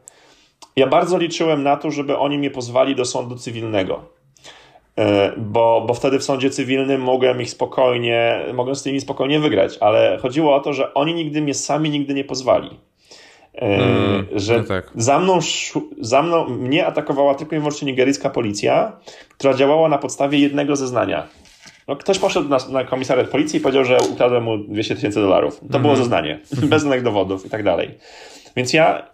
Ja 0.77 0.87
bardzo 0.87 1.19
liczyłem 1.19 1.63
na 1.63 1.77
to, 1.77 1.91
żeby 1.91 2.19
oni 2.19 2.39
mnie 2.39 2.51
pozwali 2.51 2.97
do 2.97 3.05
sądu 3.05 3.37
cywilnego. 3.37 4.16
E, 4.99 5.33
bo, 5.37 5.85
bo 5.89 5.95
wtedy 5.95 6.19
w 6.19 6.25
sądzie 6.25 6.51
cywilnym 6.51 7.01
mogłem 7.01 7.43
ich 7.43 7.51
spokojnie, 7.51 8.41
mogłem 8.55 8.77
z 8.77 8.83
tymi 8.83 9.01
spokojnie 9.01 9.41
wygrać, 9.41 9.79
ale 9.81 10.19
chodziło 10.23 10.55
o 10.55 10.61
to, 10.61 10.73
że 10.73 10.95
oni 10.95 11.15
nigdy 11.15 11.43
mnie 11.43 11.55
sami 11.55 11.91
nigdy 11.91 12.15
nie 12.15 12.25
pozwali. 12.25 12.71
Mm, 13.55 14.27
że 14.35 14.59
no 14.59 14.65
tak. 14.65 14.91
za, 14.95 15.19
mną, 15.19 15.39
za 16.01 16.23
mną 16.23 16.49
mnie 16.49 16.87
atakowała 16.87 17.35
tylko 17.35 17.57
i 17.57 17.59
wyłącznie 17.59 17.87
nigeryjska 17.87 18.31
policja, 18.31 18.93
która 19.39 19.55
działała 19.55 19.89
na 19.89 19.99
podstawie 19.99 20.39
jednego 20.39 20.77
zeznania. 20.77 21.27
No, 21.89 21.97
ktoś 21.97 22.19
poszedł 22.19 22.49
na, 22.49 22.59
na 22.71 22.85
komisariat 22.85 23.29
policji 23.29 23.59
i 23.59 23.63
powiedział, 23.63 23.85
że 23.85 23.99
ukradłem 24.13 24.45
mu 24.45 24.59
200 24.59 24.95
tysięcy 24.95 25.21
dolarów. 25.21 25.61
To 25.61 25.67
mm. 25.67 25.83
było 25.83 25.97
zeznanie, 25.97 26.41
bez 26.71 26.83
żadnych 26.83 27.03
dowodów 27.03 27.47
i 27.47 27.51
tak 27.51 27.63
dalej. 27.63 27.91
Więc 28.57 28.73
ja 28.73 29.07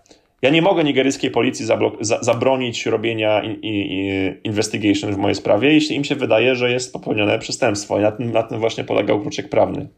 ja 0.42 0.50
nie 0.50 0.62
mogę 0.62 0.84
nigeryjskiej 0.84 1.30
policji 1.30 1.66
za 2.00 2.18
zabronić 2.20 2.86
robienia 2.86 3.42
in 3.42 4.34
investigation 4.44 5.14
w 5.14 5.16
mojej 5.16 5.34
sprawie, 5.34 5.72
jeśli 5.72 5.96
im 5.96 6.04
się 6.04 6.14
wydaje, 6.14 6.56
że 6.56 6.72
jest 6.72 6.92
popełnione 6.92 7.38
przestępstwo. 7.38 7.98
I 7.98 8.02
na 8.02 8.12
tym, 8.12 8.32
na 8.32 8.42
tym 8.42 8.58
właśnie 8.58 8.84
polegał 8.84 9.20
kruczek 9.20 9.48
prawny. 9.48 9.88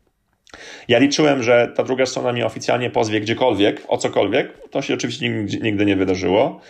Ja 0.89 0.99
liczyłem, 0.99 1.43
że 1.43 1.73
ta 1.75 1.83
druga 1.83 2.07
strona 2.07 2.33
mnie 2.33 2.47
oficjalnie 2.47 2.91
pozwie 2.91 3.21
gdziekolwiek, 3.21 3.83
o 3.89 3.99
cokolwiek. 3.99 4.69
To 4.71 4.83
się 4.83 4.95
oczywiście 4.95 5.29
nigdy 5.63 5.87
nie 5.87 5.97
wydarzyło. 5.97 6.61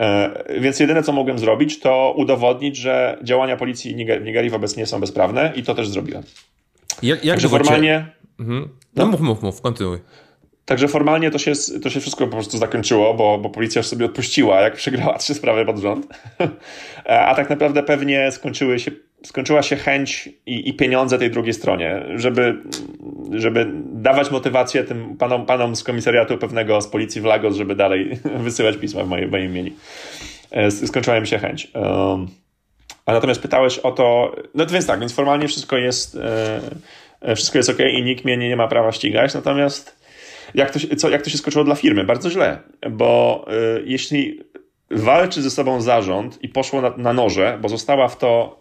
E, 0.00 0.60
więc 0.60 0.80
jedyne, 0.80 1.02
co 1.02 1.12
mogłem 1.12 1.38
zrobić, 1.38 1.80
to 1.80 2.14
udowodnić, 2.16 2.76
że 2.76 3.18
działania 3.22 3.56
policji 3.56 3.94
w 3.94 4.24
Nigerii 4.24 4.50
wobec 4.50 4.76
mnie 4.76 4.86
są 4.86 5.00
bezprawne 5.00 5.52
i 5.56 5.62
to 5.62 5.74
też 5.74 5.88
zrobiłem. 5.88 6.22
Jak, 7.02 7.24
jak 7.24 7.34
Także 7.34 7.48
formalnie... 7.48 8.06
Mhm. 8.40 8.68
No, 8.96 9.04
no 9.04 9.10
mów, 9.10 9.20
mów, 9.20 9.42
mów, 9.42 9.60
kontynuuj. 9.60 9.98
Także 10.72 10.88
formalnie 10.88 11.30
to 11.30 11.38
się, 11.38 11.52
to 11.82 11.90
się 11.90 12.00
wszystko 12.00 12.26
po 12.26 12.32
prostu 12.32 12.58
zakończyło, 12.58 13.14
bo, 13.14 13.38
bo 13.38 13.50
policja 13.50 13.78
już 13.78 13.86
sobie 13.86 14.06
odpuściła, 14.06 14.60
jak 14.60 14.74
przegrała 14.74 15.18
trzy 15.18 15.34
sprawy 15.34 15.66
pod 15.66 15.78
rząd. 15.78 16.06
A 17.28 17.34
tak 17.34 17.50
naprawdę 17.50 17.82
pewnie 17.82 18.32
skończyły 18.32 18.78
się, 18.78 18.90
skończyła 19.24 19.62
się 19.62 19.76
chęć 19.76 20.28
i, 20.46 20.68
i 20.68 20.74
pieniądze 20.74 21.18
tej 21.18 21.30
drugiej 21.30 21.54
stronie, 21.54 22.02
żeby, 22.16 22.62
żeby 23.32 23.70
dawać 23.92 24.30
motywację 24.30 24.84
tym 24.84 25.16
panom, 25.16 25.46
panom 25.46 25.76
z 25.76 25.84
komisariatu 25.84 26.38
pewnego 26.38 26.80
z 26.80 26.88
policji 26.88 27.20
w 27.20 27.24
Lagos, 27.24 27.56
żeby 27.56 27.74
dalej 27.74 28.18
wysyłać 28.44 28.76
pisma 28.76 29.04
w 29.04 29.08
moim, 29.08 29.44
imieniu. 29.44 29.72
E, 30.50 30.70
skończyła 30.70 31.16
im 31.16 31.26
się 31.26 31.38
chęć. 31.38 31.70
A 33.06 33.12
natomiast 33.12 33.42
pytałeś 33.42 33.78
o 33.78 33.92
to, 33.92 34.36
no 34.54 34.66
to 34.66 34.72
więc 34.72 34.86
tak, 34.86 35.00
więc 35.00 35.12
formalnie 35.12 35.48
wszystko 35.48 35.76
jest, 35.76 36.18
wszystko 37.36 37.58
jest 37.58 37.70
ok 37.70 37.78
i 37.98 38.02
nikt 38.02 38.24
mnie 38.24 38.36
nie, 38.36 38.48
nie 38.48 38.56
ma 38.56 38.68
prawa 38.68 38.92
ścigać, 38.92 39.34
natomiast 39.34 40.01
jak 40.54 40.70
to, 40.70 40.78
się, 40.78 40.96
co, 40.96 41.10
jak 41.10 41.22
to 41.22 41.30
się 41.30 41.38
skończyło 41.38 41.64
dla 41.64 41.74
firmy? 41.74 42.04
Bardzo 42.04 42.30
źle, 42.30 42.58
bo 42.90 43.44
jeśli 43.84 44.40
walczy 44.90 45.42
ze 45.42 45.50
sobą 45.50 45.80
zarząd 45.80 46.38
i 46.42 46.48
poszło 46.48 46.80
na, 46.80 46.96
na 46.96 47.12
noże, 47.12 47.58
bo 47.62 47.68
została 47.68 48.08
w 48.08 48.18
to 48.18 48.60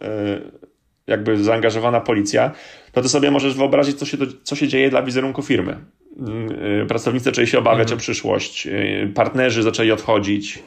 jakby 1.08 1.44
zaangażowana 1.44 2.02
policja, 2.02 2.52
to 2.92 3.02
ty 3.02 3.10
sobie 3.10 3.32
możesz 3.32 3.54
wyobrazić, 3.54 4.00
co 4.00 4.06
się, 4.06 4.18
co 4.44 4.56
się 4.56 4.68
dzieje 4.68 4.89
dla 4.89 5.04
wizerunku 5.04 5.42
firmy. 5.42 5.78
Mm, 6.20 6.52
y, 6.82 6.86
pracownicy 6.86 7.26
zaczęli 7.26 7.48
się 7.48 7.60
obawiać 7.60 7.82
mhm. 7.82 7.98
o 7.98 8.00
przyszłość, 8.00 8.68
y, 8.68 9.12
partnerzy 9.16 9.64
zaczęli 9.64 9.92
odchodzić, 9.92 10.64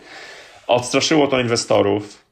odstraszyło 0.67 1.27
to 1.27 1.41
inwestorów. 1.41 2.24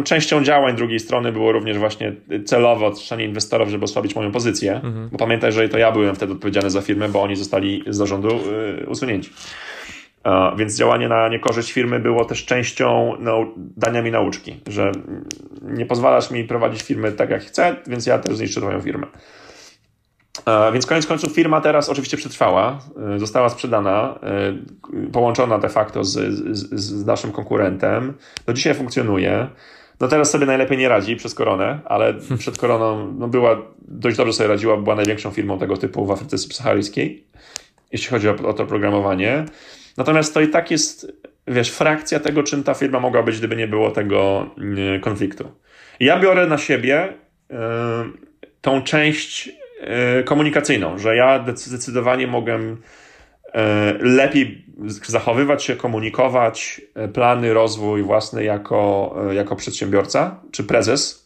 Y, 0.00 0.02
częścią 0.02 0.44
działań 0.44 0.76
drugiej 0.76 1.00
strony 1.00 1.32
było 1.32 1.52
również 1.52 1.78
właśnie 1.78 2.12
celowe 2.44 2.86
odstraszanie 2.86 3.24
inwestorów, 3.24 3.68
żeby 3.68 3.84
osłabić 3.84 4.14
moją 4.14 4.32
pozycję, 4.32 4.74
mhm. 4.74 5.08
bo 5.12 5.18
pamiętaj, 5.18 5.52
że 5.52 5.68
to 5.68 5.78
ja 5.78 5.92
byłem 5.92 6.14
wtedy 6.14 6.32
odpowiedzialny 6.32 6.70
za 6.70 6.80
firmę, 6.80 7.08
bo 7.08 7.22
oni 7.22 7.36
zostali 7.36 7.84
z 7.86 7.96
zarządu 7.96 8.28
usunięci. 8.86 9.30
Więc 10.56 10.78
działanie 10.78 11.08
na 11.08 11.28
niekorzyść 11.28 11.72
firmy 11.72 12.00
było 12.00 12.24
też 12.24 12.44
częścią 12.44 13.12
no, 13.20 13.46
dania 13.56 14.02
mi 14.02 14.10
nauczki, 14.10 14.60
że 14.66 14.92
nie 15.62 15.86
pozwalasz 15.86 16.30
mi 16.30 16.44
prowadzić 16.44 16.82
firmy 16.82 17.12
tak 17.12 17.30
jak 17.30 17.42
chcę, 17.42 17.76
więc 17.86 18.06
ja 18.06 18.18
też 18.18 18.36
zniszczę 18.36 18.60
twoją 18.60 18.80
firmę. 18.80 19.06
Więc 20.72 20.86
koniec 20.86 21.06
końców 21.06 21.32
firma 21.32 21.60
teraz 21.60 21.88
oczywiście 21.88 22.16
przetrwała, 22.16 22.78
e, 23.14 23.18
została 23.18 23.48
sprzedana, 23.48 24.18
e, 24.22 25.08
połączona 25.12 25.58
de 25.58 25.68
facto 25.68 26.04
z, 26.04 26.12
z, 26.56 26.74
z 26.80 27.06
naszym 27.06 27.32
konkurentem. 27.32 28.14
Do 28.46 28.52
dzisiaj 28.52 28.74
funkcjonuje. 28.74 29.48
No 30.00 30.08
teraz 30.08 30.30
sobie 30.30 30.46
najlepiej 30.46 30.78
nie 30.78 30.88
radzi 30.88 31.16
przez 31.16 31.34
koronę, 31.34 31.80
ale 31.84 32.14
przed 32.38 32.58
koroną 32.58 33.14
no 33.18 33.28
była, 33.28 33.62
dość 33.78 34.16
dobrze 34.16 34.32
sobie 34.32 34.48
radziła, 34.48 34.76
była 34.76 34.94
największą 34.94 35.30
firmą 35.30 35.58
tego 35.58 35.76
typu 35.76 36.06
w 36.06 36.10
Afryce 36.10 36.38
Subsaharyjskiej, 36.38 37.24
jeśli 37.92 38.10
chodzi 38.10 38.28
o, 38.28 38.34
o 38.48 38.52
to 38.52 38.66
programowanie. 38.66 39.44
Natomiast 39.96 40.34
to 40.34 40.40
i 40.40 40.48
tak 40.48 40.70
jest, 40.70 41.12
wiesz, 41.46 41.70
frakcja 41.70 42.20
tego, 42.20 42.42
czym 42.42 42.62
ta 42.62 42.74
firma 42.74 43.00
mogła 43.00 43.22
być, 43.22 43.38
gdyby 43.38 43.56
nie 43.56 43.68
było 43.68 43.90
tego 43.90 44.50
mm, 44.58 45.00
konfliktu. 45.00 45.52
Ja 46.00 46.20
biorę 46.20 46.46
na 46.46 46.58
siebie 46.58 47.08
y, 47.08 47.54
tą 48.60 48.82
część 48.82 49.50
komunikacyjną, 50.24 50.98
że 50.98 51.16
ja 51.16 51.44
zdecydowanie 51.54 52.26
mogę 52.26 52.58
y, 52.58 52.76
lepiej 54.00 54.64
zachowywać 55.06 55.64
się, 55.64 55.76
komunikować 55.76 56.80
plany, 57.12 57.54
rozwój 57.54 58.02
własny 58.02 58.44
jako, 58.44 59.14
jako 59.32 59.56
przedsiębiorca 59.56 60.40
czy 60.50 60.64
prezes 60.64 61.24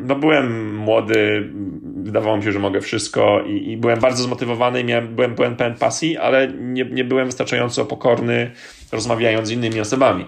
no 0.00 0.14
byłem 0.16 0.76
młody, 0.76 1.50
wydawało 1.96 2.36
mi 2.36 2.42
się, 2.42 2.52
że 2.52 2.58
mogę 2.58 2.80
wszystko 2.80 3.42
i, 3.46 3.70
i 3.70 3.76
byłem 3.76 4.00
bardzo 4.00 4.22
zmotywowany, 4.22 4.84
miałem, 4.84 5.14
byłem 5.14 5.34
pełen, 5.34 5.74
pasji, 5.74 6.16
ale 6.16 6.48
nie, 6.48 6.84
nie 6.84 7.04
byłem 7.04 7.26
wystarczająco 7.26 7.84
pokorny, 7.84 8.50
rozmawiając 8.92 9.48
z 9.48 9.50
innymi 9.50 9.80
osobami. 9.80 10.26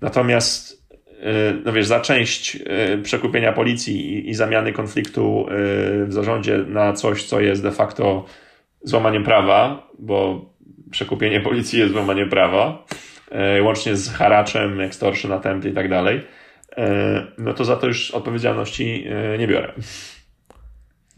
Natomiast 0.00 0.79
no 1.64 1.72
wiesz, 1.72 1.86
za 1.86 2.00
część 2.00 2.56
y, 2.56 3.02
przekupienia 3.02 3.52
policji 3.52 4.30
i, 4.30 4.34
zamiany 4.34 4.72
konfliktu 4.72 5.46
y, 5.48 6.06
w 6.06 6.12
zarządzie 6.12 6.58
na 6.58 6.92
coś, 6.92 7.24
co 7.24 7.40
jest 7.40 7.62
de 7.62 7.72
facto 7.72 8.24
złamaniem 8.82 9.24
prawa, 9.24 9.90
bo 9.98 10.44
przekupienie 10.90 11.40
policji 11.50 11.78
jest 11.78 11.92
złamaniem 11.92 12.28
prawa, 12.28 12.86
łącznie 13.62 13.96
z 13.96 14.10
haraczem, 14.10 14.80
extortion, 14.80 15.32
attempt 15.32 15.66
i 15.66 15.72
tak 15.72 15.88
dalej 15.88 16.20
no 17.38 17.54
to 17.54 17.64
za 17.64 17.76
to 17.76 17.86
już 17.86 18.10
odpowiedzialności 18.10 19.06
nie 19.38 19.48
biorę. 19.48 19.72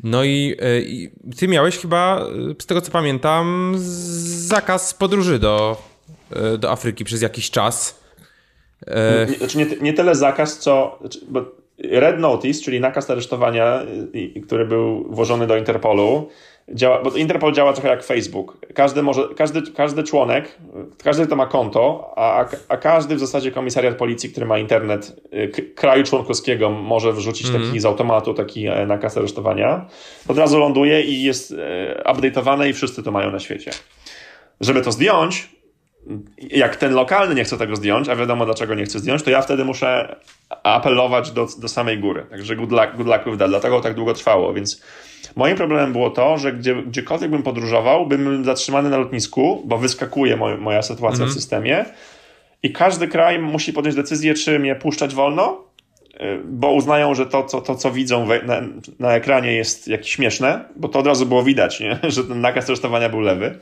No 0.03 0.25
i, 0.25 0.57
i, 0.87 1.11
ty 1.37 1.49
miałeś 1.49 1.79
chyba, 1.79 2.27
z 2.59 2.67
tego 2.67 2.81
co 2.81 2.91
pamiętam, 2.91 3.75
zakaz 3.77 4.95
podróży 4.95 5.39
do, 5.39 5.83
do 6.59 6.71
Afryki 6.73 7.05
przez 7.05 7.23
jakiś 7.23 7.51
czas. 7.51 8.02
Znaczy 9.39 9.59
nie, 9.59 9.67
nie 9.81 9.93
tyle 9.93 10.15
zakaz, 10.15 10.59
co. 10.59 10.99
Znaczy, 11.01 11.19
bo 11.29 11.45
Red 11.79 12.19
Notice, 12.19 12.63
czyli 12.63 12.81
nakaz 12.81 13.11
aresztowania, 13.11 13.83
który 14.47 14.65
był 14.65 15.05
włożony 15.11 15.47
do 15.47 15.57
Interpolu, 15.57 16.29
działa, 16.69 17.03
bo 17.03 17.11
Interpol 17.11 17.53
działa 17.53 17.73
trochę 17.73 17.89
jak 17.89 18.05
Facebook. 18.05 18.59
Każdy, 18.75 19.03
może, 19.03 19.23
każdy, 19.37 19.63
każdy 19.73 20.03
członek, 20.03 20.59
każdy, 21.05 21.27
kto 21.27 21.37
ma 21.37 21.47
konto, 21.47 22.13
a, 22.17 22.47
a 22.69 22.77
każdy 22.77 23.17
w 23.17 23.21
zasadzie 23.21 23.51
komisariat 23.51 23.97
policji, 23.97 24.31
który 24.31 24.47
ma 24.47 24.59
internet 24.59 25.21
y, 25.35 25.73
kraju 25.75 26.05
członkowskiego, 26.05 26.71
może 26.71 27.13
wrzucić 27.13 27.49
mm. 27.49 27.63
taki 27.63 27.81
z 27.81 27.85
automatu 27.85 28.35
taki 28.35 28.67
e, 28.67 28.87
nakaz 28.87 29.17
aresztowania, 29.17 29.87
od 30.29 30.39
razu 30.39 30.59
ląduje 30.59 31.03
i 31.03 31.23
jest 31.23 31.53
e, 31.53 32.03
update'owane 32.07 32.69
i 32.69 32.73
wszyscy 32.73 33.03
to 33.03 33.11
mają 33.11 33.31
na 33.31 33.39
świecie. 33.39 33.71
Żeby 34.61 34.83
to 34.83 34.93
zdjąć, 34.93 35.49
jak 36.51 36.77
ten 36.77 36.93
lokalny 36.93 37.35
nie 37.35 37.45
chce 37.45 37.59
tego 37.59 37.77
zdjąć, 37.77 38.09
a 38.09 38.17
wiadomo 38.17 38.45
dlaczego 38.45 38.75
nie 38.75 38.85
chce 38.85 38.99
zdjąć, 38.99 39.23
to 39.23 39.31
ja 39.31 39.43
wtedy 39.43 39.65
muszę 39.65 40.17
apelować 40.63 41.31
do, 41.31 41.49
do 41.59 41.69
samej 41.69 41.99
góry. 41.99 42.27
Także 42.31 42.57
good 42.57 42.73
luck, 42.73 42.97
good 42.97 43.07
luck 43.07 43.25
with 43.25 43.39
that. 43.39 43.51
Dlatego 43.51 43.81
tak 43.81 43.95
długo 43.95 44.15
trwało, 44.15 44.55
więc 44.55 44.83
Moim 45.37 45.57
problemem 45.57 45.93
było 45.93 46.11
to, 46.11 46.39
że 46.39 46.53
gdzie, 46.53 46.75
gdziekolwiek 46.75 47.31
bym 47.31 47.43
podróżował, 47.43 48.07
bym 48.07 48.45
zatrzymany 48.45 48.91
na 48.91 48.99
lotnisku, 48.99 49.63
bo 49.65 49.79
wyskakuje 49.79 50.37
moj, 50.37 50.59
moja 50.59 50.83
sytuacja 50.83 51.19
w 51.19 51.29
mhm. 51.29 51.35
systemie 51.35 51.85
i 52.63 52.73
każdy 52.73 53.09
kraj 53.09 53.39
musi 53.39 53.73
podjąć 53.73 53.97
decyzję, 53.97 54.35
czy 54.35 54.59
mnie 54.59 54.75
puszczać 54.75 55.15
wolno, 55.15 55.65
y, 56.15 56.41
bo 56.45 56.73
uznają, 56.73 57.15
że 57.15 57.27
to, 57.27 57.45
co, 57.45 57.61
to, 57.61 57.75
co 57.75 57.91
widzą 57.91 58.27
na, 58.27 58.63
na, 58.99 59.13
ekranie 59.13 59.53
jest 59.53 59.89
jakieś 59.89 60.11
śmieszne, 60.11 60.65
bo 60.77 60.89
to 60.89 60.99
od 60.99 61.07
razu 61.07 61.27
było 61.27 61.43
widać, 61.43 61.81
nie? 61.81 61.99
że 62.11 62.25
ten 62.25 62.41
nakaz 62.41 62.69
aresztowania 62.69 63.09
był 63.09 63.21
lewy, 63.21 63.59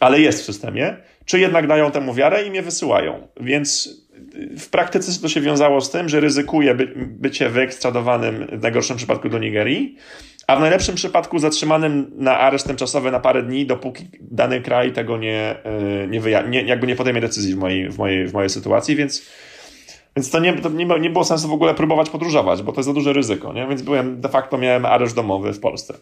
ale 0.00 0.20
jest 0.20 0.42
w 0.42 0.44
systemie, 0.44 0.96
czy 1.24 1.40
jednak 1.40 1.66
dają 1.66 1.90
temu 1.90 2.14
wiarę 2.14 2.46
i 2.46 2.50
mnie 2.50 2.62
wysyłają. 2.62 3.28
Więc 3.40 3.86
y, 4.34 4.58
w 4.58 4.70
praktyce 4.70 5.20
to 5.22 5.28
się 5.28 5.40
wiązało 5.40 5.80
z 5.80 5.90
tym, 5.90 6.08
że 6.08 6.20
ryzykuję 6.20 6.74
by, 6.74 6.92
bycie 6.96 7.48
wyekstradowanym 7.48 8.46
w 8.52 8.62
najgorszym 8.62 8.96
przypadku 8.96 9.28
do 9.28 9.38
Nigerii, 9.38 9.96
a 10.46 10.56
w 10.56 10.60
najlepszym 10.60 10.94
przypadku 10.94 11.38
zatrzymanym 11.38 12.10
na 12.16 12.38
areszt 12.38 12.66
tymczasowy 12.66 13.10
na 13.10 13.20
parę 13.20 13.42
dni, 13.42 13.66
dopóki 13.66 14.04
dany 14.20 14.60
kraj 14.60 14.92
tego 14.92 15.18
nie, 15.18 15.56
e, 15.64 16.06
nie, 16.08 16.20
wyja- 16.20 16.48
nie 16.48 16.62
jakby 16.62 16.86
nie 16.86 16.96
podejmie 16.96 17.20
decyzji 17.20 17.54
w 17.54 17.58
mojej, 17.58 17.90
w 17.90 17.98
mojej, 17.98 18.26
w 18.26 18.32
mojej 18.32 18.50
sytuacji, 18.50 18.96
więc, 18.96 19.22
więc 20.16 20.30
to, 20.30 20.40
nie, 20.40 20.52
to 20.52 20.68
nie, 20.68 20.86
nie 21.00 21.10
było 21.10 21.24
sensu 21.24 21.48
w 21.48 21.52
ogóle 21.52 21.74
próbować 21.74 22.10
podróżować, 22.10 22.62
bo 22.62 22.72
to 22.72 22.80
jest 22.80 22.86
za 22.86 22.94
duże 22.94 23.12
ryzyko, 23.12 23.52
nie? 23.52 23.66
więc 23.66 23.82
byłem, 23.82 24.20
de 24.20 24.28
facto 24.28 24.58
miałem 24.58 24.86
areszt 24.86 25.14
domowy 25.14 25.52
w 25.52 25.60
Polsce. 25.60 25.94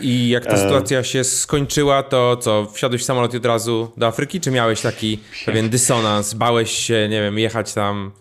I 0.00 0.28
jak 0.28 0.46
ta 0.46 0.52
e, 0.52 0.58
sytuacja 0.58 1.04
się 1.04 1.24
skończyła, 1.24 2.02
to 2.02 2.36
co, 2.36 2.66
wsiadłeś 2.66 3.02
w 3.02 3.04
samolot 3.04 3.34
od 3.34 3.46
razu 3.46 3.92
do 3.96 4.06
Afryki, 4.06 4.40
czy 4.40 4.50
miałeś 4.50 4.80
taki 4.80 5.18
pewien 5.46 5.68
dysonans, 5.68 6.34
bałeś 6.34 6.70
się, 6.70 7.08
nie 7.10 7.20
wiem, 7.20 7.38
jechać 7.38 7.74
tam... 7.74 8.12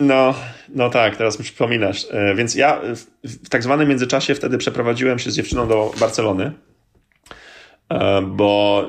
No, 0.00 0.34
no 0.68 0.90
tak, 0.90 1.16
teraz 1.16 1.38
mi 1.38 1.44
przypominasz. 1.44 2.06
E, 2.10 2.34
więc 2.34 2.54
ja 2.54 2.80
w 3.24 3.48
tak 3.48 3.62
zwanym 3.62 3.88
międzyczasie 3.88 4.34
wtedy 4.34 4.58
przeprowadziłem 4.58 5.18
się 5.18 5.30
z 5.30 5.36
dziewczyną 5.36 5.68
do 5.68 5.92
Barcelony, 6.00 6.52
e, 7.88 8.22
bo 8.22 8.86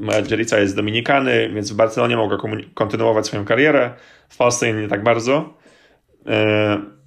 moja 0.00 0.22
dzielnica 0.22 0.58
jest 0.58 0.72
z 0.72 0.76
Dominikany, 0.76 1.50
więc 1.54 1.72
w 1.72 1.76
Barcelonie 1.76 2.16
mogła 2.16 2.38
kontynuować 2.74 3.26
swoją 3.26 3.44
karierę, 3.44 3.94
w 4.28 4.36
Polsce 4.36 4.72
nie 4.72 4.88
tak 4.88 5.02
bardzo. 5.02 5.54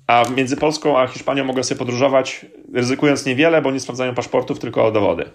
A 0.08 0.24
między 0.36 0.58
Polską 0.58 1.00
a 1.00 1.08
Hiszpanią 1.08 1.44
mogę 1.44 1.64
sobie 1.64 1.80
podróżować, 1.80 2.46
ryzykując 2.74 3.26
niewiele, 3.26 3.62
bo 3.62 3.72
nie 3.72 3.80
sprawdzają 3.80 4.16
paszportów, 4.16 4.60
tylko 4.60 4.92
dowody. 4.92 5.26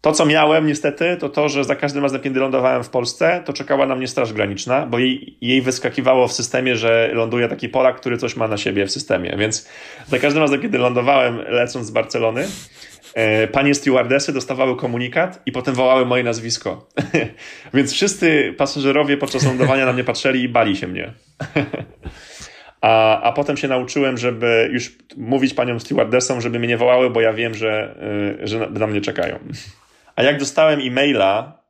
To, 0.00 0.12
co 0.12 0.26
miałem 0.26 0.66
niestety, 0.66 1.16
to 1.20 1.28
to, 1.28 1.48
że 1.48 1.64
za 1.64 1.76
każdym 1.76 2.02
razem, 2.02 2.20
kiedy 2.20 2.40
lądowałem 2.40 2.84
w 2.84 2.88
Polsce, 2.88 3.42
to 3.44 3.52
czekała 3.52 3.86
na 3.86 3.94
mnie 3.94 4.08
Straż 4.08 4.32
Graniczna, 4.32 4.86
bo 4.86 4.98
jej, 4.98 5.38
jej 5.40 5.62
wyskakiwało 5.62 6.28
w 6.28 6.32
systemie, 6.32 6.76
że 6.76 7.10
ląduje 7.12 7.48
taki 7.48 7.68
Polak, 7.68 8.00
który 8.00 8.18
coś 8.18 8.36
ma 8.36 8.48
na 8.48 8.56
siebie 8.56 8.86
w 8.86 8.90
systemie. 8.90 9.34
Więc 9.38 9.68
za 10.06 10.18
każdym 10.18 10.42
razem, 10.42 10.60
kiedy 10.60 10.78
lądowałem 10.78 11.38
lecąc 11.48 11.86
z 11.86 11.90
Barcelony, 11.90 12.48
e, 13.14 13.48
panie 13.48 13.74
stewardesy 13.74 14.32
dostawały 14.32 14.76
komunikat 14.76 15.42
i 15.46 15.52
potem 15.52 15.74
wołały 15.74 16.06
moje 16.06 16.22
nazwisko. 16.22 16.88
Więc 17.74 17.92
wszyscy 17.92 18.54
pasażerowie 18.58 19.16
podczas 19.16 19.44
lądowania 19.44 19.86
na 19.86 19.92
mnie 19.92 20.04
patrzyli 20.04 20.42
i 20.42 20.48
bali 20.48 20.76
się 20.76 20.86
mnie. 20.86 21.12
A, 22.80 23.22
a 23.22 23.32
potem 23.32 23.56
się 23.56 23.68
nauczyłem, 23.68 24.18
żeby 24.18 24.70
już 24.72 24.92
mówić 25.16 25.54
paniom 25.54 25.80
stewardesom, 25.80 26.40
żeby 26.40 26.58
mnie 26.58 26.68
nie 26.68 26.76
wołały, 26.76 27.10
bo 27.10 27.20
ja 27.20 27.32
wiem, 27.32 27.54
że, 27.54 27.94
e, 28.40 28.46
że 28.46 28.58
na, 28.58 28.66
na 28.66 28.86
mnie 28.86 29.00
czekają. 29.00 29.38
A 30.16 30.22
jak 30.22 30.38
dostałem 30.38 30.80
e-maila, 30.80 31.62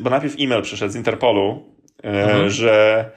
bo 0.00 0.10
najpierw 0.10 0.34
e-mail 0.40 0.62
przyszedł 0.62 0.92
z 0.92 0.96
Interpolu, 0.96 1.74
e, 2.04 2.22
mhm. 2.22 2.50
że, 2.50 3.10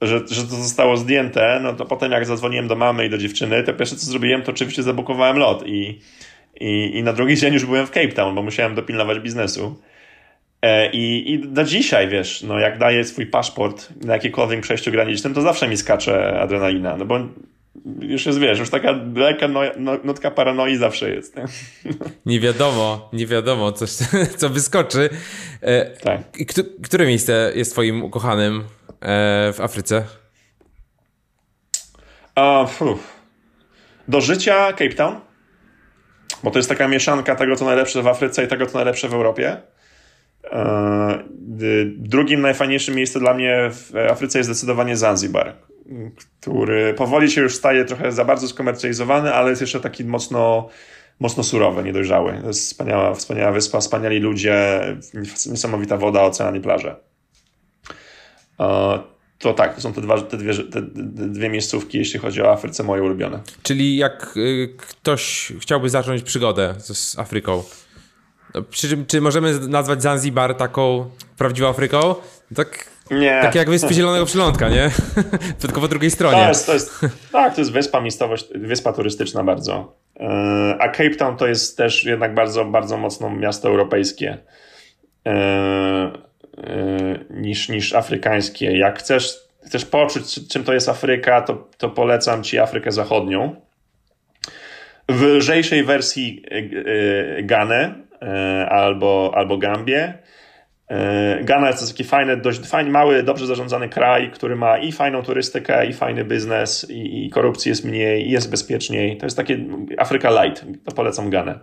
że, 0.00 0.18
że 0.28 0.42
to 0.42 0.56
zostało 0.56 0.96
zdjęte, 0.96 1.60
no 1.62 1.72
to 1.72 1.84
potem 1.84 2.12
jak 2.12 2.26
zadzwoniłem 2.26 2.68
do 2.68 2.76
mamy 2.76 3.06
i 3.06 3.10
do 3.10 3.18
dziewczyny, 3.18 3.62
to 3.62 3.72
pierwsze 3.72 3.96
co 3.96 4.06
zrobiłem, 4.06 4.42
to 4.42 4.52
oczywiście 4.52 4.82
zabukowałem 4.82 5.36
lot 5.36 5.66
i, 5.66 6.00
i, 6.60 6.98
i 6.98 7.02
na 7.02 7.12
drugi 7.12 7.36
dzień 7.40 7.54
już 7.54 7.64
byłem 7.64 7.86
w 7.86 7.90
Cape 7.90 8.08
Town, 8.12 8.34
bo 8.34 8.42
musiałem 8.42 8.74
dopilnować 8.74 9.18
biznesu. 9.18 9.82
E, 10.62 10.90
I, 10.90 11.32
I 11.32 11.48
do 11.48 11.64
dzisiaj, 11.64 12.08
wiesz, 12.08 12.42
no 12.42 12.58
jak 12.58 12.78
daję 12.78 13.04
swój 13.04 13.26
paszport 13.26 13.88
na 14.04 14.12
jakiekolwiek 14.12 14.60
przejściu 14.60 14.90
granicznym, 14.90 15.34
to 15.34 15.42
zawsze 15.42 15.68
mi 15.68 15.76
skacze 15.76 16.40
adrenalina, 16.40 16.96
no 16.96 17.04
bo 17.04 17.18
już 18.00 18.26
jest, 18.26 18.38
wiesz, 18.38 18.58
już 18.58 18.70
taka 18.70 18.92
lekka 19.14 19.48
no, 19.48 19.60
no, 19.76 19.98
notka 20.04 20.30
paranoi 20.30 20.76
zawsze 20.76 21.10
jest. 21.10 21.36
Nie? 21.36 21.44
nie 22.32 22.40
wiadomo, 22.40 23.10
nie 23.12 23.26
wiadomo, 23.26 23.72
coś, 23.72 23.90
co 24.38 24.48
wyskoczy. 24.48 25.08
E, 25.62 25.90
tak. 25.90 26.20
Które 26.82 27.06
miejsce 27.06 27.52
jest 27.54 27.72
twoim 27.72 28.04
ukochanym 28.04 28.64
e, 29.00 29.52
w 29.52 29.60
Afryce? 29.60 30.04
A, 32.34 32.66
Do 34.08 34.20
życia 34.20 34.72
Cape 34.72 34.94
Town, 34.94 35.20
bo 36.42 36.50
to 36.50 36.58
jest 36.58 36.68
taka 36.68 36.88
mieszanka 36.88 37.34
tego, 37.34 37.56
co 37.56 37.64
najlepsze 37.64 38.02
w 38.02 38.06
Afryce 38.06 38.44
i 38.44 38.48
tego, 38.48 38.66
co 38.66 38.78
najlepsze 38.78 39.08
w 39.08 39.14
Europie. 39.14 39.56
E, 40.44 41.24
drugim 41.96 42.40
najfajniejszym 42.40 42.94
miejscem 42.94 43.22
dla 43.22 43.34
mnie 43.34 43.70
w 43.72 43.92
Afryce 44.10 44.38
jest 44.38 44.50
zdecydowanie 44.50 44.96
Zanzibar, 44.96 45.54
który 46.40 46.94
powoli 46.94 47.30
się 47.30 47.40
już 47.40 47.54
staje 47.54 47.84
trochę 47.84 48.12
za 48.12 48.24
bardzo 48.24 48.48
skomercjalizowany, 48.48 49.34
ale 49.34 49.50
jest 49.50 49.60
jeszcze 49.60 49.80
taki 49.80 50.04
mocno, 50.04 50.68
mocno 51.20 51.42
surowy, 51.42 51.82
niedojrzały. 51.82 52.38
To 52.40 52.46
jest 52.46 52.60
wspaniała, 52.60 53.14
wspaniała 53.14 53.52
wyspa, 53.52 53.80
wspaniali 53.80 54.18
ludzie, 54.18 54.80
niesamowita 55.50 55.96
woda, 55.96 56.22
ocean 56.22 56.56
i 56.56 56.60
plaże. 56.60 56.96
E, 58.60 58.98
to 59.40 59.54
tak, 59.54 59.74
to 59.74 59.80
są 59.80 59.92
te, 59.92 60.00
dwa, 60.00 60.20
te, 60.20 60.36
dwie, 60.36 60.54
te 60.54 60.82
dwie 61.28 61.48
miejscówki, 61.48 61.98
jeśli 61.98 62.20
chodzi 62.20 62.42
o 62.42 62.52
Afryce, 62.52 62.82
moje 62.82 63.02
ulubione. 63.02 63.40
Czyli 63.62 63.96
jak 63.96 64.36
y, 64.36 64.74
ktoś 64.76 65.52
chciałby 65.60 65.90
zacząć 65.90 66.22
przygodę 66.22 66.74
z 66.78 67.18
Afryką, 67.18 67.62
no, 68.54 68.62
czy, 68.70 69.04
czy 69.06 69.20
możemy 69.20 69.58
nazwać 69.68 70.02
Zanzibar 70.02 70.54
taką 70.54 71.10
prawdziwą 71.38 71.68
Afryką? 71.68 72.14
Tak, 72.54 72.86
nie. 73.10 73.40
Tak 73.42 73.54
jak 73.54 73.70
Wyspy 73.70 73.94
Zielonego 73.94 74.26
Przylądka, 74.26 74.68
nie? 74.68 74.90
Tylko 75.60 75.80
po 75.80 75.88
drugiej 75.88 76.10
stronie. 76.10 76.42
To 76.42 76.48
jest, 76.48 76.66
to 76.66 76.72
jest, 76.72 77.00
tak, 77.32 77.54
to 77.54 77.60
jest 77.60 77.72
wyspa 77.72 78.00
miejscowość, 78.00 78.46
wyspa 78.54 78.92
turystyczna 78.92 79.44
bardzo. 79.44 79.94
E, 80.20 80.76
a 80.80 80.88
Cape 80.88 81.14
Town 81.14 81.36
to 81.36 81.46
jest 81.46 81.76
też 81.76 82.04
jednak 82.04 82.34
bardzo, 82.34 82.64
bardzo 82.64 82.96
mocno 82.96 83.30
miasto 83.30 83.68
europejskie 83.68 84.38
e, 85.26 85.30
e, 85.30 86.12
niż, 87.30 87.68
niż 87.68 87.94
afrykańskie. 87.94 88.78
Jak 88.78 88.98
chcesz, 88.98 89.34
chcesz 89.66 89.84
poczuć, 89.84 90.48
czym 90.48 90.64
to 90.64 90.72
jest 90.72 90.88
Afryka, 90.88 91.42
to, 91.42 91.68
to 91.78 91.88
polecam 91.88 92.42
ci 92.42 92.58
Afrykę 92.58 92.92
Zachodnią. 92.92 93.56
W 95.08 95.22
lżejszej 95.22 95.84
wersji 95.84 96.42
Ganę, 97.42 97.94
albo, 98.68 99.32
albo 99.34 99.58
Gambię. 99.58 100.14
E, 100.90 101.38
Ghana 101.44 101.66
jest 101.66 101.80
to 101.80 101.86
taki 101.86 102.04
fajny, 102.04 102.36
dość 102.36 102.60
fajny, 102.68 102.90
mały, 102.90 103.22
dobrze 103.22 103.46
zarządzany 103.46 103.88
kraj, 103.88 104.30
który 104.30 104.56
ma 104.56 104.78
i 104.78 104.92
fajną 104.92 105.22
turystykę, 105.22 105.86
i 105.86 105.92
fajny 105.92 106.24
biznes, 106.24 106.90
i, 106.90 107.26
i 107.26 107.30
korupcji 107.30 107.68
jest 107.68 107.84
mniej, 107.84 108.28
i 108.28 108.30
jest 108.30 108.50
bezpieczniej. 108.50 109.16
To 109.16 109.26
jest 109.26 109.36
takie 109.36 109.58
Afryka 109.98 110.44
Light, 110.44 110.64
to 110.84 110.92
polecam 110.92 111.30
Ganę. 111.30 111.58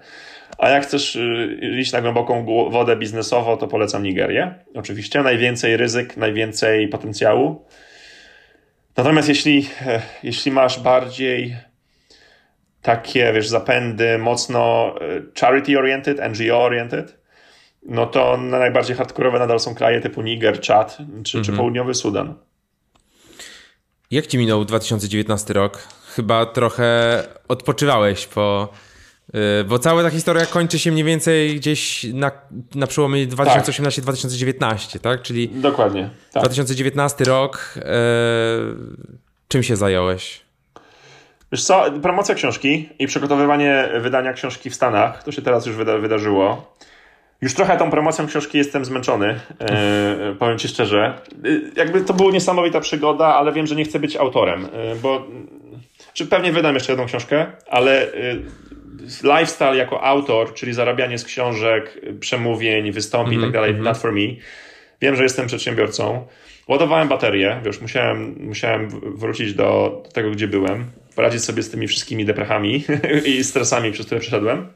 A 0.58 0.70
jak 0.70 0.84
chcesz 0.84 1.16
y, 1.16 1.76
iść 1.80 1.92
na 1.92 2.02
głęboką 2.02 2.46
wodę 2.70 2.96
biznesowo, 2.96 3.58
to 3.58 3.68
polecam 3.68 4.04
Nigerię. 4.04 4.56
Oczywiście 4.76 5.24
najwięcej 5.24 5.78
ryzyk, 5.78 6.18
najwięcej 6.18 6.88
potencjału. 6.88 7.66
Natomiast 8.98 9.30
jeśli, 9.30 9.68
e, 9.88 10.02
jeśli 10.24 10.52
masz 10.52 10.80
bardziej 10.80 11.56
takie, 12.82 13.34
wiesz, 13.34 13.48
zapędy 13.48 14.18
mocno 14.18 14.94
e, 15.02 15.22
charity-oriented, 15.34 16.30
NGO-oriented, 16.30 17.18
no 17.88 18.06
to 18.06 18.38
najbardziej 18.38 18.96
hardkorowe 18.96 19.40
nadal 19.40 19.60
są 19.60 19.76
kraje 19.76 20.02
typu 20.02 20.22
Niger, 20.22 20.60
Czad 20.60 20.98
czy, 21.24 21.32
czy 21.32 21.38
mhm. 21.38 21.58
Południowy 21.58 21.94
Sudan. 21.94 22.34
Jak 24.12 24.28
ci 24.28 24.38
minął 24.38 24.66
2019 24.66 25.54
rok? 25.54 25.88
Chyba 26.16 26.46
trochę 26.46 27.24
odpoczywałeś 27.48 28.28
po... 28.28 28.70
E, 29.34 29.64
bo 29.64 29.80
cała 29.80 30.04
ta 30.04 30.10
historia 30.10 30.46
kończy 30.46 30.80
się 30.80 30.92
mniej 30.92 31.04
więcej 31.04 31.56
gdzieś 31.56 32.04
na, 32.14 32.32
na 32.76 32.88
przełomie 32.88 33.28
2018-2019, 33.28 34.94
tak. 34.94 35.02
tak? 35.02 35.22
Czyli 35.22 35.50
Dokładnie. 35.50 36.10
Tak. 36.32 36.44
2019 36.44 37.24
rok. 37.24 37.74
E, 37.78 37.82
czym 39.48 39.64
się 39.64 39.76
zająłeś? 39.76 40.47
Wiesz 41.52 41.64
co, 41.64 41.86
promocja 42.02 42.36
książki 42.36 42.90
i 43.00 43.08
przygotowywanie 43.08 43.90
wydania 44.00 44.34
książki 44.34 44.70
w 44.70 44.76
Stanach, 44.76 45.24
to 45.24 45.32
się 45.32 45.42
teraz 45.42 45.66
już 45.66 45.76
wyda 45.76 45.98
wydarzyło. 45.98 46.76
Już 47.42 47.54
trochę 47.54 47.78
tą 47.78 47.92
promocją 47.92 48.28
książki 48.28 48.58
jestem 48.58 48.86
zmęczony, 48.86 49.40
e, 49.60 50.36
powiem 50.40 50.58
ci 50.58 50.68
szczerze. 50.68 51.22
E, 51.46 51.50
jakby 51.76 52.02
to 52.02 52.14
była 52.14 52.32
niesamowita 52.32 52.80
przygoda, 52.80 53.26
ale 53.26 53.52
wiem, 53.52 53.68
że 53.68 53.76
nie 53.76 53.86
chcę 53.86 54.00
być 54.00 54.16
autorem, 54.16 54.66
e, 54.66 54.96
bo 54.96 55.28
czy 56.14 56.26
pewnie 56.26 56.52
wydam 56.52 56.74
jeszcze 56.74 56.92
jedną 56.92 57.06
książkę, 57.06 57.46
ale 57.68 58.14
e, 58.14 58.36
lifestyle 59.24 59.78
jako 59.78 60.04
autor, 60.04 60.54
czyli 60.54 60.74
zarabianie 60.74 61.18
z 61.18 61.26
książek, 61.26 62.02
przemówień, 62.20 62.92
wystąpień 62.92 63.36
mm 63.36 63.50
-hmm, 63.52 63.54
itd., 63.54 63.68
mm 63.68 63.82
-hmm. 63.82 63.86
not 63.86 63.98
for 63.98 64.12
me. 64.12 64.28
Wiem, 65.02 65.16
że 65.16 65.24
jestem 65.24 65.48
przedsiębiorcą. 65.48 66.28
Ładowałem 66.68 67.08
baterię, 67.08 67.62
wiesz, 67.66 67.82
musiałem, 67.82 68.36
musiałem 68.40 68.90
wrócić 69.18 69.54
do, 69.54 70.02
do 70.04 70.10
tego, 70.12 70.32
gdzie 70.32 70.48
byłem 70.48 70.86
poradzić 71.18 71.44
sobie 71.44 71.64
z 71.64 71.70
tymi 71.70 71.88
wszystkimi 71.88 72.26
deprechami 72.26 72.84
i 73.36 73.44
stresami, 73.44 73.92
przez 73.92 74.06
które 74.06 74.22
przeszedłem. 74.22 74.68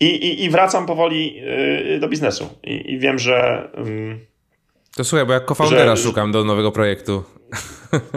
I, 0.00 0.06
i, 0.06 0.44
i 0.44 0.50
wracam 0.50 0.86
powoli 0.86 1.40
y, 1.94 1.98
do 2.00 2.08
biznesu. 2.08 2.48
I, 2.64 2.92
i 2.92 2.98
wiem, 2.98 3.18
że. 3.18 3.68
To 4.96 5.04
słuchaj, 5.04 5.26
bo 5.26 5.32
jak 5.32 5.48
co-foundera 5.48 5.96
szukam 5.96 6.32
do 6.32 6.44
nowego 6.44 6.72
projektu. 6.72 7.22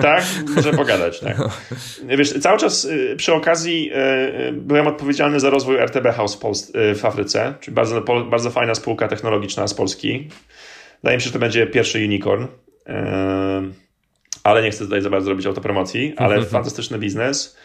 Tak, 0.01 0.23
może 0.55 0.73
pogadać, 0.73 1.19
tak. 1.19 1.37
Wiesz, 2.17 2.39
cały 2.39 2.59
czas 2.59 2.85
y, 2.85 3.15
przy 3.17 3.33
okazji 3.33 3.91
y, 4.49 4.51
byłem 4.51 4.87
odpowiedzialny 4.87 5.39
za 5.39 5.49
rozwój 5.49 5.77
RTB 5.77 6.07
House 6.15 6.39
w 6.95 7.05
Afryce, 7.05 7.53
czyli 7.59 7.75
bardzo, 7.75 8.01
bardzo 8.29 8.49
fajna 8.49 8.75
spółka 8.75 9.07
technologiczna 9.07 9.67
z 9.67 9.73
Polski. 9.73 10.29
Wydaje 11.03 11.17
mi 11.17 11.21
się, 11.21 11.27
że 11.27 11.33
to 11.33 11.39
będzie 11.39 11.67
pierwszy 11.67 11.97
unicorn 11.97 12.45
ale 14.43 14.63
nie 14.63 14.71
chcę 14.71 14.83
tutaj 14.83 15.01
za 15.01 15.09
bardzo 15.09 15.25
zrobić 15.25 15.45
autopromocji, 15.45 16.13
ale 16.17 16.35
mhm. 16.35 16.51
fantastyczny 16.51 16.99
biznes. 16.99 17.57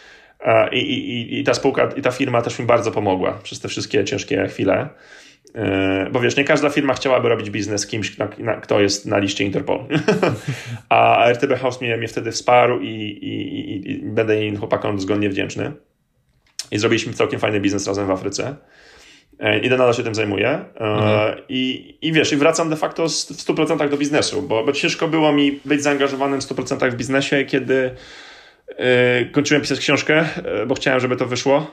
I, 0.73 0.79
i, 0.79 1.41
I 1.41 1.45
ta 1.45 1.55
spółka, 1.55 1.89
i 1.97 2.03
ta 2.03 2.11
firma 2.11 2.43
też 2.43 2.59
mi 2.59 2.67
bardzo 2.67 2.91
pomogła 2.91 3.33
przez 3.33 3.61
te 3.61 3.69
wszystkie 3.69 4.05
ciężkie 4.05 4.49
chwile. 4.49 4.89
E, 5.55 6.11
bo 6.13 6.21
wiesz, 6.21 6.37
nie 6.37 6.45
każda 6.45 6.71
firma 6.71 6.95
chciałaby 6.95 7.29
robić 7.29 7.51
biznes 7.51 7.81
z 7.81 7.87
kimś, 7.87 8.19
na, 8.19 8.29
na, 8.39 8.55
kto 8.55 8.81
jest 8.81 9.07
na 9.07 9.19
liście 9.19 9.45
Interpol. 9.45 9.85
A 10.89 11.29
RTB 11.29 11.59
House 11.61 11.81
mnie, 11.81 11.97
mnie 11.97 12.09
wtedy 12.09 12.33
wsparł 12.33 12.81
i, 12.81 12.89
i, 12.89 13.91
i 13.91 13.99
będę 14.03 14.45
im 14.45 14.57
chłopakom 14.57 15.01
zgodnie 15.01 15.31
wdzięczny. 15.31 15.73
I 16.71 16.79
zrobiliśmy 16.79 17.13
całkiem 17.13 17.41
fajny 17.41 17.61
biznes 17.61 17.87
razem 17.87 18.07
w 18.07 18.11
Afryce. 18.11 18.57
E, 19.41 19.59
I 19.59 19.71
nadal 19.71 19.95
się 19.95 20.03
tym 20.03 20.15
zajmuję. 20.15 20.49
E, 20.49 20.81
mhm. 20.81 21.39
I, 21.49 21.95
I 22.03 22.13
wiesz, 22.13 22.33
i 22.33 22.37
wracam 22.37 22.71
de 22.71 22.77
facto 22.77 23.09
w 23.09 23.13
100% 23.13 23.89
do 23.89 23.97
biznesu, 23.97 24.43
bo, 24.43 24.65
bo 24.65 24.73
ciężko 24.73 25.09
było 25.09 25.33
mi 25.33 25.61
być 25.65 25.83
zaangażowanym 25.83 26.41
w 26.41 26.45
100% 26.45 26.91
w 26.91 26.95
biznesie, 26.95 27.45
kiedy 27.45 27.95
e, 28.69 29.25
kończyłem 29.25 29.63
pisać 29.63 29.79
książkę, 29.79 30.29
bo 30.67 30.75
chciałem, 30.75 31.01
żeby 31.01 31.17
to 31.17 31.27
wyszło 31.27 31.71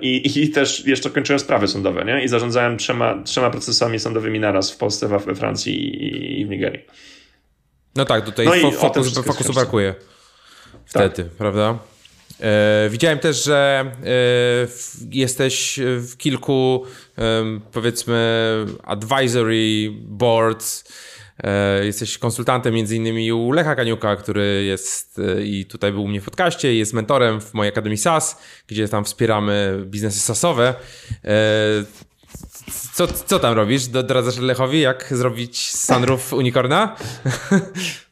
i, 0.00 0.42
i 0.42 0.50
też 0.50 0.86
jeszcze 0.86 1.10
kończyłem 1.10 1.38
sprawy 1.38 1.68
sądowe, 1.68 2.04
nie? 2.04 2.24
I 2.24 2.28
zarządzałem 2.28 2.76
trzema, 2.76 3.22
trzema 3.24 3.50
procesami 3.50 3.98
sądowymi 3.98 4.40
naraz 4.40 4.72
w 4.72 4.76
Polsce, 4.76 5.08
we 5.08 5.34
Francji 5.34 6.40
i 6.40 6.46
w 6.46 6.48
Nigerii. 6.48 6.80
No 7.96 8.04
tak, 8.04 8.24
tutaj 8.24 8.46
no 8.62 8.70
fokus, 8.70 9.14
fokusu 9.14 9.52
brakuje 9.52 9.94
wtedy, 10.86 11.24
tak. 11.24 11.32
prawda? 11.32 11.78
E, 12.40 12.88
widziałem 12.90 13.18
też, 13.18 13.44
że 13.44 13.84
e, 14.04 14.10
jesteś 15.10 15.80
w 15.82 16.16
kilku, 16.16 16.84
powiedzmy, 17.72 18.16
advisory 18.82 19.90
boards. 20.00 20.84
E, 21.44 21.84
jesteś 21.86 22.18
konsultantem 22.18 22.74
między 22.74 22.96
innymi 22.96 23.32
u 23.32 23.52
Lecha 23.52 23.74
Kaniuka, 23.74 24.16
który 24.16 24.64
jest 24.64 25.20
i 25.44 25.66
tutaj 25.66 25.92
był 25.92 26.02
u 26.02 26.08
mnie 26.08 26.20
w 26.20 26.24
podcaście, 26.24 26.74
jest 26.74 26.92
mentorem 26.92 27.40
w 27.40 27.54
mojej 27.54 27.72
Akademii 27.72 27.98
SAS, 27.98 28.42
gdzie 28.66 28.88
tam 28.88 29.04
wspieramy 29.04 29.82
biznesy 29.86 30.20
SASowe. 30.20 30.74
Co, 32.94 33.06
co 33.06 33.38
tam 33.38 33.54
robisz? 33.54 33.86
Doradzasz 33.86 34.38
Lechowi, 34.38 34.80
jak 34.80 35.08
zrobić 35.10 35.70
sunroof 35.76 36.32
unicorna? 36.32 36.96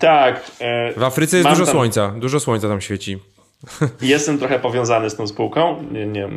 Tak. 0.00 0.50
E, 0.60 0.92
w 0.92 1.02
Afryce 1.02 1.36
jest 1.36 1.48
dużo 1.48 1.64
tam, 1.64 1.74
słońca, 1.74 2.14
dużo 2.16 2.40
słońca 2.40 2.68
tam 2.68 2.80
świeci. 2.80 3.18
Jestem 4.02 4.38
trochę 4.38 4.58
powiązany 4.58 5.10
z 5.10 5.16
tą 5.16 5.26
spółką. 5.26 5.84
Nie, 5.92 6.06
nie, 6.06 6.28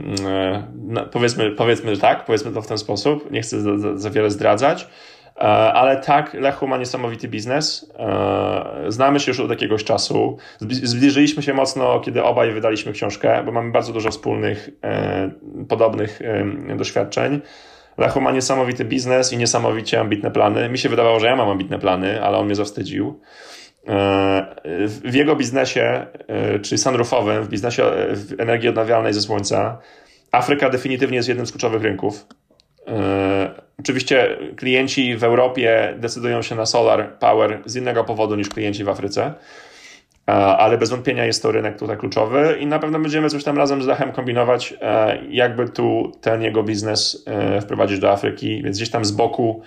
no, 0.75 1.05
powiedzmy, 1.05 1.51
powiedzmy 1.51 1.97
tak, 1.97 2.25
powiedzmy 2.25 2.51
to 2.51 2.61
w 2.61 2.67
ten 2.67 2.77
sposób. 2.77 3.31
Nie 3.31 3.41
chcę 3.41 3.61
za, 3.61 3.77
za, 3.77 3.97
za 3.97 4.09
wiele 4.09 4.31
zdradzać. 4.31 4.87
E, 5.37 5.41
ale 5.73 5.97
tak, 5.97 6.33
Lechu 6.33 6.67
ma 6.67 6.77
niesamowity 6.77 7.27
biznes. 7.27 7.91
Znamy 8.87 9.19
się 9.19 9.31
już 9.31 9.39
od 9.39 9.49
jakiegoś 9.49 9.83
czasu. 9.83 10.37
Zbliżyliśmy 10.83 11.43
się 11.43 11.53
mocno, 11.53 11.99
kiedy 11.99 12.23
obaj 12.23 12.53
wydaliśmy 12.53 12.93
książkę, 12.93 13.43
bo 13.45 13.51
mamy 13.51 13.71
bardzo 13.71 13.93
dużo 13.93 14.11
wspólnych, 14.11 14.69
podobnych 15.67 16.19
doświadczeń. 16.77 17.41
Lechu 17.97 18.21
ma 18.21 18.31
niesamowity 18.31 18.85
biznes 18.85 19.33
i 19.33 19.37
niesamowicie 19.37 19.99
ambitne 19.99 20.31
plany. 20.31 20.69
Mi 20.69 20.77
się 20.77 20.89
wydawało, 20.89 21.19
że 21.19 21.27
ja 21.27 21.35
mam 21.35 21.49
ambitne 21.49 21.79
plany, 21.79 22.23
ale 22.23 22.37
on 22.37 22.45
mnie 22.45 22.55
zawstydził. 22.55 23.19
E, 23.87 24.55
w 24.87 25.15
jego 25.15 25.35
biznesie, 25.35 26.05
e, 26.27 26.59
czyli 26.59 26.77
sunroofowym, 26.77 27.43
w 27.43 27.49
biznesie 27.49 27.83
w 28.11 28.35
energii 28.37 28.69
odnawialnej 28.69 29.13
ze 29.13 29.21
słońca, 29.21 29.79
Afryka 30.31 30.69
definitywnie 30.69 31.17
jest 31.17 31.29
jednym 31.29 31.47
z 31.47 31.51
kluczowych 31.51 31.81
rynków. 31.81 32.25
Oczywiście 33.79 34.37
klienci 34.55 35.15
w 35.17 35.23
Europie 35.23 35.93
decydują 35.97 36.41
się 36.41 36.55
na 36.55 36.65
solar 36.65 37.17
power 37.19 37.61
z 37.65 37.75
innego 37.75 38.03
powodu 38.03 38.35
niż 38.35 38.49
klienci 38.49 38.83
w 38.83 38.89
Afryce 38.89 39.33
ale 40.25 40.77
bez 40.77 40.89
wątpienia 40.89 41.25
jest 41.25 41.43
to 41.43 41.51
rynek 41.51 41.79
tutaj 41.79 41.97
kluczowy 41.97 42.57
i 42.59 42.65
na 42.65 42.79
pewno 42.79 42.99
będziemy 42.99 43.29
coś 43.29 43.43
tam 43.43 43.57
razem 43.57 43.83
z 43.83 43.85
Lechem 43.85 44.11
kombinować, 44.11 44.73
e, 44.81 45.17
jakby 45.29 45.69
tu 45.69 46.11
ten 46.21 46.41
jego 46.41 46.63
biznes 46.63 47.23
e, 47.27 47.61
wprowadzić 47.61 47.99
do 47.99 48.11
Afryki, 48.11 48.63
więc 48.63 48.77
gdzieś 48.77 48.89
tam 48.89 49.05
z 49.05 49.11
boku 49.11 49.61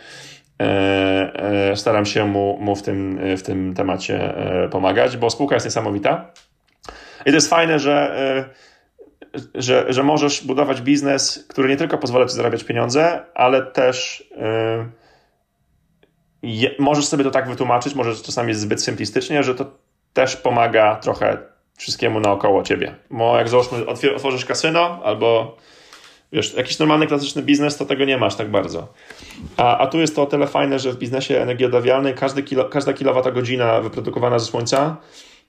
e, 0.63 1.73
staram 1.77 2.07
się 2.07 2.25
mu, 2.25 2.59
mu 2.61 2.77
w, 2.77 2.83
tym, 2.83 3.21
w 3.37 3.43
tym 3.43 3.75
temacie 3.75 4.35
pomagać, 4.71 5.17
bo 5.17 5.31
spółka 5.31 5.57
jest 5.57 5.67
niesamowita. 5.67 6.33
I 7.21 7.31
to 7.31 7.35
jest 7.35 7.51
fajne, 7.51 7.79
że, 7.79 8.17
że, 9.55 9.87
że 9.89 10.03
możesz 10.03 10.47
budować 10.47 10.83
biznes, 10.83 11.47
który 11.49 11.69
nie 11.69 11.77
tylko 11.77 11.99
pozwala 11.99 12.27
ci 12.27 12.35
zarabiać 12.35 12.65
pieniądze, 12.65 13.23
ale 13.35 13.63
też 13.63 14.29
możesz 16.79 17.07
sobie 17.07 17.25
to 17.25 17.31
tak 17.31 17.49
wytłumaczyć, 17.49 17.95
może 17.95 18.15
czasami 18.15 18.55
zbyt 18.55 18.85
simplistycznie, 18.85 19.43
że 19.43 19.55
to 19.55 19.86
też 20.17 20.37
pomaga 20.37 20.97
trochę 20.97 21.39
wszystkiemu 21.79 22.21
naokoło 22.21 22.63
ciebie. 22.63 22.95
Bo 23.11 23.39
jak 23.39 23.49
załóżmy, 23.49 23.87
otworzysz 23.87 24.45
kasyno 24.45 25.01
albo 25.05 25.57
wiesz, 26.33 26.55
jakiś 26.55 26.79
normalny, 26.79 27.07
klasyczny 27.07 27.43
biznes, 27.43 27.77
to 27.77 27.85
tego 27.85 28.05
nie 28.05 28.19
masz 28.19 28.35
tak 28.35 28.51
bardzo. 28.51 28.93
A, 29.57 29.79
a 29.79 29.87
tu 29.87 30.01
jest 30.01 30.17
to 30.17 30.23
o 30.23 30.27
tyle 30.27 30.47
fajne, 30.47 30.79
że 30.79 30.93
w 30.93 30.99
biznesie 30.99 31.39
energii 31.39 31.67
odnawialnej 31.67 32.15
każdy 32.15 32.43
kilo, 32.43 32.65
każda 32.65 32.93
kilowatogodzina 32.93 33.81
wyprodukowana 33.81 34.39
ze 34.39 34.47
słońca, 34.47 34.97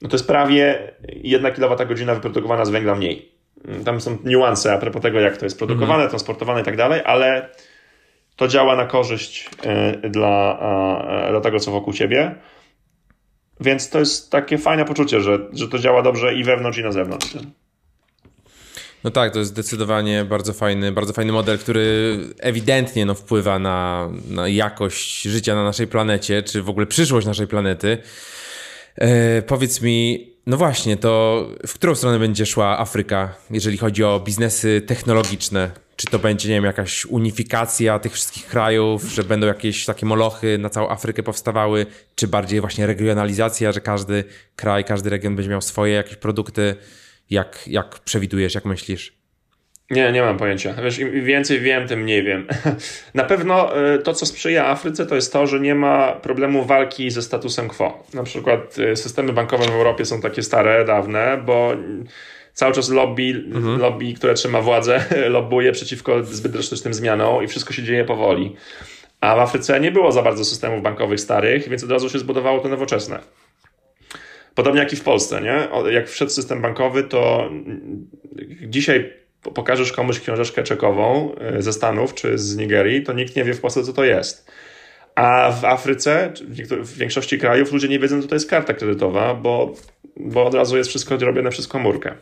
no 0.02 0.10
to 0.10 0.16
jest 0.16 0.28
prawie 0.28 0.94
jedna 1.10 1.52
kilowatogodzina 1.52 2.16
wyprodukowana 2.16 2.66
z 2.66 2.70
węgla 2.70 2.96
mniej. 2.96 3.32
Tam 3.86 4.02
są 4.02 4.18
niuanse 4.24 4.74
a 4.74 4.78
propos 4.78 5.02
tego, 5.02 5.20
jak 5.20 5.38
to 5.38 5.46
jest 5.46 5.58
produkowane, 5.58 5.94
mhm. 5.94 6.10
transportowane 6.10 6.62
i 6.62 6.64
tak 6.64 6.78
dalej, 6.78 7.02
ale 7.06 7.50
to 8.36 8.48
działa 8.48 8.76
na 8.76 8.86
korzyść 8.86 9.50
y, 10.04 10.10
dla, 10.10 10.60
y, 11.28 11.32
dla 11.32 11.42
tego, 11.42 11.60
co 11.60 11.72
wokół 11.72 11.94
ciebie. 11.94 12.36
Więc 13.60 13.90
to 13.90 14.00
jest 14.00 14.32
takie 14.32 14.58
fajne 14.58 14.86
poczucie, 14.86 15.22
że, 15.22 15.40
że 15.54 15.68
to 15.68 15.80
działa 15.80 16.02
dobrze 16.02 16.36
i 16.36 16.44
wewnątrz, 16.44 16.78
i 16.78 16.84
na 16.84 16.92
zewnątrz. 16.92 17.28
No 19.04 19.12
tak, 19.12 19.34
to 19.34 19.40
jest 19.40 19.52
zdecydowanie 19.52 20.26
bardzo 20.26 20.54
fajny, 20.54 20.92
bardzo 20.92 21.14
fajny 21.14 21.32
model, 21.32 21.60
który 21.60 22.18
ewidentnie 22.40 23.06
no, 23.06 23.16
wpływa 23.16 23.60
na, 23.60 24.10
na 24.30 24.48
jakość 24.48 25.22
życia 25.22 25.56
na 25.56 25.64
naszej 25.64 25.88
planecie, 25.88 26.44
czy 26.44 26.62
w 26.62 26.70
ogóle 26.70 26.86
przyszłość 26.86 27.28
naszej 27.28 27.48
planety. 27.48 27.98
E, 28.96 29.42
powiedz 29.42 29.82
mi, 29.82 30.28
no 30.48 30.58
właśnie, 30.58 30.98
to 30.98 31.46
w 31.68 31.74
którą 31.74 31.96
stronę 31.96 32.20
będzie 32.20 32.46
szła 32.46 32.80
Afryka, 32.80 33.36
jeżeli 33.52 33.78
chodzi 33.78 34.04
o 34.04 34.20
biznesy 34.20 34.82
technologiczne? 34.88 35.87
Czy 35.98 36.08
to 36.08 36.20
będzie, 36.20 36.50
nie 36.50 36.56
wiem, 36.56 36.64
jakaś 36.64 37.06
unifikacja 37.06 38.00
tych 38.00 38.14
wszystkich 38.14 38.46
krajów, 38.46 39.04
że 39.04 39.24
będą 39.24 39.48
jakieś 39.48 39.86
takie 39.86 40.06
molochy 40.06 40.58
na 40.58 40.70
całą 40.70 40.90
Afrykę 40.90 41.24
powstawały, 41.24 41.86
czy 42.16 42.28
bardziej 42.28 42.62
właśnie 42.62 42.88
regionalizacja, 42.88 43.72
że 43.72 43.82
każdy 43.82 44.24
kraj, 44.56 44.84
każdy 44.84 45.10
region 45.10 45.36
będzie 45.36 45.52
miał 45.52 45.62
swoje 45.62 45.94
jakieś 45.94 46.16
produkty? 46.16 46.76
Jak, 47.30 47.64
jak 47.68 48.00
przewidujesz, 48.00 48.56
jak 48.56 48.66
myślisz? 48.66 49.18
Nie, 49.92 50.12
nie 50.12 50.22
mam 50.22 50.38
pojęcia. 50.38 50.74
Wiesz, 50.84 51.00
im 51.00 51.26
więcej 51.26 51.60
wiem, 51.60 51.88
tym 51.88 52.02
mniej 52.02 52.24
wiem. 52.24 52.48
Na 53.14 53.24
pewno 53.24 53.84
y, 53.96 54.00
to, 54.00 54.14
co 54.14 54.26
sprzyja 54.26 54.68
Afryce, 54.68 55.06
to 55.06 55.16
jest 55.16 55.34
to, 55.34 55.48
że 55.48 55.60
nie 55.60 55.76
ma 55.76 56.12
problemu 56.12 56.66
walki 56.66 57.12
ze 57.12 57.22
statusem 57.22 57.68
quo. 57.68 58.04
Na 58.14 58.24
przykład 58.24 58.78
y, 58.78 58.96
systemy 58.96 59.34
bankowe 59.34 59.66
w 59.66 59.70
Europie 59.76 60.06
są 60.06 60.22
takie 60.22 60.44
stare, 60.44 60.86
dawne, 60.86 61.42
bo 61.46 61.74
cały 62.58 62.74
czas 62.74 62.90
lobby, 62.90 63.44
mhm. 63.54 63.80
lobby 63.80 64.14
które 64.14 64.34
trzyma 64.34 64.62
władzę, 64.62 65.06
lobbuje 65.30 65.72
przeciwko 65.72 66.24
zbyt 66.24 66.52
drastycznym 66.52 66.94
zmianom 66.94 67.44
i 67.44 67.48
wszystko 67.48 67.74
się 67.74 67.84
dzieje 67.84 68.06
powoli. 68.06 68.56
A 69.22 69.36
w 69.36 69.40
Afryce 69.40 69.80
nie 69.80 69.92
było 69.92 70.12
za 70.12 70.22
bardzo 70.22 70.46
systemów 70.46 70.82
bankowych 70.82 71.20
starych, 71.20 71.70
więc 71.70 71.84
od 71.84 71.92
razu 71.92 72.10
się 72.10 72.20
zbudowało 72.20 72.60
to 72.60 72.70
nowoczesne. 72.70 73.20
Podobnie 74.56 74.80
jak 74.80 74.94
i 74.94 74.96
w 74.96 75.04
Polsce, 75.04 75.42
nie? 75.42 75.68
Jak 75.92 76.10
wszedł 76.10 76.32
system 76.32 76.62
bankowy, 76.62 77.04
to 77.04 77.50
dzisiaj 78.62 79.14
pokażesz 79.42 79.92
komuś 79.92 80.20
książeczkę 80.20 80.64
czekową 80.64 81.36
e, 81.36 81.62
ze 81.62 81.74
Stanów 81.74 82.14
czy 82.14 82.38
z 82.38 82.58
Nigerii, 82.58 83.04
to 83.04 83.14
nikt 83.14 83.36
nie 83.36 83.44
wie 83.44 83.54
w 83.54 83.62
Polsce, 83.62 83.84
co 83.84 83.94
to 83.94 84.04
jest. 84.04 84.52
A 85.18 85.52
w 85.52 85.66
Afryce, 85.66 86.34
w 86.70 86.98
większości 86.98 87.38
krajów, 87.38 87.74
ludzie 87.74 87.88
nie 87.88 88.00
wiedzą, 88.00 88.22
co 88.22 88.28
to 88.28 88.36
jest 88.36 88.50
karta 88.50 88.74
kredytowa, 88.74 89.34
bo, 89.34 89.74
bo 90.18 90.46
od 90.46 90.54
razu 90.54 90.78
jest 90.78 90.90
wszystko 90.90 91.18
robione 91.18 91.50
przez 91.50 91.68
komórkę. 91.68 92.16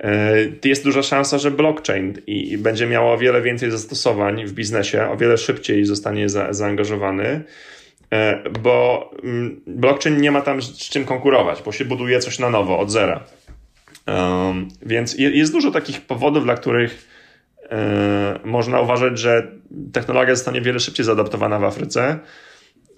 E, 0.00 0.34
jest 0.64 0.84
duża 0.84 1.02
szansa, 1.02 1.38
że 1.38 1.50
blockchain 1.50 2.14
i, 2.26 2.58
będzie 2.58 2.86
miało 2.86 3.12
o 3.12 3.18
wiele 3.18 3.42
więcej 3.42 3.70
zastosowań 3.70 4.46
w 4.46 4.52
biznesie, 4.52 5.08
o 5.10 5.16
wiele 5.16 5.38
szybciej 5.38 5.84
zostanie 5.84 6.28
za, 6.28 6.52
zaangażowany, 6.52 7.44
e, 8.12 8.50
bo 8.62 9.10
mm, 9.24 9.60
blockchain 9.66 10.20
nie 10.20 10.30
ma 10.30 10.40
tam 10.40 10.62
z 10.62 10.88
czym 10.88 11.04
konkurować, 11.04 11.62
bo 11.62 11.72
się 11.72 11.84
buduje 11.84 12.20
coś 12.20 12.38
na 12.38 12.50
nowo, 12.50 12.78
od 12.78 12.90
zera. 12.90 13.24
Um, 14.06 14.68
więc 14.82 15.14
jest 15.18 15.52
dużo 15.52 15.70
takich 15.70 16.00
powodów, 16.00 16.44
dla 16.44 16.54
których 16.54 17.17
można 18.44 18.80
uważać, 18.80 19.18
że 19.18 19.52
technologia 19.92 20.34
zostanie 20.34 20.60
wiele 20.60 20.80
szybciej 20.80 21.06
zaadaptowana 21.06 21.58
w 21.58 21.64
Afryce, 21.64 22.18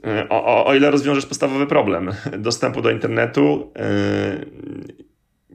e, 0.07 0.29
o, 0.29 0.45
o, 0.45 0.67
o 0.67 0.75
ile 0.75 0.91
rozwiążesz 0.91 1.27
podstawowy 1.27 1.67
problem 1.67 2.11
dostępu 2.39 2.83
do 2.83 2.91
internetu 2.91 3.73
e, 3.77 4.45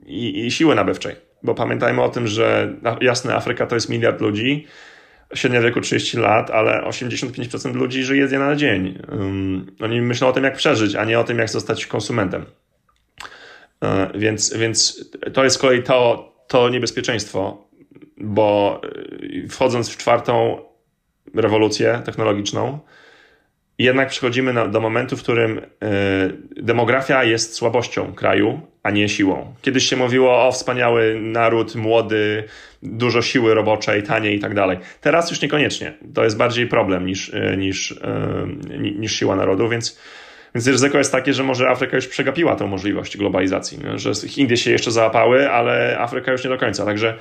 i, 0.06 0.46
i 0.46 0.50
siły 0.50 0.74
nabywczej. 0.74 1.14
Bo 1.42 1.54
pamiętajmy 1.54 2.02
o 2.02 2.08
tym, 2.08 2.26
że 2.26 2.74
jasne, 3.00 3.34
Afryka 3.34 3.66
to 3.66 3.74
jest 3.74 3.88
miliard 3.88 4.20
ludzi, 4.20 4.66
średnia 5.34 5.60
wieku 5.60 5.80
30 5.80 6.16
lat, 6.16 6.50
ale 6.50 6.82
85% 6.82 7.74
ludzi 7.74 8.04
żyje 8.04 8.26
z 8.26 8.30
dnia 8.30 8.38
na 8.38 8.56
dzień. 8.56 8.98
Um, 9.08 9.66
oni 9.80 10.00
myślą 10.00 10.28
o 10.28 10.32
tym, 10.32 10.44
jak 10.44 10.56
przeżyć, 10.56 10.94
a 10.94 11.04
nie 11.04 11.18
o 11.18 11.24
tym, 11.24 11.38
jak 11.38 11.50
zostać 11.50 11.86
konsumentem. 11.86 12.44
E, 13.84 14.10
więc, 14.14 14.56
więc 14.56 15.04
to 15.32 15.44
jest 15.44 15.56
z 15.56 15.58
kolei 15.58 15.82
to, 15.82 16.32
to 16.48 16.68
niebezpieczeństwo, 16.68 17.65
bo 18.16 18.80
e, 19.44 19.48
wchodząc 19.48 19.90
w 19.90 19.96
czwartą 19.96 20.58
rewolucję 21.34 22.02
technologiczną, 22.04 22.78
jednak 23.78 24.08
przechodzimy 24.08 24.52
na, 24.52 24.68
do 24.68 24.80
momentu, 24.80 25.16
w 25.16 25.22
którym 25.22 25.58
y, 25.58 25.62
demografia 26.62 27.24
jest 27.24 27.54
słabością 27.54 28.12
kraju, 28.14 28.60
a 28.82 28.90
nie 28.90 29.08
siłą. 29.08 29.54
Kiedyś 29.62 29.88
się 29.88 29.96
mówiło 29.96 30.46
o 30.46 30.52
wspaniały 30.52 31.20
naród, 31.20 31.74
młody, 31.74 32.44
dużo 32.82 33.22
siły 33.22 33.54
roboczej, 33.54 34.02
taniej 34.02 34.36
i 34.36 34.40
tak 34.40 34.54
dalej. 34.54 34.78
Teraz 35.00 35.30
już 35.30 35.42
niekoniecznie. 35.42 35.92
To 36.14 36.24
jest 36.24 36.36
bardziej 36.36 36.66
problem 36.66 37.06
niż, 37.06 37.28
y, 37.28 37.56
niż, 37.58 37.90
y, 37.90 38.78
niż 38.78 39.12
siła 39.12 39.36
narodu, 39.36 39.68
więc 39.68 40.00
więc 40.54 40.66
ryzyko 40.66 40.98
jest 40.98 41.12
takie, 41.12 41.32
że 41.32 41.42
może 41.42 41.68
Afryka 41.68 41.96
już 41.96 42.06
przegapiła 42.06 42.56
tę 42.56 42.66
możliwość 42.66 43.16
globalizacji, 43.16 43.78
że 43.94 44.12
Indie 44.36 44.56
się 44.56 44.70
jeszcze 44.70 44.90
załapały, 44.90 45.50
ale 45.50 45.98
Afryka 45.98 46.32
już 46.32 46.44
nie 46.44 46.50
do 46.50 46.58
końca. 46.58 46.84
Także 46.84 47.18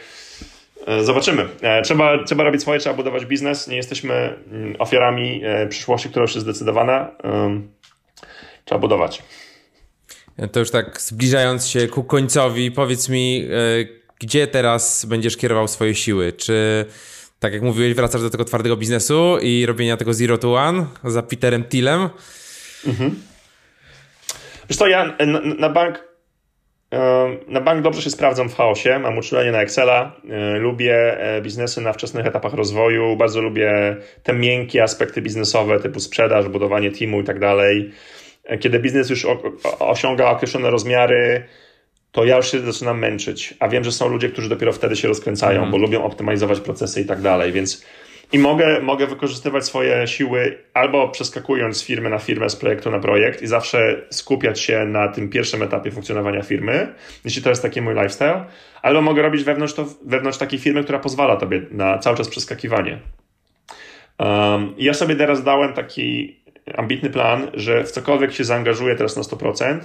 zobaczymy. 1.02 1.48
E, 1.62 1.82
trzeba, 1.82 2.24
trzeba 2.24 2.44
robić 2.44 2.62
swoje, 2.62 2.80
trzeba 2.80 2.96
budować 2.96 3.26
biznes. 3.26 3.68
Nie 3.68 3.78
jesteśmy 3.78 4.14
mm, 4.52 4.76
ofiarami 4.80 5.42
e, 5.44 5.68
przyszłości, 5.68 6.10
która 6.10 6.24
już 6.24 6.36
jest 6.36 6.44
zdecydowana. 6.44 7.12
Trzeba 8.66 8.80
budować. 8.80 9.24
To 10.52 10.60
już 10.60 10.72
tak 10.72 11.02
zbliżając 11.02 11.68
się 11.68 11.88
ku 11.88 12.04
końcowi, 12.04 12.72
powiedz 12.72 13.10
mi, 13.10 13.48
gdzie 14.20 14.48
teraz 14.48 15.06
będziesz 15.06 15.38
kierował 15.38 15.68
swoje 15.68 15.96
siły? 15.96 16.34
Czy 16.34 16.86
tak 17.40 17.54
jak 17.54 17.62
mówiłeś, 17.62 17.94
wracasz 17.94 18.22
do 18.22 18.30
tego 18.30 18.46
twardego 18.46 18.78
biznesu 18.78 19.38
i 19.42 19.66
robienia 19.66 19.98
tego 19.98 20.14
zero 20.14 20.38
to 20.38 20.56
one 20.56 20.86
za 21.04 21.24
Peterem 21.24 21.64
Tillem? 21.64 22.10
Mhm. 22.88 23.16
Wiesz 24.70 24.78
co, 24.78 24.88
ja 24.88 25.16
na, 25.26 25.40
na 25.40 25.70
bank 25.70 26.04
na 27.48 27.62
bank 27.62 27.82
dobrze 27.82 28.02
się 28.02 28.10
sprawdzam 28.10 28.50
w 28.50 28.56
chaosie, 28.56 29.00
mam 29.00 29.18
uczulenie 29.18 29.52
na 29.52 29.62
Excela, 29.62 30.16
e, 30.30 30.58
lubię 30.58 31.20
e, 31.20 31.42
biznesy 31.42 31.82
na 31.82 31.94
wczesnych 31.94 32.26
etapach 32.26 32.54
rozwoju, 32.54 33.16
bardzo 33.16 33.42
lubię 33.42 33.98
te 34.24 34.34
miękkie 34.34 34.84
aspekty 34.84 35.22
biznesowe 35.22 35.80
typu 35.80 36.00
sprzedaż, 36.00 36.48
budowanie 36.48 36.92
teamu 36.92 37.22
i 37.22 37.24
tak 37.24 37.40
dalej. 37.40 37.92
E, 38.44 38.58
kiedy 38.58 38.80
biznes 38.80 39.10
już 39.10 39.28
osiąga 39.80 40.30
określone 40.30 40.70
rozmiary, 40.70 41.44
to 42.12 42.26
ja 42.26 42.38
już 42.38 42.52
się 42.52 42.60
zaczynam 42.60 43.00
męczyć, 43.00 43.54
a 43.60 43.68
wiem, 43.68 43.84
że 43.84 43.92
są 43.92 44.10
ludzie, 44.10 44.30
którzy 44.30 44.50
dopiero 44.50 44.74
wtedy 44.74 44.96
się 44.96 45.08
rozkręcają, 45.08 45.60
mm. 45.60 45.72
bo 45.72 45.78
lubią 45.78 46.04
optymalizować 46.04 46.60
procesy 46.60 47.02
i 47.02 47.06
tak 47.06 47.22
dalej, 47.22 47.52
więc 47.52 47.86
i 48.32 48.40
mogę, 48.40 48.82
mogę 48.82 49.08
wykorzystywać 49.08 49.66
swoje 49.66 50.08
siły 50.08 50.58
albo 50.74 51.10
przeskakując 51.10 51.78
z 51.78 51.84
firmy 51.84 52.10
na 52.10 52.20
firmę, 52.20 52.50
z 52.50 52.56
projektu 52.56 52.92
na 52.92 53.00
projekt 53.00 53.42
i 53.42 53.48
zawsze 53.48 54.02
skupiać 54.10 54.60
się 54.60 54.86
na 54.86 55.08
tym 55.08 55.30
pierwszym 55.30 55.64
etapie 55.64 55.92
funkcjonowania 55.92 56.42
firmy, 56.42 56.94
jeśli 57.26 57.42
to 57.42 57.50
jest 57.50 57.62
taki 57.62 57.82
mój 57.82 57.94
lifestyle, 57.94 58.46
albo 58.82 59.02
mogę 59.02 59.22
robić 59.22 59.44
wewnątrz, 59.44 59.74
to, 59.74 59.86
wewnątrz 60.06 60.38
takiej 60.38 60.60
firmy, 60.60 60.84
która 60.84 61.00
pozwala 61.00 61.36
tobie 61.36 61.62
na 61.72 61.98
cały 61.98 62.18
czas 62.18 62.30
przeskakiwanie. 62.30 63.00
Um, 64.20 64.74
ja 64.78 64.94
sobie 64.94 65.16
teraz 65.16 65.44
dałem 65.44 65.74
taki 65.74 66.40
ambitny 66.78 67.10
plan, 67.10 67.52
że 67.54 67.84
w 67.84 67.92
cokolwiek 67.92 68.34
się 68.34 68.44
zaangażuję 68.44 68.96
teraz 68.96 69.16
na 69.16 69.22
100%, 69.22 69.80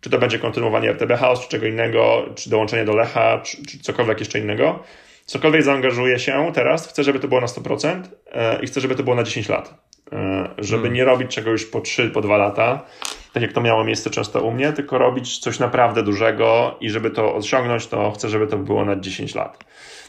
czy 0.00 0.10
to 0.10 0.18
będzie 0.18 0.38
kontynuowanie 0.38 0.90
RTB 0.90 1.16
House, 1.18 1.40
czy 1.40 1.48
czego 1.48 1.66
innego, 1.66 2.26
czy 2.34 2.50
dołączenie 2.50 2.84
do 2.84 2.96
Lecha, 2.96 3.40
czy, 3.44 3.66
czy 3.66 3.78
cokolwiek 3.78 4.18
jeszcze 4.18 4.38
innego, 4.38 4.82
cokolwiek 5.30 5.62
zaangażuję 5.62 6.18
się 6.18 6.52
teraz, 6.54 6.88
chcę, 6.88 7.04
żeby 7.04 7.20
to 7.20 7.28
było 7.28 7.40
na 7.40 7.46
100% 7.46 8.02
e, 8.32 8.62
i 8.62 8.66
chcę, 8.66 8.80
żeby 8.80 8.94
to 8.94 9.02
było 9.02 9.16
na 9.16 9.22
10 9.22 9.48
lat. 9.48 9.74
E, 10.12 10.48
żeby 10.58 10.82
hmm. 10.82 10.92
nie 10.92 11.04
robić 11.04 11.34
czegoś 11.34 11.64
po 11.64 11.80
3, 11.80 12.10
po 12.10 12.20
2 12.20 12.36
lata, 12.36 12.84
tak 13.32 13.42
jak 13.42 13.52
to 13.52 13.60
miało 13.60 13.84
miejsce 13.84 14.10
często 14.10 14.42
u 14.42 14.50
mnie, 14.50 14.72
tylko 14.72 14.98
robić 14.98 15.38
coś 15.38 15.58
naprawdę 15.58 16.02
dużego 16.02 16.76
i 16.80 16.90
żeby 16.90 17.10
to 17.10 17.34
osiągnąć, 17.34 17.86
to 17.86 18.10
chcę, 18.10 18.28
żeby 18.28 18.46
to 18.46 18.56
było 18.56 18.84
na 18.84 18.96
10 18.96 19.34
lat. 19.34 19.64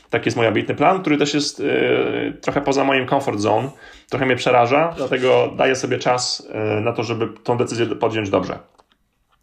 Taki 0.10 0.28
jest 0.28 0.38
mój 0.38 0.48
ambitny 0.48 0.76
plan, 0.76 1.02
który 1.02 1.18
też 1.18 1.34
jest 1.34 1.60
y, 1.60 2.38
trochę 2.42 2.62
poza 2.62 2.84
moim 2.84 3.08
comfort 3.08 3.40
zone. 3.40 3.70
Trochę 4.10 4.26
mnie 4.26 4.36
przeraża, 4.36 4.94
dlatego 4.98 5.54
daję 5.58 5.76
sobie 5.76 6.00
czas 6.00 6.48
y, 6.78 6.82
na 6.82 6.94
to, 6.94 7.04
żeby 7.04 7.28
tą 7.44 7.58
decyzję 7.58 7.86
podjąć 7.86 8.30
dobrze 8.30 8.60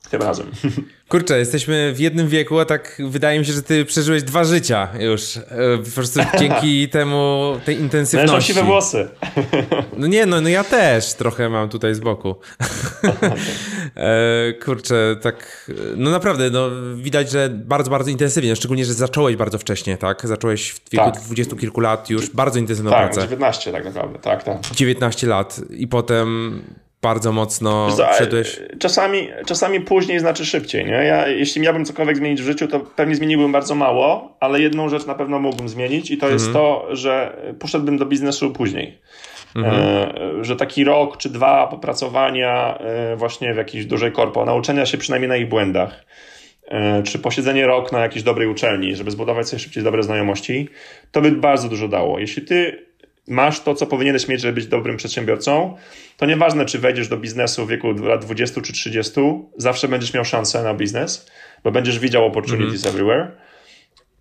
tym 0.08 0.22
razem. 0.22 0.46
Kurczę, 1.08 1.38
jesteśmy 1.38 1.92
w 1.92 2.00
jednym 2.00 2.28
wieku, 2.28 2.58
a 2.58 2.64
tak 2.64 3.02
wydaje 3.04 3.38
mi 3.38 3.46
się, 3.46 3.52
że 3.52 3.62
ty 3.62 3.84
przeżyłeś 3.84 4.22
dwa 4.22 4.44
życia 4.44 4.88
już. 5.00 5.36
E, 5.36 5.42
po 5.84 5.90
prostu 5.94 6.20
dzięki 6.40 6.88
temu, 6.88 7.52
tej 7.64 7.80
intensywności. 7.80 8.34
Masz 8.34 8.46
siwe 8.46 8.62
włosy. 8.62 9.08
No 9.96 10.06
nie, 10.06 10.26
no, 10.26 10.40
no 10.40 10.48
ja 10.48 10.64
też 10.64 11.14
trochę 11.14 11.48
mam 11.48 11.68
tutaj 11.68 11.94
z 11.94 12.00
boku. 12.00 12.34
E, 13.96 14.52
kurczę, 14.52 15.16
tak, 15.22 15.70
no 15.96 16.10
naprawdę, 16.10 16.50
no 16.50 16.70
widać, 16.96 17.30
że 17.30 17.48
bardzo, 17.48 17.90
bardzo 17.90 18.10
intensywnie, 18.10 18.56
szczególnie, 18.56 18.84
że 18.84 18.94
zacząłeś 18.94 19.36
bardzo 19.36 19.58
wcześnie, 19.58 19.96
tak? 19.96 20.26
Zacząłeś 20.26 20.70
w 20.70 20.90
wieku 20.90 21.10
tak. 21.12 21.20
20 21.22 21.56
kilku 21.56 21.80
lat 21.80 22.10
już 22.10 22.30
bardzo 22.30 22.58
intensywną 22.58 22.90
tak, 22.90 23.04
pracę. 23.12 23.20
19 23.20 23.72
tak 23.72 23.84
naprawdę, 23.84 24.18
tak, 24.18 24.42
tak. 24.42 24.56
19 24.74 25.26
lat 25.26 25.60
i 25.70 25.88
potem 25.88 26.62
bardzo 27.02 27.32
mocno 27.32 27.88
wszedłeś? 28.14 28.60
Czasami, 28.78 29.28
czasami 29.46 29.80
później 29.80 30.20
znaczy 30.20 30.46
szybciej. 30.46 30.84
Nie? 30.84 30.90
Ja, 30.92 31.28
jeśli 31.28 31.60
miałbym 31.60 31.84
cokolwiek 31.84 32.16
zmienić 32.16 32.42
w 32.42 32.44
życiu, 32.44 32.68
to 32.68 32.80
pewnie 32.80 33.14
zmieniłbym 33.14 33.52
bardzo 33.52 33.74
mało, 33.74 34.36
ale 34.40 34.60
jedną 34.60 34.88
rzecz 34.88 35.06
na 35.06 35.14
pewno 35.14 35.38
mógłbym 35.38 35.68
zmienić 35.68 36.10
i 36.10 36.18
to 36.18 36.28
jest 36.28 36.46
mhm. 36.46 36.64
to, 36.64 36.96
że 36.96 37.36
poszedłbym 37.58 37.98
do 37.98 38.06
biznesu 38.06 38.50
później. 38.50 38.98
Mhm. 39.56 39.76
E, 39.76 40.44
że 40.44 40.56
taki 40.56 40.84
rok 40.84 41.16
czy 41.16 41.30
dwa 41.30 41.66
popracowania 41.66 42.78
e, 42.78 43.16
właśnie 43.16 43.54
w 43.54 43.56
jakiejś 43.56 43.86
dużej 43.86 44.12
korpo, 44.12 44.44
nauczenia 44.44 44.86
się 44.86 44.98
przynajmniej 44.98 45.28
na 45.28 45.36
ich 45.36 45.48
błędach, 45.48 46.04
e, 46.68 47.02
czy 47.02 47.18
posiedzenie 47.18 47.66
rok 47.66 47.92
na 47.92 48.00
jakiejś 48.00 48.22
dobrej 48.22 48.48
uczelni, 48.48 48.96
żeby 48.96 49.10
zbudować 49.10 49.48
sobie 49.48 49.60
szybciej 49.60 49.84
dobre 49.84 50.02
znajomości, 50.02 50.68
to 51.12 51.20
by 51.20 51.32
bardzo 51.32 51.68
dużo 51.68 51.88
dało. 51.88 52.18
Jeśli 52.18 52.42
ty 52.42 52.87
masz 53.28 53.60
to, 53.60 53.74
co 53.74 53.86
powinieneś 53.86 54.28
mieć, 54.28 54.40
żeby 54.40 54.54
być 54.54 54.66
dobrym 54.66 54.96
przedsiębiorcą, 54.96 55.76
to 56.16 56.26
nieważne, 56.26 56.64
czy 56.64 56.78
wejdziesz 56.78 57.08
do 57.08 57.16
biznesu 57.16 57.66
w 57.66 57.68
wieku 57.68 57.92
lat 57.92 58.24
20 58.24 58.60
czy 58.60 58.72
30, 58.72 59.20
zawsze 59.56 59.88
będziesz 59.88 60.14
miał 60.14 60.24
szansę 60.24 60.62
na 60.62 60.74
biznes, 60.74 61.30
bo 61.64 61.70
będziesz 61.70 61.98
widział 61.98 62.26
opportunities 62.26 62.86
mm. 62.86 62.94
everywhere, 62.94 63.36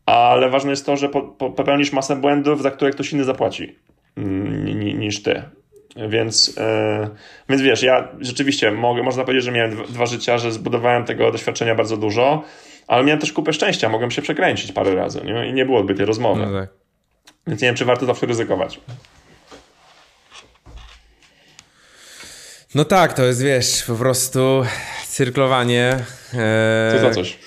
ale 0.05 0.49
ważne 0.49 0.69
jest 0.69 0.85
to, 0.85 0.97
że 0.97 1.09
po, 1.09 1.21
po, 1.21 1.49
popełnisz 1.49 1.91
masę 1.91 2.15
błędów, 2.15 2.61
za 2.61 2.71
które 2.71 2.91
ktoś 2.91 3.13
inny 3.13 3.23
zapłaci 3.23 3.75
mm, 4.17 4.79
niż 4.99 5.23
ty. 5.23 5.43
Więc, 6.09 6.47
yy, 6.47 7.09
więc 7.49 7.61
wiesz, 7.61 7.83
ja 7.83 8.07
rzeczywiście 8.19 8.71
mogę, 8.71 9.03
można 9.03 9.23
powiedzieć, 9.23 9.45
że 9.45 9.51
miałem 9.51 9.83
dwa 9.89 10.05
życia, 10.05 10.37
że 10.37 10.51
zbudowałem 10.51 11.03
tego 11.03 11.31
doświadczenia 11.31 11.75
bardzo 11.75 11.97
dużo, 11.97 12.43
ale 12.87 13.03
miałem 13.03 13.19
też 13.19 13.33
kupę 13.33 13.53
szczęścia, 13.53 13.89
mogłem 13.89 14.11
się 14.11 14.21
przekręcić 14.21 14.71
parę 14.71 14.95
razy 14.95 15.21
nie? 15.25 15.49
i 15.49 15.53
nie 15.53 15.65
byłoby 15.65 15.95
tej 15.95 16.05
rozmowy. 16.05 16.45
No 16.45 16.59
tak. 16.59 16.86
Więc 17.47 17.61
nie 17.61 17.67
wiem, 17.67 17.75
czy 17.75 17.85
warto 17.85 18.05
zawsze 18.05 18.25
ryzykować. 18.25 18.79
No 22.75 22.85
tak, 22.85 23.13
to 23.13 23.23
jest, 23.23 23.41
wiesz, 23.43 23.83
po 23.87 23.95
prostu 23.95 24.65
cyrklowanie. 25.07 25.99
E, 26.33 26.91
to 26.93 26.99
za 26.99 27.11
coś. 27.11 27.39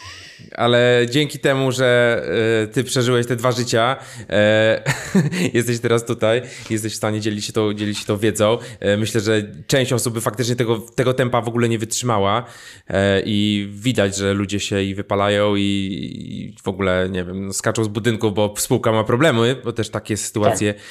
Ale 0.61 1.07
dzięki 1.11 1.39
temu, 1.39 1.73
że 1.73 2.23
e, 2.63 2.67
ty 2.67 2.85
przeżyłeś 2.85 3.27
te 3.27 3.37
dwa 3.37 3.53
życia, 3.53 3.97
e, 4.31 4.83
jesteś 5.55 5.81
teraz 5.81 6.07
tutaj, 6.07 6.43
jesteś 6.71 6.93
w 6.93 6.97
stanie 6.97 7.21
dzielić 7.21 7.45
się, 7.45 7.53
to, 7.53 7.75
dzielić 7.75 7.99
się 7.99 8.05
tą 8.05 8.17
wiedzą. 8.17 8.59
E, 8.81 8.97
myślę, 8.97 9.21
że 9.21 9.43
część 9.67 9.93
osób 9.93 10.15
by 10.15 10.21
faktycznie 10.21 10.57
tego, 10.57 10.79
tego 10.79 11.15
tempa 11.15 11.41
w 11.41 11.49
ogóle 11.49 11.69
nie 11.69 11.79
wytrzymała 11.79 12.45
e, 12.89 13.23
i 13.25 13.69
widać, 13.73 14.17
że 14.17 14.35
ludzie 14.35 14.61
się 14.61 14.83
i 14.83 14.95
wypalają 14.95 15.57
i, 15.57 15.63
i 15.63 16.63
w 16.63 16.69
ogóle, 16.69 17.09
nie 17.11 17.25
wiem, 17.25 17.47
no, 17.47 17.53
skaczą 17.53 17.85
z 17.85 17.89
budynku, 17.89 18.33
bo 18.33 18.55
spółka 18.59 18.93
ma 18.93 19.05
problemy, 19.05 19.57
bo 19.65 19.73
też 19.73 19.91
takie 19.91 20.17
sytuacje 20.17 20.75
tak. 20.75 20.83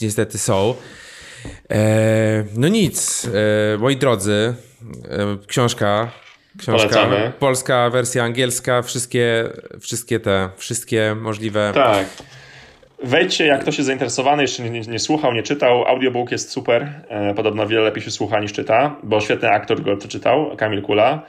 niestety 0.00 0.38
są. 0.38 0.74
No 2.54 2.68
nic, 2.68 3.28
moi 3.78 3.96
drodzy, 3.96 4.54
książka, 5.46 6.12
książka, 6.58 6.88
Polecamy. 6.88 7.32
polska 7.38 7.90
wersja 7.90 8.24
angielska, 8.24 8.82
wszystkie, 8.82 9.44
wszystkie 9.80 10.20
te, 10.20 10.48
wszystkie 10.56 11.14
możliwe. 11.20 11.72
Tak. 11.74 12.06
Wejdźcie, 13.04 13.46
jak 13.46 13.60
ktoś 13.60 13.78
jest 13.78 13.86
zainteresowany, 13.86 14.42
jeszcze 14.42 14.62
nie, 14.62 14.80
nie, 14.80 14.98
słuchał, 14.98 15.32
nie 15.32 15.42
czytał. 15.42 15.84
Audiobook 15.84 16.30
jest 16.30 16.50
super. 16.50 17.02
E, 17.08 17.34
podobno 17.34 17.66
wiele 17.66 17.82
lepiej 17.82 18.02
się 18.02 18.10
słucha 18.10 18.40
niż 18.40 18.52
czyta, 18.52 18.96
bo 19.02 19.20
świetny 19.20 19.50
aktor 19.50 19.82
go 19.82 19.96
przeczytał, 19.96 20.56
Kamil 20.56 20.82
Kula. 20.82 21.22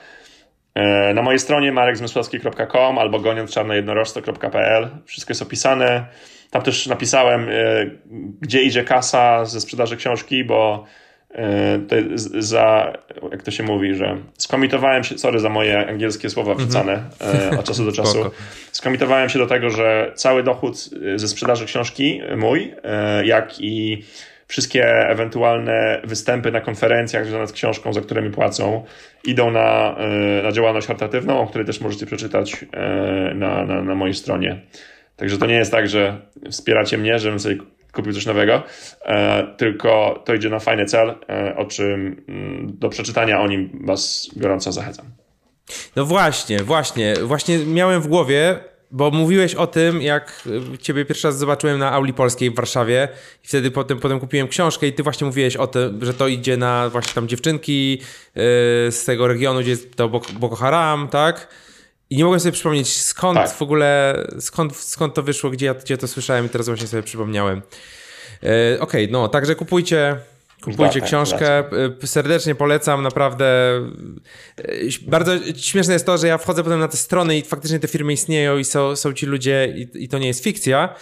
E, 0.76 1.14
na 1.14 1.22
mojej 1.22 1.40
stronie 1.40 1.72
marekzmysłowski.com 1.72 2.98
albo 2.98 3.20
goniąc.czarnejednorożce.pl 3.20 4.90
wszystko 5.06 5.32
jest 5.32 5.42
opisane. 5.42 6.06
Tam 6.50 6.62
też 6.62 6.88
napisałem, 6.88 7.50
e, 7.50 7.54
gdzie 8.42 8.62
idzie 8.62 8.84
kasa 8.84 9.46
ze 9.46 9.62
sprzedaży 9.62 9.98
książki, 9.98 10.44
bo 10.44 10.86
za, 12.40 12.94
jak 13.32 13.44
to 13.44 13.52
się 13.52 13.64
mówi, 13.64 13.96
że 13.96 14.18
skomitowałem 14.38 15.04
się, 15.04 15.18
sorry 15.18 15.40
za 15.40 15.50
moje 15.50 15.88
angielskie 15.90 16.30
słowa 16.30 16.56
wrzucane 16.56 17.04
mm-hmm. 17.20 17.60
od 17.60 17.66
czasu 17.66 17.86
do 17.86 17.92
czasu, 18.02 18.32
skomitowałem 18.72 19.30
się 19.30 19.40
do 19.40 19.48
tego, 19.48 19.70
że 19.70 20.12
cały 20.16 20.44
dochód 20.44 20.90
ze 21.16 21.28
sprzedaży 21.28 21.66
książki 21.66 22.22
mój, 22.38 22.74
jak 23.24 23.60
i 23.60 24.04
wszystkie 24.48 25.10
ewentualne 25.10 26.02
występy 26.04 26.52
na 26.52 26.62
konferencjach 26.62 27.26
związane 27.26 27.48
z 27.48 27.52
książką, 27.52 27.94
za 27.94 28.02
które 28.02 28.22
mi 28.22 28.32
płacą, 28.32 28.86
idą 29.24 29.52
na, 29.52 29.96
na 30.44 30.52
działalność 30.52 30.88
charytatywną, 30.88 31.40
o 31.40 31.48
której 31.48 31.68
też 31.68 31.82
możecie 31.82 32.06
przeczytać 32.06 32.66
na, 33.36 33.66
na, 33.66 33.82
na 33.82 33.96
mojej 33.96 34.14
stronie. 34.14 34.60
Także 35.16 35.38
to 35.38 35.46
nie 35.46 35.56
jest 35.56 35.72
tak, 35.72 35.90
że 35.90 36.18
wspieracie 36.52 36.98
mnie, 36.98 37.20
żebym 37.20 37.40
sobie 37.40 37.56
kupił 37.92 38.14
coś 38.14 38.26
nowego, 38.26 38.64
e, 39.06 39.48
tylko 39.58 40.22
to 40.26 40.34
idzie 40.34 40.50
na 40.50 40.60
fajny 40.60 40.86
cel, 40.86 41.16
e, 41.30 41.56
o 41.58 41.66
czym 41.66 42.24
mm, 42.30 42.78
do 42.80 42.90
przeczytania 42.90 43.42
o 43.42 43.48
nim 43.48 43.70
Was 43.84 44.30
gorąco 44.36 44.72
zachęcam. 44.72 45.06
No 45.96 46.06
właśnie, 46.06 46.60
właśnie, 46.60 47.14
właśnie 47.24 47.58
miałem 47.58 48.02
w 48.02 48.08
głowie, 48.08 48.60
bo 48.92 49.12
mówiłeś 49.12 49.56
o 49.56 49.68
tym, 49.68 50.02
jak 50.02 50.44
ciebie 50.82 51.06
pierwszy 51.06 51.28
raz 51.28 51.38
zobaczyłem 51.38 51.80
na 51.80 51.92
Auli 51.92 52.14
Polskiej 52.14 52.52
w 52.52 52.56
Warszawie 52.56 53.08
i 53.44 53.48
wtedy 53.48 53.72
potem, 53.72 54.00
potem 54.00 54.20
kupiłem 54.20 54.48
książkę 54.48 54.88
i 54.88 54.94
ty 54.94 55.04
właśnie 55.04 55.28
mówiłeś 55.28 55.56
o 55.56 55.68
tym, 55.68 56.06
że 56.06 56.14
to 56.14 56.28
idzie 56.28 56.58
na 56.58 56.90
właśnie 56.90 57.14
tam 57.14 57.28
dziewczynki 57.28 57.92
yy, 57.92 58.02
z 58.92 59.06
tego 59.06 59.28
regionu, 59.28 59.60
gdzie 59.60 59.70
jest 59.70 59.96
to 59.96 60.10
Boko 60.10 60.56
Haram, 60.56 61.08
tak? 61.08 61.48
I 62.12 62.18
nie 62.18 62.24
mogłem 62.24 62.40
sobie 62.40 62.52
przypomnieć, 62.52 63.02
skąd 63.02 63.38
tak. 63.38 63.52
w 63.52 63.62
ogóle, 63.62 64.16
skąd, 64.40 64.76
skąd 64.76 65.14
to 65.14 65.24
wyszło, 65.24 65.50
gdzie 65.50 65.66
ja, 65.66 65.74
gdzie 65.74 65.98
to 65.98 66.08
słyszałem 66.08 66.46
i 66.46 66.50
teraz 66.50 66.68
właśnie 66.68 66.88
sobie 66.88 67.04
przypomniałem. 67.04 67.58
E, 68.44 68.80
Okej, 68.80 68.80
okay, 68.80 69.08
no, 69.12 69.28
także 69.28 69.56
kupujcie, 69.56 70.18
Kupujcie 70.62 71.00
tak, 71.00 71.10
książkę, 71.10 71.64
tak. 71.64 72.10
serdecznie 72.10 72.56
polecam, 72.56 73.04
naprawdę. 73.04 73.46
E, 74.58 74.64
bardzo 75.02 75.32
śmieszne 75.58 75.94
jest 75.94 76.06
to, 76.06 76.18
że 76.18 76.28
ja 76.28 76.38
wchodzę 76.38 76.64
potem 76.64 76.80
na 76.80 76.88
te 76.88 76.98
strony 76.98 77.38
i 77.38 77.42
faktycznie 77.42 77.80
te 77.80 77.88
firmy 77.88 78.14
istnieją 78.14 78.58
i 78.58 78.64
są, 78.64 78.96
są 78.96 79.14
ci 79.14 79.26
ludzie 79.26 79.74
i, 79.78 80.04
i 80.04 80.08
to 80.08 80.18
nie 80.18 80.28
jest 80.28 80.44
fikcja, 80.44 80.96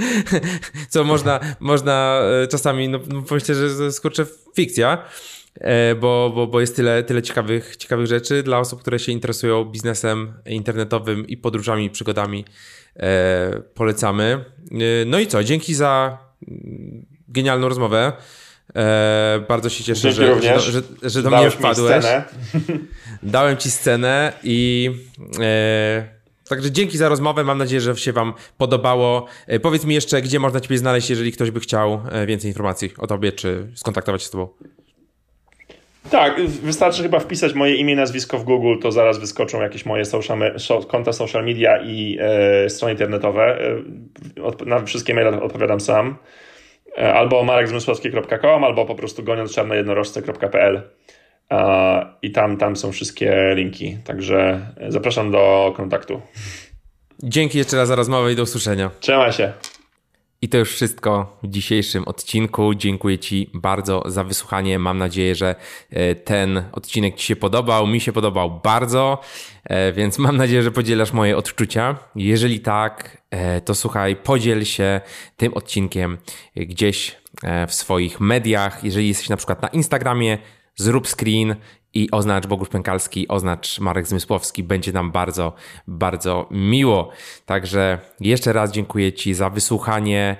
co 0.90 1.04
można, 1.04 1.40
można 1.60 2.22
czasami, 2.50 2.88
no, 2.88 2.98
no 3.08 3.22
pomyśleć, 3.22 3.58
że 3.58 3.76
to 3.76 3.84
jest 3.84 4.00
kurczę 4.00 4.26
fikcja, 4.56 5.04
bo, 6.00 6.32
bo, 6.34 6.46
bo 6.46 6.60
jest 6.60 6.76
tyle, 6.76 7.02
tyle 7.02 7.22
ciekawych, 7.22 7.76
ciekawych 7.76 8.06
rzeczy 8.06 8.42
dla 8.42 8.58
osób, 8.58 8.80
które 8.80 8.98
się 8.98 9.12
interesują 9.12 9.64
biznesem 9.64 10.32
internetowym 10.46 11.28
i 11.28 11.36
podróżami, 11.36 11.84
i 11.84 11.90
przygodami. 11.90 12.44
E, 12.96 13.62
polecamy. 13.74 14.44
E, 14.72 15.04
no 15.06 15.18
i 15.18 15.26
co, 15.26 15.44
dzięki 15.44 15.74
za 15.74 16.18
mm, 16.48 17.06
genialną 17.28 17.68
rozmowę. 17.68 18.12
E, 18.76 19.44
bardzo 19.48 19.68
się 19.68 19.84
cieszę, 19.84 20.12
że, 20.12 20.42
że, 20.42 20.60
że, 20.60 20.82
że, 21.02 21.22
do 21.22 21.30
mnie 21.30 21.50
wpadłeś. 21.50 22.04
Dałem 23.22 23.56
ci 23.56 23.70
scenę 23.70 24.32
i 24.42 24.90
e, 25.40 26.20
Także 26.48 26.70
dzięki 26.70 26.98
za 26.98 27.08
rozmowę. 27.08 27.44
Mam 27.44 27.58
nadzieję, 27.58 27.80
że 27.80 27.96
się 27.96 28.12
Wam 28.12 28.34
podobało. 28.58 29.26
E, 29.46 29.60
powiedz 29.60 29.84
mi 29.84 29.94
jeszcze, 29.94 30.22
gdzie 30.22 30.38
można 30.38 30.60
Ciebie 30.60 30.78
znaleźć, 30.78 31.10
jeżeli 31.10 31.32
ktoś 31.32 31.50
by 31.50 31.60
chciał 31.60 32.00
więcej 32.26 32.50
informacji 32.50 32.90
o 32.98 33.06
Tobie, 33.06 33.32
czy 33.32 33.72
skontaktować 33.74 34.22
się 34.22 34.28
z 34.28 34.30
Tobą. 34.30 34.48
Tak, 36.10 36.40
wystarczy 36.40 37.02
chyba 37.02 37.18
wpisać 37.18 37.54
moje 37.54 37.74
imię, 37.74 37.96
nazwisko 37.96 38.38
w 38.38 38.44
Google, 38.44 38.78
to 38.82 38.92
zaraz 38.92 39.18
wyskoczą 39.18 39.60
jakieś 39.60 39.86
moje 39.86 40.04
social, 40.04 40.52
konta 40.88 41.12
social 41.12 41.44
media 41.44 41.82
i 41.82 42.18
e, 42.20 42.70
strony 42.70 42.92
internetowe. 42.92 43.58
E, 44.38 44.42
od, 44.42 44.66
na 44.66 44.84
wszystkie 44.84 45.14
maile 45.14 45.28
odpowiadam 45.28 45.80
sam. 45.80 46.16
albo 46.96 47.44
marekzmysłowski.com, 47.44 48.64
albo 48.64 48.86
po 48.86 48.94
prostu 48.94 49.22
goniąc-czarnojednorożce.pl 49.22 50.82
i 52.22 52.30
tam, 52.30 52.56
tam 52.56 52.76
są 52.76 52.92
wszystkie 52.92 53.52
linki. 53.54 53.98
Także 54.04 54.66
zapraszam 54.88 55.30
do 55.30 55.72
kontaktu. 55.76 56.20
Dzięki 57.22 57.58
jeszcze 57.58 57.76
raz 57.76 57.88
za 57.88 57.94
rozmowę 57.94 58.32
i 58.32 58.36
do 58.36 58.42
usłyszenia. 58.42 58.90
Trzymaj 59.00 59.32
się. 59.32 59.52
I 60.42 60.48
to 60.48 60.58
już 60.58 60.72
wszystko 60.72 61.38
w 61.42 61.48
dzisiejszym 61.48 62.04
odcinku. 62.04 62.74
Dziękuję 62.74 63.18
Ci 63.18 63.50
bardzo 63.54 64.02
za 64.06 64.24
wysłuchanie. 64.24 64.78
Mam 64.78 64.98
nadzieję, 64.98 65.34
że 65.34 65.54
e, 65.90 66.14
ten 66.14 66.62
odcinek 66.72 67.14
Ci 67.16 67.26
się 67.26 67.36
podobał. 67.36 67.86
Mi 67.86 68.00
się 68.00 68.12
podobał 68.12 68.60
bardzo, 68.64 69.20
e, 69.64 69.92
więc 69.92 70.18
mam 70.18 70.36
nadzieję, 70.36 70.62
że 70.62 70.70
podzielasz 70.70 71.12
moje 71.12 71.36
odczucia. 71.36 71.98
Jeżeli 72.16 72.60
tak, 72.60 73.22
e, 73.30 73.60
to 73.60 73.74
słuchaj, 73.74 74.16
podziel 74.16 74.64
się 74.64 75.00
tym 75.36 75.54
odcinkiem 75.54 76.18
gdzieś 76.56 77.20
w 77.68 77.74
swoich 77.74 78.20
mediach. 78.20 78.84
Jeżeli 78.84 79.08
jesteś 79.08 79.28
na 79.28 79.36
przykład 79.36 79.62
na 79.62 79.68
Instagramie, 79.68 80.38
zrób 80.76 81.08
screen 81.08 81.56
i 81.94 82.10
oznacz 82.10 82.46
Bogusz 82.46 82.68
Pękalski, 82.68 83.28
oznacz 83.28 83.80
Marek 83.80 84.06
Zmysłowski. 84.06 84.62
Będzie 84.62 84.92
nam 84.92 85.12
bardzo, 85.12 85.52
bardzo 85.86 86.48
miło. 86.50 87.10
Także 87.46 87.98
jeszcze 88.20 88.52
raz 88.52 88.72
dziękuję 88.72 89.12
Ci 89.12 89.34
za 89.34 89.50
wysłuchanie 89.50 90.36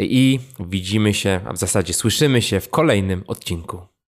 i 0.00 0.40
widzimy 0.60 1.14
się, 1.14 1.40
a 1.46 1.52
w 1.52 1.56
zasadzie 1.56 1.94
słyszymy 1.94 2.42
się 2.42 2.60
w 2.60 2.70
kolejnym 2.70 3.24
odcinku. 3.26 3.93